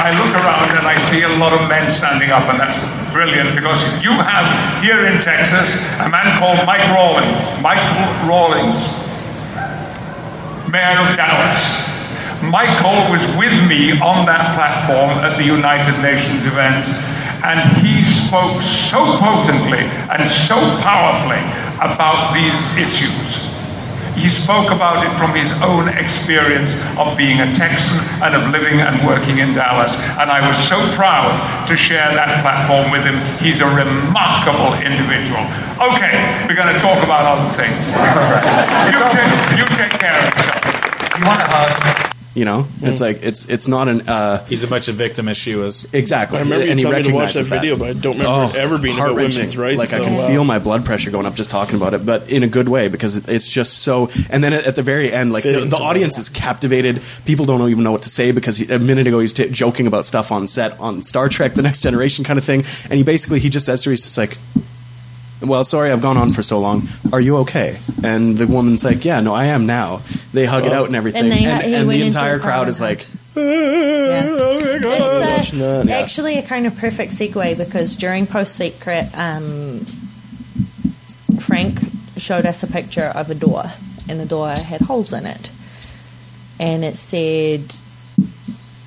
I, 0.00 0.16
look 0.16 0.32
around 0.32 0.72
and 0.72 0.86
I 0.88 0.96
see 1.12 1.22
a 1.22 1.28
lot 1.36 1.52
of 1.52 1.68
men 1.68 1.92
standing 1.92 2.30
up, 2.30 2.48
and 2.48 2.58
that's 2.58 2.80
brilliant 3.12 3.54
because 3.54 3.80
you 4.00 4.12
have 4.16 4.48
here 4.82 5.04
in 5.04 5.20
Texas 5.20 5.76
a 6.00 6.08
man 6.08 6.40
called 6.40 6.64
Mike 6.64 6.88
Rawlings. 6.88 7.36
Michael 7.60 8.08
Rawlings, 8.24 8.80
Mayor 10.72 10.96
of 11.04 11.12
Dallas. 11.20 11.60
Michael 12.40 13.12
was 13.12 13.20
with 13.36 13.52
me 13.68 13.92
on 14.00 14.24
that 14.24 14.56
platform 14.56 15.20
at 15.20 15.36
the 15.36 15.44
United 15.44 16.00
Nations 16.00 16.46
event, 16.48 16.88
And 17.44 17.60
he 17.84 18.00
spoke 18.00 18.62
so 18.62 19.20
potently 19.20 19.84
and 20.08 20.30
so 20.30 20.56
powerfully 20.80 21.44
about 21.76 22.32
these 22.32 22.56
issues. 22.80 23.39
He 24.20 24.28
spoke 24.28 24.70
about 24.70 25.00
it 25.00 25.12
from 25.16 25.32
his 25.32 25.50
own 25.64 25.88
experience 25.88 26.68
of 27.00 27.16
being 27.16 27.40
a 27.40 27.48
Texan 27.56 27.96
and 28.20 28.36
of 28.36 28.50
living 28.50 28.80
and 28.80 29.00
working 29.06 29.38
in 29.38 29.54
Dallas. 29.54 29.96
And 30.20 30.30
I 30.30 30.46
was 30.46 30.56
so 30.68 30.76
proud 30.92 31.32
to 31.66 31.76
share 31.76 32.12
that 32.12 32.42
platform 32.44 32.92
with 32.92 33.00
him. 33.00 33.16
He's 33.40 33.60
a 33.60 33.66
remarkable 33.66 34.76
individual. 34.76 35.40
Okay, 35.80 36.20
we're 36.44 36.60
going 36.60 36.72
to 36.72 36.80
talk 36.80 37.02
about 37.02 37.24
other 37.24 37.48
things. 37.56 37.80
You 38.92 39.00
take, 39.16 39.32
you 39.56 39.64
take 39.80 39.96
care 39.96 40.20
of 40.20 40.28
yourself. 40.28 41.16
You 41.16 41.24
want 41.24 41.40
a 41.40 41.48
hug? 41.48 42.09
You 42.32 42.44
know, 42.44 42.68
it's 42.80 43.00
like 43.00 43.24
it's 43.24 43.46
it's 43.46 43.66
not 43.66 43.88
an 43.88 44.08
uh, 44.08 44.44
He's 44.46 44.62
as 44.62 44.70
much 44.70 44.86
a 44.86 44.92
victim 44.92 45.26
as 45.26 45.36
she 45.36 45.56
was. 45.56 45.92
exactly. 45.92 46.38
I 46.38 46.42
remember 46.42 46.64
you 46.64 46.70
and 46.70 46.78
he 46.78 46.84
telling 46.84 47.02
me 47.02 47.08
to 47.08 47.14
watch 47.14 47.32
that 47.32 47.40
recognizes 47.40 47.48
video, 47.48 47.76
but 47.76 47.88
I 47.88 47.92
don't 47.94 48.18
remember 48.18 48.56
it 48.56 48.56
ever 48.56 48.78
being 48.78 48.94
about 48.94 49.06
heart-wrenching. 49.08 49.38
women's 49.38 49.56
rights. 49.56 49.78
Like 49.78 49.92
I 49.92 49.98
can 49.98 50.16
uh, 50.16 50.26
feel 50.28 50.44
my 50.44 50.60
blood 50.60 50.84
pressure 50.84 51.10
going 51.10 51.26
up 51.26 51.34
just 51.34 51.50
talking 51.50 51.74
about 51.74 51.92
it, 51.92 52.06
but 52.06 52.30
in 52.30 52.44
a 52.44 52.46
good 52.46 52.68
way 52.68 52.86
because 52.86 53.16
it's 53.28 53.48
just 53.48 53.78
so. 53.78 54.10
And 54.30 54.44
then 54.44 54.52
at 54.52 54.64
at 54.64 54.76
the 54.76 54.84
very 54.84 55.12
end, 55.12 55.32
like 55.32 55.42
the, 55.42 55.66
the 55.68 55.76
audience 55.76 56.18
is 56.18 56.28
captivated. 56.28 57.02
People 57.24 57.46
don't 57.46 57.68
even 57.68 57.82
know 57.82 57.90
what 57.90 58.02
to 58.02 58.10
say 58.10 58.30
because 58.30 58.58
he, 58.58 58.72
a 58.72 58.78
minute 58.78 59.08
ago 59.08 59.18
he 59.18 59.24
was 59.24 59.32
t- 59.32 59.50
joking 59.50 59.88
about 59.88 60.06
stuff 60.06 60.30
on 60.30 60.46
set 60.46 60.78
on 60.78 61.02
Star 61.02 61.28
Trek: 61.28 61.54
The 61.54 61.62
Next 61.62 61.80
Generation 61.80 62.24
kind 62.24 62.38
of 62.38 62.44
thing, 62.44 62.60
and 62.84 62.92
he 62.94 63.02
basically 63.02 63.40
he 63.40 63.48
just 63.48 63.66
says 63.66 63.82
to 63.82 63.90
her, 63.90 63.92
he's 63.92 64.04
just 64.04 64.16
like. 64.16 64.38
Well, 65.42 65.64
sorry, 65.64 65.90
I've 65.90 66.02
gone 66.02 66.16
on 66.18 66.32
for 66.32 66.42
so 66.42 66.58
long. 66.60 66.86
Are 67.12 67.20
you 67.20 67.38
okay? 67.38 67.78
And 68.04 68.36
the 68.36 68.46
woman's 68.46 68.84
like, 68.84 69.04
"Yeah, 69.04 69.20
no, 69.20 69.34
I 69.34 69.46
am 69.46 69.66
now." 69.66 70.00
They 70.32 70.44
hug 70.44 70.64
it 70.66 70.72
out 70.72 70.86
and 70.86 70.96
everything, 70.96 71.24
And 71.24 71.32
and, 71.32 71.40
they 71.44 71.50
ha- 71.50 71.60
he 71.60 71.74
and 71.74 71.86
went 71.88 71.98
the 71.98 72.06
into 72.06 72.18
entire 72.18 72.36
a 72.36 72.40
crowd 72.40 72.68
is 72.68 72.80
like, 72.80 73.06
Oh 73.36 74.60
my 74.60 74.78
God, 74.78 75.40
It's 75.40 75.52
uh. 75.54 75.84
Yeah. 75.86 75.96
actually 75.98 76.36
a 76.38 76.42
kind 76.42 76.66
of 76.66 76.76
perfect 76.76 77.12
segue 77.12 77.56
because 77.56 77.96
during 77.96 78.26
Post 78.26 78.54
Secret, 78.56 79.06
um, 79.18 79.80
Frank 81.40 81.80
showed 82.16 82.44
us 82.46 82.62
a 82.62 82.66
picture 82.66 83.04
of 83.06 83.30
a 83.30 83.34
door, 83.34 83.64
and 84.08 84.20
the 84.20 84.26
door 84.26 84.50
had 84.50 84.80
holes 84.82 85.12
in 85.12 85.26
it. 85.26 85.50
And 86.58 86.84
it 86.84 86.96
said, 86.96 87.74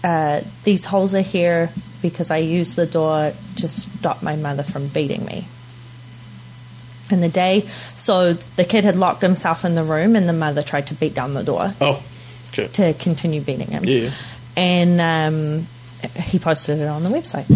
uh, 0.04 0.42
These 0.64 0.86
holes 0.86 1.16
are 1.16 1.22
here 1.22 1.70
because 2.02 2.30
I 2.30 2.38
used 2.38 2.76
the 2.76 2.86
door 2.86 3.34
to 3.58 3.68
stop 3.68 4.22
my 4.22 4.36
mother 4.36 4.64
from 4.64 4.88
beating 4.88 5.26
me. 5.26 5.46
And 7.14 7.24
the 7.24 7.30
day, 7.30 7.62
so 7.96 8.34
the 8.34 8.66
kid 8.66 8.84
had 8.84 8.96
locked 8.98 9.22
himself 9.22 9.64
in 9.64 9.76
the 9.76 9.84
room, 9.84 10.16
and 10.16 10.28
the 10.28 10.34
mother 10.34 10.62
tried 10.62 10.88
to 10.88 10.96
beat 10.96 11.14
down 11.14 11.32
the 11.32 11.44
door 11.44 11.74
Oh, 11.80 12.04
okay. 12.52 12.68
to 12.68 12.94
continue 12.96 13.40
beating 13.40 13.68
him. 13.68 13.86
Yeah. 13.86 14.10
And 14.58 15.00
um, 15.00 15.68
he 16.24 16.40
posted 16.40 16.80
it 16.80 16.88
on 16.88 17.04
the 17.04 17.10
website. 17.10 17.50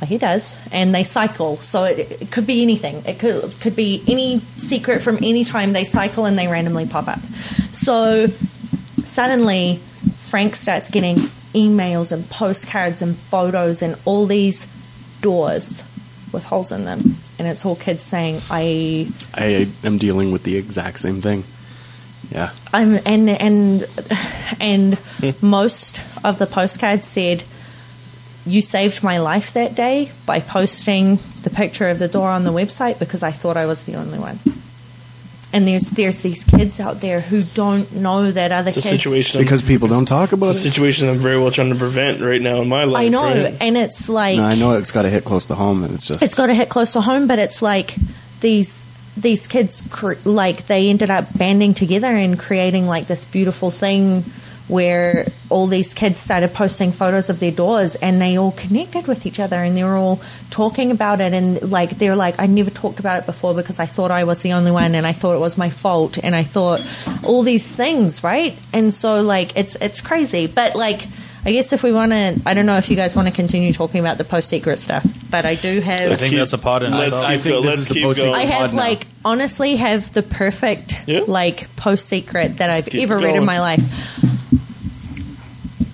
Like 0.00 0.08
he 0.08 0.16
does, 0.18 0.56
and 0.72 0.94
they 0.94 1.04
cycle, 1.04 1.56
so 1.58 1.84
it, 1.84 1.98
it 2.22 2.30
could 2.30 2.46
be 2.46 2.62
anything. 2.62 3.02
It 3.06 3.18
could 3.18 3.52
could 3.60 3.76
be 3.76 4.02
any 4.08 4.40
secret 4.56 5.02
from 5.02 5.16
any 5.16 5.44
time. 5.44 5.74
They 5.74 5.84
cycle 5.84 6.24
and 6.24 6.38
they 6.38 6.46
randomly 6.48 6.86
pop 6.86 7.06
up. 7.08 7.20
So 7.72 8.28
suddenly, 9.04 9.76
Frank 10.16 10.56
starts 10.56 10.88
getting 10.90 11.16
emails 11.54 12.12
and 12.12 12.28
postcards 12.30 13.02
and 13.02 13.16
photos 13.16 13.82
and 13.82 13.96
all 14.04 14.24
these 14.26 14.66
doors 15.20 15.82
with 16.32 16.44
holes 16.44 16.72
in 16.72 16.84
them, 16.84 17.16
and 17.38 17.48
it's 17.48 17.64
all 17.64 17.76
kids 17.76 18.02
saying, 18.02 18.40
"I 18.50 19.08
I 19.34 19.68
am 19.84 19.98
dealing 19.98 20.32
with 20.32 20.44
the 20.44 20.56
exact 20.56 21.00
same 21.00 21.20
thing. 21.20 21.44
Yeah. 22.30 22.50
I'm 22.72 22.98
and 23.06 23.28
and 23.28 23.86
and 24.60 24.98
most 25.42 26.02
of 26.24 26.38
the 26.38 26.46
postcards 26.46 27.06
said 27.06 27.44
you 28.46 28.62
saved 28.62 29.02
my 29.02 29.18
life 29.18 29.52
that 29.52 29.74
day 29.74 30.10
by 30.26 30.40
posting 30.40 31.18
the 31.42 31.50
picture 31.50 31.88
of 31.88 31.98
the 31.98 32.08
door 32.08 32.28
on 32.30 32.44
the 32.44 32.52
website 32.52 32.98
because 32.98 33.22
I 33.22 33.30
thought 33.32 33.56
I 33.56 33.66
was 33.66 33.82
the 33.84 33.96
only 33.96 34.18
one. 34.18 34.38
And 35.52 35.66
there's 35.66 35.90
there's 35.90 36.20
these 36.20 36.44
kids 36.44 36.78
out 36.78 37.00
there 37.00 37.20
who 37.20 37.42
don't 37.42 37.92
know 37.96 38.30
that 38.30 38.52
other 38.52 38.68
It's 38.68 38.78
a 38.78 38.82
kids 38.82 39.02
situation. 39.02 39.40
Because 39.42 39.62
people 39.62 39.88
don't 39.88 40.06
talk 40.06 40.30
about 40.32 40.50
it's 40.50 40.64
a 40.64 40.68
it. 40.68 40.70
situation 40.70 41.08
I'm 41.08 41.18
very 41.18 41.38
well 41.38 41.50
trying 41.50 41.70
to 41.70 41.74
prevent 41.78 42.20
right 42.20 42.40
now 42.40 42.60
in 42.60 42.68
my 42.68 42.84
life. 42.84 43.06
I 43.06 43.08
know, 43.08 43.24
right? 43.24 43.56
and 43.60 43.76
it's 43.76 44.08
like 44.08 44.36
No, 44.36 44.44
I 44.44 44.54
know 44.54 44.74
it's 44.76 44.92
got 44.92 45.02
to 45.02 45.10
hit 45.10 45.24
close 45.24 45.46
to 45.46 45.56
home, 45.56 45.82
and 45.82 45.94
it's 45.94 46.06
just 46.06 46.22
it's 46.22 46.36
got 46.36 46.46
to 46.46 46.54
hit 46.54 46.68
close 46.68 46.92
to 46.92 47.00
home, 47.00 47.26
but 47.26 47.38
it's 47.40 47.62
like 47.62 47.96
these 48.40 48.84
these 49.16 49.48
kids 49.48 49.82
cr- 49.90 50.14
like 50.24 50.66
they 50.68 50.88
ended 50.88 51.10
up 51.10 51.36
banding 51.36 51.74
together 51.74 52.06
and 52.14 52.38
creating 52.38 52.86
like 52.86 53.06
this 53.08 53.24
beautiful 53.24 53.72
thing 53.72 54.24
where 54.70 55.26
all 55.50 55.66
these 55.66 55.92
kids 55.94 56.20
started 56.20 56.54
posting 56.54 56.92
photos 56.92 57.28
of 57.28 57.40
their 57.40 57.50
doors 57.50 57.96
and 57.96 58.20
they 58.20 58.38
all 58.38 58.52
connected 58.52 59.06
with 59.06 59.26
each 59.26 59.40
other 59.40 59.56
and 59.56 59.76
they 59.76 59.82
were 59.84 59.96
all 59.96 60.20
talking 60.50 60.90
about 60.90 61.20
it 61.20 61.32
and 61.34 61.70
like 61.70 61.98
they're 61.98 62.16
like 62.16 62.36
I 62.38 62.46
never 62.46 62.70
talked 62.70 63.00
about 63.00 63.20
it 63.22 63.26
before 63.26 63.54
because 63.54 63.78
I 63.80 63.86
thought 63.86 64.10
I 64.10 64.24
was 64.24 64.42
the 64.42 64.52
only 64.52 64.70
one 64.70 64.94
and 64.94 65.06
I 65.06 65.12
thought 65.12 65.34
it 65.34 65.40
was 65.40 65.58
my 65.58 65.70
fault 65.70 66.18
and 66.22 66.34
I 66.36 66.44
thought 66.44 66.80
all 67.24 67.42
these 67.42 67.68
things 67.68 68.22
right 68.22 68.56
and 68.72 68.94
so 68.94 69.20
like 69.22 69.56
it's 69.56 69.74
it's 69.76 70.00
crazy 70.00 70.46
but 70.46 70.76
like 70.76 71.06
I 71.42 71.52
guess 71.52 71.72
if 71.72 71.82
we 71.82 71.90
want 71.90 72.12
to 72.12 72.38
I 72.44 72.52
don't 72.54 72.66
know 72.66 72.76
if 72.76 72.90
you 72.90 72.96
guys 72.96 73.16
want 73.16 73.26
to 73.26 73.34
continue 73.34 73.72
talking 73.72 73.98
about 74.00 74.18
the 74.18 74.24
post 74.24 74.48
secret 74.50 74.78
stuff 74.78 75.04
but 75.30 75.46
I 75.46 75.54
do 75.54 75.80
have 75.80 76.12
I 76.12 76.16
think 76.16 76.34
that's 76.34 76.52
a 76.52 76.58
pod 76.58 76.82
in 76.82 76.92
Let's 76.92 77.06
itself. 77.08 77.22
keep, 77.24 77.30
I 77.30 77.38
think 77.38 77.52
go- 77.54 77.62
this 77.62 77.78
is 77.80 77.88
the 77.88 77.94
keep 77.94 78.02
posting- 78.04 78.24
going. 78.26 78.40
I 78.40 78.44
have 78.44 78.70
odd 78.70 78.76
now. 78.76 78.82
like 78.82 79.06
honestly 79.24 79.76
have 79.76 80.12
the 80.12 80.22
perfect 80.22 81.00
Yeah. 81.08 81.20
like 81.26 81.74
post 81.76 82.08
secret 82.08 82.58
that 82.58 82.68
I've 82.70 82.86
Keep 82.86 83.02
ever 83.04 83.18
it 83.18 83.24
read 83.24 83.36
in 83.36 83.44
my 83.44 83.60
life. 83.60 83.80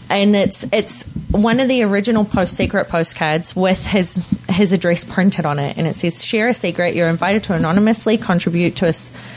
And 0.08 0.36
it's 0.36 0.64
it's 0.72 1.02
one 1.30 1.58
of 1.58 1.68
the 1.68 1.82
original 1.82 2.24
post 2.24 2.56
secret 2.56 2.88
postcards 2.88 3.56
with 3.56 3.86
his 3.86 4.38
his 4.48 4.72
address 4.72 5.04
printed 5.04 5.44
on 5.44 5.58
it. 5.58 5.76
And 5.76 5.86
it 5.86 5.94
says 5.94 6.24
share 6.24 6.48
a 6.48 6.54
secret. 6.54 6.94
You're 6.94 7.08
invited 7.08 7.42
to 7.44 7.54
anonymously 7.54 8.16
contribute 8.16 8.76
to 8.76 8.94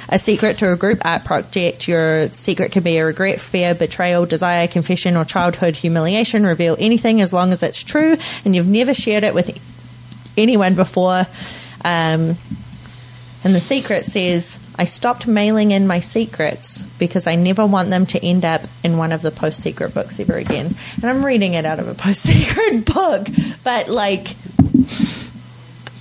a 0.10 0.20
secret 0.20 0.60
to 0.60 0.72
a 0.72 0.76
group 0.76 1.04
art 1.06 1.26
project. 1.26 1.88
Your 1.88 2.30
secret 2.30 2.72
can 2.72 2.84
be 2.84 2.98
a 2.98 3.06
regret 3.06 3.42
fear 3.42 3.74
betrayal 3.74 4.26
desire 4.26 4.68
confession 4.68 5.18
or 5.18 5.26
childhood 5.26 5.76
humiliation. 5.76 6.46
Reveal 6.46 6.76
anything 6.80 7.22
as 7.22 7.34
long 7.34 7.52
as 7.52 7.64
it's 7.64 7.84
true. 7.84 8.18
And 8.46 8.56
you've 8.56 8.68
never 8.68 8.94
shared 8.94 9.24
it 9.24 9.34
with 9.34 9.58
anyone 10.38 10.76
before. 10.76 11.26
Um, 11.84 12.38
and 13.44 13.56
the 13.56 13.60
secret 13.60 14.06
says, 14.06 14.60
I 14.80 14.86
stopped 14.86 15.28
mailing 15.28 15.72
in 15.72 15.88
my 15.88 16.00
secrets 16.00 16.84
because 16.98 17.28
I 17.28 17.36
never 17.36 17.66
want 17.66 17.90
them 17.90 18.06
to 18.08 18.26
end 18.26 18.46
up 18.46 18.62
in 18.82 18.96
one 18.96 19.12
of 19.12 19.22
the 19.22 19.30
post 19.30 19.60
secret 19.62 19.94
books 19.94 20.22
ever 20.22 20.36
again. 20.38 20.74
And 20.96 21.06
I'm 21.06 21.26
reading 21.26 21.54
it 21.54 21.66
out 21.66 21.80
of 21.80 21.90
a 21.90 21.94
post 22.06 22.22
secret 22.24 22.86
book, 22.86 23.28
but 23.62 23.90
like 23.90 24.30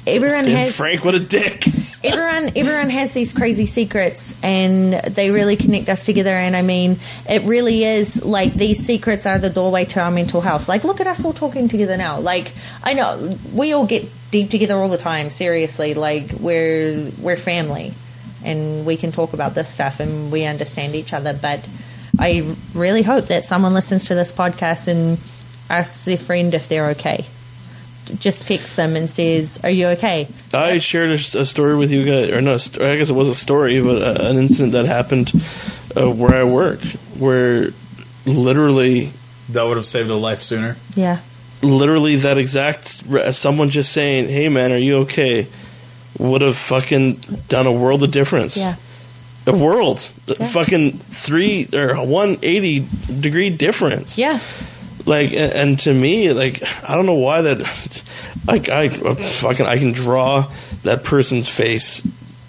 everyone 0.07 0.45
Damn, 0.45 0.59
has 0.59 0.76
Frank, 0.76 1.05
what 1.05 1.16
a 1.16 1.18
dick. 1.18 1.66
everyone 2.05 2.53
everyone 2.55 2.91
has 2.91 3.12
these 3.14 3.33
crazy 3.33 3.66
secrets 3.66 4.33
and 4.45 4.93
they 4.93 5.33
really 5.33 5.57
connect 5.57 5.89
us 5.89 6.05
together. 6.05 6.31
And 6.31 6.55
i 6.55 6.62
mean 6.62 6.99
it 7.29 7.43
really 7.43 7.83
is 7.83 8.24
like 8.24 8.55
these 8.55 8.79
secrets 8.79 9.26
are 9.26 9.41
the 9.41 9.51
doorway 9.51 9.87
to 9.87 10.01
our 10.01 10.12
mental 10.12 10.41
health. 10.41 10.68
Like 10.68 10.85
look 10.85 11.01
at 11.01 11.09
us 11.09 11.24
all 11.24 11.33
talking 11.33 11.66
together 11.66 11.97
now. 11.97 12.20
Like 12.20 12.53
i 12.85 12.95
know 12.95 13.37
we 13.53 13.72
all 13.72 13.87
get 13.87 14.09
deep 14.31 14.51
together 14.51 14.76
all 14.76 14.89
the 14.89 14.99
time 14.99 15.31
seriously. 15.31 15.95
Like 15.95 16.31
we're 16.39 17.11
we're 17.18 17.37
family 17.37 17.93
and 18.45 18.86
we 18.86 18.97
can 18.97 19.12
talk 19.12 19.32
about 19.32 19.55
this 19.55 19.68
stuff 19.68 20.01
and 20.01 20.30
we 20.30 20.45
understand 20.45 20.95
each 20.95 21.12
other 21.12 21.32
but 21.41 21.66
i 22.18 22.55
really 22.74 23.03
hope 23.03 23.26
that 23.26 23.45
someone 23.45 23.74
listens 23.74 24.05
to 24.05 24.14
this 24.14 24.32
podcast 24.32 24.89
and 24.89 25.18
asks 25.70 26.05
their 26.05 26.16
friend 26.16 26.55
if 26.55 26.68
they're 26.68 26.91
okay 26.91 27.24
just 28.18 28.49
texts 28.49 28.74
them 28.76 28.97
and 28.97 29.11
says 29.11 29.61
are 29.62 29.70
you 29.70 29.89
okay 29.89 30.26
I 30.55 30.78
shared 30.78 31.11
a, 31.11 31.14
a 31.14 31.45
story 31.45 31.76
with 31.76 31.93
you 31.93 32.07
guys, 32.07 32.30
or 32.30 32.41
not? 32.41 32.80
I 32.80 32.97
guess 32.97 33.11
it 33.11 33.14
was 33.14 33.28
a 33.28 33.34
story, 33.34 33.82
but 33.82 34.01
uh, 34.01 34.24
an 34.24 34.39
incident 34.39 34.72
that 34.72 34.86
happened 34.86 35.30
uh, 35.95 36.11
where 36.11 36.34
I 36.34 36.45
work, 36.45 36.80
where 37.18 37.68
literally, 38.24 39.11
that 39.51 39.62
would 39.64 39.76
have 39.76 39.84
saved 39.84 40.09
a 40.09 40.14
life 40.14 40.43
sooner. 40.43 40.76
yeah 40.95 41.18
literally 41.62 42.16
that 42.16 42.39
exact 42.39 42.89
someone 43.34 43.70
just 43.70 43.93
saying, 43.93 44.28
"Hey, 44.28 44.49
man, 44.49 44.72
are 44.72 44.78
you 44.78 44.99
okay?" 44.99 45.47
Would 46.19 46.43
have 46.43 46.57
fucking 46.57 47.14
done 47.49 47.66
a 47.66 47.73
world 47.73 48.03
of 48.03 48.11
difference. 48.11 48.57
yeah 48.57 48.77
a 49.47 49.57
world, 49.57 50.11
Yeah. 50.27 50.35
fucking 50.47 50.93
three 50.99 51.66
or 51.73 51.95
one 52.05 52.37
eighty 52.43 52.87
degree 53.21 53.49
difference. 53.49 54.19
yeah 54.19 54.41
like 55.07 55.33
and, 55.33 55.53
and 55.53 55.79
to 55.81 55.95
me 55.95 56.33
like 56.35 56.62
i 56.87 56.95
don't 56.95 57.07
know 57.07 57.14
why 57.14 57.41
that 57.43 57.59
like 58.47 58.69
i 58.69 58.89
fucking 58.91 59.64
i 59.64 59.79
can 59.79 59.93
draw 59.93 60.45
that 60.83 61.03
person's 61.03 61.49
face 61.49 62.03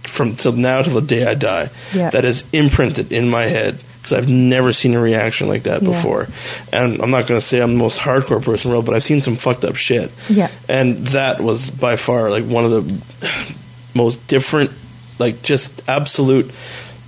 from 0.03 0.35
till 0.35 0.51
now 0.51 0.81
till 0.81 0.95
the 0.99 1.01
day 1.07 1.25
i 1.25 1.35
die 1.35 1.69
Yeah. 1.93 2.09
that 2.09 2.25
is 2.25 2.43
imprinted 2.51 3.13
in 3.13 3.29
my 3.29 3.43
head 3.43 3.79
because 4.01 4.13
i've 4.13 4.27
never 4.29 4.71
seen 4.73 4.93
a 4.93 4.99
reaction 4.99 5.47
like 5.47 5.63
that 5.63 5.81
Yeah. 5.81 5.89
before 5.89 6.27
and 6.73 7.01
i'm 7.01 7.11
not 7.11 7.27
going 7.27 7.39
to 7.39 7.45
say 7.45 7.61
i'm 7.61 7.73
the 7.73 7.79
most 7.79 7.99
hardcore 7.99 8.43
person 8.43 8.69
in 8.69 8.71
the 8.71 8.75
world 8.77 8.85
but 8.85 8.95
i've 8.95 9.03
seen 9.03 9.21
some 9.21 9.35
fucked 9.35 9.65
up 9.65 9.75
shit 9.75 10.11
Yeah. 10.29 10.49
and 10.67 10.97
that 11.07 11.41
was 11.41 11.69
by 11.69 11.95
far 11.95 12.29
like 12.29 12.45
one 12.45 12.65
of 12.65 12.71
the 12.71 13.53
most 13.95 14.25
different 14.27 14.71
like 15.19 15.41
just 15.41 15.87
absolute 15.89 16.51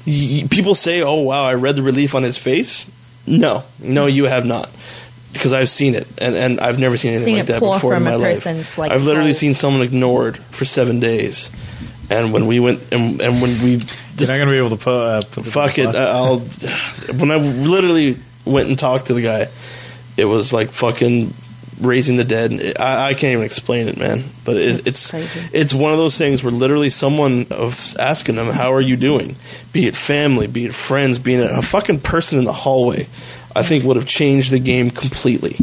people 0.05 0.75
say 0.75 1.01
oh 1.01 1.15
wow 1.21 1.43
i 1.45 1.53
read 1.53 1.75
the 1.75 1.83
relief 1.83 2.15
on 2.15 2.23
his 2.23 2.38
face 2.38 2.85
no 3.27 3.63
no 3.80 4.07
you 4.07 4.26
have 4.26 4.45
not 4.45 4.69
because 5.34 5.53
I've 5.53 5.69
seen 5.69 5.95
it, 5.95 6.09
and, 6.18 6.35
and 6.35 6.59
I've 6.59 6.77
never 6.77 6.97
seen 6.97 7.11
anything 7.11 7.23
Seen 7.35 7.38
like 7.38 7.45
that 7.47 7.61
before 7.61 7.95
in 7.95 8.03
my 8.03 8.15
life. 8.15 8.77
like, 8.77 8.91
I've 8.91 9.03
literally 9.03 9.31
soul. 9.31 9.39
seen 9.39 9.53
someone 9.53 9.81
ignored 9.81 10.38
for 10.38 10.65
seven 10.65 10.99
days, 10.99 11.49
and 12.11 12.33
when 12.33 12.45
we 12.45 12.59
went 12.59 12.81
and, 12.93 13.21
and 13.21 13.41
when 13.41 13.49
we 13.63 13.71
You're 14.17 14.27
not 14.27 14.38
going 14.38 14.47
to 14.47 14.51
be 14.51 14.57
able 14.57 14.69
to 14.71 14.77
put. 14.77 14.93
Uh, 14.93 15.21
put 15.21 15.45
fuck 15.45 15.79
it, 15.79 15.88
I- 15.95 16.11
I'll 16.11 16.39
when 16.39 17.31
I 17.31 17.38
literally 17.38 18.17
went 18.45 18.69
and 18.69 18.77
talked 18.77 19.07
to 19.07 19.13
the 19.13 19.21
guy, 19.21 19.47
it 20.17 20.25
was 20.25 20.51
like 20.53 20.69
fucking 20.71 21.33
raising 21.79 22.15
the 22.15 22.23
dead. 22.23 22.75
I, 22.79 23.07
I 23.09 23.13
can't 23.13 23.31
even 23.33 23.43
explain 23.45 23.88
it, 23.88 23.97
man. 23.97 24.23
But 24.45 24.57
it, 24.57 24.67
It's 24.67 24.88
it's 24.88 25.09
crazy. 25.11 25.39
it's 25.53 25.73
one 25.73 25.91
of 25.91 25.97
those 25.97 26.17
things 26.17 26.43
where 26.43 26.51
literally 26.51 26.89
someone 26.91 27.47
of 27.51 27.95
asking 27.97 28.35
them, 28.35 28.47
"How 28.47 28.73
are 28.73 28.81
you 28.81 28.97
doing?" 28.97 29.35
Be 29.73 29.88
it 29.88 29.95
family, 29.95 30.47
be 30.47 30.65
it 30.65 30.75
friends, 30.75 31.17
being 31.17 31.39
a, 31.41 31.59
a 31.59 31.61
fucking 31.61 32.01
person 32.01 32.38
in 32.39 32.45
the 32.45 32.53
hallway, 32.53 33.07
I 33.55 33.63
think 33.63 33.83
would 33.85 33.95
have 33.95 34.05
changed 34.07 34.51
the 34.51 34.59
game 34.59 34.89
completely. 34.91 35.55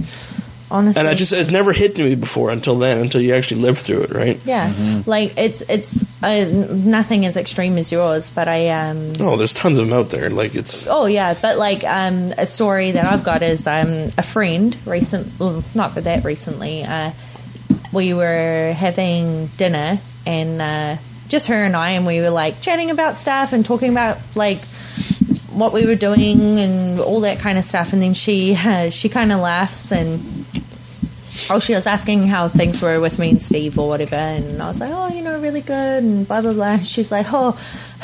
Honestly, 0.70 1.00
And 1.00 1.08
I 1.08 1.14
just 1.14 1.32
it's 1.32 1.50
never 1.50 1.72
hit 1.72 1.96
me 1.96 2.14
before 2.14 2.50
until 2.50 2.78
then, 2.78 2.98
until 2.98 3.20
you 3.20 3.34
actually 3.34 3.62
live 3.62 3.78
through 3.78 4.02
it, 4.02 4.10
right? 4.10 4.40
yeah, 4.44 5.02
like 5.06 5.36
it's 5.38 5.62
it's 5.62 6.04
uh, 6.22 6.44
nothing 6.70 7.24
as 7.24 7.36
extreme 7.36 7.78
as 7.78 7.90
yours, 7.90 8.28
but 8.30 8.48
I 8.48 8.68
um 8.68 9.12
Oh, 9.20 9.36
there's 9.36 9.54
tons 9.54 9.78
of 9.78 9.88
them 9.88 9.98
out 9.98 10.10
there. 10.10 10.28
Like 10.30 10.54
it's 10.54 10.86
Oh 10.86 11.06
yeah, 11.06 11.34
but 11.40 11.58
like 11.58 11.84
um, 11.84 12.32
a 12.36 12.44
story 12.46 12.90
that 12.92 13.06
I've 13.06 13.24
got 13.24 13.42
is 13.42 13.66
um, 13.66 14.08
a 14.18 14.22
friend 14.22 14.76
recent, 14.84 15.38
well, 15.38 15.64
not 15.74 15.92
for 15.92 16.02
that 16.02 16.24
recently. 16.24 16.84
Uh, 16.84 17.12
we 17.92 18.12
were 18.12 18.74
having 18.76 19.46
dinner 19.56 19.98
and 20.26 20.60
uh, 20.60 20.96
just 21.28 21.46
her 21.46 21.64
and 21.64 21.74
I, 21.74 21.92
and 21.92 22.04
we 22.06 22.20
were 22.20 22.30
like 22.30 22.60
chatting 22.60 22.90
about 22.90 23.16
stuff 23.16 23.52
and 23.54 23.64
talking 23.64 23.90
about 23.90 24.18
like 24.34 24.60
what 25.50 25.72
we 25.72 25.86
were 25.86 25.94
doing 25.96 26.60
and 26.60 27.00
all 27.00 27.20
that 27.20 27.38
kind 27.40 27.58
of 27.58 27.64
stuff. 27.64 27.92
And 27.92 28.02
then 28.02 28.14
she 28.14 28.54
uh, 28.54 28.90
she 28.98 29.08
kind 29.08 29.32
of 29.32 29.40
laughs 29.40 29.90
and 29.92 30.37
oh, 31.50 31.58
she 31.58 31.74
was 31.74 31.86
asking 31.86 32.26
how 32.28 32.48
things 32.48 32.80
were 32.82 33.00
with 33.00 33.18
me 33.18 33.30
and 33.30 33.42
Steve 33.42 33.78
or 33.78 33.88
whatever, 33.88 34.16
and 34.16 34.60
I 34.62 34.68
was 34.68 34.80
like, 34.80 34.90
oh, 34.92 35.08
you 35.08 35.22
know, 35.22 35.38
really 35.40 35.60
good, 35.60 36.02
and 36.02 36.26
blah 36.26 36.40
blah 36.40 36.52
blah. 36.52 36.72
And 36.72 36.86
she's 36.94 37.10
like, 37.10 37.26
oh, 37.30 37.58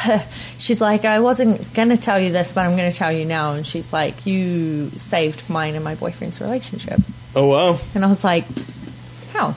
she's 0.58 0.80
like, 0.80 1.04
I 1.04 1.20
wasn't 1.20 1.72
gonna 1.74 1.96
tell 1.96 2.18
you 2.18 2.32
this, 2.32 2.52
but 2.52 2.62
I'm 2.62 2.76
gonna 2.76 2.92
tell 2.92 3.12
you 3.12 3.24
now. 3.24 3.54
And 3.54 3.66
she's 3.66 3.92
like, 3.92 4.26
you 4.26 4.90
saved 4.90 5.48
mine 5.50 5.74
and 5.74 5.84
my 5.84 5.94
boyfriend's 5.94 6.40
relationship. 6.40 7.00
oh 7.36 7.46
wow, 7.46 7.78
And 7.94 8.04
I 8.04 8.08
was 8.08 8.24
like, 8.24 8.44
how? 9.32 9.54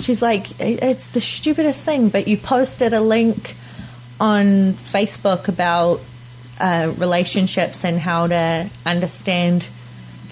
She's 0.00 0.22
like, 0.22 0.46
it's 0.60 1.10
the 1.10 1.20
stupidest 1.20 1.84
thing, 1.84 2.08
but 2.08 2.28
you 2.28 2.36
posted 2.36 2.92
a 2.92 3.00
link 3.00 3.54
on 4.20 4.72
Facebook 4.72 5.48
about 5.48 6.00
uh, 6.60 6.92
relationships 6.96 7.84
and 7.84 7.98
how 7.98 8.26
to 8.28 8.70
understand, 8.86 9.66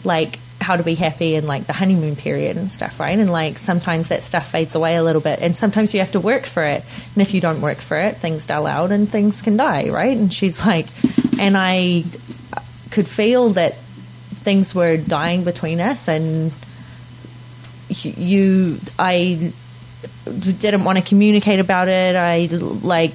like, 0.04 0.38
how 0.66 0.76
to 0.76 0.82
be 0.82 0.96
happy 0.96 1.36
in 1.36 1.46
like 1.46 1.66
the 1.66 1.72
honeymoon 1.72 2.16
period 2.16 2.56
and 2.56 2.68
stuff, 2.68 2.98
right? 2.98 3.16
And 3.16 3.30
like 3.30 3.56
sometimes 3.56 4.08
that 4.08 4.22
stuff 4.22 4.50
fades 4.50 4.74
away 4.74 4.96
a 4.96 5.02
little 5.02 5.22
bit, 5.22 5.40
and 5.40 5.56
sometimes 5.56 5.94
you 5.94 6.00
have 6.00 6.10
to 6.12 6.20
work 6.20 6.44
for 6.44 6.64
it. 6.64 6.84
And 7.14 7.22
if 7.22 7.34
you 7.34 7.40
don't 7.40 7.60
work 7.60 7.78
for 7.78 7.96
it, 7.96 8.16
things 8.16 8.46
dull 8.46 8.66
out 8.66 8.90
and 8.90 9.08
things 9.08 9.42
can 9.42 9.56
die, 9.56 9.90
right? 9.90 10.16
And 10.16 10.32
she's 10.32 10.66
like, 10.66 10.86
and 11.40 11.56
I 11.56 12.04
could 12.90 13.06
feel 13.06 13.50
that 13.50 13.76
things 13.76 14.74
were 14.74 14.96
dying 14.96 15.44
between 15.44 15.80
us, 15.80 16.08
and 16.08 16.52
you 17.88 18.80
i 18.98 19.52
didn't 20.58 20.82
want 20.82 20.98
to 20.98 21.04
communicate 21.04 21.60
about 21.60 21.86
it 21.86 22.16
i 22.16 22.46
like 22.82 23.12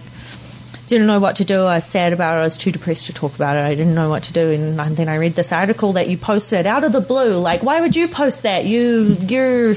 didn't 0.91 1.07
know 1.07 1.22
what 1.22 1.38
to 1.38 1.45
do. 1.45 1.61
I 1.61 1.76
was 1.76 1.85
sad 1.85 2.11
about 2.11 2.35
it 2.35 2.41
i 2.41 2.43
was 2.43 2.57
too 2.57 2.69
depressed 2.69 3.05
to 3.05 3.13
talk 3.13 3.34
about 3.34 3.55
it. 3.55 3.61
I 3.61 3.76
didn't 3.76 3.95
know 3.95 4.09
what 4.09 4.23
to 4.23 4.34
do. 4.34 4.51
And 4.51 4.77
then 4.77 5.07
i 5.07 5.15
read 5.15 5.34
this 5.34 5.53
article 5.53 5.93
that 5.93 6.09
you 6.09 6.18
posted 6.18 6.68
out 6.68 6.84
of 6.84 6.91
the 6.91 6.99
blue. 6.99 7.38
Like 7.38 7.63
why 7.63 7.80
would 7.80 7.95
you 7.95 8.09
post 8.09 8.43
that? 8.43 8.65
You 8.65 9.15
you're 9.22 9.76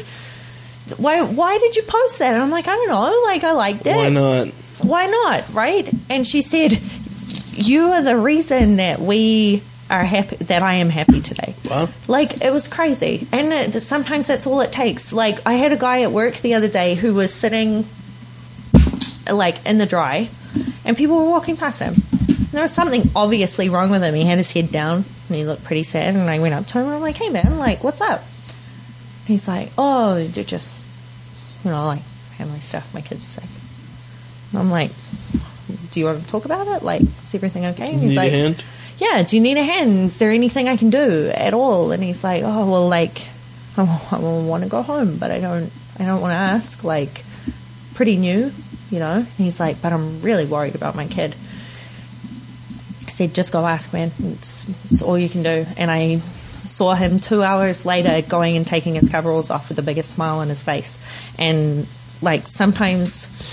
why 0.96 1.22
why 1.22 1.56
did 1.58 1.76
you 1.76 1.82
post 1.84 2.18
that? 2.18 2.34
And 2.34 2.42
i'm 2.42 2.50
like 2.50 2.66
i 2.66 2.74
don't 2.74 2.88
know. 2.88 3.22
Like 3.26 3.44
i 3.44 3.52
liked 3.52 3.86
it. 3.86 3.96
Why 3.96 4.08
not? 4.08 4.48
why 4.82 5.06
not? 5.06 5.54
Right? 5.54 5.88
And 6.10 6.26
she 6.26 6.42
said 6.42 6.80
you 7.52 7.92
are 7.92 8.02
the 8.02 8.16
reason 8.16 8.76
that 8.76 8.98
we 8.98 9.62
are 9.88 10.02
happy 10.02 10.36
that 10.36 10.62
i 10.62 10.74
am 10.74 10.90
happy 10.90 11.20
today. 11.20 11.54
Wow. 11.70 11.88
like 12.08 12.42
it 12.42 12.52
was 12.52 12.66
crazy. 12.66 13.28
And 13.30 13.52
it, 13.52 13.80
sometimes 13.80 14.26
that's 14.26 14.48
all 14.48 14.60
it 14.62 14.72
takes. 14.72 15.12
Like 15.12 15.38
i 15.46 15.52
had 15.54 15.70
a 15.70 15.76
guy 15.76 16.02
at 16.02 16.10
work 16.10 16.34
the 16.38 16.54
other 16.54 16.68
day 16.68 16.96
who 16.96 17.14
was 17.14 17.32
sitting 17.32 17.86
like 19.30 19.64
in 19.64 19.78
the 19.78 19.86
dry 19.86 20.28
and 20.84 20.96
people 20.96 21.16
were 21.16 21.30
walking 21.30 21.56
past 21.56 21.80
him 21.80 21.94
and 21.94 22.48
there 22.52 22.62
was 22.62 22.72
something 22.72 23.10
obviously 23.14 23.68
wrong 23.68 23.90
with 23.90 24.02
him 24.02 24.14
he 24.14 24.24
had 24.24 24.38
his 24.38 24.52
head 24.52 24.70
down 24.70 25.04
and 25.28 25.36
he 25.36 25.44
looked 25.44 25.64
pretty 25.64 25.82
sad 25.82 26.14
and 26.14 26.28
i 26.30 26.38
went 26.38 26.54
up 26.54 26.66
to 26.66 26.78
him 26.78 26.86
and 26.86 26.94
i'm 26.94 27.00
like 27.00 27.16
hey 27.16 27.30
man 27.30 27.58
like 27.58 27.82
what's 27.82 28.00
up 28.00 28.22
he's 29.26 29.48
like 29.48 29.70
oh 29.78 30.16
you're 30.16 30.44
just 30.44 30.80
you 31.64 31.70
know 31.70 31.86
like 31.86 32.02
family 32.36 32.60
stuff 32.60 32.92
my 32.94 33.00
kid's 33.00 33.26
sick 33.26 33.44
and 34.50 34.60
i'm 34.60 34.70
like 34.70 34.90
do 35.90 36.00
you 36.00 36.06
want 36.06 36.20
to 36.20 36.26
talk 36.28 36.44
about 36.44 36.66
it 36.68 36.82
like 36.82 37.00
is 37.00 37.34
everything 37.34 37.66
okay 37.66 37.92
and 37.92 38.00
he's 38.00 38.10
Need 38.10 38.16
like 38.16 38.32
a 38.32 38.36
hand? 38.36 38.64
yeah, 38.98 39.22
do 39.22 39.36
you 39.36 39.42
need 39.42 39.56
a 39.56 39.62
hand? 39.62 40.06
Is 40.06 40.18
there 40.18 40.30
anything 40.30 40.68
I 40.68 40.76
can 40.76 40.90
do 40.90 41.28
at 41.28 41.54
all? 41.54 41.90
And 41.92 42.02
he's 42.02 42.22
like, 42.22 42.42
oh, 42.44 42.70
well, 42.70 42.88
like, 42.88 43.26
I, 43.76 44.18
want 44.18 44.62
to 44.62 44.68
go 44.68 44.82
home, 44.82 45.18
but 45.18 45.30
I 45.30 45.40
don't, 45.40 45.70
I 45.98 46.04
don't 46.04 46.20
want 46.20 46.32
to 46.32 46.36
ask. 46.36 46.84
Like, 46.84 47.24
pretty 47.94 48.16
new, 48.16 48.52
you 48.94 49.00
know. 49.00 49.16
And 49.16 49.26
he's 49.36 49.58
like, 49.58 49.82
but 49.82 49.92
I'm 49.92 50.22
really 50.22 50.46
worried 50.46 50.74
about 50.76 50.94
my 50.94 51.06
kid. 51.06 51.34
I 53.06 53.10
said, 53.10 53.34
just 53.34 53.52
go 53.52 53.66
ask, 53.66 53.92
man. 53.92 54.10
It's, 54.22 54.66
it's 54.90 55.02
all 55.02 55.18
you 55.18 55.28
can 55.28 55.42
do. 55.42 55.66
And 55.76 55.90
I 55.90 56.16
saw 56.18 56.94
him 56.94 57.18
two 57.20 57.42
hours 57.42 57.84
later 57.84 58.26
going 58.28 58.56
and 58.56 58.66
taking 58.66 58.94
his 58.94 59.08
coveralls 59.08 59.50
off 59.50 59.68
with 59.68 59.76
the 59.76 59.82
biggest 59.82 60.10
smile 60.10 60.38
on 60.38 60.48
his 60.48 60.62
face. 60.62 60.98
And 61.38 61.86
like 62.22 62.46
sometimes, 62.48 63.12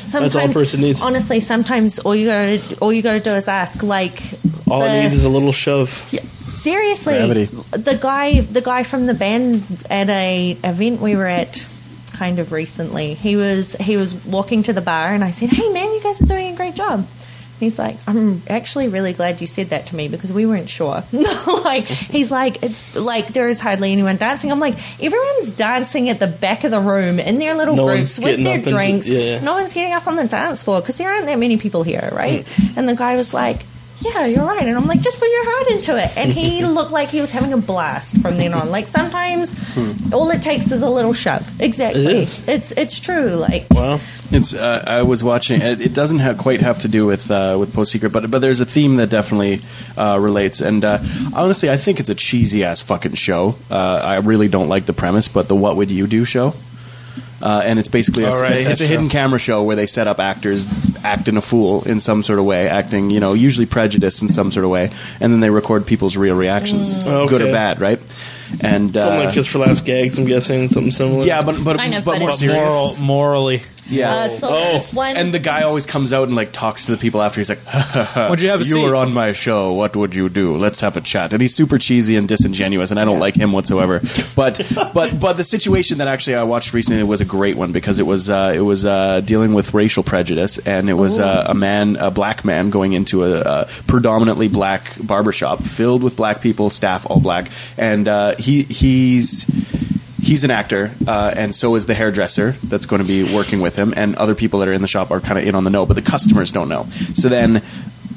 sometimes, 0.10 0.36
all 0.36 0.50
a 0.50 0.54
person 0.54 0.82
needs. 0.82 1.02
honestly, 1.02 1.40
sometimes 1.42 2.00
all 2.00 2.16
you 2.16 2.28
gotta, 2.28 2.78
all 2.80 2.94
you 2.94 3.02
gotta 3.02 3.20
do 3.20 3.34
is 3.34 3.48
ask. 3.48 3.84
Like, 3.84 4.22
All 4.70 4.80
the- 4.80 4.88
it 4.88 5.02
needs 5.04 5.16
is 5.16 5.26
a 5.26 5.30
little 5.30 5.52
shove. 5.52 6.08
yeah, 6.14 6.22
seriously, 6.54 7.14
Gravity. 7.16 7.46
the 7.72 7.98
guy, 8.00 8.40
the 8.42 8.62
guy 8.62 8.84
from 8.84 9.08
the 9.08 9.14
band 9.14 9.64
at 9.90 10.08
a 10.10 10.52
event 10.64 11.02
we 11.02 11.16
were 11.18 11.28
at, 11.28 11.66
kind 12.22 12.38
of 12.38 12.52
recently. 12.52 13.16
He 13.16 13.36
was 13.36 13.74
he 13.90 13.98
was 13.98 14.14
walking 14.26 14.62
to 14.64 14.74
the 14.74 14.82
bar, 14.94 15.08
and 15.16 15.24
I 15.24 15.32
said, 15.32 15.50
"Hey, 15.50 15.70
man, 15.74 15.88
you 15.96 16.02
guys 16.04 16.22
are 16.22 16.26
doing 16.26 16.54
a 16.54 16.56
great 16.56 16.76
job." 16.76 17.08
He's 17.60 17.80
like, 17.80 17.98
"I'm 18.08 18.42
actually 18.48 18.88
really 18.90 19.14
glad 19.14 19.42
you 19.42 19.48
said 19.48 19.70
that 19.70 19.88
to 19.88 19.96
me 19.96 20.08
because 20.08 20.32
we 20.32 20.46
weren't 20.46 20.70
sure." 20.70 21.04
like 21.64 21.86
he's 21.86 22.30
like, 22.30 22.62
"It's 22.62 22.96
like 22.96 23.34
there 23.34 23.48
is 23.50 23.60
hardly 23.60 23.92
anyone 23.92 24.18
dancing." 24.18 24.52
I'm 24.52 24.60
like, 24.60 24.76
"Everyone's 25.02 25.52
dancing 25.52 26.10
at 26.10 26.20
the 26.20 26.28
back 26.28 26.64
of 26.64 26.70
the 26.70 26.80
room 26.80 27.20
in 27.20 27.40
their 27.40 27.56
little 27.56 27.76
No 27.76 27.88
groups 27.88 28.20
with 28.20 28.38
their 28.44 28.58
up 28.60 28.64
and- 28.66 28.68
drinks. 28.68 29.08
yeah. 29.10 29.42
No 29.42 29.54
one's 29.54 29.74
getting 29.74 29.94
up 29.94 30.06
on 30.06 30.16
the 30.16 30.28
dance 30.28 30.62
floor 30.64 30.80
because 30.82 30.98
there 31.00 31.12
aren't 31.12 31.26
that 31.26 31.40
many 31.40 31.58
people 31.58 31.82
here, 31.82 32.08
right?" 32.12 32.46
Mm. 32.46 32.78
And 32.78 32.88
the 32.88 32.96
guy 32.96 33.16
was 33.16 33.34
like. 33.34 33.66
Yeah, 34.02 34.26
you're 34.26 34.46
right. 34.46 34.68
And 34.68 34.76
I'm 34.76 34.86
like, 34.86 35.02
just 35.02 35.20
put 35.20 35.30
your 35.30 35.46
heart 35.46 35.68
into 35.68 35.98
it. 35.98 36.18
And 36.18 36.32
he 36.32 36.66
looked 36.78 36.92
like 36.92 37.10
he 37.10 37.22
was 37.22 37.32
having 37.32 37.54
a 37.54 37.58
blast 37.58 38.20
from 38.22 38.36
then 38.36 38.54
on. 38.54 38.70
Like 38.70 38.88
sometimes 38.88 39.56
all 40.12 40.30
it 40.32 40.42
takes 40.42 40.72
is 40.72 40.82
a 40.82 40.90
little 40.90 41.14
shove. 41.14 41.62
Exactly. 41.62 42.06
It 42.06 42.16
is. 42.16 42.48
It's 42.48 42.72
it's 42.74 43.00
true. 43.00 43.36
Like 43.36 43.68
Wow. 43.70 44.00
It's. 44.32 44.54
Uh, 44.54 44.84
I 44.88 45.04
was 45.04 45.24
watching. 45.24 45.62
It, 45.62 45.82
it 45.82 45.94
doesn't 45.94 46.20
have, 46.20 46.38
quite 46.38 46.62
have 46.62 46.80
to 46.80 46.88
do 46.88 47.06
with 47.06 47.30
uh, 47.30 47.58
with 47.60 47.74
Post 47.74 47.92
Secret, 47.92 48.12
but 48.12 48.32
but 48.32 48.40
there's 48.40 48.60
a 48.60 48.66
theme 48.66 48.96
that 48.96 49.10
definitely 49.10 49.62
uh, 49.98 50.18
relates. 50.20 50.62
And 50.62 50.84
uh, 50.86 51.00
honestly, 51.34 51.70
I 51.70 51.78
think 51.78 52.00
it's 52.00 52.10
a 52.10 52.16
cheesy 52.16 52.64
ass 52.64 52.82
fucking 52.82 53.16
show. 53.16 53.56
Uh, 53.70 53.76
I 53.76 54.18
really 54.18 54.48
don't 54.48 54.70
like 54.70 54.86
the 54.86 54.94
premise, 54.94 55.28
but 55.28 55.48
the 55.48 55.56
What 55.56 55.76
Would 55.76 55.92
You 55.92 56.08
Do 56.08 56.26
show. 56.26 56.54
Uh, 57.42 57.62
and 57.66 57.80
it's 57.80 57.88
basically 57.88 58.24
a, 58.24 58.30
All 58.30 58.42
right, 58.42 58.54
it's 58.58 58.80
that 58.80 58.82
a 58.82 58.88
hidden 58.88 59.08
show. 59.10 59.12
camera 59.14 59.40
show 59.40 59.64
where 59.64 59.76
they 59.76 59.88
set 59.88 60.08
up 60.08 60.20
actors 60.20 60.66
acting 61.04 61.36
a 61.38 61.42
fool 61.42 61.84
in 61.84 62.00
some 62.00 62.22
sort 62.24 62.38
of 62.40 62.46
way, 62.46 62.68
acting 62.68 63.10
you 63.10 63.20
know 63.20 63.34
usually 63.34 63.66
prejudice 63.66 64.22
in 64.22 64.30
some 64.30 64.52
sort 64.52 64.64
of 64.64 64.70
way, 64.72 64.92
and 65.20 65.34
then 65.34 65.40
they 65.40 65.50
record 65.50 65.86
people's 65.88 66.16
real 66.18 66.36
reactions, 66.36 66.94
Mm. 67.04 67.28
good 67.30 67.42
or 67.42 67.52
bad, 67.52 67.82
right? 67.82 68.00
And 68.62 68.94
Something 68.94 69.22
uh, 69.22 69.24
like 69.26 69.34
Kiss 69.34 69.48
for 69.48 69.60
Laughs 69.60 69.80
gags, 69.82 70.20
I'm 70.20 70.26
guessing. 70.26 70.68
Something 70.70 70.92
similar. 70.92 71.26
yeah, 71.26 71.42
but 71.42 71.64
but 71.64 71.78
Kind 71.78 71.94
of, 71.96 72.04
but 72.06 72.14
but 72.14 72.20
more 72.20 72.32
serious. 72.34 73.00
Moral, 73.00 73.00
morally. 73.00 73.64
Yeah. 73.92 74.12
uh, 74.12 74.30
so 74.30 74.48
Oh, 74.50 74.78
it's 74.78 74.94
one 74.94 75.18
And 75.18 75.34
the 75.34 75.40
guy 75.40 75.64
always 75.64 75.86
comes 75.86 76.14
out 76.14 76.28
and 76.28 76.36
like 76.36 76.52
talks 76.52 76.86
to 76.86 76.92
the 76.92 76.98
people 76.98 77.22
after. 77.22 77.40
He's 77.42 77.50
like, 77.50 77.60
Would 78.30 78.42
you 78.42 78.50
have 78.50 78.62
a 78.62 78.64
You 78.64 78.76
seat?" 78.76 78.84
were 78.84 78.96
on 78.96 79.14
my 79.14 79.34
show. 79.34 79.74
What 79.74 79.96
would 79.96 80.16
you 80.16 80.30
do? 80.30 80.56
Let's 80.56 80.80
have 80.82 80.98
a 80.98 81.02
chat." 81.02 81.34
And 81.34 81.42
he's 81.42 81.54
super 81.56 81.78
cheesy 81.78 82.16
and 82.16 82.28
disingenuous, 82.28 82.92
and 82.92 83.00
I 83.00 83.06
don't 83.06 83.20
like 83.20 83.36
him 83.36 83.52
whatsoever. 83.52 84.02
But 84.36 84.62
but 84.94 85.20
but 85.20 85.38
the 85.38 85.44
situation 85.44 85.98
that 86.00 86.08
actually 86.08 86.36
I 86.36 86.44
watched 86.44 86.74
recently 86.74 87.04
was 87.04 87.22
a 87.22 87.26
great 87.26 87.58
one 87.58 87.72
because 87.72 88.00
it 88.00 88.06
was 88.06 88.30
uh, 88.30 88.54
it 88.56 88.62
was 88.62 88.86
uh, 88.86 89.22
dealing 89.22 89.54
with 89.54 89.74
racial 89.74 90.04
prejudice, 90.04 90.58
and 90.60 90.90
it 90.90 90.94
was 90.94 91.20
uh, 91.20 91.46
a 91.48 91.54
man, 91.54 91.98
a 91.98 92.10
black 92.12 92.46
man, 92.46 92.70
going 92.70 92.94
into 92.94 93.24
a, 93.26 93.42
a 93.42 93.66
predominantly 93.88 94.48
black 94.48 94.96
barbershop 95.04 95.62
filled 95.64 96.02
with 96.04 96.16
black 96.16 96.42
people, 96.42 96.70
staff 96.70 97.06
all 97.10 97.20
black, 97.20 97.50
and 97.78 98.08
uh, 98.08 98.36
he 98.38 98.64
he's 98.64 99.46
he's 100.22 100.44
an 100.44 100.52
actor, 100.52 100.92
uh, 101.08 101.34
and 101.36 101.54
so 101.54 101.76
is 101.76 101.86
the 101.88 101.94
hairdresser 101.96 102.52
that's 102.64 102.86
going 102.86 103.02
to 103.02 103.08
be 103.08 103.24
working 103.36 103.60
with 103.62 103.76
him, 103.76 103.94
and 103.98 104.16
other 104.16 104.36
people 104.36 104.60
that 104.60 104.68
are 104.70 104.74
in 104.74 104.82
the 104.82 104.88
shop 104.88 105.12
are 105.12 105.20
kind 105.20 105.38
of 105.40 105.46
in 105.48 105.56
on 105.56 105.64
the 105.64 105.70
know, 105.72 105.86
but 105.86 105.96
the 105.96 106.02
customers 106.02 106.52
don't 106.52 106.70
know. 106.70 106.86
So 107.16 107.28
then 107.30 107.62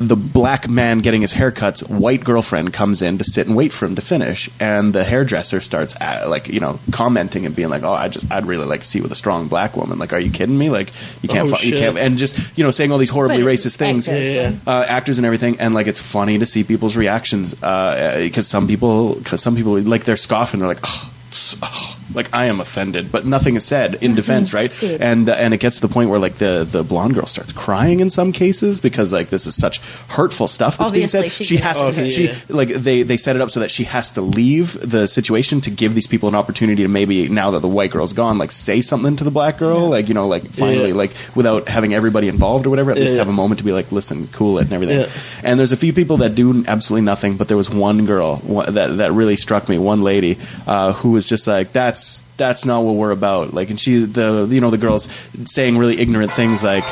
the 0.01 0.17
black 0.17 0.69
man 0.69 0.99
getting 0.99 1.21
his 1.21 1.33
haircuts, 1.33 1.89
white 1.89 2.25
girlfriend 2.25 2.73
comes 2.73 3.01
in 3.01 3.17
to 3.19 3.23
sit 3.25 3.47
and 3.47 3.55
wait 3.55 3.73
for 3.73 3.87
him 3.87 3.95
to 3.95 4.03
finish, 4.03 4.51
and 4.59 4.93
the 4.93 5.05
hairdresser 5.05 5.61
starts 5.61 5.95
uh 6.01 6.27
like 6.29 6.49
you 6.49 6.59
know 6.59 6.81
commenting 6.91 7.47
and 7.47 7.55
being 7.55 7.69
like, 7.69 7.85
"Oh, 7.85 7.93
I 7.93 8.09
just 8.09 8.31
I'd 8.31 8.45
really 8.45 8.67
like 8.67 8.81
to 8.81 8.87
see 8.87 9.01
with 9.01 9.13
a 9.13 9.15
strong 9.15 9.47
black 9.47 9.77
woman." 9.77 9.99
Like, 10.01 10.13
are 10.13 10.19
you 10.19 10.33
kidding 10.33 10.59
me? 10.59 10.69
Like, 10.69 10.89
you 11.23 11.29
can't 11.29 11.51
Oh, 11.53 11.55
fu- 11.55 11.67
you 11.69 11.77
can't 11.77 11.97
and 11.97 12.19
just 12.19 12.37
you 12.59 12.65
know 12.65 12.73
saying 12.73 12.91
all 12.91 12.99
these 12.99 13.09
horribly 13.11 13.45
But 13.45 13.51
racist 13.51 13.77
things, 13.77 14.09
actors, 14.09 14.33
Yeah, 14.33 14.51
yeah. 14.51 14.57
uh, 14.67 14.85
actors 14.89 15.19
and 15.21 15.27
everything, 15.27 15.61
and 15.61 15.75
like 15.75 15.87
it's 15.87 16.01
funny 16.03 16.41
to 16.41 16.45
see 16.47 16.65
people's 16.65 16.97
reactions 16.97 17.55
because 17.55 18.49
some 18.49 18.67
people 18.67 19.15
because 19.15 19.43
some 19.43 19.55
people 19.55 19.81
like 19.81 20.03
they're 20.05 20.17
scoffing, 20.17 20.59
they're 20.61 20.69
like. 20.69 20.81
Oh, 20.85 21.11
s- 21.13 21.14
oh," 21.63 22.04
like 22.15 22.33
I 22.33 22.47
am 22.47 22.61
offended, 22.61 23.11
but 23.13 23.27
nothing 23.27 23.57
is 23.57 23.65
said 23.65 23.97
in 24.03 24.15
defense, 24.15 24.53
right? 24.55 24.71
And 24.83 25.29
uh, 25.29 25.33
and 25.33 25.53
it 25.55 25.59
gets 25.59 25.77
to 25.81 25.87
the 25.87 25.93
point 25.93 26.11
where 26.11 26.19
like 26.19 26.35
the 26.35 26.67
the 26.71 26.83
blonde 26.83 27.15
girl 27.15 27.27
starts 27.27 27.53
crying 27.53 28.01
in 28.01 28.11
some 28.11 28.33
cases 28.33 28.81
because 28.81 29.13
like 29.13 29.29
this 29.31 29.47
is 29.47 29.55
such 29.57 29.79
hurtful 30.09 30.49
stuff 30.49 30.79
that's 30.79 30.91
Obviously, 30.91 31.21
being 31.21 31.31
said. 31.31 31.47
she 31.47 31.57
has 31.57 31.79
gets 31.79 31.97
to 31.97 32.05
to 32.05 32.11
she 32.11 32.53
like 32.53 32.69
they 32.69 33.03
they 33.03 33.17
set 33.17 33.37
it 33.37 33.43
up 33.43 33.51
so 33.51 33.61
that 33.61 33.71
she 33.71 33.85
has 33.85 34.13
to 34.13 34.21
leave 34.23 34.79
the 34.89 35.07
situation 35.09 35.61
to 35.63 35.71
give 35.71 35.95
these 35.95 36.07
people 36.07 36.29
an 36.29 36.35
opportunity 36.35 36.83
to 36.83 36.89
maybe 36.89 37.29
now 37.29 37.51
that 37.53 37.61
the 37.61 37.69
white 37.69 37.91
girl's 37.91 38.13
gone, 38.13 38.39
like 38.39 38.51
say 38.53 38.81
something 38.81 39.17
to 39.17 39.25
the 39.25 39.31
black 39.31 39.59
girl, 39.59 39.89
like 39.89 40.09
you 40.09 40.15
know, 40.15 40.27
like 40.27 40.45
finally, 40.45 40.89
Yeah. 40.89 40.95
like 40.95 41.11
without 41.35 41.69
having 41.69 41.95
everybody 41.95 42.29
involved 42.29 42.67
or 42.67 42.71
whatever. 42.71 42.91
At 42.91 42.99
least 42.99 43.15
have 43.17 43.29
a 43.29 43.33
moment 43.33 43.59
to 43.59 43.65
be 43.65 43.73
like, 43.73 43.91
listen, 43.93 44.29
cool 44.29 44.59
it 44.59 44.65
and 44.65 44.73
everything. 44.73 45.01
Yeah. 45.01 45.09
And 45.43 45.59
there's 45.59 45.73
a 45.73 45.77
few 45.77 45.93
people 45.93 46.19
that 46.19 46.35
do 46.35 46.65
absolutely 46.67 47.05
nothing, 47.05 47.37
but 47.37 47.49
there 47.49 47.57
was 47.57 47.69
one 47.71 48.07
girl 48.07 48.37
that 48.69 48.97
that 48.99 49.13
really 49.13 49.37
struck 49.37 49.69
me. 49.69 49.79
One 49.79 50.03
lady 50.03 50.39
uh, 50.67 50.93
who 50.93 51.11
was 51.13 51.29
just 51.29 51.47
like, 51.47 51.73
that's 51.73 52.04
that's 52.37 52.65
not 52.65 52.85
what 52.85 52.95
we're 52.95 53.11
about. 53.11 53.55
Like, 53.55 53.71
and 53.71 53.79
she 53.79 54.05
the 54.05 54.47
you 54.51 54.61
know 54.61 54.71
the 54.71 54.79
girls 54.79 55.09
saying 55.45 55.79
really 55.79 55.99
ignorant 55.99 56.33
things 56.33 56.63
like, 56.63 56.85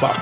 Fuck. 0.00 0.20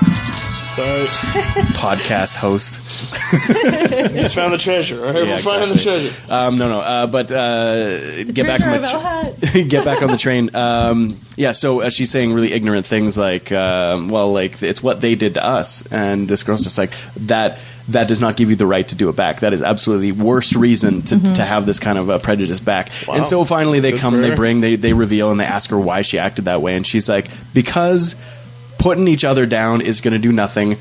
Sorry. 0.75 1.05
podcast 1.77 2.35
host. 2.35 2.73
Just 4.11 4.33
found 4.33 4.53
the 4.53 4.57
treasure. 4.57 5.05
All 5.05 5.13
right, 5.13 5.23
Yeah, 5.23 5.35
we're 5.35 5.41
finding 5.43 5.69
the 5.69 5.79
treasure. 5.79 6.11
Um, 6.27 6.57
no, 6.57 6.67
no. 6.67 6.79
Uh, 6.79 7.05
but 7.05 7.31
uh, 7.31 8.23
get 8.23 8.47
back 8.47 8.61
on 8.61 8.81
the 8.81 9.53
of 9.53 9.53
get 9.69 9.85
back 9.85 10.01
on 10.01 10.09
the 10.09 10.17
train. 10.17 10.55
Um, 10.55 11.19
yeah. 11.35 11.51
So 11.51 11.81
uh, 11.81 11.91
she's 11.91 12.09
saying 12.09 12.33
really 12.33 12.53
ignorant 12.53 12.87
things 12.87 13.15
like, 13.19 13.51
um, 13.51 14.09
well, 14.09 14.31
like 14.31 14.63
it's 14.63 14.81
what 14.81 14.99
they 14.99 15.13
did 15.13 15.35
to 15.35 15.45
us, 15.45 15.85
and 15.91 16.27
this 16.27 16.41
girl's 16.41 16.63
just 16.63 16.79
like 16.79 16.93
that. 17.17 17.59
That 17.89 18.07
does 18.07 18.21
not 18.21 18.37
give 18.37 18.49
you 18.49 18.55
the 18.55 18.65
right 18.65 18.87
to 18.87 18.95
do 18.95 19.09
it 19.09 19.15
back. 19.17 19.41
That 19.41 19.51
is 19.51 19.61
absolutely 19.61 20.11
the 20.11 20.23
worst 20.23 20.55
reason 20.55 21.01
to, 21.03 21.15
Mm-hmm. 21.15 21.33
to 21.33 21.43
have 21.43 21.65
this 21.65 21.79
kind 21.79 21.97
of 21.97 22.09
uh, 22.09 22.17
prejudice 22.19 22.61
back. 22.61 22.89
Wow. 23.07 23.15
And 23.15 23.27
so 23.27 23.43
finally 23.43 23.81
they 23.81 23.91
Good 23.91 23.99
come, 23.99 24.21
they 24.21 24.33
bring, 24.33 24.61
they, 24.61 24.77
they 24.77 24.93
reveal, 24.93 25.31
and 25.31 25.39
they 25.39 25.45
ask 25.45 25.69
her 25.71 25.79
why 25.79 26.01
she 26.01 26.17
acted 26.17 26.45
that 26.45 26.61
way. 26.61 26.75
And 26.77 26.87
she's 26.87 27.09
like, 27.09 27.27
because 27.53 28.15
putting 28.79 29.07
each 29.07 29.25
other 29.25 29.45
down 29.45 29.81
is 29.81 30.01
going 30.01 30.13
to 30.13 30.19
do 30.19 30.31
nothing. 30.31 30.77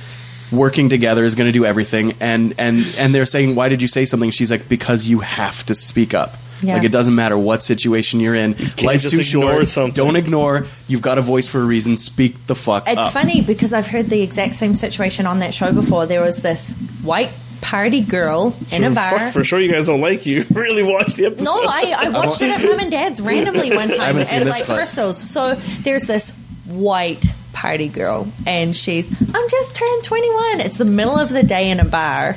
Working 0.53 0.91
together 0.91 1.25
is 1.25 1.35
going 1.35 1.49
to 1.49 1.53
do 1.53 1.65
everything. 1.65 2.15
And, 2.21 2.55
and, 2.59 2.85
and 2.99 3.15
they're 3.15 3.25
saying, 3.27 3.55
why 3.55 3.69
did 3.69 3.81
you 3.81 3.89
say 3.89 4.05
something? 4.05 4.31
She's 4.31 4.51
like, 4.51 4.69
because 4.69 5.09
you 5.09 5.21
have 5.21 5.65
to 5.67 5.75
speak 5.75 6.13
up. 6.15 6.35
Yeah. 6.63 6.75
Like 6.75 6.85
it 6.85 6.93
doesn't 6.93 7.15
matter 7.15 7.37
what 7.37 7.63
situation 7.63 8.21
you're 8.21 8.35
in. 8.35 8.53
Life's 8.83 9.11
just 9.11 9.31
too 9.33 9.39
ignore 9.39 9.53
short. 9.53 9.69
something. 9.69 9.95
Don't 9.95 10.17
ignore. 10.17 10.67
You've 10.89 11.03
got 11.03 11.19
a 11.19 11.23
voice 11.23 11.49
for 11.49 11.61
a 11.61 11.65
reason. 11.65 11.97
Speak 11.97 12.47
the 12.47 12.55
fuck 12.55 12.85
up. 12.85 12.89
It's 12.89 12.99
up. 12.99 13.13
funny 13.13 13.43
because 13.43 13.73
I've 13.73 13.87
heard 13.87 14.07
the 14.07 14.23
exact 14.23 14.55
same 14.55 14.75
situation 14.75 15.27
on 15.27 15.41
that 15.41 15.55
show 15.55 15.73
before. 15.73 16.07
There 16.07 16.23
was 16.23 16.43
this 16.43 16.71
white 17.03 17.31
party 17.61 18.01
girl 18.03 18.55
in 18.71 18.85
a 18.85 18.91
bar. 18.91 19.19
Fuck, 19.19 19.33
for 19.33 19.45
sure 19.45 19.61
you 19.61 19.73
guys 19.73 19.87
don't 19.87 20.01
like 20.01 20.27
you. 20.27 20.45
really 20.53 20.83
watch 20.83 21.15
the 21.15 21.27
episode. 21.27 21.45
No, 21.45 21.63
I, 21.63 21.95
I 21.97 22.09
watched 22.11 22.43
it 22.43 22.51
at 22.51 22.69
mum 22.69 22.79
and 22.81 22.91
dad's 22.91 23.21
randomly 23.23 23.75
one 23.75 23.89
time 23.89 24.01
haven't 24.01 24.27
seen 24.27 24.41
at 24.41 24.45
this 24.45 24.55
like 24.55 24.65
clip. 24.65 24.79
Crystals. 24.79 25.19
So 25.19 25.55
there's 25.55 26.03
this 26.03 26.33
white 26.67 27.25
party 27.53 27.89
girl, 27.89 28.29
and 28.47 28.75
she's 28.77 29.11
I'm 29.21 29.49
just 29.49 29.77
turned 29.77 30.05
21. 30.05 30.61
It's 30.61 30.79
the 30.79 30.85
middle 30.85 31.19
of 31.19 31.29
the 31.29 31.43
day 31.43 31.71
in 31.71 31.81
a 31.81 31.85
bar, 31.85 32.37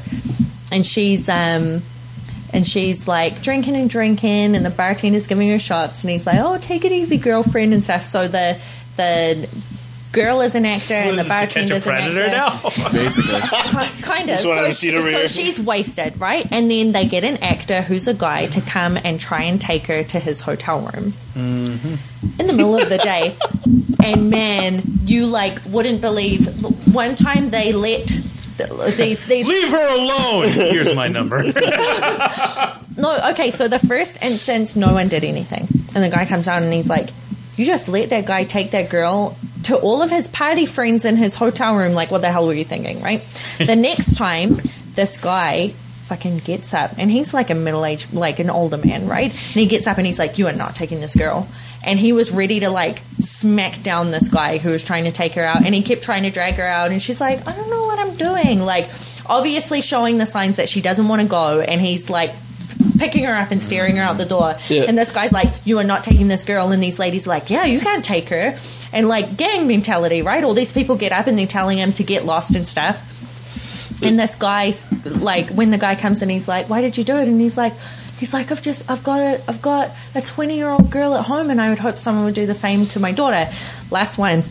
and 0.71 0.85
she's 0.85 1.27
um. 1.29 1.81
And 2.55 2.65
she's 2.65 3.07
like 3.07 3.41
drinking 3.41 3.75
and 3.75 3.89
drinking, 3.89 4.55
and 4.55 4.65
the 4.65 4.69
bartender's 4.69 5.27
giving 5.27 5.49
her 5.49 5.59
shots, 5.59 6.03
and 6.03 6.09
he's 6.11 6.25
like, 6.25 6.39
"Oh, 6.39 6.57
take 6.57 6.85
it 6.85 6.91
easy, 6.93 7.17
girlfriend," 7.17 7.73
and 7.73 7.83
stuff. 7.83 8.05
So 8.05 8.27
the 8.29 8.57
the 8.95 9.49
girl 10.13 10.39
is 10.39 10.55
an 10.55 10.65
actor, 10.65 10.93
and 10.93 11.17
the 11.19 11.25
bartender 11.25 11.81
catch 11.81 11.85
a 11.85 11.89
bartender's 11.89 12.15
an 12.27 12.31
actor 12.33 12.81
now. 12.81 12.89
Basically. 12.93 13.41
Ki- 13.41 14.01
kind 14.01 14.29
of. 14.29 14.39
So, 14.39 14.55
to 14.55 14.73
see 14.73 14.87
it 14.95 15.03
she- 15.03 15.11
so 15.11 15.25
she's 15.27 15.59
wasted, 15.59 16.17
right? 16.21 16.47
And 16.49 16.71
then 16.71 16.93
they 16.93 17.05
get 17.07 17.25
an 17.25 17.35
actor 17.43 17.81
who's 17.81 18.07
a 18.07 18.13
guy 18.13 18.45
to 18.45 18.61
come 18.61 18.97
and 19.03 19.19
try 19.19 19.41
and 19.41 19.59
take 19.59 19.87
her 19.87 20.03
to 20.03 20.19
his 20.21 20.39
hotel 20.39 20.79
room 20.79 21.11
Mm-hmm. 21.35 22.39
in 22.39 22.47
the 22.47 22.53
middle 22.53 22.77
of 22.77 22.87
the 22.87 22.97
day. 22.99 23.35
And 24.03 24.29
man, 24.29 24.83
you 25.05 25.25
like 25.25 25.59
wouldn't 25.69 25.99
believe. 25.99 26.45
One 26.93 27.15
time 27.15 27.49
they 27.49 27.73
let 27.73 28.07
th- 28.07 28.23
these 28.57 29.25
these 29.25 29.47
Leave 29.47 29.69
her 29.69 29.95
alone. 29.95 30.47
Here's 30.49 30.95
my 30.95 31.07
number. 31.07 31.43
no. 32.97 33.29
Okay, 33.31 33.51
so 33.51 33.67
the 33.67 33.79
first 33.79 34.21
instance, 34.21 34.75
no 34.75 34.93
one 34.93 35.07
did 35.07 35.23
anything, 35.23 35.67
and 35.93 36.03
the 36.03 36.09
guy 36.09 36.25
comes 36.25 36.47
out 36.47 36.63
and 36.63 36.73
he's 36.73 36.89
like, 36.89 37.09
"You 37.57 37.65
just 37.65 37.87
let 37.89 38.09
that 38.09 38.25
guy 38.25 38.43
take 38.43 38.71
that 38.71 38.89
girl." 38.89 39.37
To 39.63 39.77
all 39.77 40.03
of 40.03 40.11
his 40.11 40.27
party 40.27 40.67
friends 40.67 41.05
in 41.05 41.17
his 41.17 41.33
hotel 41.33 41.75
room, 41.75 41.93
like, 41.93 42.11
what 42.11 42.21
the 42.21 42.31
hell 42.31 42.45
were 42.45 42.53
you 42.53 42.63
thinking, 42.63 43.01
right? 43.01 43.23
The 43.57 43.75
next 43.75 44.15
time, 44.15 44.59
this 44.93 45.17
guy 45.17 45.69
fucking 46.05 46.37
gets 46.37 46.71
up 46.71 46.91
and 46.99 47.09
he's 47.09 47.33
like 47.33 47.49
a 47.49 47.55
middle 47.55 47.83
aged, 47.83 48.13
like 48.13 48.37
an 48.37 48.51
older 48.51 48.77
man, 48.77 49.07
right? 49.07 49.31
And 49.31 49.33
he 49.33 49.65
gets 49.65 49.87
up 49.87 49.97
and 49.97 50.05
he's 50.05 50.19
like, 50.19 50.37
You 50.37 50.47
are 50.47 50.53
not 50.53 50.75
taking 50.75 51.01
this 51.01 51.15
girl. 51.15 51.47
And 51.85 51.99
he 51.99 52.13
was 52.13 52.31
ready 52.31 52.61
to 52.61 52.69
like 52.69 53.01
smack 53.19 53.83
down 53.83 54.11
this 54.11 54.27
guy 54.29 54.57
who 54.57 54.71
was 54.71 54.83
trying 54.83 55.03
to 55.05 55.11
take 55.11 55.33
her 55.33 55.43
out. 55.43 55.63
And 55.63 55.73
he 55.73 55.81
kept 55.81 56.01
trying 56.01 56.23
to 56.23 56.31
drag 56.31 56.55
her 56.55 56.67
out. 56.67 56.91
And 56.91 57.01
she's 57.01 57.21
like, 57.21 57.47
I 57.47 57.55
don't 57.55 57.69
know 57.69 57.85
what 57.85 57.99
I'm 57.99 58.15
doing. 58.15 58.59
Like, 58.59 58.89
obviously 59.27 59.81
showing 59.81 60.17
the 60.17 60.25
signs 60.25 60.57
that 60.57 60.67
she 60.67 60.81
doesn't 60.81 61.07
want 61.07 61.21
to 61.21 61.27
go. 61.27 61.59
And 61.59 61.79
he's 61.79 62.09
like, 62.09 62.33
picking 62.97 63.23
her 63.25 63.35
up 63.35 63.51
and 63.51 63.61
staring 63.61 63.97
her 63.97 64.03
out 64.03 64.17
the 64.17 64.25
door. 64.25 64.55
Yeah. 64.69 64.83
And 64.87 64.97
this 64.97 65.11
guy's 65.11 65.31
like, 65.31 65.49
You 65.65 65.79
are 65.79 65.83
not 65.83 66.03
taking 66.03 66.27
this 66.27 66.43
girl. 66.43 66.71
And 66.71 66.81
these 66.81 66.99
ladies 66.99 67.27
are 67.27 67.29
like, 67.29 67.49
Yeah, 67.49 67.65
you 67.65 67.79
can't 67.79 68.03
take 68.03 68.29
her. 68.29 68.57
And 68.93 69.07
like 69.07 69.37
gang 69.37 69.67
mentality, 69.67 70.21
right? 70.21 70.43
All 70.43 70.53
these 70.53 70.71
people 70.71 70.95
get 70.95 71.11
up 71.11 71.27
and 71.27 71.37
they're 71.37 71.47
telling 71.47 71.77
him 71.77 71.91
to 71.93 72.03
get 72.03 72.25
lost 72.25 72.55
and 72.55 72.67
stuff. 72.67 73.11
And 74.03 74.19
this 74.19 74.35
guy's 74.35 74.85
like, 75.05 75.49
when 75.49 75.71
the 75.71 75.77
guy 75.77 75.95
comes 75.95 76.21
in, 76.21 76.29
he's 76.29 76.49
like, 76.49 76.69
"Why 76.69 76.81
did 76.81 76.97
you 76.97 77.05
do 77.05 77.15
it?" 77.15 77.29
And 77.29 77.39
he's 77.39 77.57
like, 77.57 77.73
"He's 78.19 78.33
like, 78.33 78.51
I've 78.51 78.61
just, 78.61 78.89
I've 78.89 79.03
got 79.03 79.19
a, 79.19 79.41
I've 79.47 79.61
got 79.61 79.91
a 80.13 80.21
twenty-year-old 80.21 80.89
girl 80.89 81.15
at 81.15 81.25
home, 81.25 81.49
and 81.49 81.59
I 81.61 81.69
would 81.69 81.79
hope 81.79 81.97
someone 81.97 82.25
would 82.25 82.35
do 82.35 82.45
the 82.45 82.53
same 82.53 82.85
to 82.87 82.99
my 82.99 83.11
daughter." 83.11 83.49
Last 83.91 84.17
one, 84.17 84.43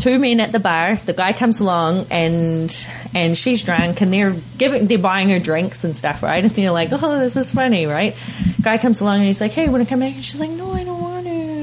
two 0.00 0.18
men 0.18 0.40
at 0.40 0.52
the 0.52 0.60
bar. 0.60 0.96
The 0.96 1.12
guy 1.12 1.32
comes 1.32 1.60
along, 1.60 2.06
and 2.10 2.74
and 3.14 3.36
she's 3.36 3.62
drunk, 3.62 4.00
and 4.00 4.12
they're 4.12 4.34
giving, 4.58 4.86
they're 4.86 4.98
buying 4.98 5.28
her 5.30 5.38
drinks 5.38 5.84
and 5.84 5.96
stuff, 5.96 6.22
right? 6.22 6.42
And 6.42 6.52
they're 6.52 6.70
like, 6.70 6.90
"Oh, 6.92 7.18
this 7.20 7.36
is 7.36 7.52
funny, 7.52 7.86
right?" 7.86 8.14
Guy 8.62 8.78
comes 8.78 9.00
along, 9.00 9.16
and 9.16 9.26
he's 9.26 9.40
like, 9.40 9.52
"Hey, 9.52 9.68
want 9.68 9.82
to 9.82 9.88
come 9.88 10.00
back?" 10.00 10.14
And 10.14 10.24
she's 10.24 10.40
like, 10.40 10.50
"No, 10.50 10.72
I 10.72 10.84
don't 10.84 11.02
want 11.02 11.26
to." 11.26 11.56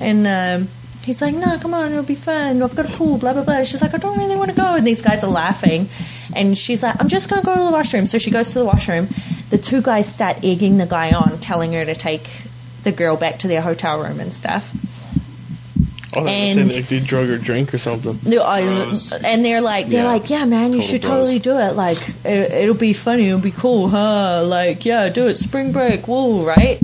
And 0.00 0.26
um, 0.26 0.68
he's 1.02 1.20
like, 1.20 1.34
no, 1.34 1.58
come 1.58 1.74
on, 1.74 1.92
it'll 1.92 2.02
be 2.02 2.14
fun. 2.14 2.62
I've 2.62 2.74
got 2.74 2.86
a 2.86 2.96
pool, 2.96 3.18
blah, 3.18 3.34
blah, 3.34 3.44
blah. 3.44 3.64
She's 3.64 3.82
like, 3.82 3.92
I 3.94 3.98
don't 3.98 4.18
really 4.18 4.34
want 4.34 4.50
to 4.50 4.56
go. 4.56 4.74
And 4.74 4.86
these 4.86 5.02
guys 5.02 5.22
are 5.22 5.30
laughing. 5.30 5.88
And 6.34 6.56
she's 6.56 6.82
like, 6.82 6.96
I'm 6.98 7.08
just 7.08 7.28
going 7.28 7.42
to 7.42 7.46
go 7.46 7.54
to 7.54 7.64
the 7.64 7.70
washroom. 7.70 8.06
So 8.06 8.16
she 8.18 8.30
goes 8.30 8.52
to 8.52 8.60
the 8.60 8.64
washroom. 8.64 9.08
The 9.50 9.58
two 9.58 9.82
guys 9.82 10.12
start 10.12 10.38
egging 10.44 10.78
the 10.78 10.86
guy 10.86 11.12
on, 11.12 11.38
telling 11.40 11.72
her 11.72 11.84
to 11.84 11.94
take 11.94 12.22
the 12.84 12.92
girl 12.92 13.16
back 13.16 13.38
to 13.40 13.48
their 13.48 13.60
hotel 13.60 14.00
room 14.02 14.20
and 14.20 14.32
stuff. 14.32 14.72
Oh, 16.12 16.24
they 16.24 16.50
And- 16.50 16.72
say 16.72 16.80
like 16.80 16.88
do 16.88 16.98
drug 17.00 17.28
or 17.28 17.38
drink 17.38 17.72
or 17.72 17.78
something. 17.78 18.18
No, 18.24 18.42
I- 18.42 18.60
and 19.24 19.44
they're 19.44 19.60
like, 19.60 19.88
they're 19.88 20.02
Yeah. 20.02 20.08
like, 20.10 20.28
yeah, 20.30 20.44
man, 20.44 20.72
you 20.72 20.80
Total 20.80 20.88
should 20.88 21.02
bros. 21.02 21.10
totally 21.12 21.38
do 21.38 21.58
it. 21.58 21.76
Like, 21.76 21.98
it, 22.24 22.52
it'll 22.52 22.74
be 22.74 22.92
funny, 22.92 23.28
it'll 23.28 23.38
be 23.38 23.52
cool, 23.52 23.88
huh? 23.88 24.42
Like, 24.44 24.84
yeah, 24.84 25.08
do 25.08 25.28
it. 25.28 25.36
Spring 25.36 25.70
break, 25.70 26.08
woo, 26.08 26.42
right? 26.44 26.80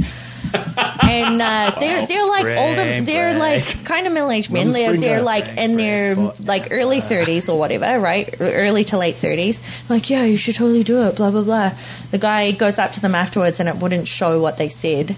And 1.03 1.41
uh, 1.43 1.77
they're 1.81 2.07
they're 2.07 2.29
like 2.29 2.41
Spring 2.41 2.59
older, 2.59 3.01
they're 3.03 3.39
break. 3.39 3.65
like 3.67 3.85
kind 3.85 4.07
of 4.07 4.13
middle 4.13 4.31
aged 4.31 4.51
men. 4.51 4.71
They're 4.71 4.97
they're 4.97 5.23
like 5.23 5.57
in 5.57 5.77
their 5.77 6.15
like 6.15 6.69
early 6.71 7.01
thirties 7.13 7.49
or 7.49 7.59
whatever, 7.59 7.99
right? 8.01 8.35
Early 8.41 8.85
to 8.85 8.99
late 8.99 9.17
thirties. 9.17 9.61
Like, 9.89 10.11
yeah, 10.11 10.25
you 10.25 10.37
should 10.37 10.55
totally 10.55 10.85
do 10.85 11.03
it. 11.07 11.17
Blah 11.17 11.31
blah 11.31 11.43
blah. 11.43 11.73
The 12.11 12.19
guy 12.19 12.51
goes 12.53 12.79
up 12.79 12.93
to 12.93 13.01
them 13.01 13.15
afterwards, 13.15 13.61
and 13.61 13.69
it 13.69 13.77
wouldn't 13.77 14.09
show 14.09 14.41
what 14.41 14.59
they 14.59 14.69
said, 14.69 15.17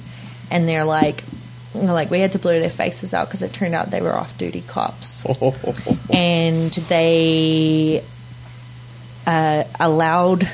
and 0.50 0.68
they're 0.68 0.84
like. 0.84 1.22
they're 1.74 1.92
Like 1.92 2.10
we 2.10 2.20
had 2.20 2.32
to 2.32 2.38
blur 2.38 2.58
their 2.60 2.70
faces 2.70 3.12
out 3.14 3.28
because 3.28 3.42
it 3.42 3.52
turned 3.52 3.74
out 3.74 3.90
they 3.90 4.00
were 4.00 4.14
off-duty 4.14 4.62
cops 4.66 5.24
and 6.12 6.70
they 6.72 8.02
uh, 9.26 9.64
allowed 9.78 10.48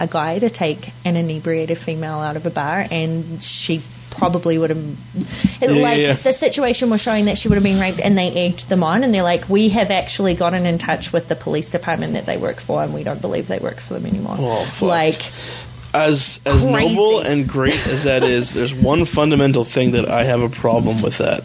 a 0.00 0.06
guy 0.06 0.38
to 0.38 0.50
take 0.50 0.90
an 1.04 1.16
inebriated 1.16 1.78
female 1.78 2.18
out 2.18 2.36
of 2.36 2.46
a 2.46 2.50
bar, 2.50 2.84
and 2.90 3.42
she 3.42 3.82
probably 4.16 4.58
would 4.58 4.70
have. 4.70 4.78
It, 5.62 5.70
Yeah, 5.76 5.82
like 5.82 5.98
yeah. 6.00 6.12
the 6.14 6.32
situation 6.32 6.90
was 6.90 7.00
showing 7.00 7.26
that 7.26 7.38
she 7.38 7.48
would 7.48 7.54
have 7.56 7.64
been 7.64 7.80
raped, 7.80 8.00
and 8.00 8.16
they 8.16 8.30
egged 8.32 8.68
them 8.68 8.82
on, 8.82 9.04
and 9.04 9.12
they're 9.12 9.22
like, 9.22 9.48
"We 9.48 9.68
have 9.70 9.90
actually 9.90 10.34
gotten 10.34 10.66
in 10.66 10.78
touch 10.78 11.12
with 11.12 11.28
the 11.28 11.36
police 11.36 11.70
department 11.70 12.12
that 12.14 12.26
they 12.26 12.36
work 12.36 12.60
for, 12.60 12.82
and 12.82 12.94
we 12.94 13.02
don't 13.04 13.20
believe 13.20 13.48
they 13.48 13.58
work 13.58 13.78
for 13.80 13.94
them 13.94 14.06
anymore." 14.06 14.36
Oh, 14.38 14.78
like, 14.82 15.22
as 15.92 16.40
as 16.44 16.64
Crazy. 16.64 16.94
noble 16.94 17.20
and 17.20 17.48
great 17.48 17.86
as 17.86 18.04
that 18.04 18.22
is, 18.36 18.52
there's 18.54 18.74
one 18.74 19.04
fundamental 19.04 19.64
thing 19.64 19.92
that 19.92 20.08
I 20.08 20.24
have 20.24 20.42
a 20.42 20.48
problem 20.48 21.02
with 21.02 21.18
that, 21.18 21.44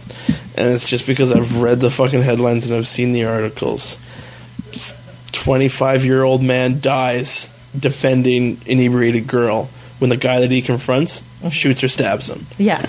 and 0.55 0.73
it's 0.73 0.87
just 0.87 1.05
because 1.05 1.31
I've 1.31 1.61
read 1.61 1.79
the 1.79 1.91
fucking 1.91 2.21
headlines 2.21 2.67
and 2.67 2.75
I've 2.75 2.87
seen 2.87 3.11
the 3.13 3.25
articles. 3.25 3.97
25 5.31 6.05
year 6.05 6.23
old 6.23 6.41
man 6.41 6.79
dies 6.79 7.47
defending 7.77 8.59
inebriated 8.65 9.27
girl 9.27 9.69
when 9.99 10.09
the 10.09 10.17
guy 10.17 10.39
that 10.39 10.49
he 10.51 10.61
confronts 10.61 11.21
shoots 11.51 11.83
or 11.83 11.87
stabs 11.87 12.29
him. 12.29 12.45
Yeah. 12.57 12.85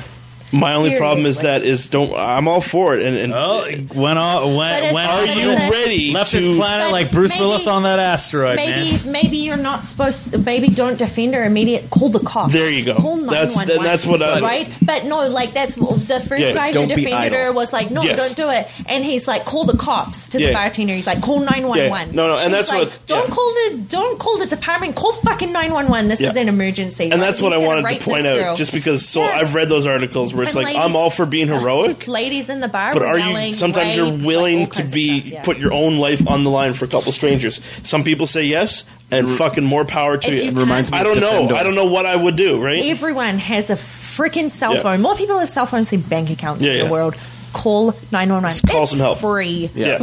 My 0.53 0.75
only 0.75 0.97
problem 0.97 1.27
is 1.27 1.41
that 1.41 1.63
is 1.63 1.89
don't 1.89 2.13
I'm 2.15 2.49
all 2.49 2.61
for 2.61 2.97
it 2.97 3.03
and, 3.07 3.17
and 3.17 3.33
Oh, 3.33 3.63
it 3.65 3.95
went 3.95 4.19
on. 4.19 4.43
But 4.51 4.57
Went, 4.57 4.77
it's- 4.79 4.93
went 4.95 5.11
are 5.11 5.27
you 5.27 5.51
it's- 5.53 5.71
ready 5.71 6.13
left 6.13 6.31
to 6.33 6.41
this 6.41 6.57
planet 6.57 6.91
like 6.93 7.13
Bruce 7.13 7.31
maybe- 7.31 7.41
Willis 7.41 7.67
on 7.67 7.85
that 7.85 7.99
asteroid, 7.99 8.57
Maybe 8.57 8.93
man. 8.99 9.13
maybe 9.13 9.37
you're 9.39 9.57
not 9.57 9.85
supposed. 9.85 10.33
to, 10.33 10.39
Maybe 10.39 10.69
don't 10.69 10.99
defend 10.99 11.35
her 11.35 11.45
immediate. 11.45 11.89
Call 11.91 12.09
the 12.09 12.19
cops. 12.21 12.53
There 12.53 12.69
you 12.71 12.85
go. 12.85 12.95
Call 12.97 13.17
That's- 13.19 13.55
911. 13.57 13.85
that's 13.85 14.07
what 14.07 14.23
I- 14.23 14.41
right. 14.41 14.69
But 14.83 15.05
no, 15.05 15.27
like 15.29 15.55
that's 15.55 15.75
the 15.77 16.21
first 16.27 16.43
Yeah, 16.43 16.53
guy 16.53 16.73
who 16.73 16.87
defended 16.87 17.33
her 17.33 17.53
was 17.53 17.73
like, 17.73 17.91
no, 17.91 18.03
Yes. 18.03 18.17
don't 18.19 18.37
do 18.37 18.51
it. 18.51 18.69
And 18.89 19.05
he's 19.05 19.29
like, 19.29 19.45
call 19.45 19.65
the 19.65 19.77
cops 19.77 20.29
to 20.29 20.41
Yeah. 20.41 20.49
the 20.49 20.53
bartender. 20.55 20.95
He's 20.95 21.07
like, 21.07 21.21
call 21.23 21.41
nine 21.41 21.69
one 21.69 21.79
Yeah. 21.79 21.91
one. 21.91 22.13
No, 22.13 22.27
no, 22.29 22.39
and 22.39 22.53
that's 22.53 22.69
like, 22.71 22.89
what- 22.89 23.07
Don't 23.07 23.29
yeah. 23.29 23.35
call 23.35 23.53
the 23.55 23.79
don't 23.89 24.19
call 24.19 24.39
the 24.39 24.47
department. 24.47 24.95
Call 24.97 25.13
fucking 25.13 25.53
nine 25.53 25.73
one 25.73 25.89
one. 25.89 26.09
This 26.09 26.21
Yeah. 26.21 26.31
is 26.31 26.37
an 26.37 26.49
emergency. 26.49 27.05
and 27.05 27.13
right? 27.13 27.21
that's 27.21 27.41
what 27.41 27.53
I 27.53 27.57
gonna 27.57 27.69
wanted 27.69 27.85
rape 27.85 27.99
to 28.01 28.05
point 28.05 28.27
out 28.27 28.37
girl. 28.39 28.57
just 28.57 28.73
because 28.73 29.07
so 29.09 29.23
I've 29.23 29.55
read 29.55 29.69
those 29.69 29.87
articles 29.87 30.33
where 30.41 30.47
it's 30.49 30.57
And 30.57 30.65
like 30.65 30.75
ladies- 30.75 30.91
I'm 30.91 30.97
all 30.97 31.11
for 31.11 31.27
being 31.27 31.47
heroic 31.57 32.09
Ladies 32.09 32.51
in 32.51 32.61
the 32.61 32.69
bar, 32.69 32.93
but 32.93 33.03
are 33.03 33.19
you 33.19 33.55
sometimes 33.55 33.97
you're 33.97 34.13
willing 34.13 34.61
like, 34.61 34.73
to 34.73 34.85
be 34.85 35.21
stuff, 35.21 35.33
yeah. 35.33 35.43
put 35.45 35.59
your 35.59 35.73
own 35.73 35.99
life 35.99 36.27
on 36.29 36.43
the 36.43 36.51
line 36.51 36.75
for 36.75 36.85
a 36.85 36.89
couple 36.89 37.13
strangers 37.13 37.61
some 37.83 38.03
people 38.05 38.27
say 38.27 38.45
yes 38.45 38.85
and 39.13 39.29
fucking 39.29 39.65
more 39.65 39.85
power 39.85 40.17
to 40.19 40.31
you, 40.33 40.43
you 40.51 40.53
Reminds 40.53 40.91
me 40.93 40.99
I 40.99 41.03
don't 41.03 41.21
know 41.21 41.55
I 41.55 41.63
don't 41.63 41.75
know 41.75 41.87
what 41.87 42.07
I 42.07 42.15
would 42.17 42.37
do 42.37 42.63
right 42.63 42.85
Everyone 42.85 43.39
has 43.39 43.71
a 43.71 43.75
freaking 43.75 44.51
cell 44.51 44.75
Yeah. 44.75 44.83
phone. 44.83 45.03
More 45.03 45.15
people 45.15 45.39
have 45.39 45.49
cell 45.49 45.67
phones 45.67 45.91
than 45.91 46.01
bank 46.01 46.31
accounts 46.31 46.63
Yeah, 46.63 46.73
in 46.73 46.79
yeah. 46.79 46.85
the 46.85 46.91
world. 46.93 47.17
Call 47.53 47.93
911. 48.13 48.69
Call 48.69 48.87
some 48.87 48.99
help. 48.99 49.19
free. 49.19 49.71
Yeah. 49.75 49.99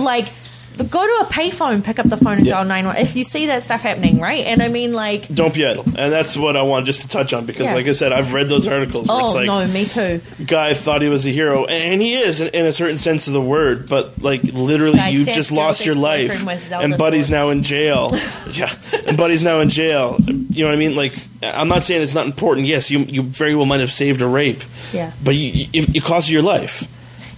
Like, 0.78 0.90
go 0.92 1.06
to 1.06 1.28
a 1.28 1.30
payphone, 1.32 1.84
pick 1.84 2.00
up 2.00 2.08
the 2.08 2.18
phone, 2.18 2.38
and 2.38 2.46
Yeah. 2.46 2.54
dial 2.54 2.66
911. 2.66 3.02
If 3.02 3.16
you 3.16 3.24
see 3.24 3.48
that 3.48 3.64
stuff 3.64 3.82
happening, 3.82 4.20
right? 4.20 4.46
And 4.46 4.62
I 4.62 4.68
mean, 4.68 4.94
like, 4.94 5.28
don't 5.34 5.54
be 5.54 5.66
idle 5.66 5.84
and 5.96 6.12
that's 6.14 6.38
what 6.38 6.56
I 6.56 6.62
want 6.62 6.86
just 6.86 7.02
to 7.02 7.08
touch 7.08 7.34
on 7.34 7.46
because 7.46 7.66
Yeah. 7.66 7.76
like 7.76 7.88
I 7.88 7.92
said 7.92 8.12
I've 8.12 8.34
read 8.34 8.50
those 8.50 8.68
articles 8.68 9.08
oh, 9.10 9.32
like 9.32 9.48
no, 9.48 9.66
me 9.68 9.86
too. 9.86 10.22
guy 10.46 10.74
thought 10.74 11.02
he 11.02 11.10
was 11.10 11.26
a 11.26 11.30
hero, 11.30 11.66
and 11.66 12.02
he 12.02 12.16
is 12.16 12.40
in, 12.42 12.48
in 12.50 12.66
a 12.66 12.72
certain 12.72 12.98
sense 12.98 13.28
of 13.28 13.34
the 13.34 13.42
word. 13.42 13.90
But 13.90 14.22
like 14.22 14.44
literally, 14.44 14.98
Guy 14.98 15.10
you 15.10 15.24
stabbed 15.24 15.36
just 15.36 15.52
lost 15.52 15.86
your 15.86 15.96
life, 15.96 16.32
ex-boyfriend 16.32 16.48
with 16.60 16.70
Zelda 16.70 16.86
and 16.86 16.98
Buddy's 16.98 17.30
now 17.30 17.50
in 17.50 17.64
jail. 17.64 18.10
yeah, 18.52 18.72
and 19.08 19.18
Buddy's 19.18 19.44
now 19.44 19.60
in 19.60 19.70
jail. 19.70 20.18
You 20.28 20.64
know 20.64 20.70
what 20.70 20.76
I 20.76 20.78
mean? 20.78 20.96
Like, 20.96 21.14
I'm 21.44 21.68
not 21.68 21.84
saying 21.84 22.02
it's 22.02 22.14
not 22.14 22.26
important. 22.26 22.68
Yes, 22.68 22.90
you 22.92 23.00
you 23.00 23.24
very 23.24 23.56
well 23.56 23.66
might 23.66 23.80
have 23.80 23.92
saved 23.92 24.22
a 24.22 24.28
rape. 24.28 24.62
Yeah. 24.94 25.12
but 25.24 25.36
you, 25.36 25.68
it, 25.74 25.98
it 25.98 26.04
cost 26.04 26.30
you 26.30 26.34
your 26.34 26.42
life. 26.44 26.84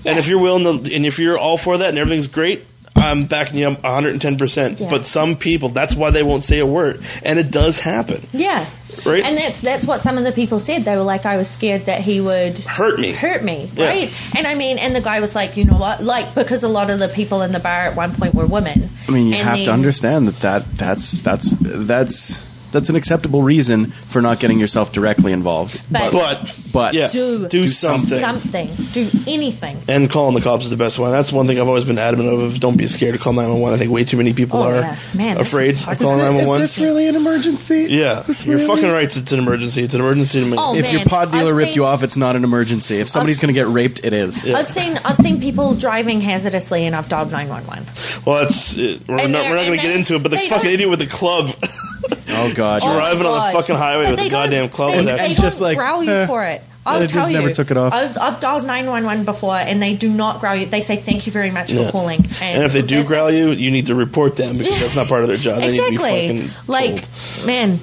And 0.06 0.18
if 0.18 0.28
you're 0.28 0.40
willing 0.40 0.84
to, 0.84 0.96
and 0.96 1.06
if 1.06 1.20
you're 1.20 1.38
all 1.38 1.58
for 1.58 1.78
that, 1.78 1.90
and 1.90 1.98
everything's 1.98 2.28
great. 2.28 2.66
I'm 3.00 3.26
backing 3.26 3.60
you 3.60 3.68
up 3.70 3.82
110%. 3.82 4.90
But 4.90 5.06
some 5.06 5.36
people, 5.36 5.70
that's 5.70 5.96
why 5.96 6.12
they 6.12 6.24
won't 6.24 6.44
say 6.44 6.60
a 6.60 6.66
word. 6.66 7.02
And 7.24 7.40
it 7.40 7.52
does 7.52 7.80
happen. 7.80 8.22
Yeah. 8.34 8.70
Right? 9.06 9.24
And 9.24 9.38
that's 9.38 9.62
that's 9.62 9.86
what 9.86 10.02
some 10.02 10.18
of 10.18 10.24
the 10.26 10.32
people 10.32 10.60
said. 10.60 10.84
They 10.84 10.96
were 10.96 11.04
like, 11.04 11.26
I 11.26 11.38
was 11.38 11.48
scared 11.50 11.86
that 11.86 12.02
he 12.02 12.20
would 12.20 12.58
Hurt 12.58 13.00
me. 13.00 13.12
hurt 13.12 13.44
me, 13.44 13.70
Yeah. 13.76 13.88
right? 13.88 14.14
And 14.38 14.46
I 14.46 14.56
mean, 14.56 14.78
and 14.78 14.94
the 14.96 15.00
guy 15.02 15.20
was 15.22 15.36
like, 15.36 15.56
you 15.58 15.64
know 15.64 15.78
what? 15.78 16.04
Like, 16.04 16.36
because 16.36 16.64
a 16.64 16.68
lot 16.68 16.90
of 16.90 17.00
the 17.00 17.08
people 17.08 17.42
in 17.42 17.52
the 17.54 17.60
bar 17.60 17.82
at 17.82 17.96
one 17.96 18.12
point 18.14 18.34
were 18.34 18.46
women. 18.46 18.90
I 19.08 19.12
mean, 19.12 19.28
you 19.28 19.36
And 19.36 19.48
have 19.48 19.58
to 19.64 19.72
understand 19.72 20.28
that, 20.28 20.36
that 20.42 20.78
that's 20.78 21.22
that's 21.22 21.52
that's 21.62 22.44
that's 22.72 22.90
an 22.90 22.96
acceptable 22.96 23.42
reason 23.42 23.86
for 23.88 24.22
not 24.22 24.40
getting 24.40 24.60
yourself 24.60 24.92
directly 24.92 25.32
involved. 25.32 25.82
But- 25.92 26.12
But, 26.12 26.56
But 26.72 26.94
yeah, 26.94 27.08
Do, 27.08 27.48
do 27.48 27.68
something. 27.68 28.20
something. 28.20 28.70
Do 28.92 29.10
anything. 29.28 29.78
And 29.88 30.10
calling 30.10 30.36
the 30.36 30.42
cops 30.42 30.66
is 30.66 30.70
the 30.72 30.78
best 30.78 31.00
one. 31.00 31.12
That's 31.12 31.32
one 31.34 31.48
thing 31.48 31.60
I've 31.60 31.68
always 31.68 31.84
been 31.86 31.98
adamant 31.98 32.30
of. 32.30 32.60
Don't 32.60 32.78
be 32.78 32.86
scared 32.88 33.14
to 33.16 33.20
call 33.20 33.34
911. 33.34 33.76
I 33.76 33.80
think 33.80 33.92
way 33.92 34.04
too 34.04 34.18
many 34.18 34.34
people 34.34 34.60
Oh, 34.60 34.70
are 34.70 34.76
yeah. 34.82 34.96
Man, 35.16 35.38
afraid 35.38 35.76
of 35.78 35.84
calling 36.00 36.20
Is 36.20 36.26
911. 36.26 36.62
is 36.64 36.76
this 36.76 36.84
really 36.84 37.08
an 37.08 37.16
emergency? 37.16 37.88
yeah, 37.90 38.20
Is 38.20 38.28
this 38.28 38.46
you're 38.46 38.56
really- 38.58 38.68
fucking 38.68 38.92
right. 38.92 39.04
It's 39.18 39.32
an 39.32 39.40
emergency. 39.40 39.82
It's 39.84 39.94
an 39.96 40.02
emergency 40.02 40.40
to 40.42 40.46
me. 40.46 40.58
Oh, 40.60 40.76
If 40.76 40.84
man, 40.84 40.94
your 40.94 41.06
pod 41.06 41.32
dealer 41.32 41.52
I've 41.52 41.58
ripped 41.58 41.70
seen- 41.70 41.76
you 41.78 41.86
off, 41.86 42.04
it's 42.04 42.16
not 42.18 42.36
an 42.36 42.44
emergency. 42.44 42.98
If 43.00 43.10
somebody's 43.10 43.40
going 43.40 43.54
to 43.54 43.60
get 43.60 43.68
raped, 43.68 44.02
it 44.06 44.14
is. 44.14 44.38
I've 44.48 44.68
seen 44.68 45.00
I've 45.04 45.18
seen 45.18 45.40
people 45.42 45.74
driving 45.74 46.22
hazardously, 46.22 46.84
and 46.86 46.96
I've 46.96 47.10
dialed 47.10 47.32
nine 47.32 47.50
one 47.50 47.64
one. 47.66 47.84
well, 48.26 48.44
that's 48.44 48.78
uh, 48.78 48.98
we're 49.08 49.20
And 49.22 49.32
not, 49.34 49.46
we're 49.46 49.56
not 49.56 49.66
going 49.66 49.80
to 49.80 49.84
get 49.86 49.96
into 49.96 50.16
it. 50.16 50.22
But 50.24 50.30
the 50.32 50.38
fucking 50.38 50.70
idiot 50.70 50.90
with 50.90 51.00
the 51.00 51.08
club 51.08 51.50
Oh 52.40 52.54
God! 52.54 52.82
Oh, 52.84 52.94
driving 52.94 53.26
on 53.26 53.34
the 53.34 53.38
God. 53.40 53.54
fucking 53.54 53.76
highway 53.76 54.04
But 54.06 54.12
with 54.12 54.20
they 54.22 54.28
a 54.28 54.30
goddamn 54.30 54.60
don't- 54.64 54.72
club. 54.74 54.90
They, 54.92 54.98
with 54.98 55.06
they 55.08 55.12
that. 55.14 55.20
And 55.22 55.36
don't 55.36 55.44
just 55.44 55.62
like, 55.62 55.78
growl 55.78 56.04
you 56.04 56.12
eh, 56.12 56.28
for 56.28 56.44
it. 56.46 56.62
I'll 56.86 57.00
they 57.00 57.06
just 57.06 57.14
tell 57.14 57.28
you. 57.30 57.38
never 57.38 57.52
took 57.52 57.72
it 57.72 57.78
off. 57.78 57.94
I've, 57.94 58.18
I've 58.18 58.40
dialed 58.40 58.66
nine 58.66 58.88
one 58.88 59.04
one 59.04 59.24
before, 59.26 59.56
and 59.56 59.82
they 59.82 59.94
do 59.96 60.10
not 60.10 60.40
growl 60.40 60.56
you. 60.56 60.66
They 60.66 60.82
say 60.82 60.96
thank 60.96 61.26
you 61.28 61.32
very 61.32 61.52
much 61.52 61.72
Yeah. 61.72 61.86
for 61.86 61.92
calling. 61.92 62.20
and 62.42 62.64
if 62.64 62.74
they 62.74 62.82
do 62.82 62.98
that's 62.98 63.08
growl 63.08 63.30
you, 63.32 63.52
you 63.52 63.70
need 63.70 63.88
to 63.88 63.96
report 63.96 64.38
them 64.38 64.58
because 64.58 64.80
that's 64.80 64.96
not 64.96 65.08
part 65.08 65.22
of 65.22 65.28
their 65.28 65.38
job. 65.38 65.60
They 65.60 65.72
need 65.72 65.78
to 65.78 65.90
be 65.90 65.96
exactly. 65.96 66.48
fucking 66.48 66.68
Like 66.68 67.02
told. 67.36 67.46
man, 67.46 67.80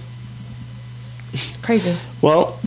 crazy. 1.62 1.94
Well, 2.22 2.58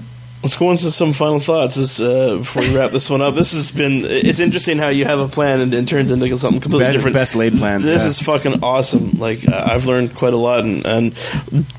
let's 0.44 0.58
go 0.58 0.72
into 0.72 0.90
some 0.92 1.14
final 1.14 1.40
thoughts 1.40 1.76
this, 1.76 2.00
uh, 2.00 2.38
before 2.38 2.62
we 2.64 2.76
wrap 2.76 2.92
this 2.92 3.10
one 3.10 3.22
up. 3.22 3.36
This 3.36 3.54
has 3.54 3.72
been. 3.72 4.06
It's 4.06 4.40
interesting 4.40 4.78
how 4.78 4.90
you 4.90 5.06
have 5.06 5.20
a 5.20 5.28
plan 5.28 5.60
and 5.62 5.74
it 5.74 5.88
turns 5.88 6.12
into 6.12 6.38
something 6.38 6.62
completely 6.62 6.86
Best- 6.88 6.96
different. 6.98 7.14
best 7.14 7.36
laid 7.36 7.58
plans, 7.58 7.86
This 7.86 8.02
yeah. 8.02 8.08
is 8.08 8.20
fucking 8.22 8.64
awesome. 8.64 9.12
Like 9.14 9.48
uh, 9.48 9.68
I've 9.72 9.86
learned 9.86 10.16
quite 10.16 10.34
a 10.34 10.38
lot. 10.38 10.64
And, 10.64 10.86
and 10.86 11.16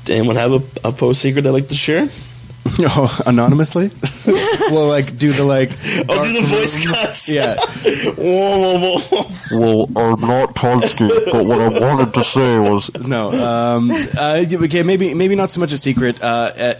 anyone 0.09 0.35
have 0.35 0.51
a, 0.53 0.87
a 0.89 0.91
post 0.91 1.21
secret 1.21 1.41
they'd 1.43 1.49
like 1.51 1.69
to 1.69 1.75
share? 1.75 2.07
Oh, 2.83 3.21
anonymously? 3.25 3.89
well, 4.71 4.87
like 4.87 5.17
do 5.17 5.31
the 5.33 5.43
like. 5.43 5.71
Oh, 6.07 6.23
do 6.23 6.31
the 6.33 6.39
dark 6.39 6.45
voice 6.61 6.85
cuts. 6.87 7.27
Yeah. 7.27 7.55
Whoa, 8.15 8.77
whoa, 8.79 8.99
whoa. 8.99 9.59
Well, 9.59 9.97
I'm 9.97 10.21
not 10.21 10.55
Tolsky, 10.55 11.09
but 11.31 11.43
what 11.43 11.59
I 11.59 11.67
wanted 11.67 12.13
to 12.13 12.23
say 12.23 12.59
was 12.59 12.89
No. 12.99 13.31
Um, 13.31 13.91
uh, 13.91 14.45
okay, 14.53 14.83
maybe 14.83 15.13
maybe 15.15 15.35
not 15.35 15.49
so 15.51 15.59
much 15.59 15.73
a 15.73 15.77
secret 15.77 16.21
uh, 16.21 16.25
uh, 16.57 16.73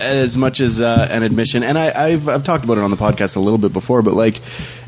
as 0.00 0.36
much 0.36 0.60
as 0.60 0.80
uh, 0.80 1.08
an 1.10 1.22
admission. 1.22 1.62
And 1.62 1.78
I, 1.78 2.08
I've 2.08 2.28
I've 2.28 2.44
talked 2.44 2.64
about 2.64 2.78
it 2.78 2.82
on 2.82 2.90
the 2.90 2.96
podcast 2.96 3.36
a 3.36 3.40
little 3.40 3.58
bit 3.58 3.72
before, 3.72 4.02
but 4.02 4.14
like 4.14 4.40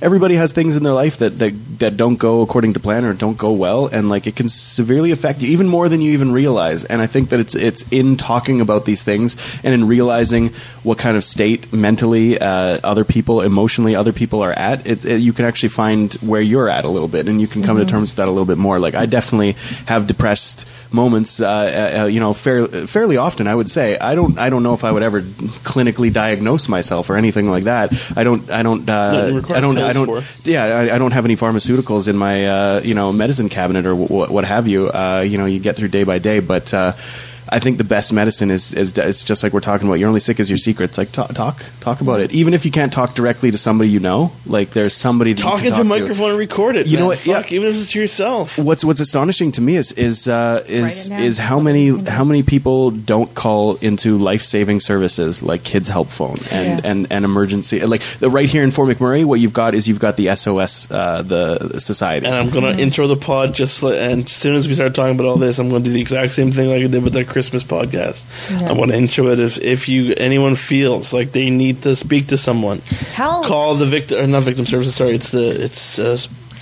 everybody 0.03 0.35
has 0.35 0.53
things 0.53 0.77
in 0.77 0.83
their 0.83 0.93
life 0.93 1.19
that, 1.19 1.39
that 1.39 1.79
that 1.79 1.97
don't 1.97 2.17
go 2.17 2.43
according 2.43 2.75
to 2.75 2.81
plan 2.81 3.05
or 3.05 3.15
don't 3.15 3.39
go 3.39 3.53
well, 3.53 3.87
and 3.87 4.09
like 4.09 4.27
it 4.27 4.37
can 4.37 4.49
severely 4.49 5.13
affect 5.13 5.41
you 5.41 5.49
even 5.49 5.69
more 5.69 5.89
than 5.89 6.01
you 6.01 6.13
even 6.13 6.33
realize. 6.33 6.85
And 6.85 7.01
I 7.01 7.07
think 7.07 7.31
that 7.31 7.41
it's 7.41 7.55
it's 7.55 7.85
in 7.91 8.17
talking 8.17 8.61
about 8.61 8.85
these 8.85 9.03
things 9.03 9.37
and 9.65 9.73
in 9.75 9.87
realizing 9.87 10.49
what 10.83 10.99
kind 10.99 11.17
of 11.17 11.25
state 11.25 11.73
mentally 11.73 12.39
uh, 12.39 12.81
other 12.85 13.05
people, 13.05 13.41
emotionally 13.41 13.95
other 13.95 14.13
people 14.13 14.43
are 14.43 14.53
at. 14.53 14.87
It, 14.87 15.05
it, 15.05 15.21
you 15.21 15.33
can 15.33 15.45
actually 15.45 15.71
find 15.71 16.13
where 16.15 16.41
you're 16.41 16.69
at 16.69 16.85
a 16.85 16.89
little 16.89 17.09
bit, 17.09 17.29
and 17.29 17.41
you 17.41 17.47
can 17.47 17.63
come 17.63 17.79
to 17.79 17.87
terms 17.87 18.11
with 18.11 18.17
that 18.17 18.29
a 18.29 18.31
little 18.31 18.47
bit 18.47 18.59
more. 18.59 18.79
Like 18.79 18.95
I 18.95 19.07
definitely 19.07 19.53
have 19.87 20.07
depressed 20.07 20.67
moments, 20.93 21.41
uh, 21.41 22.03
uh, 22.03 22.07
you 22.07 22.21
know, 22.21 22.35
fair, 22.35 22.67
fairly 22.67 23.17
often. 23.17 23.47
I 23.47 23.55
would 23.55 23.71
say 23.71 23.99
I 23.99 24.15
don't. 24.15 24.39
I 24.39 24.51
don't 24.51 24.63
know 24.63 24.75
if 24.75 24.85
I 24.85 24.93
would 24.93 25.03
ever 25.03 25.23
clinically 25.23 26.13
diagnose 26.13 26.69
myself 26.69 27.11
or 27.11 27.17
anything 27.17 27.51
like 27.51 27.65
that. 27.65 27.93
I 28.17 28.25
don't. 28.25 28.51
I 28.51 28.63
don't. 28.63 28.89
Uh, 28.89 29.43
I 29.49 29.61
don't. 29.61 29.79
I 29.79 29.92
pills 29.95 30.07
don't. 30.07 30.23
for. 30.23 30.49
Yeah, 30.51 30.65
I, 30.65 30.95
I 30.95 30.99
don't 30.99 31.13
have 31.13 31.25
any 31.25 31.37
pharmaceuticals 31.37 32.09
in 32.09 32.17
my 32.17 32.47
uh, 32.47 32.81
you 32.83 32.95
know 32.95 33.13
medicine 33.13 33.49
cabinet 33.49 33.87
or 33.87 33.91
w- 33.91 34.09
w- 34.09 34.33
what 34.33 34.45
have 34.45 34.67
you. 34.69 34.89
Uh, 34.89 35.25
you 35.27 35.39
know, 35.39 35.47
you 35.47 35.59
get 35.61 35.77
through 35.77 35.89
day 35.89 36.05
by 36.05 36.19
day, 36.19 36.41
but. 36.41 36.73
I 37.53 37.59
think 37.61 37.79
the 37.79 37.85
best 37.85 38.13
medicine 38.13 38.51
is, 38.51 38.73
is 38.73 38.97
it's 38.97 39.25
just 39.25 39.43
like 39.43 39.53
we're 39.53 39.61
talking 39.61 39.87
about. 39.87 39.99
You're 39.99 40.09
only 40.09 40.21
sick 40.21 40.41
as 40.41 40.49
your 40.51 40.57
secrets. 40.57 40.97
Like 40.99 41.13
talk, 41.13 41.33
talk, 41.35 41.63
talk 41.81 42.01
about 42.01 42.21
it. 42.21 42.33
Even 42.33 42.55
if 42.55 42.65
you 42.65 42.71
can't 42.71 42.93
talk 42.93 43.15
directly 43.15 43.51
to 43.51 43.59
somebody 43.59 43.91
you 43.91 44.01
know, 44.01 44.33
like 44.47 44.71
there's 44.71 44.95
somebody 44.95 45.33
that 45.35 45.41
you 45.43 45.45
Talk 45.45 45.59
can 45.59 45.67
into 45.69 45.81
a 45.81 45.85
talk 45.85 45.87
microphone 45.87 46.31
and 46.31 46.39
record 46.39 46.77
it. 46.77 46.87
You 46.87 46.99
know 46.99 47.07
what? 47.09 47.19
Fuck, 47.19 47.51
Yeah. 47.51 47.57
even 47.57 47.69
if 47.69 47.77
it's 47.77 47.93
to 47.93 48.01
yourself. 48.01 48.59
What's 48.59 48.85
What's 48.85 49.01
astonishing 49.01 49.53
to 49.53 49.61
me 49.61 49.77
is 49.77 49.93
is 49.93 50.27
uh, 50.29 50.65
is 50.67 51.11
is 51.11 51.39
how 51.39 51.61
many 51.61 51.89
how 52.05 52.25
many 52.25 52.43
people 52.43 52.91
don't 52.91 53.35
call 53.35 53.77
into 53.77 54.17
life 54.19 54.43
saving 54.43 54.81
services 54.81 55.43
like 55.43 55.63
Kids 55.63 55.89
Help 55.89 56.09
Phone 56.09 56.39
and 56.51 56.81
Yeah. 56.85 56.91
and, 56.91 57.07
and 57.11 57.25
emergency 57.25 57.81
like 57.87 58.03
the, 58.21 58.31
right 58.31 58.49
here 58.49 58.63
in 58.65 58.71
Fort 58.71 58.89
McMurray. 58.89 59.25
What 59.25 59.41
you've 59.41 59.53
got 59.53 59.75
is 59.75 59.87
you've 59.89 60.01
got 60.01 60.17
the 60.17 60.35
SOS 60.37 60.91
uh, 60.91 61.23
the 61.23 61.79
society. 61.81 62.27
And 62.27 62.35
I'm 62.35 62.49
going 62.51 62.65
to 62.65 62.73
Mm-hmm. 62.73 62.81
intro 62.81 63.07
the 63.07 63.17
pod 63.17 63.53
just 63.55 63.83
and 63.83 64.25
as 64.25 64.33
soon 64.33 64.55
as 64.57 64.67
we 64.69 64.75
start 64.75 64.95
talking 64.95 65.15
about 65.15 65.27
all 65.27 65.37
this, 65.37 65.59
I'm 65.59 65.69
going 65.69 65.83
to 65.83 65.89
do 65.91 65.93
the 65.93 66.01
exact 66.01 66.33
same 66.33 66.51
thing 66.51 66.69
like 66.71 66.83
I 66.83 66.87
did 66.87 67.03
with 67.05 67.13
the 67.13 67.25
Christmas 67.43 67.65
podcast. 67.65 68.25
Yeah. 68.51 68.71
I 68.71 68.73
want 68.73 68.93
to 68.93 68.97
intro 68.97 69.29
it 69.29 69.41
if, 69.41 69.59
if 69.59 69.89
you 69.89 70.15
anyone 70.17 70.55
feels 70.55 71.13
like 71.13 71.33
they 71.33 71.51
need 71.51 71.83
to 71.83 71.97
speak 71.97 72.29
to 72.29 72.37
someone, 72.37 72.81
Hell, 73.15 73.43
call 73.45 73.75
the 73.75 73.87
victim 73.87 74.19
or 74.19 74.27
not 74.27 74.45
victim 74.45 74.65
services. 74.65 74.95
Sorry, 74.95 75.15
it's 75.15 75.31
the 75.31 75.65
it's 75.65 75.99
uh, 75.99 76.17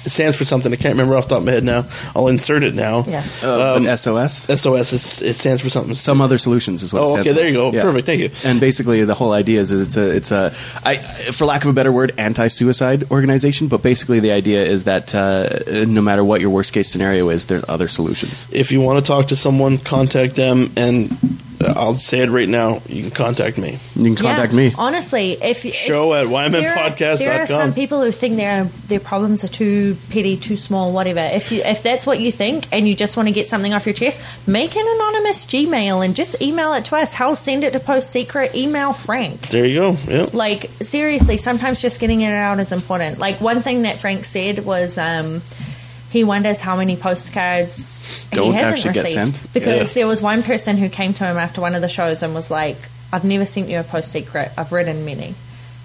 it 0.04 0.10
stands 0.10 0.36
for 0.36 0.44
something 0.44 0.72
I 0.72 0.76
can't 0.76 0.94
remember 0.94 1.16
off 1.16 1.24
the 1.24 1.30
top 1.30 1.38
of 1.40 1.44
my 1.46 1.52
head 1.52 1.64
now. 1.64 1.84
I'll 2.16 2.28
insert 2.28 2.64
it 2.64 2.74
now. 2.74 3.04
Yeah. 3.06 3.24
Uh, 3.42 3.76
Um, 3.76 3.96
SOS. 3.96 4.46
SOS. 4.60 4.92
It's, 4.92 5.22
it 5.22 5.34
stands 5.34 5.60
for 5.62 5.70
something. 5.70 5.94
Some 5.94 6.20
other 6.20 6.38
solutions 6.38 6.82
is 6.82 6.92
what. 6.92 7.00
it 7.00 7.02
Oh, 7.02 7.06
stands 7.12 7.20
okay, 7.26 7.30
for. 7.30 7.34
there 7.36 7.48
you 7.48 7.54
go. 7.54 7.70
Perfect, 7.72 8.06
thank 8.06 8.20
you. 8.20 8.30
And 8.44 8.60
basically, 8.60 9.04
the 9.04 9.14
whole 9.14 9.32
idea 9.32 9.60
is 9.60 9.72
it's 9.72 9.96
a 9.96 10.08
it's 10.16 10.30
a 10.30 10.52
I, 10.84 10.96
for 10.96 11.44
lack 11.44 11.64
of 11.64 11.70
a 11.70 11.72
better 11.72 11.92
word, 11.92 12.12
anti-suicide 12.18 13.10
organization. 13.10 13.68
But 13.68 13.82
basically, 13.82 14.20
the 14.20 14.32
idea 14.32 14.64
is 14.64 14.84
that 14.84 15.14
uh, 15.14 15.60
no 15.86 16.00
matter 16.02 16.24
what 16.24 16.40
your 16.40 16.50
worst 16.50 16.72
case 16.72 16.88
scenario 16.88 17.28
is, 17.30 17.46
there's 17.46 17.64
other 17.68 17.88
solutions. 17.88 18.46
if 18.52 18.72
you 18.72 18.80
want 18.80 19.04
to 19.04 19.08
talk 19.08 19.28
to 19.28 19.36
someone, 19.36 19.78
contact 19.78 20.34
them 20.36 20.70
and 20.76 21.10
I'll 21.62 21.92
say 21.92 22.20
it 22.20 22.30
right 22.30 22.48
now. 22.48 22.80
You 22.88 23.02
can 23.02 23.10
contact 23.10 23.58
me. 23.58 23.78
You 23.94 24.04
can 24.04 24.16
contact 24.16 24.52
me. 24.52 24.72
Honestly, 24.78 25.32
if 25.32 25.64
if- 25.64 25.74
Show 25.74 26.14
at 26.14 26.26
there 26.28 26.70
are- 26.72 26.90
ymmpodcast.com. 26.90 27.16
There 27.18 27.42
are 27.42 27.46
some 27.46 27.74
people 27.74 28.02
who 28.02 28.10
think 28.12 28.36
their 28.36 28.64
their 28.64 29.00
problems 29.00 29.44
are 29.44 29.48
too 29.48 29.96
petty, 30.10 30.36
too 30.36 30.56
small, 30.56 30.92
whatever. 30.92 31.20
If 31.20 31.52
you 31.52 31.62
if 31.62 31.82
that's 31.82 32.06
what 32.06 32.18
you 32.20 32.30
think, 32.32 32.66
and 32.72 32.88
you 32.88 32.94
just 32.94 33.16
want 33.16 33.28
to 33.28 33.32
get 33.32 33.46
something 33.46 33.74
off 33.74 33.84
your 33.86 33.92
chest, 33.92 34.20
make 34.46 34.74
an 34.74 34.86
anonymous 34.86 35.44
Gmail 35.44 36.04
and 36.04 36.16
just 36.16 36.40
email 36.40 36.72
it 36.72 36.86
to 36.86 36.96
us. 36.96 37.12
Hell, 37.14 37.36
send 37.36 37.62
it 37.64 37.72
to 37.74 37.80
Post 37.80 38.10
Secret. 38.10 38.54
Email 38.54 38.92
Frank. 38.92 39.48
There 39.48 39.66
you 39.66 39.80
go. 39.80 39.96
Yep. 40.08 40.34
Like 40.34 40.70
seriously, 40.80 41.36
sometimes 41.36 41.82
just 41.82 42.00
getting 42.00 42.22
it 42.22 42.32
out 42.32 42.58
is 42.60 42.72
important. 42.72 43.18
Like 43.18 43.40
one 43.40 43.60
thing 43.60 43.82
that 43.82 44.00
Frank 44.00 44.24
said 44.24 44.64
was. 44.64 44.96
Um, 44.96 45.42
he 46.10 46.24
wonders 46.24 46.60
how 46.60 46.76
many 46.76 46.96
postcards 46.96 48.26
Don't 48.32 48.46
he 48.46 48.52
hasn't 48.52 48.86
actually 48.86 48.94
get 48.94 49.04
received 49.04 49.36
sent? 49.36 49.52
because 49.54 49.94
there 49.94 50.06
was 50.06 50.20
one 50.20 50.42
person 50.42 50.76
who 50.76 50.88
came 50.88 51.12
to 51.14 51.24
him 51.24 51.36
after 51.38 51.60
one 51.60 51.74
of 51.74 51.82
the 51.82 51.88
shows 51.88 52.22
and 52.22 52.34
was 52.34 52.50
like, 52.50 52.76
"I've 53.12 53.24
never 53.24 53.46
sent 53.46 53.68
you 53.68 53.78
a 53.78 53.84
post 53.84 54.10
secret. 54.10 54.50
I've 54.58 54.72
written 54.72 55.04
many." 55.04 55.34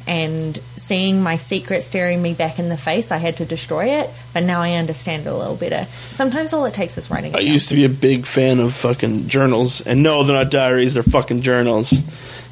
And 0.08 0.60
seeing 0.76 1.24
my 1.24 1.38
secret 1.38 1.82
staring 1.84 2.22
me 2.22 2.34
back 2.34 2.60
in 2.60 2.70
the 2.70 2.78
face, 2.78 3.12
I 3.12 3.18
had 3.18 3.38
to 3.38 3.46
destroy 3.46 3.86
it. 4.02 4.10
But 4.36 4.44
now 4.44 4.62
I 4.62 4.74
understand 4.74 5.26
it 5.26 5.30
a 5.30 5.34
little 5.36 5.56
better. 5.56 5.88
Sometimes 6.12 6.54
all 6.54 6.64
it 6.66 6.76
takes 6.76 6.96
is 7.00 7.10
writing. 7.10 7.34
I 7.36 7.40
used 7.40 7.70
to 7.70 7.76
be 7.76 7.86
a 7.86 7.90
big 7.90 8.28
fan 8.28 8.60
of 8.60 8.76
fucking 8.76 9.28
journals, 9.30 9.82
and 9.82 10.04
no, 10.04 10.24
they're 10.24 10.36
not 10.36 10.52
diaries; 10.52 10.94
they're 10.94 11.02
fucking 11.02 11.42
journals. 11.42 11.92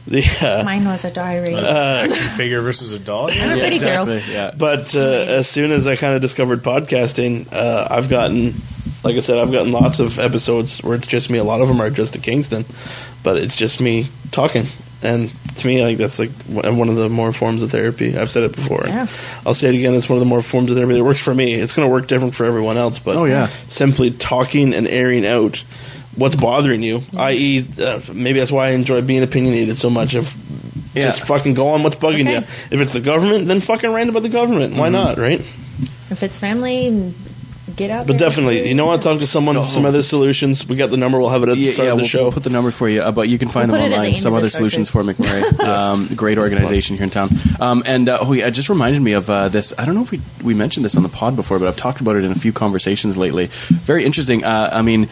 The 0.05 0.23
uh, 0.41 0.63
Mine 0.65 0.83
was 0.85 1.05
a 1.05 1.11
diary. 1.11 1.55
Action 1.55 2.15
figure 2.35 2.61
versus 2.61 2.91
a 2.93 2.99
dog. 2.99 3.31
I'm 3.33 3.57
a 3.57 3.59
pretty 3.61 3.79
girl. 3.79 4.09
Yeah. 4.19 4.51
But 4.57 4.95
uh, 4.95 4.99
as 4.99 5.47
soon 5.47 5.71
as 5.71 5.87
I 5.87 5.95
kind 5.95 6.13
of 6.15 6.21
discovered 6.21 6.61
podcasting, 6.61 7.47
uh, 7.53 7.87
I've 7.89 8.09
gotten, 8.09 8.53
like 9.03 9.15
I 9.15 9.21
said, 9.21 9.37
I've 9.37 9.51
gotten 9.51 9.71
lots 9.71 9.99
of 9.99 10.19
episodes 10.19 10.83
where 10.83 10.95
it's 10.95 11.07
just 11.07 11.29
me. 11.29 11.37
A 11.37 11.43
lot 11.43 11.61
of 11.61 11.69
them 11.69 11.79
are 11.81 11.89
just 11.89 12.13
to 12.13 12.19
Kingston, 12.19 12.65
but 13.23 13.37
it's 13.37 13.55
just 13.55 13.79
me 13.79 14.05
talking. 14.31 14.65
And 15.01 15.29
to 15.57 15.67
me, 15.67 15.81
like 15.83 15.97
that's 15.97 16.19
like 16.19 16.31
one 16.47 16.77
one 16.77 16.89
of 16.89 16.95
the 16.95 17.09
more 17.09 17.31
forms 17.33 17.61
of 17.63 17.71
therapy. 17.71 18.17
I've 18.17 18.29
said 18.29 18.43
it 18.43 18.55
before. 18.55 18.83
Yeah. 18.85 19.07
I'll 19.45 19.53
say 19.53 19.69
it 19.69 19.75
again. 19.75 19.93
It's 19.95 20.07
one 20.09 20.15
of 20.17 20.21
the 20.21 20.25
more 20.29 20.41
forms 20.41 20.69
of 20.71 20.77
therapy 20.77 20.95
that 20.95 21.03
works 21.03 21.21
for 21.21 21.33
me. 21.35 21.53
It's 21.53 21.73
going 21.73 21.87
to 21.87 21.91
work 21.93 22.07
different 22.07 22.35
for 22.35 22.45
everyone 22.45 22.77
else, 22.77 22.99
but 22.99 23.15
Oh, 23.17 23.25
yeah. 23.25 23.47
simply 23.67 24.11
talking 24.11 24.73
and 24.73 24.87
airing 24.87 25.25
out 25.25 25.63
what's 26.15 26.35
bothering 26.35 26.81
you. 26.83 27.01
I.e., 27.17 27.65
uh, 27.81 27.99
maybe 28.13 28.39
that's 28.39 28.51
why 28.51 28.67
I 28.67 28.71
enjoy 28.71 29.01
being 29.01 29.23
opinionated 29.23 29.77
so 29.77 29.89
much. 29.89 30.15
Of 30.15 30.35
Yeah. 30.95 31.05
just 31.05 31.21
fucking 31.27 31.53
go 31.55 31.69
on 31.69 31.83
what's 31.83 31.99
bugging 31.99 32.21
Okay. 32.21 32.33
you. 32.33 32.37
If 32.37 32.73
it's 32.73 32.93
the 32.93 32.99
government, 33.01 33.47
then 33.47 33.59
fucking 33.61 33.91
rant 33.91 34.09
about 34.09 34.23
the 34.23 34.29
government. 34.29 34.75
Why 34.75 34.89
not, 34.89 35.17
right? 35.17 35.39
If 36.11 36.21
it's 36.21 36.37
family, 36.37 37.13
get 37.75 37.89
out. 37.89 38.05
But 38.05 38.19
there. 38.19 38.29
definitely, 38.29 38.67
you 38.69 38.75
know 38.75 38.85
what? 38.85 39.01
Talk 39.01 39.17
to 39.19 39.25
someone. 39.25 39.63
Some 39.65 39.87
other 39.87 40.03
solutions. 40.03 40.67
We 40.69 40.75
got 40.75 40.91
the 40.91 40.97
number. 40.97 41.19
We'll 41.19 41.29
have 41.31 41.41
it 41.41 41.49
at 41.49 41.55
the 41.55 41.61
Yeah, 41.61 41.71
start 41.71 41.85
yeah 41.87 41.91
of 41.93 41.97
the 41.97 42.01
we'll, 42.03 42.07
show. 42.09 42.23
we'll 42.25 42.31
put 42.31 42.43
the 42.43 42.51
number 42.51 42.69
for 42.69 42.87
you, 42.87 43.01
uh, 43.01 43.11
but 43.11 43.27
you 43.29 43.39
can 43.39 43.47
find 43.49 43.71
We'll 43.71 43.81
them 43.81 43.89
put 43.89 43.93
it 43.93 43.97
at 43.97 44.01
the 44.01 44.07
online. 44.09 44.21
Some 44.21 44.33
the 44.33 44.37
other 44.39 44.49
solutions 44.51 44.89
too. 44.89 44.91
for 44.91 45.03
McMurray. 45.13 45.59
um, 45.67 46.07
great 46.15 46.37
organization 46.37 46.95
here 46.97 47.05
in 47.05 47.09
town. 47.09 47.29
Um, 47.59 47.81
and 47.87 48.07
uh, 48.07 48.19
oh, 48.21 48.33
yeah, 48.33 48.45
it 48.45 48.51
just 48.51 48.69
reminded 48.69 49.01
me 49.01 49.13
of 49.13 49.27
uh, 49.31 49.49
this. 49.49 49.73
I 49.79 49.85
don't 49.85 49.95
know 49.95 50.03
if 50.03 50.11
we 50.11 50.21
we 50.43 50.53
mentioned 50.53 50.85
this 50.85 50.95
on 50.95 51.01
the 51.01 51.09
pod 51.09 51.35
before, 51.35 51.57
but 51.57 51.67
I've 51.67 51.75
talked 51.77 52.01
about 52.01 52.17
it 52.17 52.23
in 52.23 52.31
a 52.31 52.35
few 52.35 52.53
conversations 52.53 53.17
lately. 53.17 53.47
Very 53.47 54.05
interesting. 54.05 54.43
Uh, 54.43 54.69
I 54.71 54.83
mean. 54.83 55.09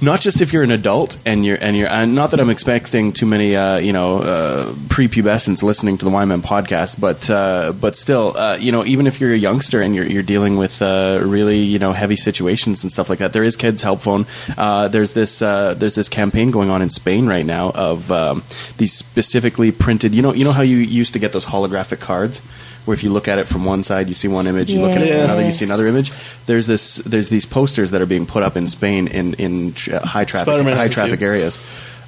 Not 0.00 0.20
just 0.20 0.40
if 0.40 0.52
you're 0.52 0.62
an 0.62 0.70
adult 0.70 1.18
and 1.26 1.44
you're 1.44 1.58
and 1.60 1.76
you're 1.76 1.88
and 1.88 2.14
not 2.14 2.30
that 2.30 2.38
I'm 2.38 2.50
expecting 2.50 3.12
too 3.12 3.26
many 3.26 3.56
uh, 3.56 3.78
you 3.78 3.92
know 3.92 4.18
uh, 4.18 4.72
prepubescents 4.86 5.64
listening 5.64 5.98
to 5.98 6.04
the 6.04 6.10
YMM 6.12 6.40
podcast, 6.42 7.00
but 7.00 7.28
uh, 7.28 7.72
but 7.72 7.96
still 7.96 8.36
uh, 8.36 8.56
you 8.58 8.70
know 8.70 8.84
even 8.84 9.08
if 9.08 9.20
you're 9.20 9.32
a 9.32 9.36
youngster 9.36 9.80
and 9.80 9.96
you're 9.96 10.06
you're 10.06 10.22
dealing 10.22 10.56
with 10.56 10.80
uh, 10.82 11.20
really 11.24 11.58
you 11.58 11.80
know 11.80 11.92
heavy 11.92 12.14
situations 12.14 12.84
and 12.84 12.92
stuff 12.92 13.10
like 13.10 13.18
that, 13.18 13.32
there 13.32 13.42
is 13.42 13.56
Kids 13.56 13.82
Help 13.82 14.00
Phone. 14.00 14.24
Uh, 14.56 14.86
there's 14.86 15.14
this 15.14 15.40
there's 15.40 15.96
this 15.96 16.08
campaign 16.08 16.52
going 16.52 16.70
on 16.70 16.80
in 16.80 16.90
Spain 16.90 17.26
right 17.26 17.46
now 17.46 17.70
of 17.70 18.12
um, 18.12 18.44
these 18.76 18.92
specifically 18.92 19.72
printed. 19.72 20.14
You 20.14 20.22
know 20.22 20.32
you 20.32 20.44
know 20.44 20.52
how 20.52 20.62
you 20.62 20.76
used 20.76 21.12
to 21.14 21.18
get 21.18 21.32
those 21.32 21.46
holographic 21.46 21.98
cards 21.98 22.40
where 22.84 22.94
if 22.94 23.02
you 23.02 23.10
look 23.10 23.28
at 23.28 23.38
it 23.38 23.46
from 23.48 23.64
one 23.64 23.82
side 23.82 24.08
you 24.08 24.14
see 24.14 24.28
one 24.28 24.46
image, 24.46 24.72
you 24.72 24.80
look 24.80 24.92
at 24.92 25.02
it 25.02 25.12
from 25.12 25.24
another 25.24 25.44
you 25.46 25.52
see 25.52 25.64
another 25.64 25.86
image. 25.86 26.12
There's 26.46 26.66
this 26.66 26.96
there's 26.96 27.28
these 27.28 27.46
posters 27.46 27.90
that 27.90 28.00
are 28.00 28.06
being 28.06 28.26
put 28.26 28.42
up 28.42 28.56
in 28.56 28.66
Spain 28.66 29.06
in 29.08 29.34
in 29.34 29.72
tra- 29.74 30.04
high 30.06 30.24
traffic 30.24 30.46
Spider-Man 30.48 30.76
high 30.76 30.88
traffic 30.88 31.20
areas. 31.22 31.58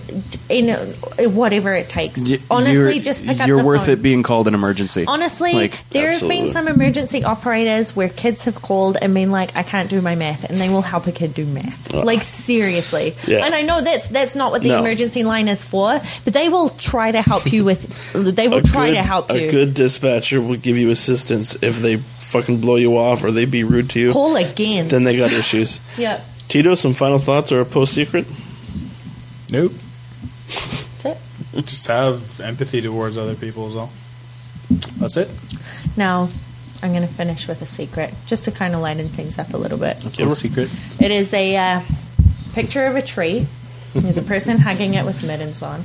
in 0.48 0.70
uh, 0.70 0.84
whatever 1.30 1.72
it 1.74 1.88
takes. 1.88 2.20
Y- 2.28 2.38
Honestly, 2.50 2.94
you're, 2.94 3.02
just 3.02 3.24
pick 3.24 3.40
up 3.40 3.46
You're 3.46 3.62
worth 3.64 3.82
phone. 3.82 3.90
it 3.90 4.02
being 4.02 4.22
called 4.24 4.48
an 4.48 4.54
emergency. 4.54 5.04
Honestly, 5.06 5.52
like 5.52 5.88
there 5.90 6.10
have 6.12 6.20
been 6.28 6.50
some 6.50 6.66
emergency 6.66 7.22
operators 7.22 7.94
where 7.94 8.08
kids 8.08 8.44
have 8.44 8.56
called 8.56 8.96
and 9.00 9.14
been 9.14 9.30
like, 9.30 9.56
"I 9.56 9.62
can't 9.62 9.88
do 9.88 10.00
my 10.02 10.16
math," 10.16 10.50
and 10.50 10.60
they 10.60 10.68
will 10.68 10.82
help 10.82 11.06
a 11.06 11.12
kid 11.12 11.32
do 11.34 11.44
math. 11.46 11.92
like 11.94 12.22
seriously. 12.22 13.14
Yeah. 13.26 13.44
And 13.44 13.54
I 13.54 13.62
know 13.62 13.80
that's 13.80 14.08
that's 14.08 14.34
not 14.34 14.50
what 14.50 14.62
the 14.62 14.70
No. 14.70 14.80
emergency 14.80 15.22
line 15.22 15.48
is 15.48 15.64
for, 15.64 16.00
but 16.24 16.32
they 16.34 16.48
will 16.48 16.70
try 16.70 17.12
to 17.12 17.22
help 17.22 17.52
you 17.52 17.64
with. 17.64 18.12
They 18.14 18.48
will 18.48 18.62
try 18.74 18.88
good- 18.88 18.94
to 18.94 19.02
help 19.02 19.30
you. 19.30 19.48
A 19.48 19.50
good 19.50 19.74
dispatcher 19.74 20.40
will 20.40 20.56
give 20.56 20.76
you 20.76 20.90
assistance 20.90 21.56
if 21.62 21.80
they 21.80 21.96
fucking 21.96 22.58
blow 22.60 22.76
you 22.76 22.96
off 22.98 23.22
or 23.22 23.30
they 23.30 23.44
be 23.44 23.62
rude 23.62 23.90
to 23.90 24.00
you. 24.00 24.12
Call 24.12 24.34
again. 24.36 24.88
Then 24.88 25.04
they 25.04 25.16
got 25.16 25.32
issues. 25.32 25.80
Yep. 25.98 26.24
Tito, 26.56 26.74
some 26.74 26.94
final 26.94 27.18
thoughts 27.18 27.52
or 27.52 27.60
a 27.60 27.66
post 27.66 27.92
secret? 27.92 28.24
Nope. 29.52 29.72
That's 30.46 31.04
it. 31.04 31.18
Just 31.66 31.86
have 31.88 32.40
empathy 32.40 32.80
towards 32.80 33.18
other 33.18 33.34
people 33.34 33.66
as 33.68 33.74
well. 33.74 33.90
That's 34.96 35.18
it. 35.18 35.28
Now, 35.98 36.30
I'm 36.82 36.92
going 36.94 37.06
to 37.06 37.12
finish 37.12 37.46
with 37.46 37.60
a 37.60 37.66
secret, 37.66 38.14
just 38.24 38.46
to 38.46 38.52
kind 38.52 38.74
of 38.74 38.80
lighten 38.80 39.06
things 39.08 39.38
up 39.38 39.52
a 39.52 39.58
little 39.58 39.76
bit. 39.76 40.00
Give 40.14 40.30
her- 40.30 40.34
secret. 40.34 40.72
It 40.98 41.10
is 41.10 41.34
a 41.34 41.56
uh, 41.56 41.80
picture 42.54 42.86
of 42.86 42.96
a 42.96 43.02
tree. 43.02 43.46
There's 43.92 44.16
a 44.16 44.22
person 44.22 44.56
hugging 44.56 44.94
it 44.94 45.04
with 45.04 45.22
mittens 45.22 45.62
on. 45.62 45.82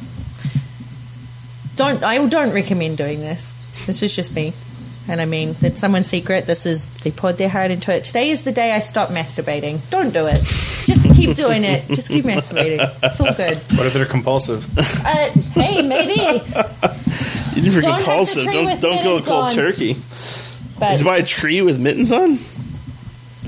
Don't 1.75 2.01
I 2.01 2.25
don't 2.27 2.53
recommend 2.53 2.97
doing 2.97 3.19
this. 3.19 3.53
This 3.87 4.03
is 4.03 4.15
just 4.15 4.33
me. 4.33 4.53
And 5.07 5.19
I 5.19 5.25
mean, 5.25 5.55
it's 5.61 5.79
someone's 5.79 6.07
secret. 6.07 6.45
This 6.45 6.65
is 6.65 6.85
they 7.03 7.11
poured 7.11 7.37
their 7.37 7.49
heart 7.49 7.71
into 7.71 7.93
it. 7.93 8.03
Today 8.03 8.29
is 8.29 8.43
the 8.43 8.51
day 8.51 8.71
I 8.73 8.79
stop 8.81 9.09
masturbating. 9.09 9.79
Don't 9.89 10.13
do 10.13 10.27
it. 10.27 10.37
Just 10.85 11.13
keep 11.15 11.35
doing 11.35 11.63
it. 11.63 11.87
Just 11.87 12.07
keep 12.09 12.23
masturbating. 12.25 12.79
It's 13.03 13.19
all 13.19 13.33
good. 13.33 13.57
What 13.77 13.87
if 13.87 13.93
they're 13.93 14.05
compulsive? 14.05 14.67
Uh, 14.77 15.29
hey, 15.53 15.81
maybe. 15.81 16.43
You 17.53 17.63
didn't 17.63 17.81
Don't 17.81 17.91
the 17.99 18.05
compulsive. 18.05 18.43
tree 18.45 18.53
Don't 18.53 18.65
with 18.65 18.81
don't 18.81 18.95
go 19.03 19.13
mittens 19.15 19.25
cold 19.27 19.43
on. 19.43 19.53
turkey. 19.53 19.93
But 20.79 20.93
Is 20.93 21.01
it 21.01 21.03
by 21.03 21.17
a 21.17 21.23
tree 21.25 21.61
with 21.61 21.81
mittens 21.81 22.13
on? 22.13 22.39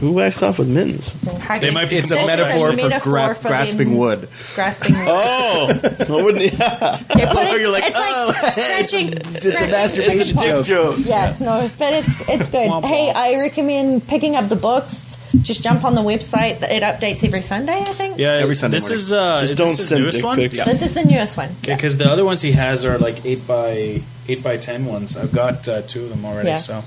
Who 0.03 0.11
whacks 0.11 0.43
off 0.43 0.59
with 0.59 0.67
mittens? 0.67 1.13
They 1.61 1.71
might 1.71 1.89
be 1.89 1.95
It's 1.95 2.11
a 2.11 2.15
This 2.15 2.23
is 2.23 2.27
metaphor 2.27 2.71
for 2.71 2.75
metaphor 2.75 2.99
gra- 3.13 3.35
for 3.35 3.47
grasping 3.47 3.89
them 3.91 3.97
wood. 3.97 4.27
Grasping 4.53 4.95
wood. 4.95 5.05
Oh, 5.07 5.79
I 6.19 6.23
wouldn't. 6.23 6.43
Yeah. 6.59 6.97
They're 7.15 7.27
putting, 7.27 7.61
You're 7.61 7.69
like, 7.71 7.85
it's 7.87 7.95
oh, 7.97 8.33
like 8.43 8.51
scratching. 8.53 9.13
it's 9.13 9.45
a 9.45 9.51
masturbation 9.51 10.19
It's 10.19 10.29
a 10.31 10.33
dick 10.33 10.45
joke. 10.45 10.65
joke. 10.65 10.95
Yeah, 11.05 11.37
no, 11.39 11.71
but 11.79 11.93
it's 11.93 12.29
it's 12.29 12.49
good. 12.49 12.69
hey, 12.83 13.11
I 13.15 13.39
recommend 13.39 14.05
picking 14.09 14.35
up 14.35 14.49
the 14.49 14.57
books. 14.57 15.15
Just 15.41 15.63
jump 15.63 15.85
on 15.85 15.95
the 15.95 16.01
website. 16.01 16.61
It 16.63 16.83
updates 16.83 17.23
every 17.23 17.41
Sunday, 17.41 17.77
I 17.79 17.83
think. 17.85 18.17
Yeah, 18.19 18.33
Every 18.33 18.55
Sunday 18.55 18.77
This 18.77 18.83
morning. 18.89 18.99
is 18.99 19.11
uh, 19.13 19.39
Just 19.39 19.51
is 19.53 19.57
don't 19.57 19.67
this 19.69 19.77
his 19.77 19.87
send 19.87 20.01
newest 20.01 20.17
dick 20.17 20.25
one. 20.25 20.37
pics. 20.37 20.65
This 20.65 20.81
is 20.81 20.93
the 20.93 21.05
newest 21.05 21.37
one. 21.37 21.49
Yeah, 21.63 21.75
because 21.75 21.95
the 21.97 22.05
other 22.09 22.25
ones 22.25 22.41
he 22.41 22.51
has 22.51 22.83
are 22.83 22.97
like 22.97 23.25
eight 23.25 23.47
by 23.47 24.01
eight 24.27 24.43
by 24.43 24.57
ten 24.57 24.85
ones. 24.85 25.15
I've 25.15 25.31
got 25.31 25.65
uh, 25.69 25.81
two 25.83 26.03
of 26.03 26.09
them 26.09 26.25
already. 26.25 26.49
Yeah. 26.49 26.57
So 26.57 26.83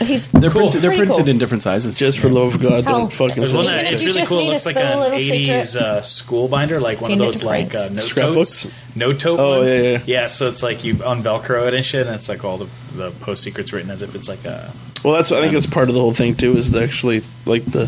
He's 0.00 0.26
They're 0.28 0.50
cool. 0.50 0.62
printed. 0.62 0.82
They're 0.82 0.90
Pretty 0.90 1.06
printed 1.06 1.24
cool. 1.24 1.28
in 1.30 1.38
different 1.38 1.62
sizes. 1.62 1.96
Just 1.96 2.18
for 2.18 2.28
love 2.28 2.54
of 2.56 2.60
God, 2.62 2.84
Hell. 2.84 2.98
don't 3.00 3.12
fucking 3.12 3.36
There's 3.36 3.54
one 3.54 3.64
it. 3.64 3.68
that 3.68 3.84
If 3.86 3.92
it's 3.94 4.02
you 4.02 4.08
really 4.08 4.18
just 4.20 4.28
cool. 4.28 4.38
It 4.38 4.42
need 4.42 4.46
to 4.48 4.52
looks 4.52 4.66
like 4.66 4.76
spill 4.76 4.88
a 4.88 4.92
an 4.92 5.00
little 5.00 5.18
80s 5.18 5.62
secret, 5.66 5.82
uh, 5.82 6.02
school 6.02 6.48
binder, 6.48 6.80
like 6.80 7.00
one 7.00 7.10
send 7.10 7.20
of 7.20 7.24
it 7.24 7.30
those 7.32 7.40
to 7.40 7.46
like 7.46 7.70
Frank. 7.70 7.90
uh, 7.90 7.94
note 7.94 8.02
Scrapbooks? 8.04 8.62
totes. 8.64 8.74
Note 8.96 9.18
tote 9.20 9.40
Oh, 9.40 9.58
ones. 9.60 9.72
yeah, 9.72 9.98
yeah. 10.06 10.26
so 10.26 10.48
it's 10.48 10.62
like 10.62 10.84
you 10.84 10.94
unvelcro 10.96 11.66
it 11.68 11.74
and 11.74 11.84
shit, 11.84 12.06
and 12.06 12.14
it's 12.14 12.28
like 12.28 12.44
all 12.44 12.58
the, 12.58 12.68
the 12.94 13.10
post 13.20 13.42
secrets 13.42 13.72
written 13.72 13.90
as 13.90 14.02
if 14.02 14.14
it's 14.14 14.28
like 14.28 14.44
a. 14.44 14.70
Well, 15.04 15.14
that's 15.14 15.32
I 15.32 15.40
think 15.42 15.52
that's 15.54 15.66
part 15.66 15.88
of 15.88 15.94
the 15.94 16.00
whole 16.00 16.14
thing 16.14 16.34
too. 16.34 16.56
Is 16.56 16.70
the 16.70 16.82
actually 16.82 17.22
like 17.44 17.64
the 17.64 17.86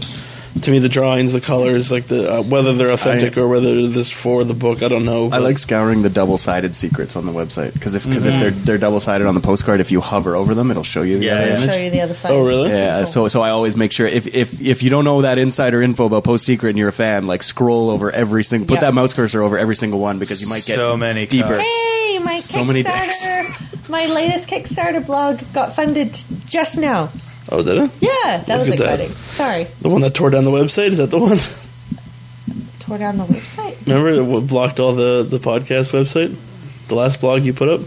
to 0.63 0.71
me 0.71 0.79
the 0.81 0.89
drawings, 0.89 1.33
the 1.33 1.41
colors, 1.41 1.93
like 1.93 2.07
the 2.07 2.39
uh, 2.39 2.43
whether 2.43 2.73
they're 2.75 2.91
authentic 2.91 3.37
I- 3.39 3.41
or 3.43 3.49
whether 3.49 3.87
this 3.89 4.11
for 4.13 4.45
the 4.45 4.55
book. 4.55 4.83
I 4.83 4.89
don't 4.89 5.05
know. 5.05 5.31
I 5.31 5.39
like 5.39 5.59
scouring 5.59 6.03
the 6.03 6.11
double-sided 6.11 6.75
secrets 6.75 7.15
on 7.17 7.27
the 7.27 7.33
website 7.33 7.75
because 7.75 7.95
if 7.95 8.05
because 8.07 8.27
Mm-hmm. 8.27 8.35
if 8.37 8.41
they're 8.41 8.51
they're 8.65 8.79
double-sided 8.79 9.27
on 9.27 9.35
the 9.35 9.41
postcard, 9.41 9.81
if 9.81 9.93
you 9.93 10.01
hover 10.01 10.35
over 10.37 10.55
them, 10.55 10.71
it'll 10.71 10.83
show 10.83 11.03
you 11.03 11.19
the 11.19 11.27
Yeah, 11.27 11.33
other 11.37 11.41
yeah. 11.47 11.53
I'll 11.55 11.63
image. 11.63 11.71
show 11.75 11.81
you 11.81 11.91
the 11.91 12.01
other 12.01 12.15
side. 12.15 12.33
Oh, 12.33 12.47
really? 12.47 12.71
Yeah, 12.71 12.99
cool. 12.99 13.07
so 13.07 13.29
so 13.29 13.43
I 13.43 13.51
always 13.51 13.77
make 13.77 13.93
sure 13.93 14.07
if 14.07 14.27
if 14.35 14.61
if 14.61 14.83
you 14.83 14.91
don't 14.91 15.05
know 15.05 15.23
that 15.23 15.39
insider 15.39 15.81
info 15.81 16.07
about 16.07 16.25
Post 16.25 16.45
Secret 16.45 16.71
and 16.71 16.79
you're 16.79 16.89
a 16.89 16.93
fan, 16.93 17.27
like 17.27 17.43
scroll 17.43 17.91
over 17.91 18.11
every 18.11 18.43
single, 18.45 18.67
put 18.67 18.75
Yeah. 18.75 18.81
that 18.89 18.95
mouse 18.95 19.15
cursor 19.15 19.43
over 19.43 19.59
every 19.59 19.77
single 19.77 20.01
one 20.01 20.19
because 20.19 20.43
you 20.43 20.49
might 20.49 20.65
get 20.65 20.75
So 20.77 20.97
many 20.97 21.27
deeper. 21.27 21.49
cards. 21.49 21.63
Hey, 21.63 22.19
my 22.19 22.37
So 22.37 22.65
many 22.65 22.83
Kickstarter, 22.85 23.89
my 23.89 24.07
latest 24.07 24.49
Kickstarter 24.49 25.05
blog 25.07 25.41
got 25.53 25.77
funded 25.77 26.19
just 26.47 26.77
now. 26.79 27.11
Oh, 27.51 27.63
did 27.63 27.79
it? 27.79 27.91
Yeah, 28.01 28.11
that 28.47 28.49
Look 28.49 28.59
was 28.69 28.71
at 28.73 28.79
that. 28.79 29.01
exciting. 29.01 29.17
Sorry, 29.17 29.65
The 29.81 29.89
one 29.89 30.03
that 30.03 30.15
tore 30.15 30.31
down 30.31 30.45
the 30.45 30.51
website 30.51 30.89
is 30.91 30.99
that 30.99 31.11
the 31.11 31.19
one? 31.19 31.39
tore 32.81 32.99
down 32.99 33.17
the 33.19 33.25
website. 33.25 33.77
Remember 33.87 34.37
it 34.39 34.47
blocked 34.47 34.81
all 34.81 34.93
the 34.95 35.23
the 35.23 35.39
podcast 35.39 35.93
website? 35.93 36.35
The 36.89 36.95
last 36.95 37.21
blog 37.21 37.43
you 37.43 37.53
put 37.53 37.69
up. 37.69 37.81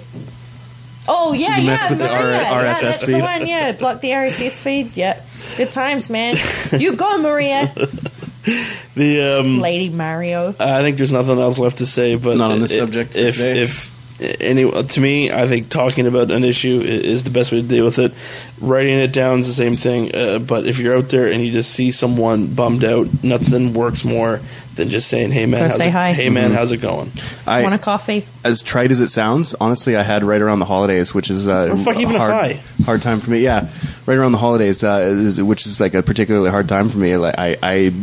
Oh 1.07 1.33
yeah, 1.33 1.57
You 1.57 1.63
yeah, 1.63 1.69
messed 1.71 1.89
with 1.89 1.99
the 1.99 2.09
R- 2.09 2.29
yeah, 2.29 2.73
RSS 2.75 2.81
that's 2.81 3.03
feed. 3.05 3.15
the 3.15 3.19
one. 3.19 3.47
Yeah, 3.47 3.71
Blocked 3.73 4.01
the 4.01 4.09
RSS 4.11 4.59
feed. 4.61 4.95
Yeah, 4.95 5.19
good 5.57 5.71
times, 5.71 6.09
man. 6.09 6.35
You 6.77 6.95
go, 6.95 7.17
Maria, 7.17 7.71
The 8.95 9.39
um, 9.39 9.59
Lady 9.59 9.89
Mario. 9.89 10.53
I 10.59 10.81
think 10.81 10.97
there's 10.97 11.11
nothing 11.11 11.39
else 11.39 11.57
left 11.59 11.79
to 11.79 11.85
say, 11.85 12.15
but 12.15 12.37
Not 12.37 12.51
on 12.51 12.59
this 12.59 12.71
i- 12.71 12.77
subject 12.77 13.15
If 13.15 13.35
today. 13.37 13.61
if 13.63 13.91
any 14.39 14.69
to 14.69 14.99
me, 14.99 15.31
I 15.31 15.47
think 15.47 15.69
talking 15.69 16.05
about 16.07 16.31
an 16.31 16.43
issue 16.43 16.81
is 16.81 17.23
the 17.23 17.29
best 17.31 17.51
way 17.51 17.61
to 17.61 17.67
deal 17.67 17.85
with 17.85 17.99
it. 17.99 18.13
Writing 18.59 18.97
it 18.99 19.11
down 19.11 19.39
is 19.39 19.47
the 19.47 19.53
same 19.53 19.75
thing, 19.75 20.13
uh, 20.15 20.39
but 20.39 20.65
if 20.67 20.77
you're 20.79 20.95
out 20.95 21.09
there 21.09 21.31
and 21.31 21.43
you 21.43 21.51
just 21.51 21.71
see 21.71 21.91
someone 21.91 22.53
bummed 22.53 22.83
out, 22.83 23.07
nothing 23.23 23.73
works 23.73 24.03
more 24.05 24.39
than 24.75 24.89
just 24.89 25.07
saying, 25.07 25.31
"Hey 25.31 25.45
man, 25.47 25.61
Go 25.61 25.67
how's 25.69 25.77
say 25.77 25.87
it, 25.87 25.91
hi. 25.91 26.13
hey 26.13 26.29
man, 26.29 26.51
how's 26.51 26.71
it 26.71 26.77
going?" 26.77 27.11
I, 27.47 27.63
Want 27.63 27.73
a 27.73 27.79
coffee? 27.79 28.25
as 28.43 28.61
trite 28.61 28.91
as 28.91 29.01
it 29.01 29.09
sounds, 29.09 29.55
honestly, 29.59 29.95
I 29.95 30.03
had 30.03 30.23
right 30.23 30.41
around 30.41 30.59
the 30.59 30.65
holidays, 30.65 31.13
which 31.13 31.29
is 31.31 31.47
uh, 31.47 31.69
Or 31.71 31.77
fuck, 31.77 31.97
even 31.97 32.15
a 32.15 32.19
hard, 32.19 32.31
high. 32.33 32.59
Hard 32.83 33.01
time 33.01 33.19
for 33.19 33.29
me. 33.29 33.39
Yeah, 33.39 33.69
right 34.05 34.17
around 34.17 34.31
the 34.31 34.37
holidays, 34.37 34.83
uh, 34.83 35.13
is, 35.15 35.41
which 35.41 35.65
is 35.65 35.79
like 35.79 35.93
a 35.93 36.03
particularly 36.03 36.49
hard 36.49 36.67
time 36.67 36.89
for 36.89 36.97
me. 36.97 37.15
Like 37.17 37.35
I, 37.37 37.57
I, 37.61 37.93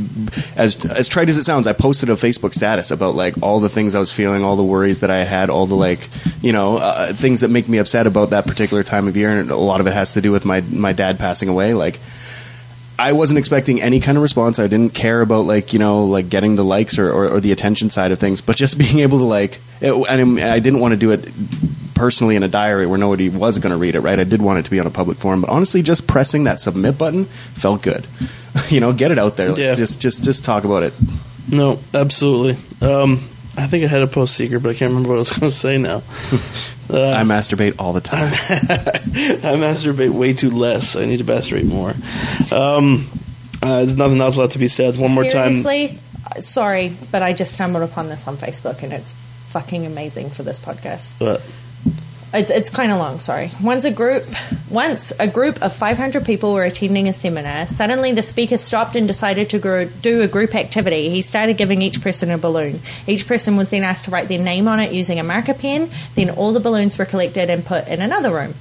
as 0.56 0.84
as 0.84 1.08
trite 1.08 1.28
as 1.28 1.36
it 1.36 1.44
sounds, 1.44 1.66
I 1.66 1.72
posted 1.72 2.10
a 2.10 2.14
Facebook 2.14 2.54
status 2.54 2.90
about 2.90 3.14
like 3.14 3.42
all 3.42 3.60
the 3.60 3.68
things 3.68 3.94
I 3.94 3.98
was 3.98 4.12
feeling, 4.12 4.44
all 4.44 4.56
the 4.56 4.64
worries 4.64 5.00
that 5.00 5.10
I 5.10 5.24
had, 5.24 5.50
all 5.50 5.66
the 5.66 5.76
like, 5.76 6.08
you 6.42 6.52
know, 6.52 6.78
uh, 6.78 7.12
things 7.12 7.40
that 7.40 7.48
make 7.48 7.68
me 7.68 7.78
upset 7.78 8.06
about 8.06 8.30
that 8.30 8.46
particular 8.46 8.82
time 8.82 9.08
of 9.08 9.16
year, 9.16 9.30
and 9.30 9.50
a 9.50 9.56
lot 9.56 9.80
of 9.80 9.86
it 9.86 9.92
has 9.92 10.12
to 10.12 10.20
do 10.20 10.32
with 10.32 10.44
my 10.44 10.60
my 10.60 10.92
dad 10.92 11.18
passing 11.18 11.48
away. 11.48 11.74
Like. 11.74 11.98
I 13.00 13.12
wasn't 13.12 13.38
expecting 13.38 13.80
any 13.80 14.00
kind 14.00 14.18
of 14.18 14.22
response. 14.22 14.58
I 14.58 14.66
didn't 14.66 14.92
care 14.92 15.20
about 15.20 15.44
like 15.44 15.72
you 15.72 15.78
know 15.78 16.06
like 16.06 16.28
getting 16.28 16.56
the 16.56 16.64
likes 16.64 16.98
or, 16.98 17.08
or, 17.08 17.28
or 17.28 17.40
the 17.40 17.52
attention 17.52 17.90
side 17.90 18.10
of 18.10 18.18
things, 18.18 18.40
but 18.40 18.56
just 18.56 18.76
being 18.84 18.98
able 18.98 19.18
to 19.18 19.24
like, 19.24 19.60
it, 19.80 19.92
and 19.92 20.40
I 20.40 20.58
didn't 20.58 20.80
want 20.80 20.94
to 20.94 20.98
do 20.98 21.12
it 21.12 21.28
personally 21.98 22.36
in 22.36 22.42
a 22.42 22.48
diary 22.48 22.86
where 22.86 22.98
nobody 22.98 23.28
was 23.28 23.58
going 23.58 23.72
to 23.72 23.76
read 23.76 23.94
it. 23.94 24.00
Right? 24.00 24.18
I 24.18 24.24
did 24.24 24.40
want 24.40 24.60
it 24.60 24.64
to 24.66 24.70
be 24.70 24.80
on 24.80 24.86
a 24.86 24.90
public 24.90 25.18
forum, 25.18 25.40
but 25.42 25.50
honestly, 25.50 25.82
just 25.82 26.06
pressing 26.06 26.44
that 26.44 26.60
submit 26.60 26.96
button 26.96 27.24
felt 27.24 27.82
good. 27.82 28.06
you 28.68 28.80
know, 28.80 28.92
get 28.92 29.10
it 29.10 29.18
out 29.18 29.36
there. 29.36 29.50
Like, 29.50 29.58
Yeah. 29.58 29.74
Just 29.74 30.00
just 30.00 30.24
just 30.24 30.44
talk 30.44 30.64
about 30.64 30.82
it. 30.84 30.94
No, 31.50 31.78
absolutely. 31.94 32.52
Um, 32.86 33.12
I 33.56 33.66
think 33.66 33.82
I 33.84 33.88
had 33.88 34.02
a 34.02 34.06
post 34.06 34.36
secret, 34.36 34.62
but 34.62 34.70
I 34.70 34.74
can't 34.74 34.90
remember 34.90 35.08
what 35.10 35.14
I 35.16 35.18
was 35.18 35.30
going 35.38 35.50
to 35.50 35.56
say 35.56 35.78
now. 35.78 36.02
Uh, 36.90 37.10
I 37.10 37.22
masturbate 37.22 37.74
all 37.78 37.92
the 37.92 38.00
time. 38.00 38.32
I 38.32 39.56
masturbate 39.60 40.08
way 40.08 40.32
too 40.32 40.48
less. 40.48 40.96
I 40.96 41.04
need 41.04 41.18
to 41.18 41.24
masturbate 41.24 41.66
more. 41.66 41.90
Um, 42.50 43.06
uh, 43.62 43.84
there's 43.84 43.98
nothing 43.98 44.18
else 44.22 44.38
left 44.38 44.52
to 44.52 44.58
be 44.58 44.68
said. 44.68 44.96
One 44.96 45.10
more 45.10 45.24
time. 45.24 45.62
Seriously, 45.62 45.98
Uh, 46.24 46.40
sorry, 46.40 46.96
but 47.12 47.22
I 47.22 47.34
just 47.34 47.52
stumbled 47.52 47.82
upon 47.82 48.08
this 48.08 48.26
on 48.26 48.38
Facebook, 48.38 48.82
and 48.82 48.94
it's 48.94 49.12
fucking 49.50 49.84
amazing 49.84 50.30
for 50.30 50.42
this 50.44 50.58
podcast. 50.58 51.10
But 51.18 51.42
It's, 52.32 52.50
it's 52.50 52.68
kind 52.68 52.92
of 52.92 52.98
long, 52.98 53.20
sorry. 53.20 53.50
Once 53.62 53.84
a 53.84 53.90
group, 53.90 54.24
once 54.70 55.12
a 55.18 55.26
group 55.26 55.62
of 55.62 55.72
500 55.72 56.26
people 56.26 56.52
were 56.52 56.64
attending 56.64 57.08
a 57.08 57.12
seminar. 57.14 57.66
Suddenly, 57.66 58.12
the 58.12 58.22
speaker 58.22 58.58
stopped 58.58 58.96
and 58.96 59.08
decided 59.08 59.48
to 59.50 59.90
do 60.02 60.20
a 60.20 60.28
group 60.28 60.54
activity. 60.54 61.08
He 61.08 61.22
started 61.22 61.56
giving 61.56 61.80
each 61.80 62.02
person 62.02 62.30
a 62.30 62.36
balloon. 62.36 62.80
Each 63.06 63.26
person 63.26 63.56
was 63.56 63.70
then 63.70 63.82
asked 63.82 64.04
to 64.04 64.10
write 64.10 64.28
their 64.28 64.38
name 64.38 64.68
on 64.68 64.78
it 64.78 64.92
using 64.92 65.18
a 65.18 65.24
marker 65.24 65.54
pen. 65.54 65.90
Then 66.16 66.28
all 66.28 66.52
the 66.52 66.60
balloons 66.60 66.98
were 66.98 67.06
collected 67.06 67.48
and 67.48 67.64
put 67.64 67.88
in 67.88 68.02
another 68.02 68.30
room. 68.30 68.54